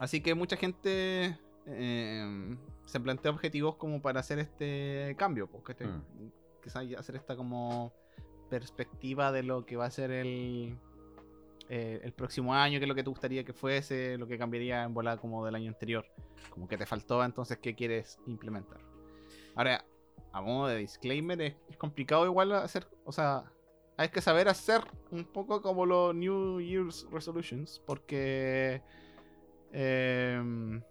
[0.00, 1.38] así que mucha gente
[1.72, 5.48] eh, se plantea objetivos como para hacer este cambio.
[5.48, 6.30] Porque Mm.
[6.62, 7.92] quizás hacer esta como
[8.48, 10.76] perspectiva de lo que va a ser el,
[11.68, 14.82] eh, el próximo año, qué es lo que te gustaría que fuese, lo que cambiaría
[14.82, 16.04] en volada como del año anterior.
[16.50, 18.80] Como que te faltó, entonces, ¿qué quieres implementar?
[19.54, 19.84] Ahora,
[20.32, 23.44] a modo de disclaimer, es, es complicado igual hacer, o sea,
[23.96, 24.80] hay que saber hacer
[25.10, 28.82] un poco como los New Year's Resolutions, porque
[29.72, 30.82] em,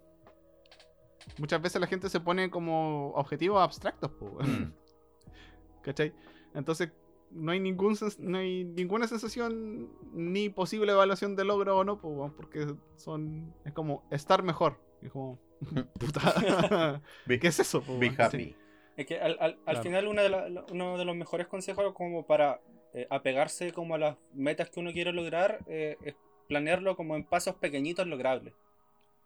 [1.37, 4.11] muchas veces la gente se pone como objetivos abstractos.
[4.21, 4.71] Mm.
[5.81, 6.13] ¿cachai?
[6.53, 6.91] Entonces,
[7.31, 12.33] no hay, ningún no hay ninguna sensación ni posible evaluación de logro o no, po,
[12.35, 14.79] porque son, es como estar mejor.
[15.01, 15.37] Es como,
[15.99, 17.81] puta, Be, ¿qué es eso?
[17.81, 18.55] po, be happy.
[18.97, 19.83] Es que al, al- al Claro.
[19.83, 22.59] final uno de, la- uno de los mejores consejos como para
[22.93, 26.15] eh, apegarse como a las metas que uno quiere lograr eh, es
[26.47, 28.53] planearlo como en pasos pequeñitos logrables.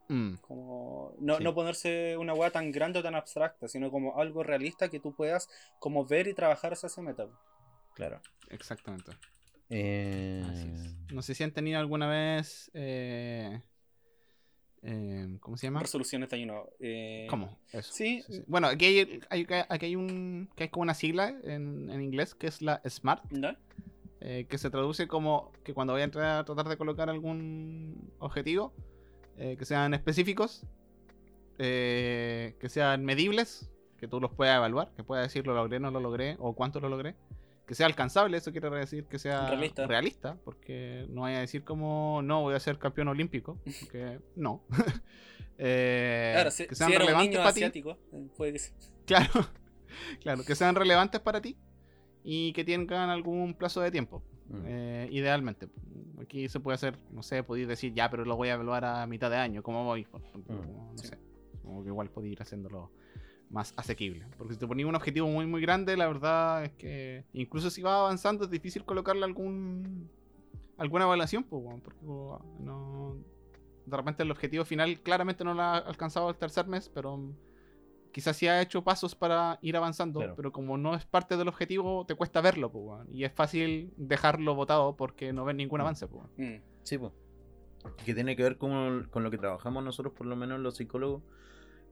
[0.10, 1.44] Mm, Como no, Sí.
[1.44, 5.16] no ponerse una weá tan grande o tan abstracta, sino como algo realista que tú
[5.16, 5.48] puedas
[5.80, 7.28] como ver y trabajar hacia esa meta.
[7.96, 8.22] Claro.
[8.50, 9.12] exactamente.
[9.70, 10.96] Eh, Así es.
[11.14, 12.70] No sé si han tenido alguna vez.
[12.74, 13.62] eh,
[14.82, 15.80] eh, ¿Cómo se llama?
[15.80, 16.70] Resoluciones de nuevo.
[16.80, 17.58] Eh, ¿Cómo?
[17.72, 17.94] Eso.
[17.94, 18.24] Sí.
[18.48, 20.50] Bueno, aquí hay, hay- aquí hay un.
[20.56, 23.56] que hay como una sigla en, en inglés que es la SMART, ¿no?
[24.26, 28.14] eh, que se traduce como que cuando voy a entrar a tratar de colocar algún
[28.20, 28.74] objetivo,
[29.38, 30.65] eh, que sean específicos,
[31.57, 35.91] eh, que sean medibles, que tú los puedas evaluar, que puedas decir lo logré, no
[35.91, 37.15] lo logré, o cuánto lo logré.
[37.65, 39.88] Que sea alcanzable, eso quiere decir que sea Realista.
[39.88, 44.64] realista, porque no vaya a decir como no voy a ser campeón olímpico, porque no.
[45.60, 47.60] Eh, Claro, si, que si sean un relevantes para ti.
[47.60, 48.72] asiático, eh, puede que sí.
[49.05, 49.30] Claro,
[50.22, 51.55] claro, que sean relevantes para ti
[52.23, 54.61] y que tengan algún plazo de tiempo, mm.
[54.65, 55.68] eh, idealmente.
[56.22, 59.06] Aquí se puede hacer, no sé, podéis decir ya, pero lo voy a evaluar a
[59.07, 60.06] mitad de año, ¿cómo voy?
[60.06, 61.07] Por ejemplo, Mm, como, no sí.
[61.07, 61.18] sé,
[61.64, 62.91] como que igual podéis ir haciéndolo
[63.49, 64.26] más asequible.
[64.38, 67.82] Porque si te ponéis un objetivo muy, muy grande, la verdad es que incluso si
[67.82, 70.10] vas avanzando es difícil colocarle algún
[70.78, 71.99] alguna evaluación, pues, porque
[72.60, 73.15] no,
[73.86, 77.20] de repente el objetivo final claramente no lo ha alcanzado el tercer mes, pero
[78.14, 80.35] quizás sí ha hecho pasos para ir avanzando, Claro.
[80.35, 84.56] pero como no es parte del objetivo, te cuesta verlo, pues, y es fácil dejarlo
[84.56, 85.81] botado porque no ves ningún Mm.
[85.81, 86.26] avance, pues.
[86.84, 87.11] Sí, pues.
[88.06, 91.22] Que tiene que ver con, con lo que trabajamos nosotros, por lo menos los psicólogos,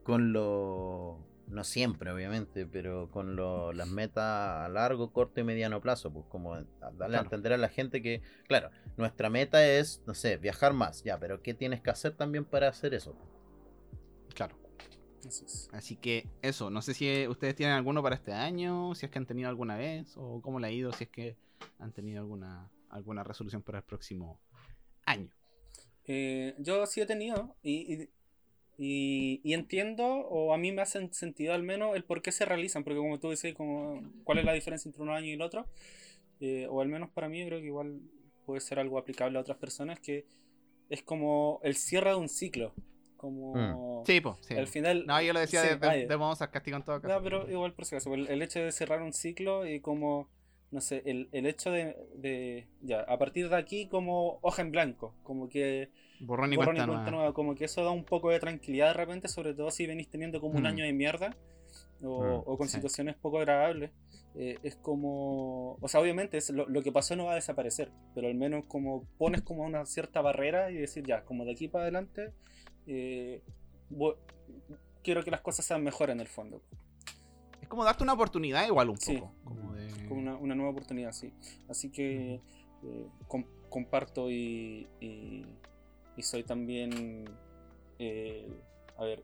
[0.04, 1.20] con lo.
[1.48, 4.24] No siempre, obviamente, pero con lo- las metas
[4.66, 6.10] a largo, corto y mediano plazo.
[6.14, 6.68] Pues como darle
[6.98, 7.18] Claro.
[7.18, 11.20] a entender a la gente que, claro, nuestra meta es, no sé, viajar más, ya,
[11.20, 13.16] pero ¿qué tienes que hacer también para hacer eso?
[14.34, 14.56] Claro.
[15.72, 19.20] Así que eso, no sé si ustedes tienen alguno para este año, si es que
[19.20, 21.36] han tenido alguna vez, o cómo le ha ido, si es que
[21.80, 24.40] han tenido alguna, alguna resolución para el próximo
[25.06, 25.30] año.
[26.06, 28.10] Eh, yo sí he tenido y,
[28.78, 32.46] y, y- entiendo, o a mí me hacen sentido al menos, el por qué se
[32.46, 35.42] realizan, porque como tú dices, como, cuál es la diferencia entre un año y el
[35.42, 35.68] otro,
[36.42, 38.02] Eh, o al menos para mí, creo que igual
[38.46, 40.26] puede ser algo aplicable a otras personas, que
[40.90, 42.74] es como el cierre de un ciclo.
[43.22, 44.36] Como Sí, pues.
[44.42, 44.56] Sí.
[44.56, 45.06] al final.
[45.06, 47.14] No, yo lo decía sí, de, de, de modo sarcástico en todo caso.
[47.14, 50.28] No, pero igual por si acaso, el, el hecho de cerrar un ciclo y como,
[50.72, 54.72] no sé, el, el hecho de, de, ya, a partir de aquí como hoja en
[54.72, 55.90] blanco, como que
[56.20, 57.12] Borrón y borrón y cuenta cuenta nueva.
[57.12, 60.10] nueva, como que eso da un poco de tranquilidad de repente, sobre todo si venís
[60.10, 60.68] teniendo como un Mm.
[60.68, 61.36] año de mierda
[62.04, 62.76] o, Mm, o con sí.
[62.78, 63.92] situaciones poco agradables.
[64.34, 67.92] eh, es como, o sea, obviamente es lo, lo que pasó no va a desaparecer,
[68.16, 71.68] pero al menos como pones como una cierta barrera y decir ya, como de aquí
[71.68, 72.32] para adelante,
[72.88, 73.42] eh,
[75.04, 76.62] quiero que las cosas sean mejores en el fondo.
[77.62, 79.18] Es como darte una oportunidad igual un Sí.
[79.18, 79.32] poco.
[79.44, 79.88] Como de...
[80.08, 81.32] como una, una nueva oportunidad, sí.
[81.70, 82.36] Así que
[82.84, 85.46] eh, com- comparto y, y,
[86.18, 87.26] y soy también,
[88.00, 88.48] eh,
[88.98, 89.24] a ver,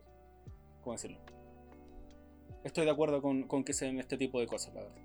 [0.82, 1.18] ¿cómo decirlo?
[2.64, 4.96] Estoy de acuerdo con, con que se den este tipo de cosas, la verdad.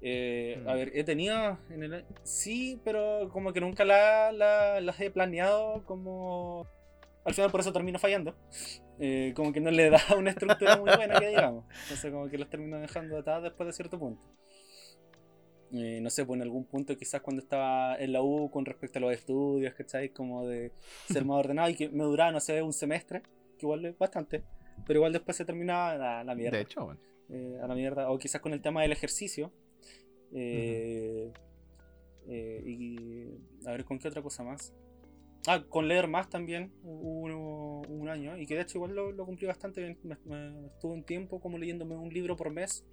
[0.00, 0.76] Eh, A Mm.
[0.76, 5.84] ver, he tenido, en el, sí, pero como que nunca la- la- las he planeado
[5.84, 6.66] como...
[7.28, 8.34] Al final por eso termino fallando.
[8.98, 11.64] Eh, como que no le da una estructura muy buena, que digamos.
[11.84, 14.22] Entonces como que las termino dejando atadas después de cierto punto.
[15.70, 18.98] Eh, no sé, pues en algún punto quizás cuando estaba en la U con respecto
[18.98, 20.08] a los estudios, ¿cachai?
[20.08, 20.72] Como de
[21.10, 23.20] ser más ordenado y que me duraba, no sé, un semestre,
[23.58, 24.42] que igual es bastante,
[24.86, 27.00] pero igual después se terminaba la, la mierda De hecho, bueno.
[27.28, 28.10] eh, a la mierda.
[28.10, 29.52] O quizás con el tema del ejercicio.
[30.32, 31.30] Eh,
[32.28, 34.72] eh, y a ver, ¿con qué otra cosa más?
[35.50, 39.12] Ah, con leer más también, hubo uno- un año, y que de hecho igual lo,
[39.12, 39.98] lo cumplí bastante bien.
[40.02, 42.84] Me, me- estuve un tiempo como leyéndome un libro por mes,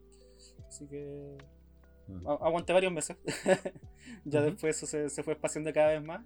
[0.67, 1.37] así que
[2.07, 2.27] Mm.
[2.27, 3.17] a- aguanté varios meses.
[4.25, 6.23] ya después eso se, se fue espaciando cada vez más.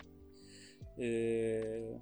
[0.98, 1.98] Eh,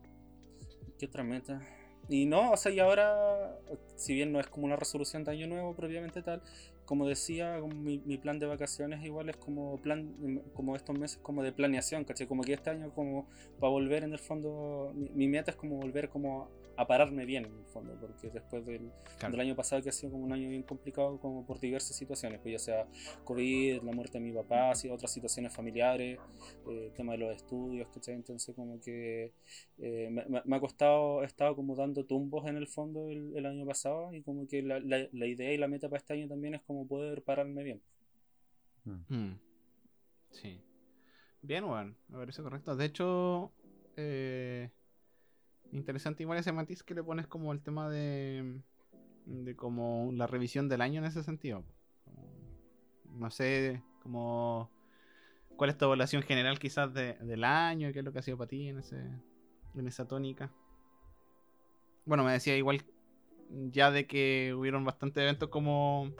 [0.98, 1.62] ¿Qué otra meta?
[2.10, 3.58] Y no, o sea, y ahora,
[3.96, 6.42] si bien no es como una resolución de año nuevo propiamente tal,
[6.88, 11.44] como decía, mi, mi plan de vacaciones igual es como plan, como estos meses como
[11.44, 12.28] de planeación, ¿cachai?
[12.28, 13.28] Como que este año como
[13.60, 17.46] para volver en el fondo, mi, mi meta es como volver como a pararme bien
[17.46, 19.32] en el fondo, porque después del, Claro.
[19.32, 22.40] del año pasado que ha sido como un año bien complicado como por diversas situaciones,
[22.42, 22.88] pues ya sea
[23.26, 26.20] COVID, la muerte de mi papá, así, otras situaciones familiares,
[26.70, 28.16] eh, el tema de los estudios, ¿cachai?
[28.16, 29.34] Entonces como que
[29.80, 30.10] eh,
[30.46, 34.14] me, ha costado, he estado como dando tumbos en el fondo el, el año pasado
[34.14, 36.62] y como que la, la- la idea y la meta para este año también es
[36.62, 37.82] como poder pararme bien.
[38.86, 39.34] Mm.
[40.32, 40.62] Sí.
[41.42, 42.76] Bien, bueno, me parece correcto.
[42.76, 43.52] De hecho,
[43.96, 44.70] eh,
[45.72, 48.62] interesante igual ese matiz que le pones como el tema de,
[49.26, 51.64] de como la revisión del año en ese sentido.
[53.16, 54.70] No sé, como
[55.56, 58.38] cuál es tu evaluación general quizás de- del año, qué es lo que ha sido
[58.38, 58.98] para ti en, ese,
[59.76, 60.52] en esa tónica.
[62.06, 62.86] Bueno, me decía igual
[63.50, 66.12] ya de que hubieron bastantes eventos como,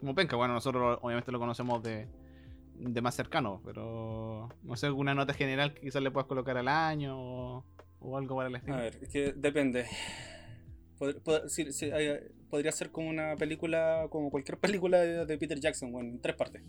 [0.00, 0.36] como Penca.
[0.36, 2.08] Bueno, nosotros obviamente lo conocemos de,
[2.74, 6.68] de más cercano, pero no sé, alguna nota general que quizás le puedas colocar al
[6.68, 7.64] año o,
[8.06, 8.76] o algo para el estilo.
[8.76, 9.86] A ver, es que depende.
[10.98, 15.38] Pod- pod- sí, sí, hay- podría ser como una película, como cualquier película de, de
[15.38, 16.62] Peter Jackson, bueno, en tres partes.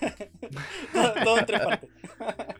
[0.92, 1.90] todo, todo en tres partes.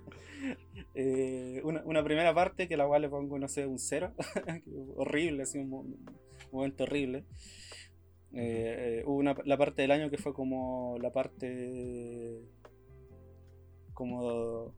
[0.99, 4.15] Eh, una, una primera parte que la cual le pongo, no sé, un cero.
[4.97, 6.07] horrible, así un, mo- un
[6.53, 7.25] momento horrible.
[8.33, 12.41] Eh, eh, hubo una, la parte del año que fue como la parte
[13.93, 14.73] como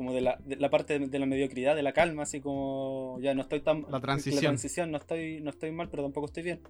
[0.00, 3.18] como de la, de la parte de, de la mediocridad, de la calma, así como
[3.20, 4.40] ya no estoy tan La transición.
[4.40, 6.60] transición, no estoy no estoy mal, pero tampoco estoy bien.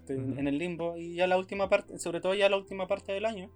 [0.00, 3.12] Estoy en el limbo y ya la última parte, sobre todo ya la última parte
[3.12, 3.52] del año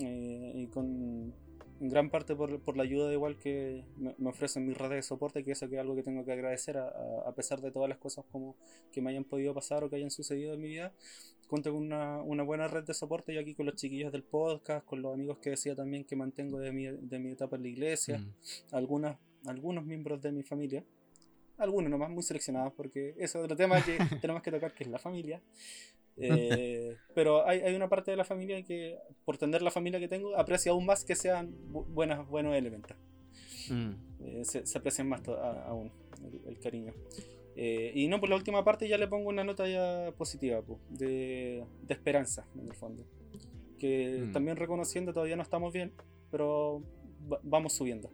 [0.00, 1.34] eh, y con
[1.80, 5.02] en gran parte por, por la ayuda igual que me, me ofrecen mis redes de
[5.02, 6.88] soporte, que eso que es algo que tengo que agradecer a,
[7.26, 8.56] a- pesar de todas las cosas como
[8.92, 10.92] que me hayan podido pasar o que hayan sucedido en mi vida.
[11.46, 14.84] Cuento con una, una buena red de soporte yo aquí con los chiquillos del podcast,
[14.86, 17.68] con los amigos que decía también que mantengo de mi, de mi etapa en la
[17.68, 18.34] iglesia, Mm.
[18.74, 20.84] algunas, algunos miembros de mi familia,
[21.58, 24.98] algunos nomás muy seleccionados porque es otro tema que tenemos que tocar que es la
[24.98, 25.40] familia.
[26.20, 30.08] Eh, pero hay, hay una parte de la familia que, por tener la familia que
[30.08, 32.96] tengo, aprecia aún más que sean bu- buenas, buenos elementos.
[33.70, 33.90] Mm.
[34.24, 35.92] Eh, se, se aprecian más aún
[36.24, 36.92] el, el cariño.
[37.56, 40.78] Eh, y no, por la última parte ya le pongo una nota ya positiva, pu,
[40.90, 43.04] de, de esperanza, en el fondo.
[43.78, 44.32] Que Mm.
[44.32, 45.92] también reconociendo todavía no estamos bien,
[46.30, 46.82] pero
[47.30, 48.10] va- vamos subiendo.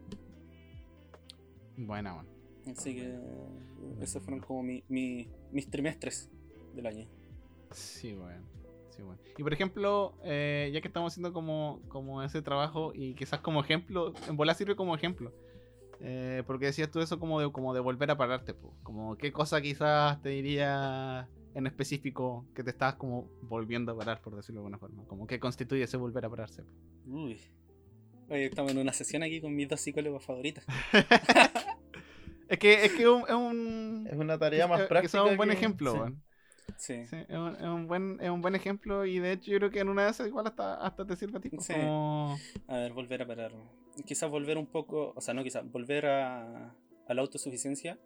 [1.76, 2.28] Buena, bueno.
[2.76, 3.14] Así que
[4.00, 6.30] esos fueron como mi- mi- mis trimestres
[6.74, 7.06] del año.
[7.74, 8.42] Sí, bueno.
[8.90, 9.20] Sí, bueno.
[9.36, 13.60] Y por ejemplo, eh, ya que estamos haciendo como, como ese trabajo y quizás como
[13.60, 15.32] ejemplo, en bola sirve como ejemplo.
[16.00, 18.74] Eh, porque decías tú eso como de, como de volver a pararte, po.
[18.82, 24.20] como qué cosa quizás te diría en específico que te estás como volviendo a parar,
[24.20, 26.62] por decirlo de alguna forma, como qué constituye ese volver a pararse.
[26.62, 26.70] po?
[27.06, 27.40] Uy.
[28.28, 30.64] Oye, estamos en una sesión aquí con mis dos psicólogos favoritas.
[32.48, 34.06] Es que es que un- es un.
[34.10, 35.02] Es una tarea más que- práctica.
[35.02, 36.14] Que sea un buen que- ejemplo, sí.
[36.76, 37.06] Sí.
[37.06, 39.70] Sí, es, un, es un buen, es un buen ejemplo y de hecho yo creo
[39.70, 41.50] que en una de esas igual hasta, hasta te sirve a ti.
[41.50, 41.72] pues, Sí.
[41.74, 42.36] Como...
[42.68, 43.52] A ver, volver a parar.
[44.04, 46.74] Quizás volver un poco, o sea, no quizás, volver a,
[47.06, 47.98] a la autosuficiencia.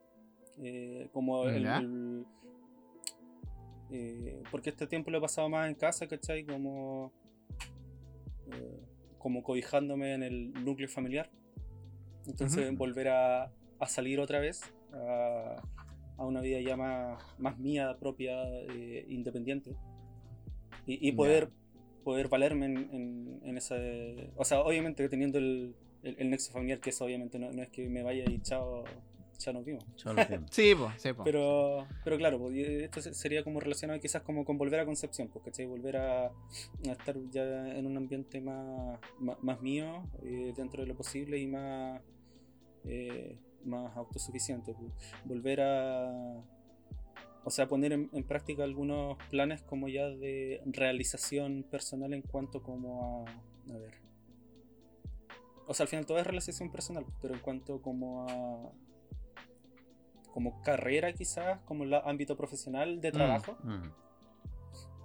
[0.60, 2.24] eh, como el,
[3.90, 6.44] eh, porque este tiempo lo he pasado más en casa, ¿cachai?
[6.44, 7.12] Como,
[8.52, 8.80] eh,
[9.18, 11.30] como cobijándome en el núcleo familiar.
[12.26, 13.44] Entonces volver a,
[13.78, 14.60] a salir otra vez
[14.92, 15.56] a,
[16.18, 19.74] a una vida ya más, más mía, propia, eh, independiente.
[20.86, 21.16] Y, y Ya.
[21.16, 21.48] poder,
[22.04, 23.76] poder valerme en, en, en esa...
[24.36, 27.62] O sea, obviamente que teniendo el, el, el nexo familiar, que eso obviamente no, no
[27.62, 28.84] es que me vaya y chao,
[29.36, 29.84] chao nos vimos.
[29.96, 30.46] Chao, lo entiendo.
[30.50, 31.22] Sí, pues, sí, po.
[31.24, 35.28] Pero, pero claro, pues, esto se- sería como relacionado quizás como con volver a Concepción,
[35.28, 35.66] pues, ¿cachai?
[35.66, 36.30] Volver a, a
[36.90, 41.46] estar ya en un ambiente más, más, más mío, eh, dentro de lo posible y
[41.46, 42.00] más,
[42.86, 44.74] eh, más autosuficiente.
[44.74, 44.92] pues.
[45.24, 46.42] Volver a,
[47.44, 52.62] o sea, poner en, en práctica algunos planes como ya de realización personal en cuanto
[52.62, 53.30] como a,
[53.72, 53.94] a ver.
[55.66, 58.72] O sea, al final todo es realización personal, pero en cuanto como a
[60.32, 63.12] como carrera quizás, como el ámbito profesional de Mm.
[63.14, 63.82] trabajo, Mm.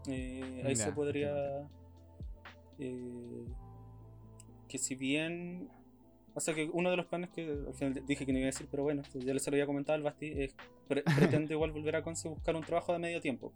[0.09, 1.67] eh, ahí se podría
[2.79, 3.45] eh,
[4.67, 5.69] que si bien
[6.35, 8.51] o sea que uno de los planes que al final dije que no iba a
[8.51, 10.55] decir pero bueno ya se lo había comentado al Basti es
[10.87, 13.53] pre- pretendo igual volver a Conce buscar un trabajo de medio tiempo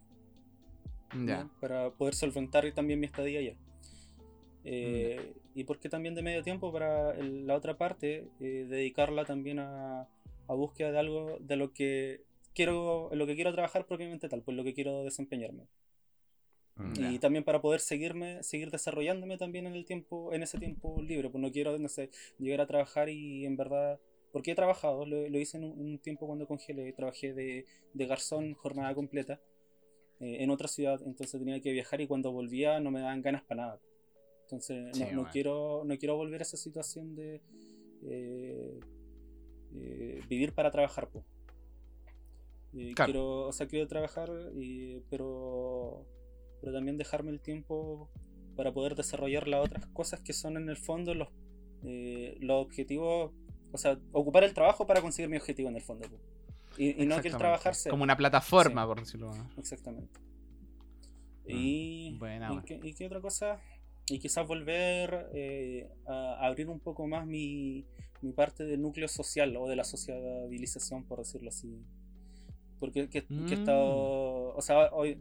[1.26, 1.44] Ya.
[1.44, 1.50] ¿no?
[1.60, 3.56] para poder solventar también mi estadía allá
[4.64, 9.24] Eh, y por qué también de medio tiempo para el- la otra parte eh, dedicarla
[9.24, 12.20] también a, a búsqueda de algo de lo que
[12.54, 15.64] quiero en lo que quiero trabajar propiamente tal pues lo que quiero desempeñarme
[16.78, 16.94] Mm.
[16.94, 17.12] Ya.
[17.12, 21.28] y también para poder seguirme seguir desarrollándome también en el tiempo en ese tiempo libre
[21.28, 23.98] pues no quiero no sé llegar a trabajar y en verdad
[24.32, 27.64] porque he trabajado lo, lo hice en un, un tiempo cuando congelé trabajé de,
[27.94, 29.40] de garzón jornada completa
[30.20, 33.42] eh, en otra ciudad entonces tenía que viajar y cuando volvía no me daban ganas
[33.42, 33.80] para nada
[34.42, 35.28] entonces no, Sí, no bueno.
[35.32, 37.40] quiero no quiero volver a esa situación de
[38.04, 38.78] eh,
[39.74, 41.24] eh, vivir para trabajar pues.
[42.76, 43.12] Eh, Claro.
[43.12, 46.06] quiero o sea quiero trabajar y, pero
[46.60, 48.08] pero también dejarme el tiempo
[48.56, 51.28] para poder desarrollar las otras cosas que son en el fondo los,
[51.84, 53.32] eh, los objetivos,
[53.72, 56.08] o sea, ocupar el trabajo para conseguir mi objetivo en el fondo.
[56.76, 57.90] Y, y no que el trabajar sea.
[57.90, 58.86] Como una plataforma, Sí.
[58.86, 59.32] por decirlo.
[59.56, 60.20] Exactamente.
[61.46, 62.62] Y, Mm, buena, ¿y, buena.
[62.64, 63.60] qué, y qué otra cosa?
[64.10, 67.86] Y quizás volver eh, a abrir un poco más mi,
[68.22, 71.82] mi parte del núcleo social o de la sociabilización, por decirlo así.
[72.80, 73.52] Porque que, que he Mm.
[73.52, 74.54] estado.
[74.54, 75.18] O sea, hoy.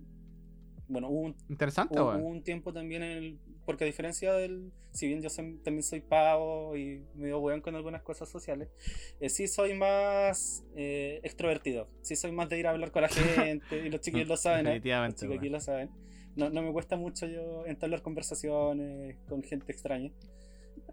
[0.88, 3.40] Bueno, hubo un, Interesante, Hubo, hubo un tiempo también en el.
[3.66, 4.72] Porque a diferencia del.
[4.92, 8.70] Si bien yo también soy pavo y medio weón con algunas cosas sociales,
[9.20, 11.88] eh, sí soy más eh, extrovertido.
[12.02, 14.60] Sí soy más de ir a hablar con la gente y los chiquillos lo saben,
[14.60, 14.64] ¿eh?
[14.64, 15.54] Los Definitivamente, chicos aquí weón.
[15.54, 15.90] lo saben.
[16.36, 20.12] No, no me cuesta mucho yo entablar conversaciones con gente extraña.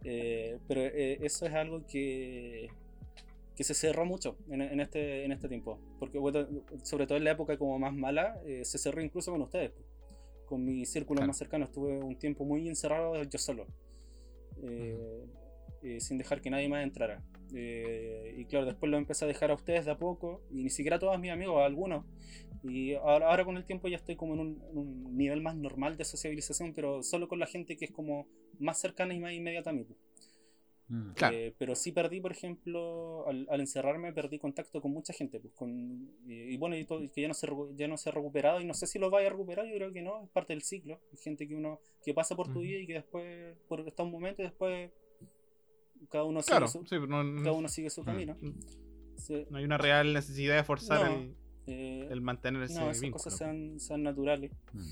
[0.04, 2.68] Eh, pero eh, eso es algo que,
[3.56, 5.78] que se cerró mucho en, en este, en este tiempo.
[5.98, 6.18] Porque,
[6.82, 9.72] sobre todo en la época como más mala, eh, se cerró incluso con ustedes.
[10.54, 11.26] Con mi círculo Claro.
[11.30, 13.66] más cercano estuve un tiempo muy encerrado yo solo.
[14.62, 15.26] eh,
[15.82, 17.24] eh, sin dejar que nadie más entrara.
[17.52, 20.70] Eh, y claro, después lo empecé a dejar a ustedes de a poco, y ni
[20.70, 22.06] siquiera a todos mis amigos, a algunos.
[22.62, 25.56] Y ahora, ahora con el tiempo ya estoy como en un, en un nivel más
[25.56, 28.28] normal de sociabilización, pero solo con la gente que es como
[28.60, 29.84] más cercana y más inmediata a mí.
[30.86, 31.00] Pues.
[31.00, 31.12] Mm.
[31.14, 31.36] Claro.
[31.36, 35.40] Eh, pero sí perdí, por ejemplo, al, al encerrarme, perdí contacto con mucha gente.
[35.40, 35.70] Pues, con,
[36.26, 38.60] y, y bueno, y todo- y que ya no, se, ya no se ha recuperado,
[38.60, 40.62] y no sé si lo vaya a recuperar, yo creo que no, es parte del
[40.62, 41.00] ciclo.
[41.12, 44.10] Hay gente que uno que pasa por tu vida y que después, por, está un
[44.12, 44.90] momento y después
[46.10, 48.36] cada uno Claro, sigue su, sí, pero no, cada uno sigue su camino.
[48.40, 48.52] no-
[49.16, 51.34] Se- no hay una real necesidad de forzar No, el,
[51.66, 53.22] eh, el mantener ese no, esas vínculo.
[53.22, 54.50] cosas sean, sean naturales.
[54.72, 54.88] Mm.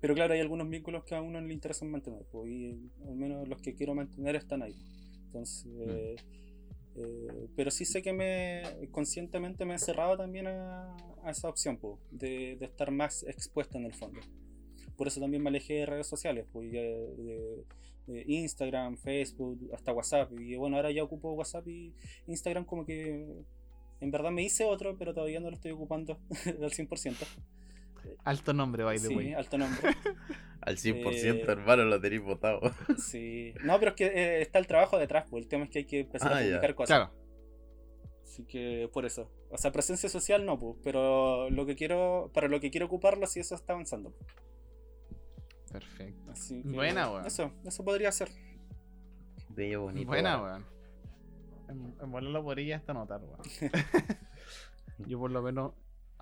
[0.00, 3.46] Pero claro, hay algunos vínculos que a uno le interesan mantener, pues, y al menos
[3.48, 4.74] los que quiero mantener están ahí.
[5.30, 5.66] Entonces,
[6.96, 11.76] eh, pero sí sé que me conscientemente me he cerrado también a, a esa opción,
[11.76, 14.20] pues, de, de estar más expuesto en el fondo.
[14.96, 17.64] Por eso también me alejé de redes sociales, pues, de-
[18.06, 20.32] de Instagram, Facebook, hasta WhatsApp.
[20.40, 21.94] Y bueno, ahora ya ocupo WhatsApp y
[22.26, 23.44] Instagram como que
[24.00, 26.18] en verdad me hice otro, pero todavía no lo estoy ocupando
[26.60, 27.14] al 100%.
[28.24, 29.32] Alto nombre, by the Sí, way.
[29.34, 29.80] alto nombre.
[30.62, 32.60] Al 100%, Eh, hermano, lo tenéis votado.
[32.98, 33.54] Sí.
[33.64, 35.84] No, pero es que eh, está el trabajo detrás, pues el tema es que hay
[35.86, 36.46] que empezar Ah, a ya.
[36.48, 36.96] publicar cosas.
[36.98, 37.14] Claro.
[38.24, 39.30] Así que por eso.
[39.50, 43.26] O sea, presencia social no, pues, pero lo que quiero, para lo que quiero ocuparlo,
[43.26, 44.14] sí eso está avanzando.
[45.72, 46.30] Perfecto.
[46.30, 47.26] Así que, Buena, weón.
[47.26, 48.28] Eso, eso podría ser.
[49.48, 50.06] Bello, bonito.
[50.08, 50.66] Buena, weón.
[51.68, 53.40] En, en podría hasta notar, weón.
[55.06, 55.72] Yo por lo menos,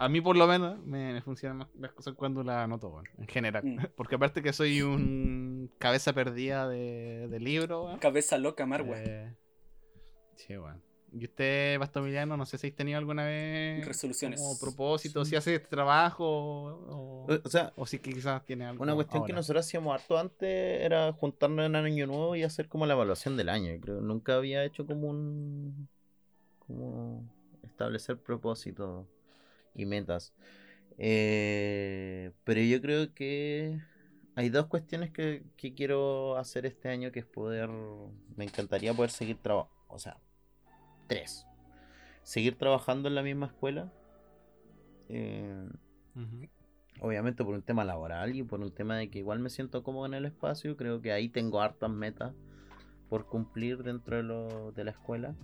[0.00, 3.08] a mí por lo menos, me, me funcionan más las cosas cuando las anoto, weón.
[3.18, 3.64] En general.
[3.64, 3.78] Mm.
[3.96, 7.98] Porque aparte que soy un cabeza perdida de, de libro, weón.
[7.98, 8.96] Cabeza loca, Marwa.
[8.96, 9.34] Eh,
[10.36, 10.80] sí, weón.
[11.12, 14.40] ¿Y usted, Bastomiliano, no sé si has tenido alguna vez Resoluciones.
[14.40, 18.94] como propósito, si hace este trabajo o, O sea, o si quizás tiene algo una
[18.94, 22.92] cuestión que nosotros hacíamos harto antes era juntarnos en año nuevo y hacer como la
[22.92, 23.72] evaluación del año.
[23.72, 25.88] Yo creo que nunca había hecho como un.
[26.58, 27.24] como
[27.62, 29.06] establecer propósitos
[29.78, 30.34] y metas.
[30.98, 33.80] Eh, pero yo creo que
[34.34, 37.70] hay dos cuestiones que, que quiero hacer este año que es poder.
[38.36, 39.74] Me encantaría poder seguir trabajando.
[39.88, 40.18] O sea,
[41.06, 41.46] tres.
[42.22, 43.92] Seguir trabajando en la misma escuela.
[45.08, 45.68] Eh,
[47.00, 50.06] obviamente por un tema laboral y por un tema de que igual me siento cómodo
[50.06, 52.34] en el espacio, creo que ahí tengo hartas metas
[53.08, 55.34] por cumplir dentro de, lo, de la escuela.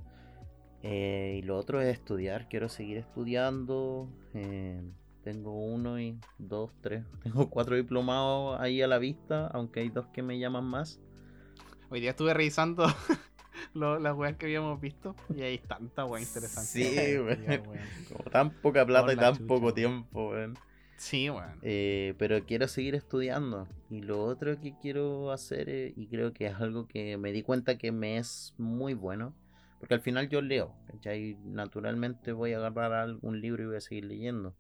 [0.87, 4.07] Eh, y lo otro es estudiar, quiero seguir estudiando.
[4.35, 4.83] eh,
[5.23, 10.07] tengo uno y dos, tres, tengo cuatro diplomados ahí a la vista, aunque hay dos
[10.09, 11.01] que me llaman más.
[11.91, 12.87] Hoy día estuve revisando
[13.75, 16.71] lo- las weas que habíamos visto y hay tanta wea interesante.
[16.71, 17.89] Sí, weón.
[18.13, 20.55] Como tan poca plata Por y tan chucha, poco tiempo, weón.
[20.99, 21.59] Sí, weón.
[21.63, 23.67] Eh, pero quiero seguir estudiando.
[23.91, 27.43] Y lo otro que quiero hacer, eh, y creo que es algo que me di
[27.43, 29.33] cuenta que me es muy bueno,
[29.79, 31.37] porque al final yo leo, ¿cachai?
[31.45, 34.55] Naturalmente voy a agarrar algún libro y voy a seguir leyendo.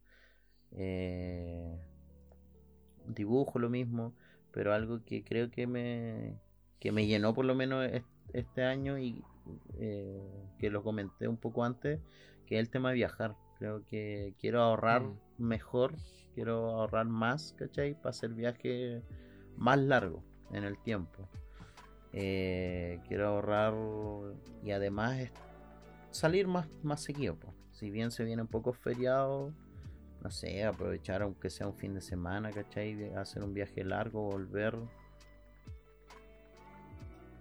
[0.72, 1.78] Eh,
[3.06, 4.14] dibujo lo mismo,
[4.52, 6.38] pero algo que creo que me,
[6.80, 9.22] que me llenó por lo menos es- este año y
[9.78, 10.20] eh,
[10.58, 12.00] que lo comenté un poco antes,
[12.46, 13.36] que es el tema de viajar.
[13.58, 15.18] Creo que quiero ahorrar Mm.
[15.38, 15.94] mejor,
[16.34, 17.94] quiero ahorrar más, ¿cachai?
[17.94, 19.02] Para hacer viajes
[19.56, 21.28] más largos en el tiempo.
[22.16, 23.74] Eh, quiero ahorrar
[24.62, 25.30] y además
[26.12, 27.34] salir más, más seguido.
[27.34, 27.52] po.
[27.72, 29.52] Si bien se vienen pocos feriados,
[30.22, 33.12] no sé, aprovechar aunque sea un fin de semana, ¿cachai?
[33.14, 34.76] Hacer un viaje largo, volver.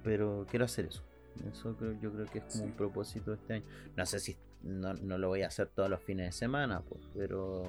[0.03, 1.03] Pero quiero hacer eso.
[1.51, 2.75] Eso creo- yo creo que es como un Sí.
[2.77, 3.65] propósito de este año.
[3.95, 7.01] No sé si no, no lo voy a hacer todos los fines de semana, pues,
[7.15, 7.63] pero,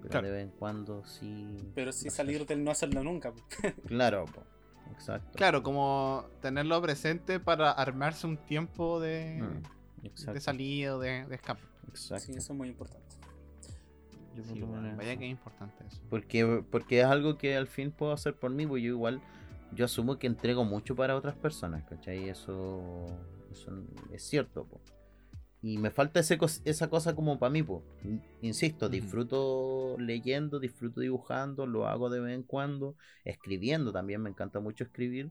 [0.00, 0.26] pero Claro.
[0.26, 1.56] de vez en cuando sí.
[1.74, 3.32] Pero sí salir del no hacerlo nunca.
[3.32, 3.42] po.
[3.86, 4.46] Claro, pues,
[4.92, 5.36] exacto.
[5.36, 9.42] Claro, como tenerlo presente para armarse un tiempo de,
[10.02, 11.62] Mm, de salida o de, de escape.
[11.88, 12.24] exacto.
[12.26, 13.04] Sí, eso es muy importante.
[14.34, 15.18] Yo Sí, vaya eso.
[15.18, 16.00] que es importante eso.
[16.08, 19.20] Porque, porque es algo que al fin puedo hacer por mí, pues yo igual,
[19.72, 22.28] yo asumo que entrego mucho para otras personas, ¿cachai?
[22.28, 23.06] Eso,
[23.50, 23.72] eso
[24.12, 24.80] es cierto, po.
[25.60, 27.82] Y me falta ese esa cosa como para mí, pues.
[28.42, 34.60] Insisto, disfruto leyendo, disfruto dibujando, lo hago de vez en cuando, escribiendo también, me encanta
[34.60, 35.30] mucho escribir,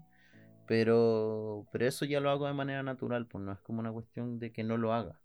[0.68, 4.40] pero, pero eso ya lo hago de manera natural, pues no es como una cuestión
[4.40, 5.20] de que no lo haga.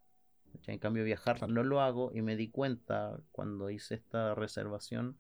[0.67, 1.53] En cambio, viajar Claro.
[1.53, 5.17] no lo hago y me di cuenta cuando hice esta reservación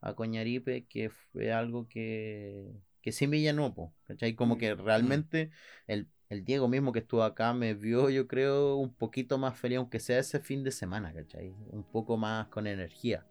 [0.00, 2.72] a Coñaripe que fue algo que,
[3.02, 4.34] que sí me llenó, po, ¿cachai?
[4.34, 5.50] Como Mm, que realmente
[5.86, 9.78] el, el Diego mismo que estuvo acá me vio, yo creo, un poquito más feliz,
[9.78, 11.54] aunque sea ese fin de semana, ¿cachai?
[11.70, 13.24] Un poco más con energía.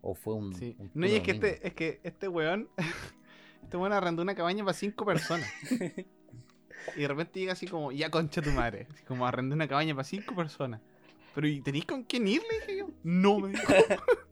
[0.00, 0.54] O fue un.
[0.54, 0.76] Sí.
[0.78, 2.68] un No, y es que este, es que este weón,
[3.62, 5.48] este weón arrendó una cabaña para cinco personas.
[6.96, 8.86] y de repente llega así como, ya concha tu madre.
[8.92, 10.80] Así como arrendé una cabaña para cinco personas.
[11.34, 12.42] Pero ¿y tenéis con quién ir?
[12.50, 12.90] Le dije yo.
[13.02, 13.62] No, me dijo.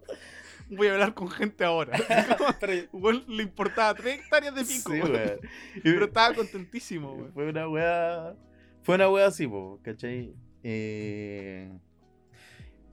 [0.69, 1.97] Voy a hablar con gente ahora.
[2.93, 4.93] Weón, le importaba tres hectáreas de pico.
[4.93, 5.41] Sí, weón.
[5.83, 7.33] Pero estaba contentísimo, weón.
[7.33, 8.35] Fue una wea.
[8.83, 10.35] Fue una wea así, po, ¿cachai?
[10.63, 11.71] Eh,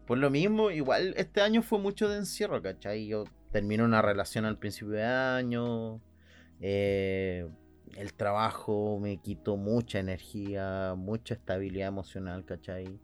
[0.06, 3.08] por lo mismo, igual este año fue mucho de encierro, ¿cachai?
[3.08, 6.02] Yo termino una relación al principio de año.
[6.62, 7.48] eh,
[7.96, 13.00] el trabajo me quitó mucha energía, mucha estabilidad emocional, ¿cachai?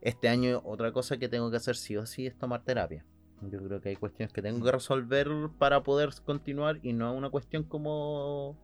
[0.00, 3.04] Este año otra cosa que tengo que hacer sí o sí es tomar terapia.
[3.50, 5.28] Yo creo que hay cuestiones que tengo que resolver
[5.58, 8.56] para poder continuar y no es una cuestión como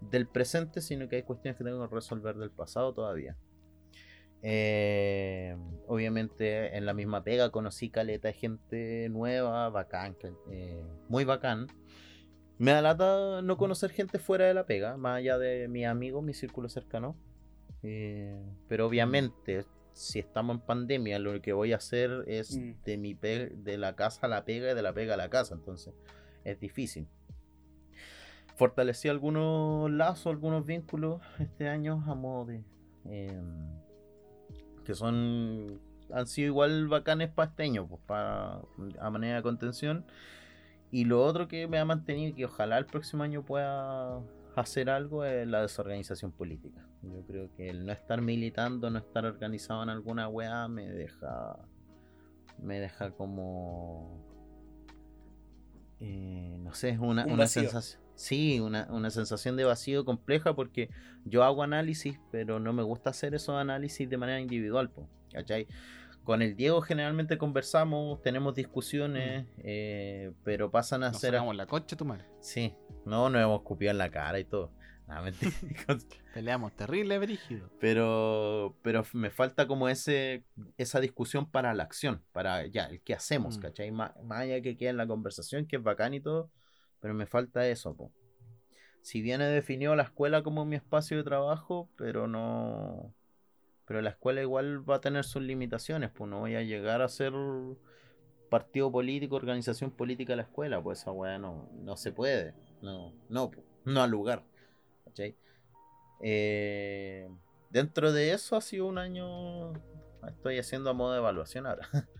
[0.00, 3.36] del presente, sino que hay cuestiones que tengo que resolver del pasado todavía.
[4.42, 5.56] Eh,
[5.88, 10.16] obviamente en la misma pega conocí caleta de gente nueva, bacán,
[10.50, 11.66] eh, muy bacán.
[12.58, 16.22] Me da lata no conocer gente fuera de la pega, más allá de mis amigos,
[16.22, 17.16] mi círculo cercano.
[17.82, 19.64] Eh, pero obviamente,
[19.96, 22.74] si estamos en pandemia, lo que voy a hacer es Mm.
[22.84, 25.30] de mi pe- de la casa a la pega y de la pega a la
[25.30, 25.94] casa, entonces
[26.44, 27.06] es difícil.
[28.56, 32.62] Fortalecí algunos lazos, algunos vínculos este año a modo de.
[33.08, 33.80] em,
[34.84, 35.80] que son.
[36.12, 38.60] han sido igual bacanes para este año, pues, para,
[39.00, 40.04] a manera de contención.
[40.92, 44.20] Y lo otro que me ha mantenido, que ojalá el próximo año pueda
[44.62, 46.86] hacer algo es la desorganización política.
[47.02, 51.58] Yo creo que el no estar militando, no estar organizado en alguna weá me deja.
[52.58, 54.24] Me deja como.
[56.00, 57.62] eh, no sé, una, Un una vacío.
[57.62, 58.02] sensación.
[58.14, 60.88] Sí, una, una sensación de vacío compleja porque
[61.24, 65.66] yo hago análisis, pero no me gusta hacer esos análisis de manera individual, po, ¿cachai?
[66.26, 71.30] Con el Diego generalmente conversamos, tenemos discusiones, eh, pero pasan a Nos ser...
[71.30, 72.24] sacamos la concha tu madre.
[72.40, 72.74] Sí,
[73.04, 74.72] no, nos hemos escupido en la cara y todo.
[75.06, 75.52] Nada, mentira.
[76.34, 77.70] Peleamos terrible, brígido.
[77.78, 80.44] pero, pero me falta como ese,
[80.76, 83.60] esa discusión para la acción, para ya, el qué hacemos, Mm.
[83.62, 83.90] ¿cachai?
[83.92, 86.50] Má- Más, allá que queda en la conversación, que es bacán y todo,
[87.00, 88.12] pero me falta eso, po.
[89.00, 93.14] Si bien he definido la escuela como mi espacio de trabajo, pero no...
[93.86, 97.08] Pero la escuela igual va a tener sus limitaciones, pues no voy a llegar a
[97.08, 97.32] ser
[98.50, 103.12] partido político, organización política de la escuela, pues esa weá no, no se puede, no,
[103.28, 103.50] no,
[103.84, 104.44] no al lugar.
[105.04, 105.36] ¿cachai?
[106.20, 107.28] Eh,
[107.70, 109.72] dentro de eso ha sido un año.
[110.26, 111.88] Estoy haciendo a modo de evaluación ahora.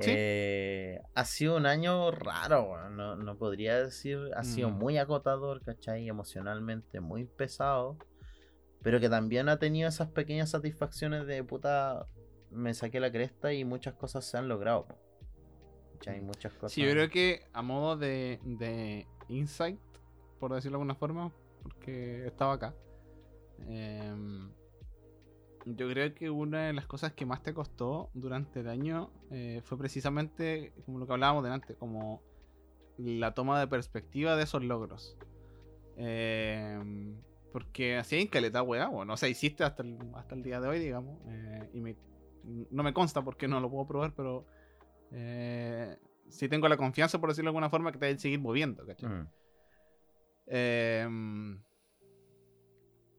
[0.00, 0.10] ¿Sí?
[0.14, 4.18] Eh, ha sido un año raro, no, no podría decir.
[4.34, 4.78] Ha sido Mm.
[4.78, 6.08] muy agotador, ¿cachai?
[6.08, 7.98] Emocionalmente muy pesado.
[8.82, 12.06] Pero que también ha tenido esas pequeñas satisfacciones de puta.
[12.50, 14.86] Me saqué la cresta y muchas cosas se han logrado.
[14.86, 14.98] po.
[15.94, 16.20] ¿Cachai?
[16.20, 16.72] Muchas cosas.
[16.72, 19.80] Sí, yo creo que a modo de, de insight,
[20.38, 21.32] por decirlo de alguna forma,
[21.62, 22.74] porque estaba acá.
[23.68, 24.50] em,
[25.64, 29.60] yo creo que una de las cosas que más te costó durante el año eh,
[29.64, 32.20] fue precisamente, como lo que hablábamos delante, como
[32.98, 35.16] la toma de perspectiva de esos logros.
[35.96, 37.16] Em,
[37.52, 40.68] porque así hay caleta, weá, bueno, o sea, hiciste hasta el, hasta el día de
[40.68, 41.96] hoy, digamos, eh, y me-
[42.70, 44.46] no me consta porque no lo puedo probar, pero
[45.12, 45.96] eh,
[46.28, 48.84] si tengo la confianza, por decirlo de alguna forma, que te hay que seguir moviendo,
[48.86, 49.08] ¿cachai?
[49.10, 49.28] Mm,
[50.46, 51.62] Em,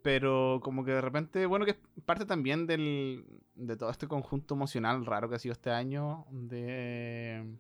[0.02, 4.56] pero como que de repente, bueno, que es parte también del, de todo este conjunto
[4.56, 7.58] emocional raro que ha sido este año, de,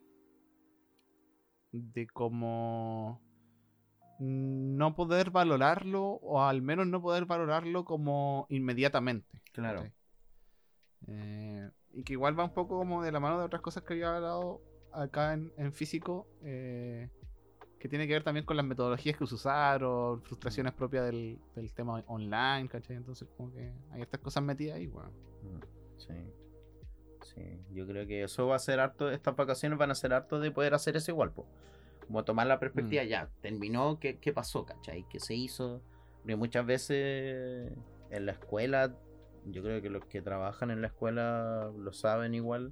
[1.71, 3.21] de como
[4.23, 9.41] no poder valorarlo, o al menos no poder valorarlo como inmediatamente.
[9.51, 9.91] Claro.
[11.07, 13.93] Eh, y que igual va un poco como de la mano de otras cosas que
[13.93, 17.09] había hablado acá en, en físico, eh,
[17.79, 22.01] que tiene que ver también con las metodologías que usaron, frustraciones propias del, del tema
[22.07, 22.95] online, ¿cachai?
[22.95, 25.11] Entonces como que hay estas cosas metidas ahí, weón.
[25.41, 25.59] Mm,
[25.97, 26.13] Sí.
[27.23, 30.39] Sí, yo creo que eso va a ser harto, estas vacaciones van a ser harto
[30.39, 31.45] de poder hacer eso igual, po.
[32.13, 33.07] Como tomar la perspectiva, Mm.
[33.07, 35.03] ya, terminó, ¿qué, qué pasó, cachai?
[35.09, 35.81] ¿Qué se hizo?
[36.21, 37.73] Porque muchas veces
[38.11, 38.95] en la escuela,
[39.47, 42.71] yo creo que los que trabajan en la escuela lo saben igual,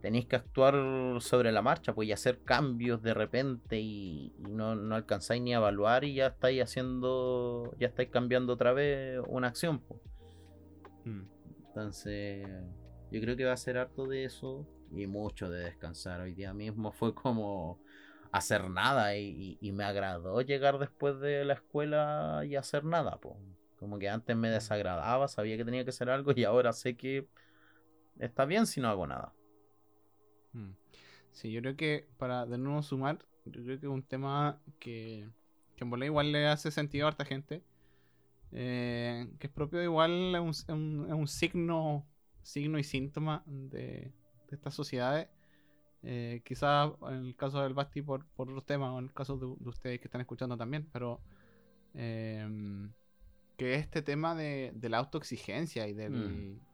[0.00, 0.74] tenéis que actuar
[1.20, 5.52] sobre la marcha, pues y hacer cambios de repente y, y no, no alcanzáis ni
[5.52, 10.00] a evaluar y ya estáis haciendo, ya estáis cambiando otra vez una acción, pues.
[11.68, 12.48] Entonces,
[13.10, 16.22] yo creo que va a ser harto de eso y mucho de descansar.
[16.22, 17.80] Hoy día mismo fue como
[18.32, 23.18] hacer nada y, me agradó llegar después de la escuela y hacer nada.
[23.20, 23.38] po.
[23.76, 27.28] Como que antes me desagradaba, sabía que tenía que hacer algo y ahora sé que
[28.18, 29.34] está bien si no hago nada.
[30.52, 30.70] Mm.
[31.32, 35.28] Sí, yo creo que para de nuevo sumar, yo creo que es un tema que,
[35.76, 37.62] que en bola igual le hace sentido a harta gente.
[38.52, 42.06] eh, que es propio igual, es un, un- un signo,
[42.42, 44.12] signo y síntoma de,
[44.48, 45.28] de estas sociedades.
[46.08, 49.36] Eh, quizás en el caso del Basti por, por otros temas, o en el caso
[49.38, 51.24] de, de ustedes que están escuchando también, pero
[51.94, 52.92] em,
[53.56, 56.66] que este tema de, de la autoexigencia y del, Mm.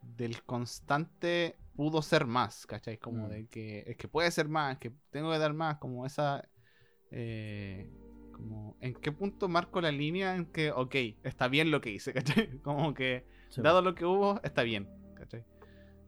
[0.00, 2.98] del constante pudo ser más, ¿cachai?
[2.98, 3.30] Como Mm.
[3.30, 6.48] de que es que puede ser más, que tengo que dar más, como esa...
[7.10, 7.90] eh,
[8.32, 12.12] como en qué punto marco la línea en que, ok, está bien lo que hice,
[12.48, 12.58] ¿cachai?
[12.62, 13.26] Como que
[13.60, 15.46] dado lo que hubo, está bien, ¿cachai?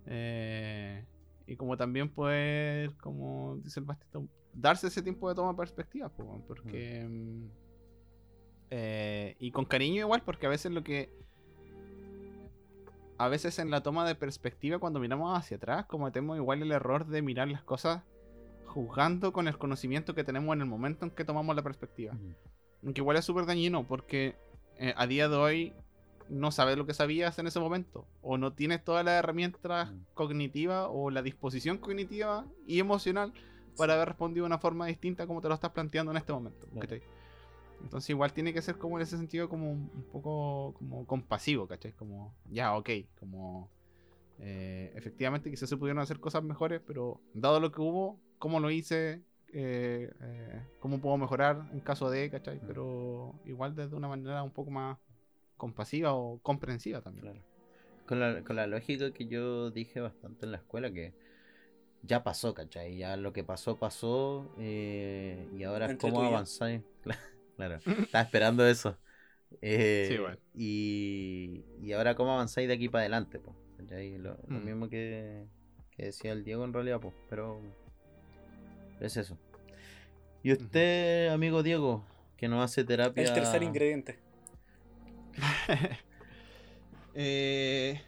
[0.06, 1.06] Eh,
[1.47, 6.09] y como también poder, como dice el Bastito, darse ese tiempo de toma de perspectiva,
[6.09, 7.06] po, porque...
[7.09, 7.47] mm,
[8.74, 11.10] eh, y con cariño igual, porque a veces lo que...
[13.19, 17.06] A veces en la toma de perspectiva, cuando miramos hacia atrás, cometemos igual el error
[17.06, 18.02] de mirar las cosas
[18.64, 22.14] juzgando con el conocimiento que tenemos en el momento en que tomamos la perspectiva.
[22.14, 22.93] Mm.
[22.93, 24.35] Que igual es súper dañino porque
[24.78, 25.73] eh, a día de hoy
[26.32, 28.06] no sabes lo que sabías en ese momento.
[28.22, 30.00] O no tienes todas las herramientas Mm.
[30.14, 33.32] cognitivas o la disposición cognitiva y emocional
[33.76, 36.66] para haber respondido de una forma distinta como te lo estás planteando en este momento.
[37.82, 41.66] Entonces igual tiene que ser como en ese sentido como un un poco como compasivo,
[41.66, 41.92] ¿cachai?
[41.92, 43.68] Como, ya, ok, como...
[44.38, 48.70] eh, efectivamente quizás se pudieron hacer cosas mejores, pero dado lo que hubo, cómo lo
[48.70, 49.22] hice,
[49.52, 52.60] eh, eh, cómo puedo mejorar en caso de, ¿cachai?
[52.66, 54.98] Pero igual desde una manera un poco más
[55.56, 57.32] compasiva o comprensiva también.
[57.34, 57.40] Claro.
[58.06, 61.12] Con la, con la lógica que yo dije bastante en la escuela, que
[62.02, 62.96] ya pasó, ¿cachai?
[62.96, 64.50] Ya lo que pasó, pasó.
[64.58, 66.82] eh, y ahora Entre cómo avanzáis.
[67.56, 68.96] claro, estaba esperando eso.
[69.60, 70.38] Eh, Sí, igual.
[70.54, 73.56] y, y ahora cómo avanzáis de aquí para adelante, pues.
[74.20, 74.64] Lo, lo Mm.
[74.64, 75.44] mismo que,
[75.90, 77.14] que decía el Diego en realidad, pues.
[77.28, 77.60] Pero
[79.00, 79.36] es eso.
[80.42, 82.04] Y usted, amigo Diego,
[82.36, 83.22] que no hace terapia.
[83.22, 84.18] El tercer ingrediente.
[87.14, 88.00] Eh,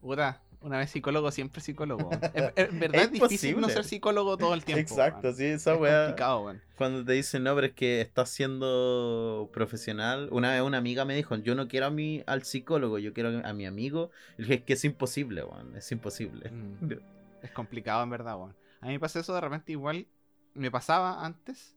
[0.00, 2.28] puta, una vez psicólogo, siempre psicólogo.
[2.32, 4.80] En, en verdad Es es, difícil no ser psicólogo todo el tiempo.
[4.80, 6.16] Exacto, sí, esa Es weá.
[6.40, 6.62] weón.
[6.74, 10.28] Cuando te dicen, no, pero es que estás siendo profesional.
[10.32, 13.40] Una vez una amiga me dijo, yo no quiero a mi, al psicólogo, yo quiero
[13.46, 14.10] a mi amigo.
[14.38, 16.50] Y dije, es que es imposible, weón, es imposible.
[16.50, 16.76] Mm.
[17.42, 18.56] Es complicado en verdad, weón.
[18.80, 20.06] A mí me pasa eso de repente igual.
[20.54, 21.76] Me pasaba antes.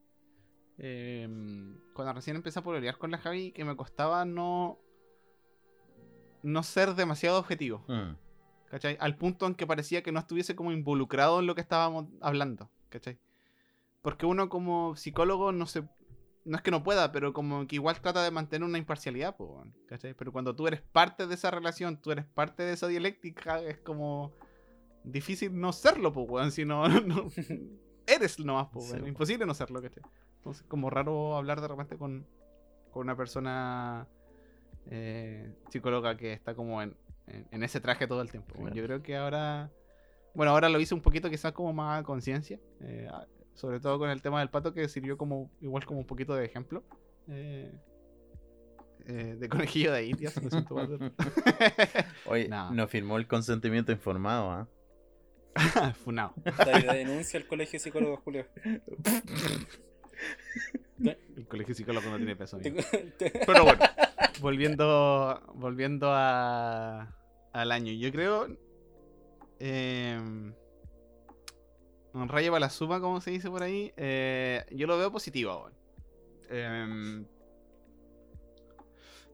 [0.77, 1.27] eh,
[1.93, 4.79] cuando recién empecé a pololear con la Javi, que me costaba no.
[6.45, 7.83] No ser demasiado objetivo.
[7.87, 8.15] Mm,
[8.69, 8.97] ¿Cachai?
[8.99, 12.69] Al punto en que parecía que no estuviese como involucrado en lo que estábamos hablando.
[12.89, 13.17] ¿Cachai?
[14.01, 15.83] Porque uno como psicólogo no se.
[16.43, 19.65] No es que no pueda, pero como que igual trata de mantener una imparcialidad, po,
[19.87, 20.13] ¿cachai?
[20.13, 23.79] Pero cuando tú eres parte de esa relación, tú eres parte de esa dialéctica, es
[23.79, 24.31] como
[25.03, 27.29] difícil no serlo, pues, weón, si no, no-
[28.05, 30.03] eres nomás, pues, Sí, imposible no serlo, ¿cachai?
[30.37, 32.27] Entonces, como raro hablar de repente con,
[32.91, 34.07] con una persona
[34.89, 36.95] eh, psicóloga que está como en,
[37.27, 38.53] en- en ese traje todo el tiempo.
[38.55, 38.75] Claro.
[38.75, 39.69] Yo creo que ahora,
[40.33, 43.09] bueno, ahora lo hice un poquito quizás como más a conciencia, eh,
[43.53, 46.45] sobre todo con el tema del pato que sirvió como igual como un poquito de
[46.45, 46.83] ejemplo.
[47.27, 47.71] eh,
[49.07, 50.33] eh, de conejillo de indias.
[52.25, 52.71] Oye, No.
[52.71, 54.67] no firmó el consentimiento informado, ¿ah?
[56.57, 58.45] Ahí de denuncia al colegio de psicólogos, Julio.
[60.99, 62.57] El colegio psicólogo no tiene peso.
[62.57, 62.77] Amigo.
[63.17, 63.79] Pero bueno,
[64.41, 67.13] volviendo, volviendo a,
[67.51, 67.91] al año.
[67.93, 68.47] Yo creo.
[69.59, 70.17] Eh,
[72.13, 73.91] un rayo para la suma, como se dice por ahí.
[73.97, 75.75] eh, yo lo veo positivo ahora.
[76.49, 77.25] Em,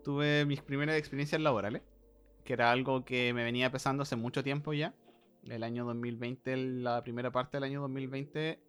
[0.03, 1.83] tuve mis primeras experiencias laborales,
[2.43, 4.95] que era algo que me venía pesando hace mucho tiempo ya.
[5.47, 8.59] El año 2020, la primera parte del año 2020,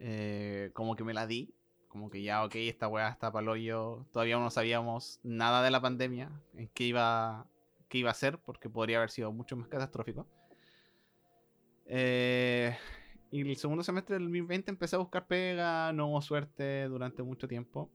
[0.00, 1.54] eh, como que me la di.
[1.94, 4.04] Como que ya, ok, esta weá está para hoyo.
[4.10, 7.46] Todavía no sabíamos nada de la pandemia, en qué iba,
[7.88, 10.26] qué iba a ser, porque podría haber sido mucho más catastrófico.
[11.86, 12.76] Eh,
[13.30, 17.46] y el segundo semestre del 2020 empecé a buscar pega, no hubo suerte durante mucho
[17.46, 17.88] tiempo.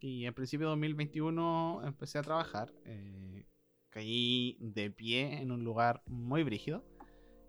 [0.00, 2.72] Y en principio de 2021 empecé a trabajar.
[2.86, 3.44] eh,
[3.90, 6.82] caí de pie en un lugar muy brígido.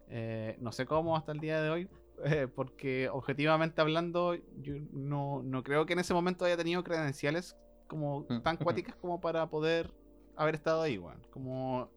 [0.09, 1.89] Eh, no sé cómo hasta el día de hoy,
[2.23, 7.57] eh, porque objetivamente hablando, yo no, no creo que en ese momento haya tenido credenciales
[7.87, 9.91] como tan cuáticas como para poder
[10.35, 11.21] haber estado ahí, weón.
[11.31, 11.89] Como...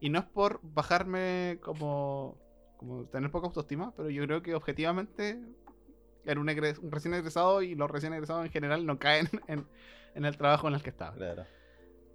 [0.00, 2.36] Y no es por bajarme como,
[2.76, 5.40] como tener poca autoestima, pero yo creo que objetivamente
[6.24, 9.66] era un, egres- un recién egresado y los recién egresados en general no caen en,
[10.14, 11.16] en el trabajo en el que estaba.
[11.16, 11.44] Claro.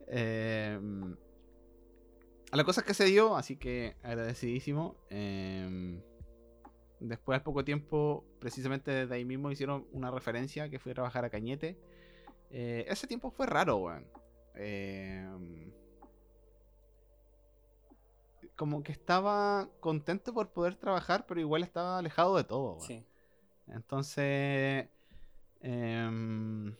[0.07, 0.79] Eh,
[2.51, 4.95] a la cosa es que se dio, así que agradecidísimo.
[5.09, 6.01] Eh,
[7.01, 11.25] después, al poco tiempo, precisamente desde ahí mismo hicieron una referencia que fui a trabajar
[11.25, 11.77] a Cañete.
[12.51, 14.05] Eh, ese tiempo fue raro, weón.
[14.55, 15.27] Eh,
[18.55, 22.87] como que estaba contento por poder trabajar, pero igual estaba alejado de todo, weón.
[22.87, 23.03] Sí.
[23.67, 24.87] Entonces,
[25.61, 26.75] em,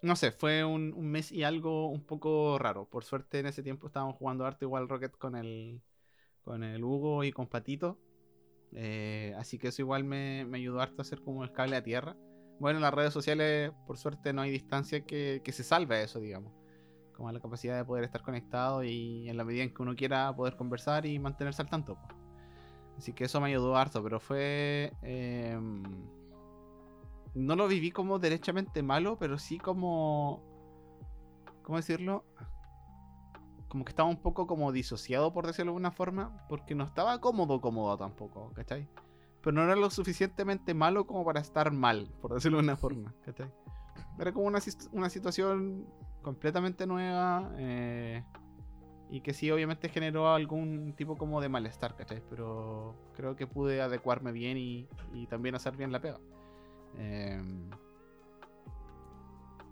[0.00, 2.86] no sé, fue un, un mes y algo un poco raro.
[2.88, 5.82] Por suerte en ese tiempo estábamos jugando arte igual Rocket con el,
[6.42, 7.98] con el Hugo y con Patito.
[8.72, 11.82] Eh, así que eso igual me, me ayudó harto a hacer como el cable a
[11.82, 12.16] tierra.
[12.60, 16.02] Bueno, en las redes sociales, por suerte, no hay distancia que, que se salve a
[16.02, 16.52] eso, digamos.
[17.14, 20.34] Como la capacidad de poder estar conectado y en la medida en que uno quiera
[20.34, 21.94] poder conversar y mantenerse al tanto.
[21.94, 22.08] po.
[22.96, 24.92] Así que eso me ayudó harto, pero fue...
[25.02, 25.82] em,
[27.34, 30.42] no lo viví como derechamente malo, pero sí como...
[31.62, 32.24] ¿Cómo decirlo?
[33.68, 37.20] Como que estaba un poco como disociado, por decirlo de alguna forma, porque no estaba
[37.20, 38.88] cómodo, cómodo tampoco, ¿cachai?
[39.42, 43.14] Pero no era lo suficientemente malo como para estar mal, por decirlo de una forma,
[43.24, 43.50] ¿cachai?
[44.18, 44.58] Era como una,
[44.92, 45.86] una situación
[46.22, 48.24] completamente nueva eh,
[49.10, 52.22] y que sí obviamente generó algún tipo como de malestar, ¿cachai?
[52.28, 56.18] Pero creo que pude adecuarme bien y, y también hacer bien la pega.
[56.96, 57.70] Em,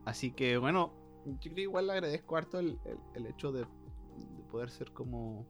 [0.04, 0.92] así que bueno,
[1.24, 3.66] yo creo que igual le agradezco harto el, el- el hecho de
[4.46, 5.46] poder ser como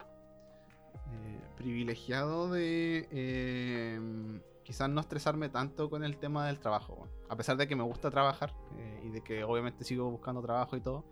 [1.12, 7.08] eh, privilegiado de em, quizás no estresarme tanto con el tema del trabajo.
[7.28, 10.76] A pesar de que me gusta trabajar eh, y de que obviamente sigo buscando trabajo
[10.76, 11.04] y todo.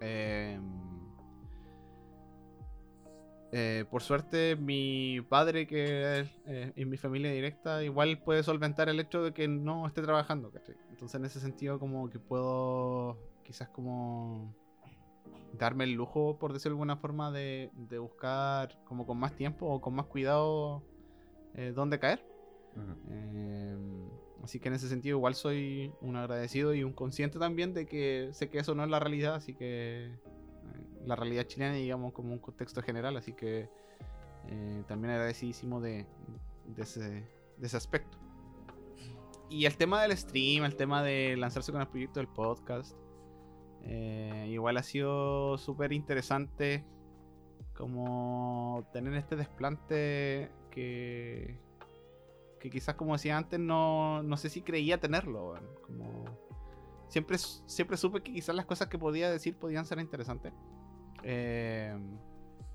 [0.00, 0.58] eh,
[3.54, 8.98] eh, por suerte, mi padre, que es en mi familia directa, igual puede solventar el
[8.98, 10.50] hecho de que no esté trabajando.
[10.88, 14.54] Entonces, en ese sentido, como que puedo quizás como
[15.58, 19.66] darme el lujo, por decirlo de alguna forma, de, de buscar como con más tiempo
[19.66, 20.82] o con más cuidado
[21.54, 22.24] eh, dónde caer.
[23.10, 23.76] Eh,
[24.42, 28.30] así que en ese sentido igual soy un agradecido y un consciente también de que
[28.32, 30.16] sé que eso no es la realidad, así que eh,
[31.04, 33.68] la realidad chilena digamos como un contexto general, así que
[34.88, 36.04] también agradecidísimo de,
[36.66, 37.00] de, ese,
[37.58, 38.18] de ese aspecto.
[39.48, 42.96] Y el tema del stream, el tema de lanzarse con el proyecto del podcast,
[43.84, 46.84] eh, igual ha sido súper interesante
[47.74, 51.58] como tener este desplante que,
[52.60, 55.54] que quizás como decía antes no, no sé si creía tenerlo.
[55.86, 56.24] Como
[57.08, 60.52] siempre, siempre supe que quizás las cosas que podía decir podían ser interesantes.
[61.22, 61.96] Eh,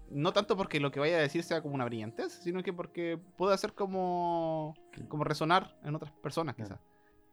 [0.10, 3.20] no tanto porque lo que vaya a decir sea como una brillantez, sino que porque
[3.38, 4.74] puede hacer como,
[5.10, 6.80] como resonar en otras personas Claro.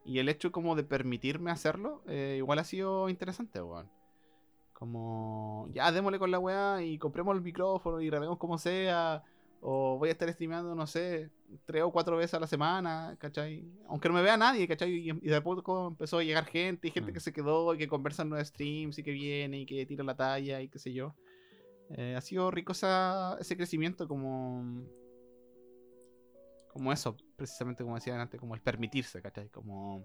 [0.04, 3.88] Y el hecho como de permitirme hacerlo, eh, igual ha sido interesante, weón.
[4.72, 9.22] Como, ya démosle con la weá y compremos el micrófono y grabemos como sea.
[9.66, 11.30] O voy a estar streameando, no sé,
[11.64, 13.64] tres o cuatro veces a la semana, ¿cachai?
[13.88, 14.92] Aunque no me vea nadie, ¿cachai?
[14.92, 17.14] Y, y de poco empezó a llegar gente, y gente Mm.
[17.14, 20.04] que se quedó, y que conversa en los streams, y que viene, y que tira
[20.04, 21.14] la talla, y qué sé yo.
[21.96, 24.82] Eh, ha sido rico esa- ese crecimiento como...
[26.74, 29.48] Como eso, precisamente como decía antes, como el permitirse, ¿cachai?
[29.48, 30.04] Como...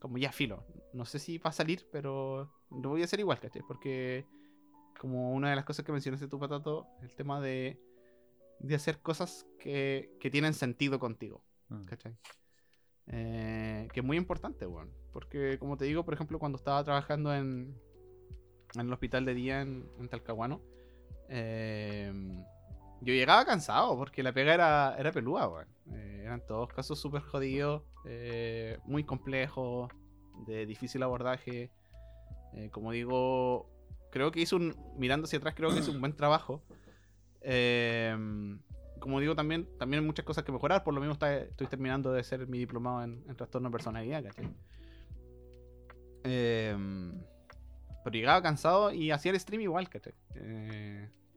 [0.00, 0.66] Como ya filo.
[0.92, 3.62] No sé si va a salir, pero lo voy a hacer igual, ¿cachai?
[3.66, 4.26] Porque
[5.00, 7.80] como una de las cosas que mencionaste tú, Patato, el tema de,
[8.58, 11.84] de hacer cosas que, que tienen sentido contigo, Mm.
[11.86, 12.16] ¿cachai?
[13.06, 14.90] Eh, que es muy importante, weón.
[15.12, 17.74] Porque, como te digo, por ejemplo, cuando estaba trabajando en,
[18.74, 20.60] en el hospital de día en, en Talcahuano,
[21.28, 22.12] eh,
[23.04, 25.68] yo llegaba cansado porque la pega era, era pelúa, weón.
[25.92, 29.90] Eh, eran todos casos súper jodidos, eh, muy complejos,
[30.46, 31.70] de difícil abordaje.
[32.54, 33.68] Eh, como digo,
[34.10, 34.74] creo que hizo un.
[34.96, 36.62] Mirando hacia atrás, creo que hizo un buen trabajo.
[37.42, 38.16] Eh,
[39.00, 40.82] como digo, también, también hay muchas cosas que mejorar.
[40.82, 44.22] Por lo mismo está- estoy terminando de ser mi diplomado en, en trastorno de personalidad,
[44.24, 44.48] ¿cachai?
[48.04, 50.14] Pero llegaba cansado y hacía el stream igual, ¿cachai?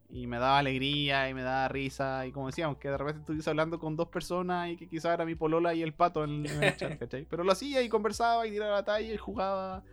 [0.10, 2.26] Eh, y me daba alegría y me daba risa.
[2.26, 5.26] Y como decíamos, que de repente estuviese hablando con dos personas y que quizás era
[5.26, 7.26] mi polola y el pato en, en el chat, ¿cachai?
[7.26, 9.84] Pero lo hacía y conversaba y tiraba la talla y jugaba.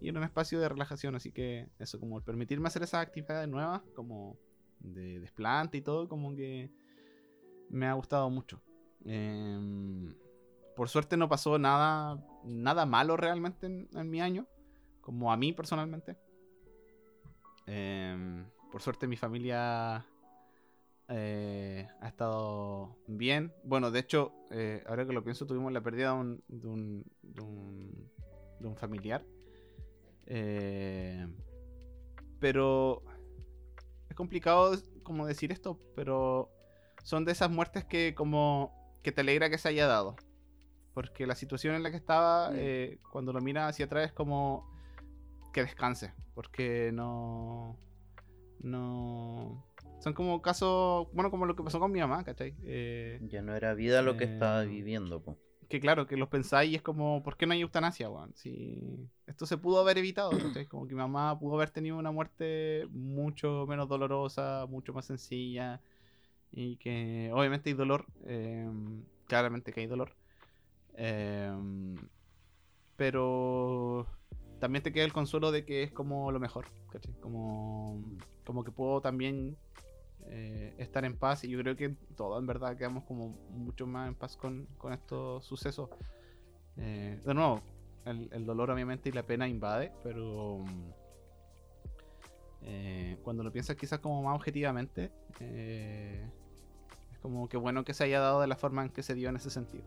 [0.00, 1.14] Y era un espacio de relajación.
[1.14, 4.36] Así que eso, como el permitirme hacer esas actividades nuevas, como
[4.80, 6.70] de desplante y todo, como que
[7.70, 8.60] me ha gustado mucho.
[9.04, 10.14] Em,
[10.76, 14.46] por suerte no pasó nada, nada malo realmente en, en mi año,
[15.00, 16.16] como a mí personalmente.
[17.66, 20.04] Em, por suerte mi familia
[21.08, 23.52] eh, ha estado bien.
[23.64, 27.04] Bueno, de hecho, eh, ahora que lo pienso, tuvimos la pérdida de un, de un,
[27.22, 28.10] de un,
[28.58, 29.22] de un familiar.
[30.26, 31.26] Eh,
[32.40, 33.02] pero
[34.08, 34.72] es complicado
[35.02, 36.50] como decir esto, pero
[37.02, 38.72] son de esas muertes que como
[39.02, 40.16] que te alegra que se haya dado.
[40.94, 42.98] Porque la situación en la que estaba, Mm.
[43.10, 44.66] cuando lo miras hacia atrás, es como
[45.52, 46.14] que descanse.
[46.34, 47.76] Porque no.
[48.62, 49.64] No.
[50.00, 51.08] Son como casos.
[51.12, 52.54] Bueno, como lo que pasó con mi mamá, ¿cachai?
[52.64, 55.36] Eh, Ya no era vida lo que estaba Eh, viviendo, po.
[55.68, 58.34] que claro, que los pensáis y es como, ¿por qué no hay eutanasia, weón?
[58.34, 60.66] Si esto se pudo haber evitado, ¿cachai?
[60.66, 65.80] Como que mi mamá pudo haber tenido una muerte mucho menos dolorosa, mucho más sencilla.
[66.50, 68.68] Y que obviamente hay dolor, eh,
[69.26, 70.14] claramente que hay dolor.
[72.96, 74.06] Pero
[74.60, 77.14] también te queda el consuelo de que es como lo mejor, ¿cachai?
[77.20, 78.02] Como,
[78.44, 79.56] como que puedo también
[80.26, 84.08] eh, estar en paz y yo creo que todos en verdad quedamos como mucho más
[84.08, 85.90] en paz con, con estos sucesos.
[86.76, 87.60] Eh, de nuevo,
[88.04, 90.90] el, el dolor obviamente y la pena invade, pero mm,
[92.62, 95.10] eh, cuando lo piensas quizás como más objetivamente,
[95.40, 96.24] eh,
[97.12, 99.28] es como que bueno que se haya dado de la forma en que se dio
[99.28, 99.84] en ese sentido.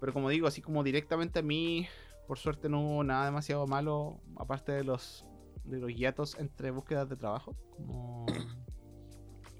[0.00, 1.88] Pero como digo, así como directamente a mí,
[2.28, 5.26] por suerte no hubo nada demasiado malo, aparte de los
[5.64, 7.56] de los hiatos entre búsquedas de trabajo.
[7.76, 8.26] Como,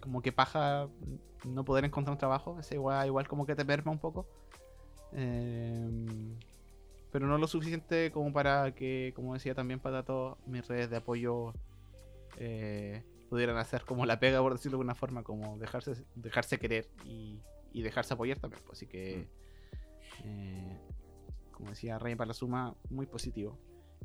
[0.00, 0.88] como que paja
[1.44, 2.58] no poder encontrar un trabajo.
[2.60, 4.26] Ese igual, igual como que te merma un poco.
[5.12, 6.36] Em,
[7.10, 10.96] pero no lo suficiente como para que, como decía también para todas mis redes de
[10.96, 11.54] apoyo
[12.36, 16.88] eh, pudieran hacer como la pega, por decirlo de alguna forma, como dejarse, dejarse querer
[17.04, 17.40] y,
[17.72, 18.62] y dejarse apoyar también.
[18.66, 19.26] pues, Así que,
[20.24, 20.80] eh,
[21.58, 23.58] como decía Rey para la suma, muy positivo.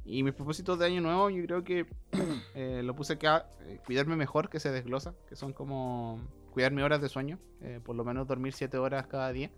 [0.06, 1.86] Y mis propósitos de año nuevo, yo creo que
[2.56, 6.20] eh, lo puse acá, eh, cuidarme mejor, que se desglosa, que son como
[6.52, 9.50] cuidar mis horas de sueño, eh, por lo menos dormir 7 horas cada día,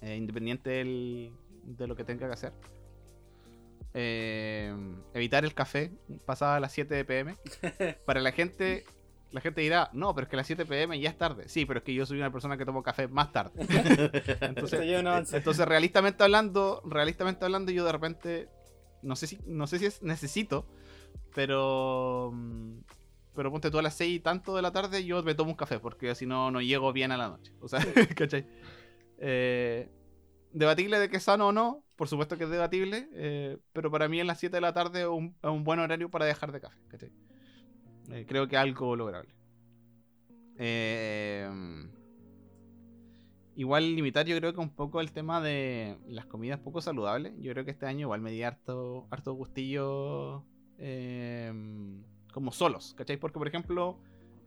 [0.00, 1.32] eh, independiente del-
[1.62, 2.52] de lo que tenga que hacer.
[5.14, 5.90] Evitar el café
[6.26, 7.36] pasada las 7 pm.
[8.06, 8.84] Para la gente,
[9.36, 11.46] la gente dirá, no, pero es que las 7 pm ya es tarde.
[11.46, 13.52] Sí, pero es que yo soy una persona que tomo café más tarde.
[14.40, 14.80] Entonces,
[15.34, 18.48] entonces, realistamente hablando, realistamente hablando, yo de repente
[19.02, 20.66] no sé si no sé si es necesito,
[21.34, 22.32] pero
[23.34, 25.56] pero ponte tú a las 6 y tanto de la tarde yo me tomo un
[25.56, 27.80] café porque si no no llego bien a la noche, o sea,
[28.16, 28.46] ¿cachai?
[29.18, 29.90] Eh,
[30.50, 34.08] debatible de que es sano o no, por supuesto que es debatible, eh, pero para
[34.08, 36.52] mí en las 7 de la tarde es un, es un buen horario para dejar
[36.52, 37.12] de café, ¿cachai?
[38.10, 39.34] Eh, creo que algo lograble.
[40.58, 41.48] Eh,
[43.56, 47.32] Igual limitar yo creo que un poco el tema de las comidas poco saludables.
[47.40, 50.44] Yo creo que este año igual me di harto, harto gustillo
[50.76, 51.50] eh,
[52.34, 53.16] como solos, ¿cachai?
[53.16, 53.98] Porque por ejemplo,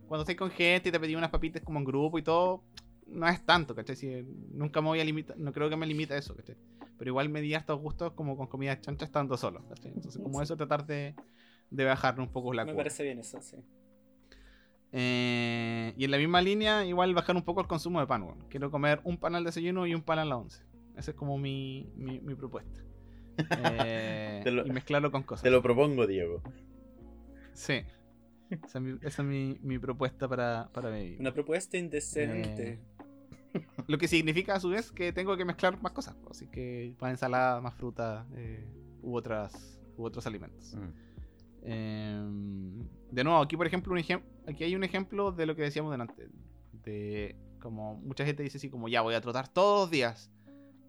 [0.07, 2.64] cuando estoy con gente y te pedí unas papitas como en grupo y todo,
[3.07, 3.95] no es tanto, ¿cachai?
[3.95, 6.56] Si, nunca me voy a limitar, no creo que me limite a eso, ¿cachai?
[6.99, 9.91] Pero igual me di hartos gustos como con comida chancha estando solo, ¿cachai?
[9.91, 11.15] Entonces como eso tratar de,
[11.72, 12.80] de bajar un poco la Me curva.
[12.84, 13.58] parece bien eso, sí.
[14.91, 18.24] Eh, y en la misma línea, igual bajar un poco el consumo de pan.
[18.24, 18.40] weón.
[18.50, 20.64] Quiero comer un pan al desayuno y un pan a la once.
[20.98, 22.82] Esa es como mi, mi, mi propuesta.
[23.64, 25.44] Eh, lo- y mezclarlo con cosas.
[25.44, 26.41] Te lo propongo, Diego.
[27.54, 27.84] Sí.
[28.50, 31.20] Esa es mi, esa es mi, mi propuesta para, para vivir.
[31.22, 32.80] Una propuesta indecente.
[33.54, 36.18] Eh, Lo que significa a su vez que tengo que mezclar más cosas.
[36.30, 38.68] Así que más ensalada, más fruta eh,
[39.04, 40.76] u, otras, u otros alimentos.
[40.76, 41.09] Mm.
[41.64, 42.22] Eh,
[43.11, 45.91] de nuevo, aquí por ejemplo, un ejem- aquí hay un ejemplo de lo que decíamos
[45.91, 46.27] delante.
[46.72, 50.31] De como mucha gente dice así como ya voy a trotar todos los días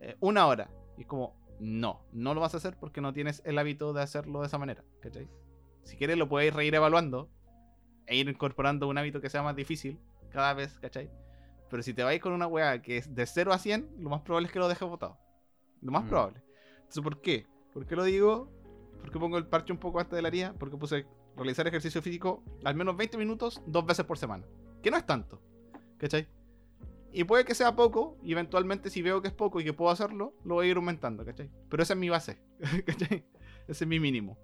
[0.01, 0.70] eh, una hora.
[0.97, 4.02] Y es como, no, no lo vas a hacer porque no tienes el hábito de
[4.02, 4.84] hacerlo de esa manera.
[5.01, 5.28] ¿cachai?
[5.84, 7.28] Si quieres lo puedes ir evaluando
[8.06, 9.98] e ir incorporando un hábito que sea más difícil
[10.30, 11.10] cada vez, ¿cachai?
[11.68, 14.22] Pero si te vais con una weá que es de 0 a 100, lo más
[14.22, 15.18] probable es que lo dejes botado.
[15.80, 16.09] Lo más Mm.
[16.09, 16.42] probable.
[16.78, 17.47] Entonces, ¿por qué?
[17.72, 18.51] ¿Por qué lo digo?
[19.01, 20.55] ¿Por qué pongo el parche un poco antes de la herida?
[20.59, 21.06] Porque puse
[21.36, 24.44] realizar ejercicio físico al menos 20 minutos dos veces por semana.
[24.82, 25.40] Que no es tanto.
[25.98, 26.28] ¿Cachai?
[27.12, 29.90] Y puede que sea poco, y eventualmente si veo que es poco y que puedo
[29.90, 31.51] hacerlo, lo voy a ir aumentando, ¿cachai?
[31.68, 32.39] Pero esa es mi base,
[32.86, 33.24] ¿cachai?
[33.66, 34.39] Ese es mi mínimo.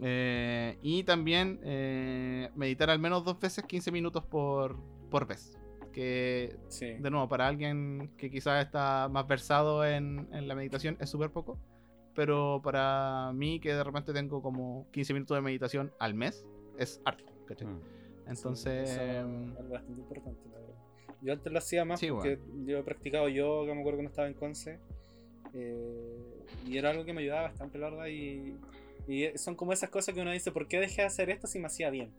[0.00, 4.78] Eh, y también eh, meditar al menos dos veces 15 minutos por,
[5.10, 5.58] por vez.
[5.92, 6.92] Que, Sí.
[6.94, 11.30] de nuevo, para alguien que quizás está más versado en, en la meditación es súper
[11.32, 11.58] poco.
[12.14, 16.44] Pero para mí, que de repente tengo como 15 minutos de meditación al mes,
[16.78, 17.68] es harto, ¿cachai?
[17.68, 17.80] Mm.
[18.26, 20.74] Entonces, Sí, eso es algo bastante importante, la verdad.
[21.22, 24.28] Yo antes lo hacía más Sí, porque yo he practicado yoga, me acuerdo cuando estaba
[24.28, 24.78] en Conce.
[25.52, 28.06] eh, y era algo que me ayudaba bastante, la verdad.
[28.06, 28.56] Y,
[29.08, 31.58] y son como esas cosas que uno dice, ¿por qué dejé de hacer esto si
[31.58, 32.12] me hacía bien?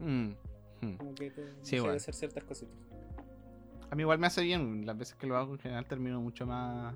[0.00, 0.28] mm,
[0.80, 0.96] mm.
[0.96, 1.90] Como que te, Sí, dejé bueno.
[1.92, 2.74] de hacer ciertas cositas.
[3.90, 4.86] A mí igual me hace bien.
[4.86, 6.94] Las veces que lo hago en general termino mucho más.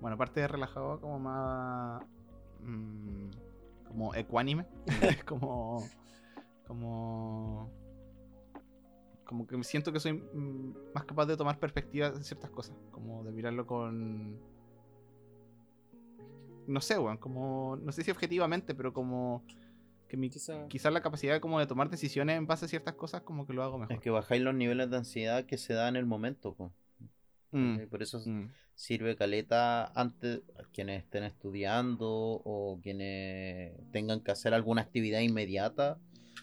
[0.00, 2.02] Bueno, aparte de relajado, como más.
[2.60, 3.30] mm,
[3.88, 4.66] como ecuánime.
[5.26, 5.84] como.
[6.66, 7.70] Como.
[9.24, 12.76] Como que me siento que soy mm, más capaz de tomar perspectivas en ciertas cosas.
[12.90, 14.38] Como de mirarlo con.
[16.66, 17.18] No sé, weón.
[17.18, 17.76] Como.
[17.82, 19.42] No sé si objetivamente, pero como.
[20.08, 23.22] Que mi, Quizá- quizás la capacidad como de tomar decisiones en base a ciertas cosas,
[23.22, 23.94] como que lo hago mejor.
[23.94, 26.54] Es que bajáis los niveles de ansiedad que se da en el momento.
[26.54, 26.72] po.
[27.52, 28.46] Mm, Por eso mm.
[28.74, 35.98] sirve caleta antes a quienes estén estudiando o quienes tengan que hacer alguna actividad inmediata.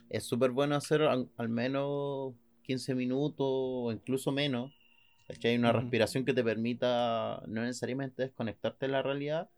[0.09, 4.71] Es súper bueno hacer al, al menos 15 minutos o incluso menos.
[5.43, 9.49] Hay una respiración que te permita no necesariamente desconectarte de la realidad,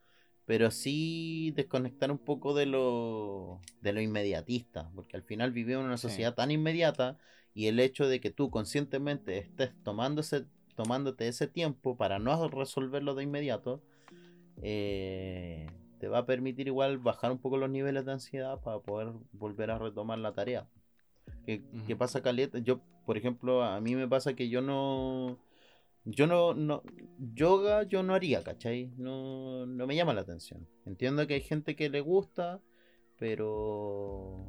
[0.45, 5.87] pero sí desconectar un poco de lo, de lo inmediatista, porque al final vivimos en
[5.87, 6.07] una Sí.
[6.09, 7.17] sociedad tan inmediata
[7.53, 10.45] y el hecho de que tú conscientemente estés tomando ese-
[10.79, 13.81] tomándote ese tiempo para no resolverlo de inmediato,
[14.63, 15.67] eh,
[15.99, 19.71] te va a permitir igual bajar un poco los niveles de ansiedad para poder volver
[19.71, 20.69] a retomar la tarea.
[21.45, 21.97] ¿Qué, qué Ujú.
[21.97, 22.59] pasa, Caleta?
[22.59, 25.37] Yo, por ejemplo, a mí me pasa que yo no...
[26.05, 26.81] Yo no, no,
[27.35, 28.89] yoga yo no haría, ¿cachai?
[28.97, 30.65] No, no me llama la atención.
[30.85, 32.61] Entiendo que hay gente que le gusta,
[33.19, 34.47] pero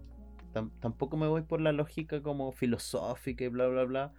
[0.55, 4.15] tam- tampoco me voy por la lógica como filosófica y bla, bla, bla.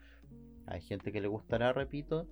[0.72, 2.28] Hay gente que le gustará, repito,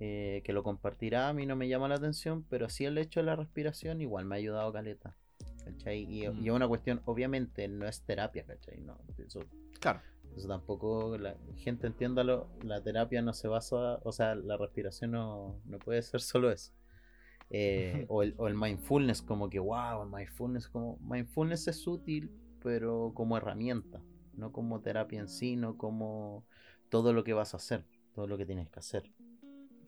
[0.00, 3.20] eh, que lo compartirá, a mí no me llama la atención, pero sí el hecho
[3.20, 5.16] de la respiración igual me ha ayudado caleta.
[5.64, 6.02] ¿cachai?
[6.08, 6.44] Y, Mm.
[6.44, 8.80] y es una cuestión, obviamente, no es terapia, ¿cachai?
[8.80, 9.40] No, eso,
[9.80, 10.00] Claro.
[10.36, 15.60] eso tampoco, la gente entiéndalo, la terapia no se basa, o sea, la respiración no,
[15.64, 16.72] no puede ser solo eso.
[17.50, 22.30] Eh, o, el, o el mindfulness, como que, wow, el mindfulness, como, mindfulness es útil,
[22.62, 24.00] pero como herramienta,
[24.34, 26.44] no como terapia en sí, no como
[26.92, 29.10] todo lo que vas a hacer, todo lo que tienes que hacer.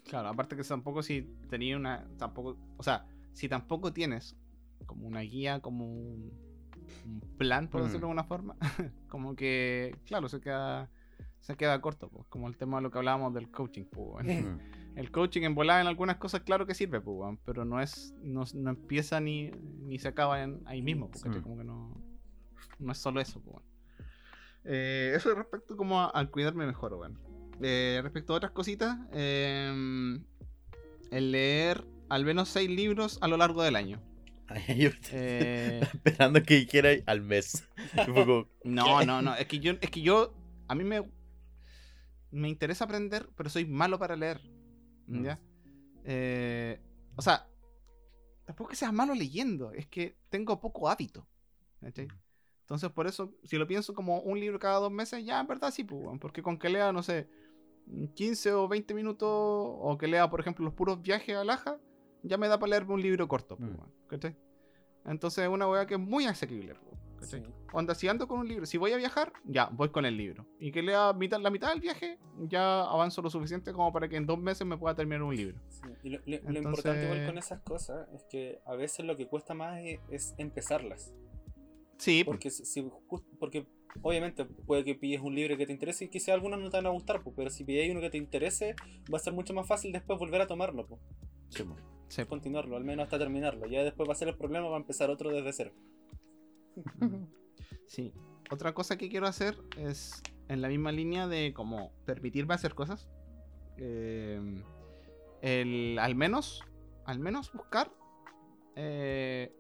[0.05, 2.09] Claro, aparte que tampoco si tenía una.
[2.19, 2.57] Tampoco.
[2.79, 4.37] O sea, si tampoco tienes
[4.87, 6.33] como una guía, como un,
[7.05, 7.85] un plan, por Mm.
[7.85, 8.57] decirlo de alguna forma,
[9.09, 10.91] como que, claro, se queda.
[11.41, 14.25] Se queda corto, pues, como el tema de lo que hablábamos del coaching, pues.
[14.27, 14.59] Mm.
[14.97, 18.15] El coaching en volada en algunas cosas, claro que sirve, pues, pero no es.
[18.23, 21.43] No, no empieza ni, ni se acaba en- ahí mismo, porque Mm.
[21.43, 22.01] como que no.
[22.79, 23.63] No es solo eso, pues.
[24.65, 27.19] Eh, eso es respecto como a, a cuidarme mejor, weón.
[27.63, 30.19] Eh, respecto a otras cositas, eh,
[31.11, 34.03] el leer al menos seis libros a lo largo del año.
[34.47, 37.67] Ay, yo Eh, esperando que dijera al mes.
[38.65, 39.35] No, no, no.
[39.35, 40.35] Es que yo, es que yo,
[40.69, 41.03] a mí me,
[42.31, 44.41] me interesa aprender, pero soy malo para leer.
[45.07, 45.39] ¿Ya?
[46.05, 46.81] Eh,
[47.17, 47.47] o sea,
[48.47, 51.27] tampoco que seas malo leyendo, es que tengo poco hábito.
[52.65, 55.71] Entonces, por eso, si lo pienso como un libro cada dos meses, ya en verdad
[55.71, 57.29] sí, pues, porque con que lea, no sé,
[58.15, 61.79] 15 o 20 minutos, o que lea, por ejemplo, los puros viajes a Laja,
[62.23, 64.37] ya me da para leerme un libro corto, pues, Mm.
[65.11, 67.45] Entonces, es una weá que es muy asequible, pues, ¿cachai?
[67.45, 67.53] Sí.
[67.75, 70.47] Onda, si ando con un libro, si voy a viajar, ya, voy con el libro.
[70.59, 72.19] Y que lea mitad, la mitad del viaje,
[72.49, 75.59] ya avanzo lo suficiente como para que en dos meses me pueda terminar un libro.
[75.69, 79.05] Sí, Y lo, lo- lo Entonces- importante igual con esas cosas es que a veces
[79.05, 81.13] lo que cuesta más es, es empezarlas.
[81.99, 82.83] Sí, pues, Porque, si,
[83.39, 83.67] porque
[84.03, 86.87] obviamente puede que pilles un libro que te interese y quizá algunos no te van
[86.87, 88.75] a gustar, pues, pero si pilles uno que te interese,
[89.13, 91.01] va a ser mucho más fácil después volver a tomarlo, pues,
[91.51, 91.77] sí, mo.
[92.09, 92.27] sí, pues.
[92.27, 93.67] continuarlo, al menos hasta terminarlo.
[93.67, 95.73] Ya después va a ser el problema, va a empezar otro desde cero.
[97.87, 98.13] Sí.
[98.51, 103.09] Otra cosa que quiero hacer es en la misma línea de como permitirme hacer cosas.
[103.77, 104.41] eh,
[105.43, 106.63] el, al menos,
[107.05, 107.93] al menos buscar,
[108.77, 109.53] eh,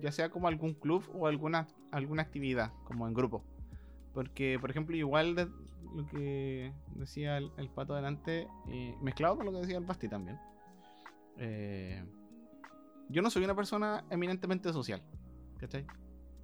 [0.00, 3.44] ya sea como algún club o alguna, alguna actividad, como en grupo.
[4.12, 5.48] Porque, por ejemplo, igual de
[5.94, 10.38] lo que decía el, pato delante, eh, mezclado con lo que decía el Basti también.
[11.38, 12.04] eh,
[13.08, 15.00] yo no soy una persona eminentemente social,
[15.58, 15.86] ¿cachai?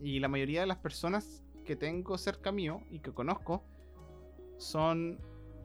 [0.01, 3.65] Y la mayoría de las personas que tengo cerca mío y que conozco
[4.59, 5.19] son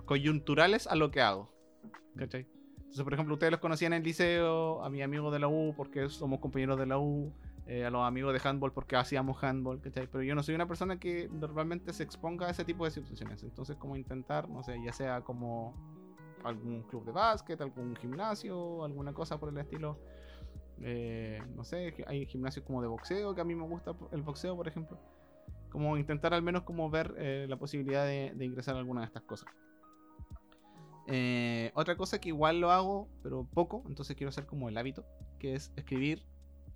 [0.06, 1.51] coyunturales a lo que hago.
[2.16, 2.48] ¿Cachai?
[2.77, 5.74] Entonces, por ejemplo, ustedes los conocían en el liceo, a mis amigos de la U
[5.75, 7.32] porque somos compañeros de la U,
[7.70, 10.08] eh, a los amigos de handball porque hacíamos handball, ¿cachai?
[10.08, 13.44] Pero yo no soy una persona que normalmente se exponga a ese tipo de situaciones.
[13.44, 15.74] Entonces, como intentar, no sé, ya sea como
[16.46, 20.00] algún club de básquet, algún gimnasio, alguna cosa por el estilo.
[20.80, 24.56] Eh, no sé, hay gimnasios como de boxeo, que a mí me gusta el boxeo,
[24.56, 24.98] por ejemplo.
[25.70, 29.24] Como intentar al menos como ver eh, la posibilidad de, ingresar a alguna de estas
[29.24, 29.50] cosas.
[31.74, 35.04] Otra cosa que igual lo hago, pero poco, entonces quiero hacer como el hábito,
[35.38, 36.24] que es escribir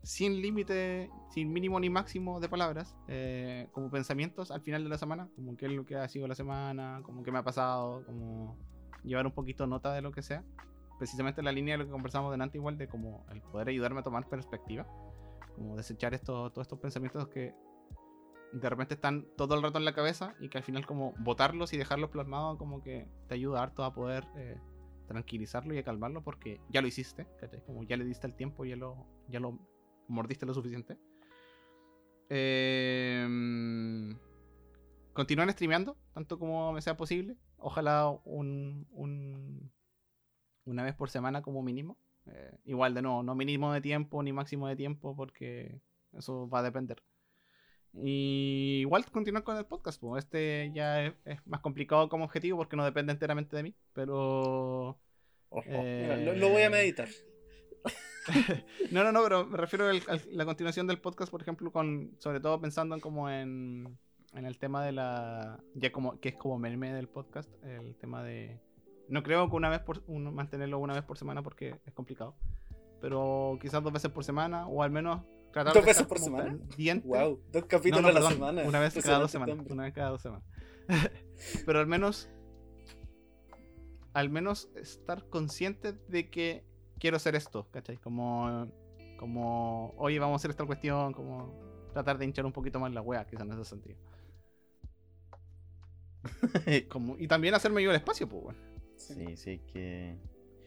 [0.03, 4.97] sin límite, sin mínimo ni máximo de palabras, eh, como pensamientos al final de la
[4.97, 8.03] semana, como qué es lo que ha sido la semana, como qué me ha pasado,
[8.05, 8.57] como
[9.03, 10.43] llevar un poquito nota de lo que sea.
[10.97, 13.99] Precisamente en la línea de lo que conversamos delante, igual de como el poder ayudarme
[13.99, 14.87] a tomar perspectiva,
[15.55, 17.53] como desechar esto, todos estos pensamientos que
[18.53, 21.73] de repente están todo el rato en la cabeza y que al final como botarlos
[21.73, 24.57] y dejarlos plasmados como que te ayuda harto a poder eh,
[25.07, 27.27] tranquilizarlo y a calmarlo porque ya lo hiciste,
[27.65, 29.57] como ya le diste el tiempo, ya lo, ya lo
[30.11, 30.97] mordiste lo suficiente.
[32.29, 33.27] Eh,
[35.13, 37.35] continúan streameando, tanto como me sea posible.
[37.57, 39.71] Ojalá un, un-
[40.65, 41.97] una vez por semana como mínimo.
[42.27, 45.81] Eh, igual de no, no mínimo de tiempo ni máximo de tiempo porque
[46.13, 47.01] eso va a depender.
[47.93, 52.57] Y igual continuar con el podcast, pues este ya es, es más complicado como objetivo
[52.57, 54.97] porque no depende enteramente de mí, pero...
[55.65, 57.09] eh, Mira, lo, lo voy a meditar.
[58.91, 62.39] no, no, no, pero me refiero a la continuación del podcast, por ejemplo, con sobre
[62.39, 63.97] todo pensando en como en,
[64.33, 65.59] en el tema de la...
[65.75, 68.59] ya como que es como meme del podcast, el tema de...
[69.09, 72.35] No creo que una vez por uno, mantenerlo una vez por semana porque es complicado,
[73.01, 76.45] pero quizás dos veces por semana o al menos tratar ¿Dos de veces por semana?
[76.45, 77.07] pendiente.
[77.07, 78.63] Wow, dos No, capítulos no, a la perdón, semana.
[78.63, 79.57] Una vez cada dos semanas.
[79.69, 80.45] Una vez cada dos semanas.
[81.65, 82.29] Pero al menos.
[84.13, 86.65] Al menos estar consciente de que
[87.01, 87.97] quiero hacer esto, ¿cachai?
[87.97, 88.67] Como.
[89.17, 89.93] Como.
[89.97, 91.11] Oye, vamos a hacer esta cuestión.
[91.11, 91.53] Como.
[91.93, 93.97] Tratar de hinchar un poquito más la wea, quizás en ese sentido.
[96.89, 98.59] Como, y también hacerme yo el espacio, pues, bueno.
[98.95, 100.15] Sí, sí, que.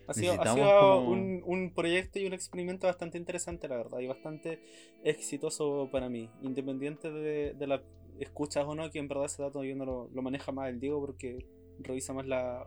[0.06, 3.76] Ha sido, ha Necesitamos sido como- un, un proyecto y un experimento bastante interesante, la
[3.78, 4.60] verdad, y bastante
[5.02, 6.28] exitoso para mí.
[6.42, 7.80] Independiente de, de las
[8.20, 10.78] escuchas o no, que en verdad ese dato yo no lo, lo maneja más el
[10.78, 11.46] Diego porque
[11.78, 12.66] revisa más la,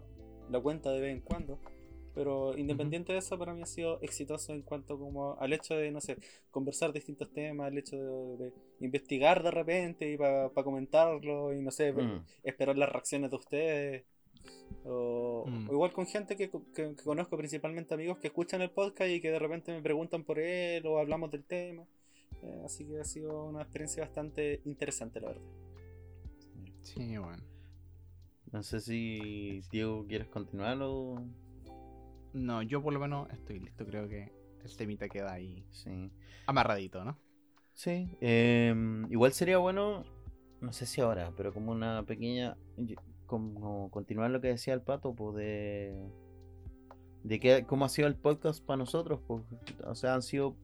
[0.49, 1.59] la cuenta de vez en cuando.
[2.17, 5.91] Pero independiente de eso, para mí ha sido exitoso en cuanto como al hecho de,
[5.91, 6.17] no sé,
[6.49, 11.69] conversar distintos temas, al hecho de, de investigar de repente y para comentarlo y no
[11.69, 12.23] sé, Mm.
[12.43, 14.03] esperar las reacciones de ustedes.
[14.83, 15.69] O, Mm.
[15.69, 19.21] o igual con gente que, que- que conozco, principalmente amigos que escuchan el podcast y
[19.21, 21.85] que de repente me preguntan por él o hablamos del tema.
[22.41, 25.43] Eh, así que ha sido una experiencia bastante interesante, la verdad.
[26.81, 27.43] Sí, bueno.
[28.51, 31.21] No sé si Diego quieres continuar o.
[32.37, 33.85] No, yo por lo menos estoy listo.
[33.85, 34.31] Creo que
[34.63, 36.11] el temita queda ahí Sí.
[36.45, 37.17] amarradito, ¿no?
[37.73, 38.17] Sí.
[38.21, 40.03] em, igual sería bueno,
[40.61, 42.57] no sé si ahora, pero como una pequeña.
[43.27, 46.09] Como continuar lo que decía el pato, pues de.
[47.23, 49.43] De qué, cómo ha sido el podcast para nosotros, pues.
[49.85, 50.55] O sea, han sido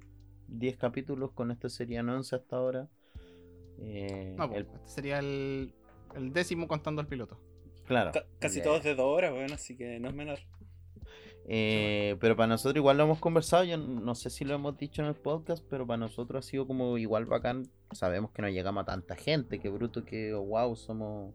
[0.47, 2.87] 10 capítulos, con este serían 11 hasta ahora.
[3.79, 5.73] Eh, No, pues, el- este sería el,
[6.15, 7.37] el décimo contando al piloto.
[7.85, 8.11] claro.
[8.13, 10.39] Ca- casi todos de dos horas, bueno, así que no es menor.
[11.45, 15.01] Eh, pero para nosotros igual lo hemos conversado, yo no sé si lo hemos dicho
[15.01, 17.67] en el podcast, pero para nosotros ha sido como igual bacán.
[17.91, 21.33] Sabemos que no llegamos a tanta gente, que bruto, que wow, somos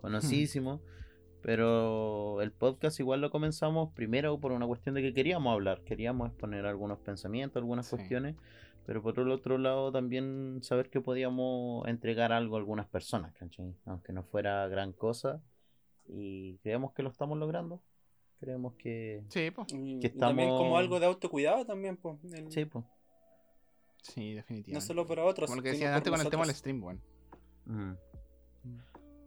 [0.00, 0.80] conocidísimos.
[1.42, 6.28] Pero el podcast igual lo comenzamos primero por una cuestión de que queríamos hablar, queríamos
[6.28, 7.96] exponer algunos pensamientos, algunas Sí.
[7.96, 8.36] cuestiones,
[8.84, 13.74] pero por el otro lado también saber que podíamos entregar algo a algunas personas, ¿cachai?
[13.86, 15.40] Aunque no fuera gran cosa.
[16.06, 17.80] Y creemos que lo estamos logrando.
[18.40, 19.68] Creemos que, Sí, pues.
[20.00, 22.16] Que también como algo de autocuidado también, pues.
[22.32, 22.84] el- Sí, pues.
[24.02, 24.72] Sí, definitivamente.
[24.72, 25.46] no solo para otros.
[25.48, 27.00] Como lo que decía antes con el tema del stream, bueno.
[27.66, 27.92] Mm.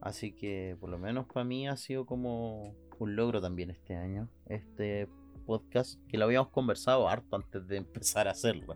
[0.01, 4.27] Así que por lo menos para mí ha sido como un logro también este año.
[4.47, 5.07] Este
[5.45, 8.75] podcast que lo habíamos conversado harto antes de empezar a hacerlo.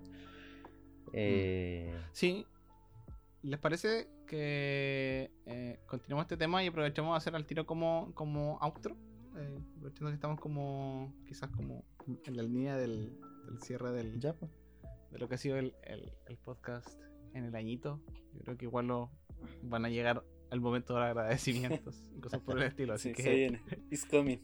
[1.14, 2.46] Eh, Sí.
[3.44, 8.58] ¿Les parece que eh, continuemos este tema y aprovechemos de hacer al tiro como, como
[8.62, 8.96] outro?
[9.38, 11.84] Eh, aprovechando que estamos como quizás como
[12.26, 14.52] en la línea del, del cierre del, ya, pues.
[15.12, 17.00] de lo que ha sido el, el- el podcast
[17.34, 18.00] en el añito.
[18.34, 19.12] Yo creo que igual lo
[19.64, 22.94] van a llegar al momento de los agradecimientos y cosas por el estilo.
[22.94, 23.62] Así Sí, que se viene.
[23.92, 24.40] It's coming.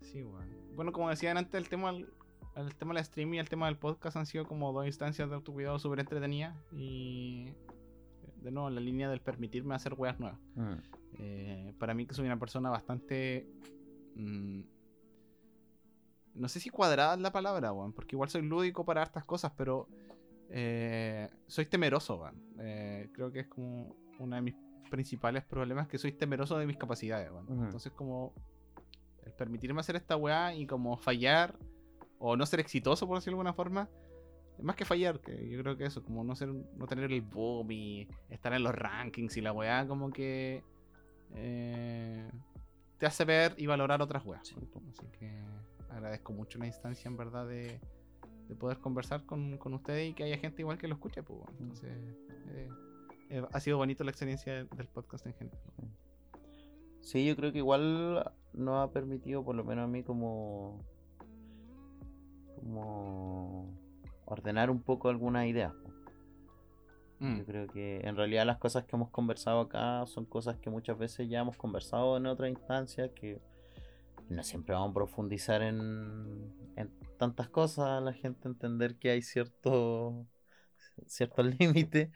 [0.00, 0.54] Sí, bueno.
[0.74, 4.16] Bueno, como decían antes, el tema, el, tema del stream y el tema del podcast
[4.16, 6.56] han sido como dos instancias de autocuidado súper entretenidas.
[6.72, 7.46] Y
[8.42, 10.38] de nuevo, en la línea del permitirme hacer weas nuevas.
[10.54, 10.72] Mm.
[11.18, 13.48] Eh, para mí que soy una persona bastante...
[14.18, 14.60] mm,
[16.34, 19.52] no sé si cuadrada es la palabra, weón, porque igual soy lúdico para hartas cosas,
[19.56, 19.88] pero
[20.50, 22.42] eh, soy temeroso, weón.
[22.60, 24.54] Eh, creo que es como uno de mis
[24.90, 27.64] principales problemas, que soy temeroso de mis capacidades, weón.
[27.64, 28.32] Entonces como
[29.24, 31.54] el permitirme hacer esta weá y como fallar
[32.18, 33.88] o no ser exitoso, por decirlo de alguna forma,
[34.60, 37.70] más que fallar, que yo creo que eso, como no ser no tener el boom
[37.70, 40.64] y estar en los rankings y la weá, como que
[41.34, 42.28] eh,
[42.98, 44.42] te hace ver y valorar otras weas.
[44.42, 45.30] Así que
[45.90, 47.80] agradezco mucho la instancia, en verdad, de,
[48.48, 51.22] de poder conversar con, con ustedes y que haya gente igual que lo escuche.
[51.22, 51.52] Pues, bueno.
[51.60, 51.90] Entonces,
[52.48, 52.68] eh,
[53.30, 55.60] eh, ha sido bonito la experiencia del- podcast en general.
[57.00, 60.84] Sí, yo creo que igual nos ha permitido, por lo menos a mí, como.
[62.56, 63.78] como.
[64.26, 65.72] ordenar un poco algunas ideas.
[65.72, 65.90] po.
[67.20, 70.70] Mm, Yo creo que en realidad las cosas que hemos conversado acá son cosas que
[70.70, 73.40] muchas veces ya hemos conversado en otras instancias que
[74.28, 80.26] no siempre vamos a profundizar en, en tantas cosas, la gente entender que hay cierto
[81.06, 82.10] ciertos límites.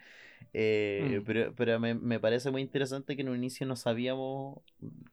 [0.52, 1.24] Eh, Mm.
[1.24, 4.58] Pero, pero me, me parece muy interesante que en un inicio no sabíamos,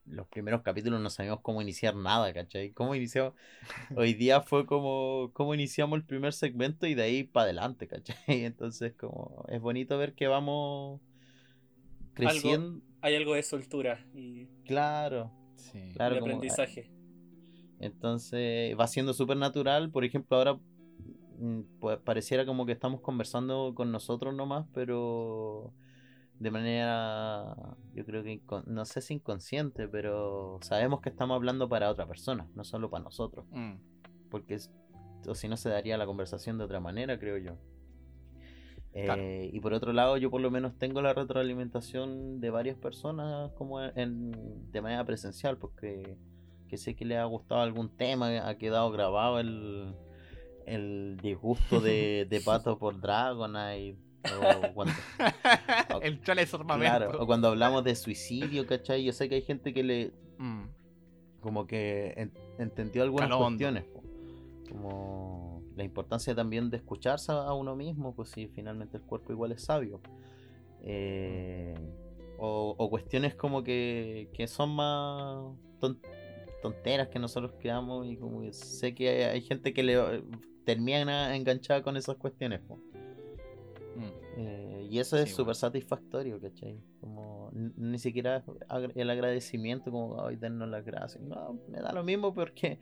[0.06, 2.72] los primeros capítulos no sabíamos cómo iniciar nada, ¿cachai?
[2.72, 3.34] ¿Cómo iniciamos?
[3.96, 8.16] Hoy día fue como cómo iniciamos el primer segmento y de ahí para adelante, ¿cachai?
[8.44, 11.00] Entonces como es bonito ver que vamos
[12.14, 12.80] creciendo.
[13.02, 15.78] Hay algo de soltura y Claro, sí.
[15.94, 16.16] claro.
[16.16, 16.90] de como- aprendizaje.
[17.80, 19.90] Entonces va siendo súper natural.
[19.90, 20.58] Por ejemplo, ahora
[21.80, 25.72] pues, pareciera como que estamos conversando con nosotros nomás, pero
[26.38, 27.54] de manera,
[27.94, 32.48] yo creo que, no sé si inconsciente, pero sabemos que estamos hablando para otra persona,
[32.54, 33.44] no solo para nosotros.
[33.50, 33.74] Mm,
[34.30, 34.58] Porque
[35.26, 37.56] o si no se daría la conversación de otra manera, creo yo.
[38.92, 43.52] Eh, y por otro lado, yo por lo menos tengo la retroalimentación de varias personas
[43.52, 44.32] como en,
[44.72, 46.16] de manera presencial, porque
[46.68, 49.94] que sé que les ha gustado algún tema, ha quedado grabado el,
[50.74, 53.98] el disgusto de, de Pato por Dragonite,
[54.40, 54.92] o cuando,
[56.02, 56.96] el chales armamento.
[57.06, 59.04] claro, o cuando hablamos de suicidio, ¿cachai?
[59.04, 60.64] Yo sé que hay gente que le Mm,
[61.40, 63.84] como que en- entendió algunas cuestiones.
[64.70, 69.52] Como la importancia también de escucharse a uno mismo, pues si finalmente el cuerpo igual
[69.52, 70.00] es sabio.
[70.82, 71.74] Eh,
[72.38, 75.44] o, o cuestiones como que, que son más
[75.80, 76.00] ton-
[76.62, 80.22] tonteras que nosotros creamos y como que sé que hay, hay gente que le
[80.64, 82.60] termina enganchada con esas cuestiones.
[82.60, 82.76] po.
[83.96, 84.10] Mm.
[84.36, 85.54] Eh, y eso es súper bueno.
[85.54, 86.80] satisfactorio, ¿cachai?
[87.00, 88.44] Como ni siquiera
[88.94, 91.22] el agradecimiento, como, ay, dennos las gracias.
[91.22, 92.78] No, me da lo mismo porque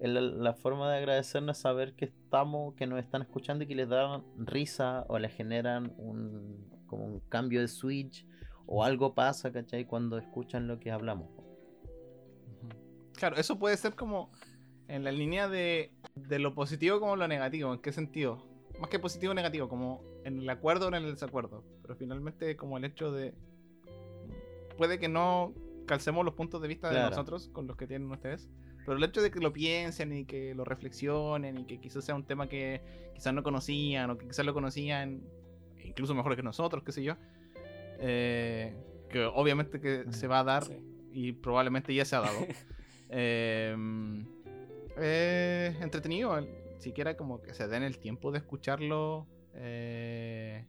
[0.00, 3.74] el- la forma de agradecernos es saber que estamos, que nos están escuchando y que
[3.74, 8.26] les dan risa o les generan un, como un cambio de switch
[8.66, 9.84] o algo pasa, ¿cachai?
[9.86, 11.28] Cuando escuchan lo que hablamos.
[13.14, 14.30] Claro, eso puede ser como
[14.88, 17.72] en la línea de, de lo positivo como lo negativo.
[17.72, 18.42] ¿En qué sentido?
[18.80, 21.64] Más que positivo o negativo, como en el acuerdo o en el desacuerdo.
[21.82, 23.34] Pero finalmente como el hecho de...
[24.76, 25.54] Puede que no
[25.86, 27.10] calcemos los puntos de vista de Claro.
[27.10, 28.48] nosotros con los que tienen ustedes.
[28.84, 32.14] Pero el hecho de que lo piensen y que lo reflexionen y que quizás sea
[32.14, 32.82] un tema que
[33.14, 35.22] quizás no conocían o que quizás lo conocían
[35.82, 37.14] incluso mejor que nosotros, qué sé yo.
[37.98, 38.76] eh,
[39.08, 40.74] que obviamente que se va a dar Sí.
[41.12, 42.38] y probablemente ya se ha dado.
[43.08, 43.72] Eh,
[44.96, 46.36] eh, entretenido,
[46.78, 49.26] siquiera como que se den el tiempo de escucharlo.
[49.54, 50.66] eh,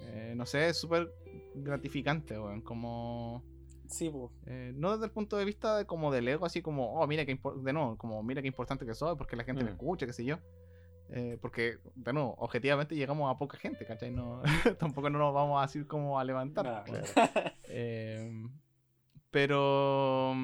[0.00, 1.12] eh, no sé, es súper
[1.54, 2.60] gratificante, weón.
[2.62, 3.42] Como.
[3.88, 4.30] Sí, pues.
[4.46, 7.26] eh, no desde el punto de vista de, como del ego, así como, oh, mira
[7.26, 9.74] qué impor- de nuevo, como mira qué importante que soy, porque la gente me Mm.
[9.74, 10.38] escucha, qué sé yo.
[11.10, 14.10] Eh, porque, de nuevo, objetivamente llegamos a poca gente, ¿cachai?
[14.10, 14.40] No,
[14.78, 16.64] tampoco no nos vamos así como a levantar.
[16.64, 17.04] Nada, weón.
[17.12, 17.30] Claro.
[17.74, 18.30] Eh,
[19.30, 20.34] pero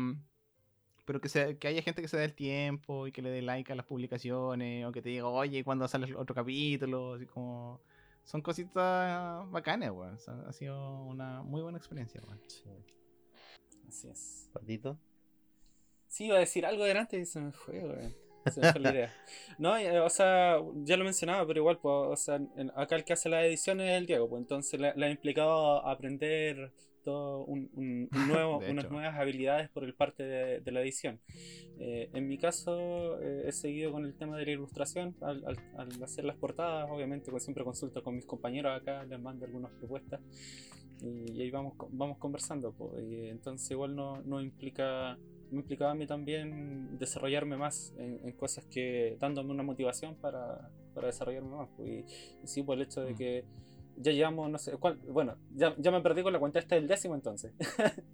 [1.09, 3.41] pero que, se, que haya gente que se dé el tiempo y que le dé
[3.41, 7.15] like a las publicaciones o que te diga, oye, ¿cuándo sale el otro capítulo?
[7.15, 7.81] Así como...
[8.25, 10.17] Son cositas bacanas, weón.
[10.17, 12.39] O sea, ha sido una muy buena experiencia, weón.
[12.47, 12.69] Sí.
[13.89, 14.51] Así es.
[14.53, 14.99] Patito.
[16.09, 18.15] Sí, iba a decir algo delante y se me fue, weón.
[18.53, 19.15] Se me fue la idea.
[19.59, 22.39] No, eh, o sea, ya lo mencionaba, pero igual, pues, o sea,
[22.77, 25.87] acá el que hace la edición es el Diego, pues entonces le, le ha implicado
[25.87, 26.71] aprender
[27.09, 31.21] todo un, un- un nuevo, unas nuevas habilidades por el parte de, de la edición.
[31.81, 35.59] Eh, en mi caso, eh, he seguido con el tema de la ilustración al, al-
[35.79, 39.73] al hacer las portadas, obviamente, pues siempre consulto con mis compañeros acá, les mando algunas
[39.79, 40.21] propuestas
[41.01, 42.73] y, y ahí vamos, vamos conversando.
[42.73, 45.17] pues, y entonces igual no, no implica
[45.51, 50.71] me implicaba a mí también desarrollarme más en, en cosas que dándome una motivación para,
[50.95, 51.71] para desarrollarme más.
[51.79, 52.05] y,
[52.45, 53.17] y sí, por el hecho de Mm.
[53.17, 53.45] que
[54.01, 56.83] ya llevamos, no sé, cuál, bueno, ya, ya me perdí con la cuenta, este es
[56.83, 57.53] el décimo entonces.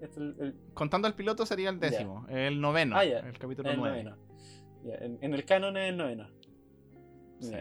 [0.00, 3.18] Este es el, el- Contando el piloto sería el décimo, el noveno, Ah, ya.
[3.18, 4.04] el capítulo el nueve.
[4.04, 4.16] noveno.
[4.84, 6.28] Ya, en, en el canon es el noveno.
[7.40, 7.52] Sí.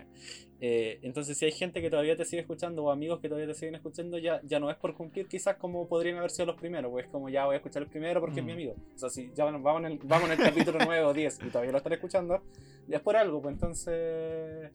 [0.61, 3.55] Eh, entonces, si hay gente que todavía te sigue escuchando o amigos que todavía te
[3.55, 6.91] siguen escuchando, ya, ya no es por cumplir quizás como podrían haber sido los primeros,
[6.91, 8.55] pues es como ya voy a escuchar el primero porque es mi Mm.
[8.55, 8.75] amigo.
[8.95, 11.39] O sea, si ya van- vamos en el, vamos en el capítulo 9 o 10
[11.43, 12.43] y todavía lo están escuchando,
[12.87, 14.71] ya es por algo, pues entonces...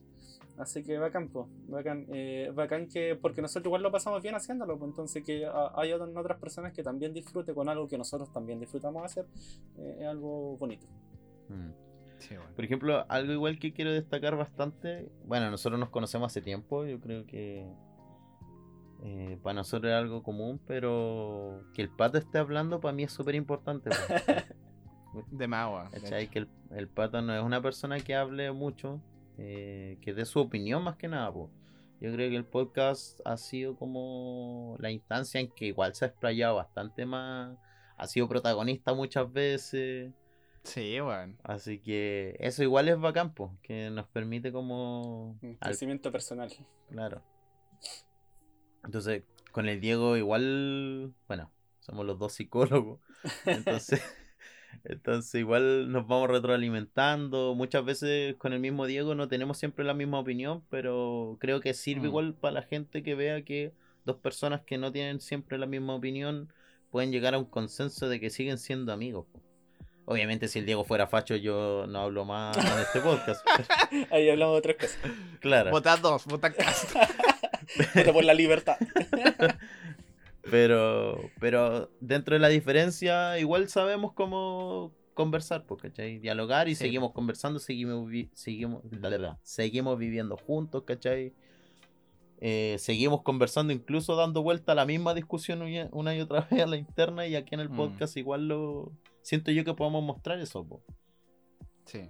[0.57, 4.77] Así que bacán, pues, bacán, eh, bacán que, porque nosotros igual lo pasamos bien haciéndolo,
[4.77, 9.03] pues entonces que hay otras personas que también disfruten con algo que nosotros también disfrutamos
[9.03, 9.25] hacer,
[9.77, 10.85] eh, es algo bonito.
[11.49, 11.71] Mm.
[12.19, 12.35] Sí.
[12.55, 16.99] Por ejemplo, algo igual que quiero destacar bastante, bueno, nosotros nos conocemos hace tiempo, yo
[17.01, 17.67] creo que
[19.03, 23.11] eh, para nosotros es algo común, pero que el pato esté hablando para mí es
[23.11, 23.89] súper importante.
[23.89, 25.25] pues.
[25.31, 26.31] De hecho.
[26.31, 28.99] Que el, el pato no es una persona que hable mucho,
[29.37, 31.31] eh, que dé su opinión más que nada.
[31.31, 31.49] po.
[32.01, 36.07] Yo creo que el podcast ha sido como la instancia en que igual se ha
[36.09, 37.57] explayado bastante más,
[37.97, 40.11] ha sido protagonista muchas veces.
[40.63, 41.37] Sí, weón.
[41.43, 45.37] Así que eso igual es bacán, po, que nos permite como...
[45.41, 46.51] Un al- crecimiento personal.
[46.89, 47.21] Claro.
[48.83, 52.99] Entonces, con el Diego igual, bueno, somos los dos psicólogos.
[53.45, 54.01] Entonces,
[54.85, 57.55] entonces igual nos vamos retroalimentando.
[57.55, 61.73] Muchas veces con el mismo Diego no tenemos siempre la misma opinión, pero creo que
[61.73, 62.05] sirve Mm.
[62.05, 63.71] igual para la gente que vea que
[64.05, 66.51] dos personas que no tienen siempre la misma opinión
[66.91, 69.25] pueden llegar a un consenso de que siguen siendo amigos.
[70.05, 73.45] Obviamente si el Diego fuera facho yo no hablo más en este podcast.
[74.11, 74.99] Ahí hablamos de otras cosas.
[75.39, 75.71] claro.
[75.71, 76.93] Vota dos, vota cast.
[77.95, 78.75] Vota por la libertad.
[80.49, 86.19] Pero, pero dentro de la diferencia, igual sabemos cómo conversar, ¿cachai?
[86.19, 86.85] Dialogar y Sí.
[86.85, 91.33] seguimos conversando, seguimos, vi- seguimos, la verdad, seguimos viviendo juntos, ¿cachai?
[92.41, 96.61] Eh, seguimos conversando, incluso dando vuelta a la misma discusión una- una y otra vez
[96.63, 97.75] a la interna y aquí en el Mm.
[97.77, 98.91] podcast igual lo
[99.21, 100.83] siento yo que podemos mostrar eso, po.
[101.85, 102.09] Sí.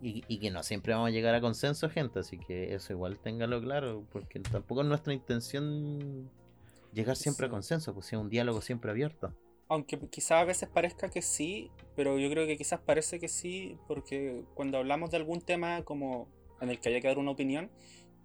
[0.00, 3.18] Y, y que no siempre vamos a llegar a consenso, gente, así que eso igual
[3.18, 6.30] téngalo claro, porque tampoco es nuestra intención
[6.96, 7.52] llegar siempre a Sí.
[7.52, 9.32] consenso, pues sea un diálogo siempre abierto.
[9.68, 13.76] aunque quizás a veces parezca que sí, pero yo creo que quizás parece que sí,
[13.88, 16.28] porque cuando hablamos de algún tema como
[16.60, 17.68] en el que haya que dar una opinión,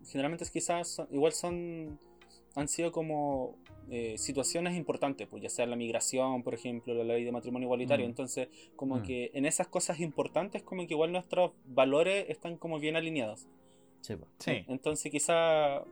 [0.05, 1.99] generalmente quizás son- igual son
[2.55, 3.55] han sido como
[3.89, 8.05] eh, situaciones importantes, pues ya sea la migración, por ejemplo, la ley de matrimonio igualitario.
[8.05, 8.09] Mm.
[8.09, 9.01] Entonces, como Mm.
[9.01, 13.47] que en esas cosas importantes, como que igual nuestros valores están como bien alineados.
[14.39, 14.65] Sí.
[14.67, 15.83] Entonces quizá,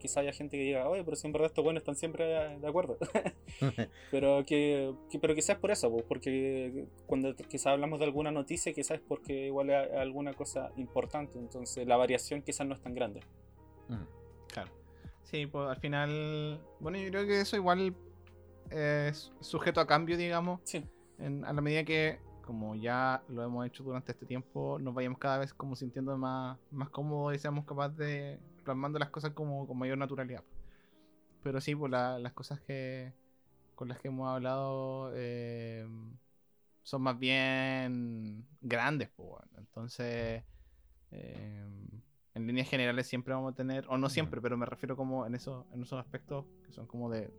[0.00, 2.24] quizá haya gente que diga, oye, pero si en verdad estos buenos están siempre
[2.58, 2.98] de acuerdo.
[4.10, 8.72] pero que, que- pero quizás por eso, pues, porque cuando quizás hablamos de alguna noticia,
[8.72, 11.38] quizás es porque igual es alguna cosa importante.
[11.38, 13.20] Entonces la variación quizás no es tan grande.
[13.88, 14.02] Mm.
[14.52, 14.70] Claro.
[15.22, 16.60] Sí, pues al final.
[16.80, 17.94] Bueno, yo creo que eso igual
[18.70, 20.60] es sujeto a cambio, digamos.
[20.64, 20.84] Sí.
[21.18, 25.18] en- a la medida que, como ya lo hemos hecho durante este tiempo, nos vayamos
[25.18, 29.66] cada vez como sintiendo más, más cómodos y seamos capaces de plasmando las cosas como
[29.66, 30.44] con mayor naturalidad.
[31.42, 33.12] Pero sí, pues la- las cosas que
[33.74, 35.86] con las que hemos hablado eh,
[36.82, 39.48] son más bien grandes, pues, bueno.
[39.58, 40.42] entonces
[41.10, 41.66] eh,
[42.34, 45.34] en líneas generales siempre vamos a tener, o no siempre, pero me refiero como en
[45.34, 47.32] esos, en esos aspectos que son como de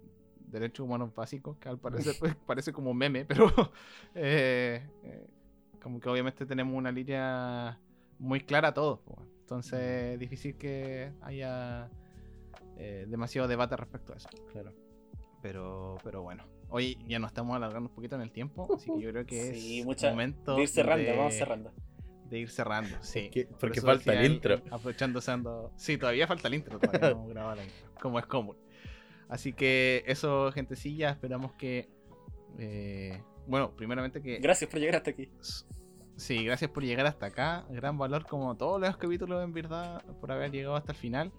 [0.47, 3.47] derechos humanos básicos, que al parecer pues, parece como meme, pero
[4.15, 5.27] eh, eh,
[5.81, 7.79] como que obviamente tenemos una línea
[8.19, 8.99] muy clara a todos.
[9.05, 9.19] pues.
[9.41, 11.89] Entonces es difícil que haya
[12.77, 14.29] eh, demasiado debate respecto a eso.
[14.51, 14.73] Claro.
[15.41, 16.43] Pero, pero bueno.
[16.69, 19.53] Hoy ya nos estamos alargando un poquito en el tiempo, así que yo creo que
[19.53, 21.71] Sí, es mucha- momento De ir cerrando, de- vamos cerrando.
[22.27, 23.29] de ir cerrando, sí.
[23.29, 24.55] que- Por porque falta al el intro.
[24.71, 25.71] Aprovechando, usando...
[25.75, 28.57] Sí, todavía falta el intro, todavía no hemos grabado la intro, como es común.
[29.29, 31.89] Así que eso, gentecilla, esperamos que...
[32.57, 34.39] eh, bueno, primeramente que...
[34.39, 35.29] Gracias por llegar hasta aquí.
[36.17, 37.65] Sí, gracias por llegar hasta acá.
[37.69, 41.31] Gran valor como todos los capítulos, en verdad, por haber llegado hasta el final.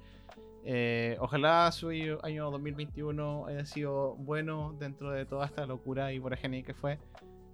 [0.68, 6.62] Eh, ojalá su año 2021 haya sido bueno dentro de toda esta locura y voragenia
[6.62, 6.98] que fue.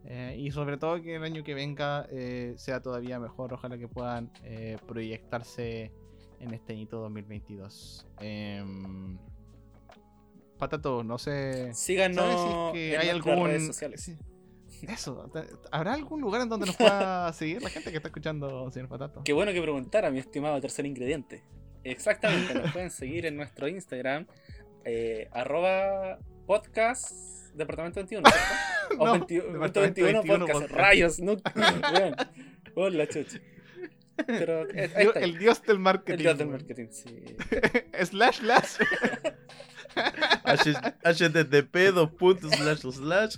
[0.05, 3.53] Eh, y sobre todo que el año que venga eh, sea todavía mejor.
[3.53, 4.31] Ojalá que puedan
[4.87, 5.93] proyectarse
[6.41, 8.07] en este añito 2022.
[10.63, 11.75] Em, Patato, no sé.
[11.75, 14.13] Síganos ¿Sabes si es que en hay algún- redes sociales.
[14.89, 15.31] Eso,
[15.71, 19.23] ¿habrá algún lugar en donde nos pueda seguir la gente que está escuchando, señor Patato?
[19.25, 21.45] Qué bueno que preguntara, mi estimado tercer ingrediente.
[21.85, 24.27] Exactamente, nos pueden seguir en nuestro Instagram,
[24.85, 27.13] eh, arroba podcast
[27.55, 28.99] departamento 21, ¿cierto?
[29.03, 30.61] O No, 21, Departamento 21 21 podcast.
[30.61, 30.81] podcast.
[30.81, 31.37] Rayos, no.
[32.75, 33.39] Hola, chucha.
[34.27, 36.19] Pero eh, Dios- está, el dios del el marketing.
[36.23, 37.25] dios del marketing, sí.
[38.05, 38.77] slash slash.
[41.05, 43.37] Http dos puntos slash slash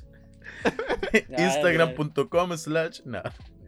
[1.38, 3.22] instagram.com slash no.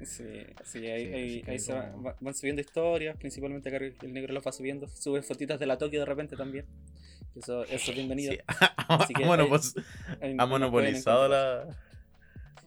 [0.04, 0.24] Sí,
[0.64, 4.32] sí, ahí, Sí, ahí- se va- como- va- van subiendo historias, principalmente acá el negro
[4.34, 6.64] los va subiendo, sube fotitas de la Tokio de repente también.
[7.34, 8.32] Eso, eso es bienvenido.
[8.32, 8.38] Sí,
[8.88, 9.32] Así que ha,
[10.20, 11.66] ahí- monopolizado la.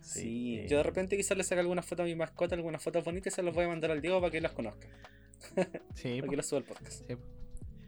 [0.02, 3.32] Sí, yo de repente quizás le saque algunas fotos a mi mascota, algunas fotos bonitas
[3.32, 4.88] y se las voy a mandar al Diego para que las conozca,
[5.94, 7.04] Sí, para que las suba al podcast.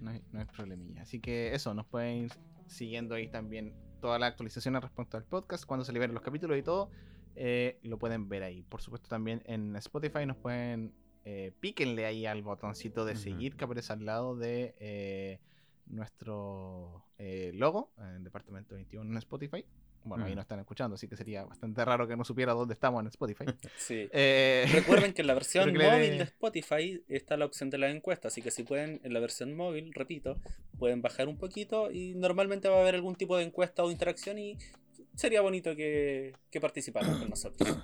[0.02, 1.04] No, hay, no hay problemilla.
[1.04, 2.32] Así que eso, nos pueden ir
[2.68, 6.64] siguiendo ahí también todas las actualizaciones respecto al podcast, cuando se liberen los capítulos y
[6.64, 6.90] todo,
[7.36, 8.64] eh, lo pueden ver ahí.
[8.64, 13.64] Por supuesto también en Spotify nos pueden, eh, píquenle ahí al botoncito de seguir que
[13.64, 15.40] aparece al lado de eh,
[15.86, 19.66] nuestro eh, logo, en Departamento 21 en Spotify.
[20.04, 20.38] Bueno, ahí Ujú.
[20.38, 23.46] nos están escuchando, así que sería bastante raro que no supiera dónde estamos en Spotify.
[23.78, 24.10] Sí.
[24.12, 27.90] Eh, Recuerden que en la versión le móvil de Spotify está la opción de la
[27.90, 30.38] encuesta, así que si pueden, en la versión móvil, repito,
[30.80, 34.40] pueden bajar un poquito y normalmente va a haber algún tipo de encuesta o interacción
[34.40, 34.58] y
[35.16, 37.78] sería bonito que, que participaran con nosotros.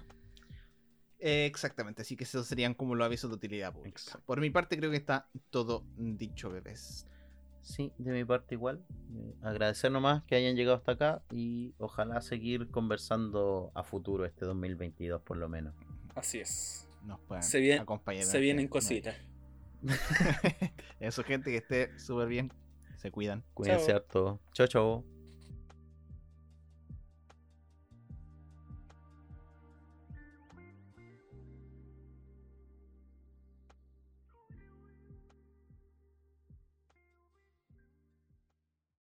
[1.20, 4.00] Eh, Exactamente, así que esos serían como los avisos de utilidad pública.
[4.00, 4.24] Exacto.
[4.26, 7.08] Por mi parte creo que está todo dicho, bebés.
[7.68, 8.82] Sí, de mi parte igual.
[9.14, 14.46] Eh, agradecer nomás que hayan llegado hasta acá y ojalá seguir conversando a futuro este
[14.46, 15.74] 2022 por lo menos.
[16.16, 16.88] Así es.
[17.04, 18.24] Nos Se viene- acompañar.
[18.24, 19.16] Se vienen este cositas.
[21.00, 22.54] Eso, gente, que esté súper bien.
[22.96, 23.44] Se cuidan.
[23.54, 24.40] Cuídense harto.
[24.54, 25.17] Chao, chao.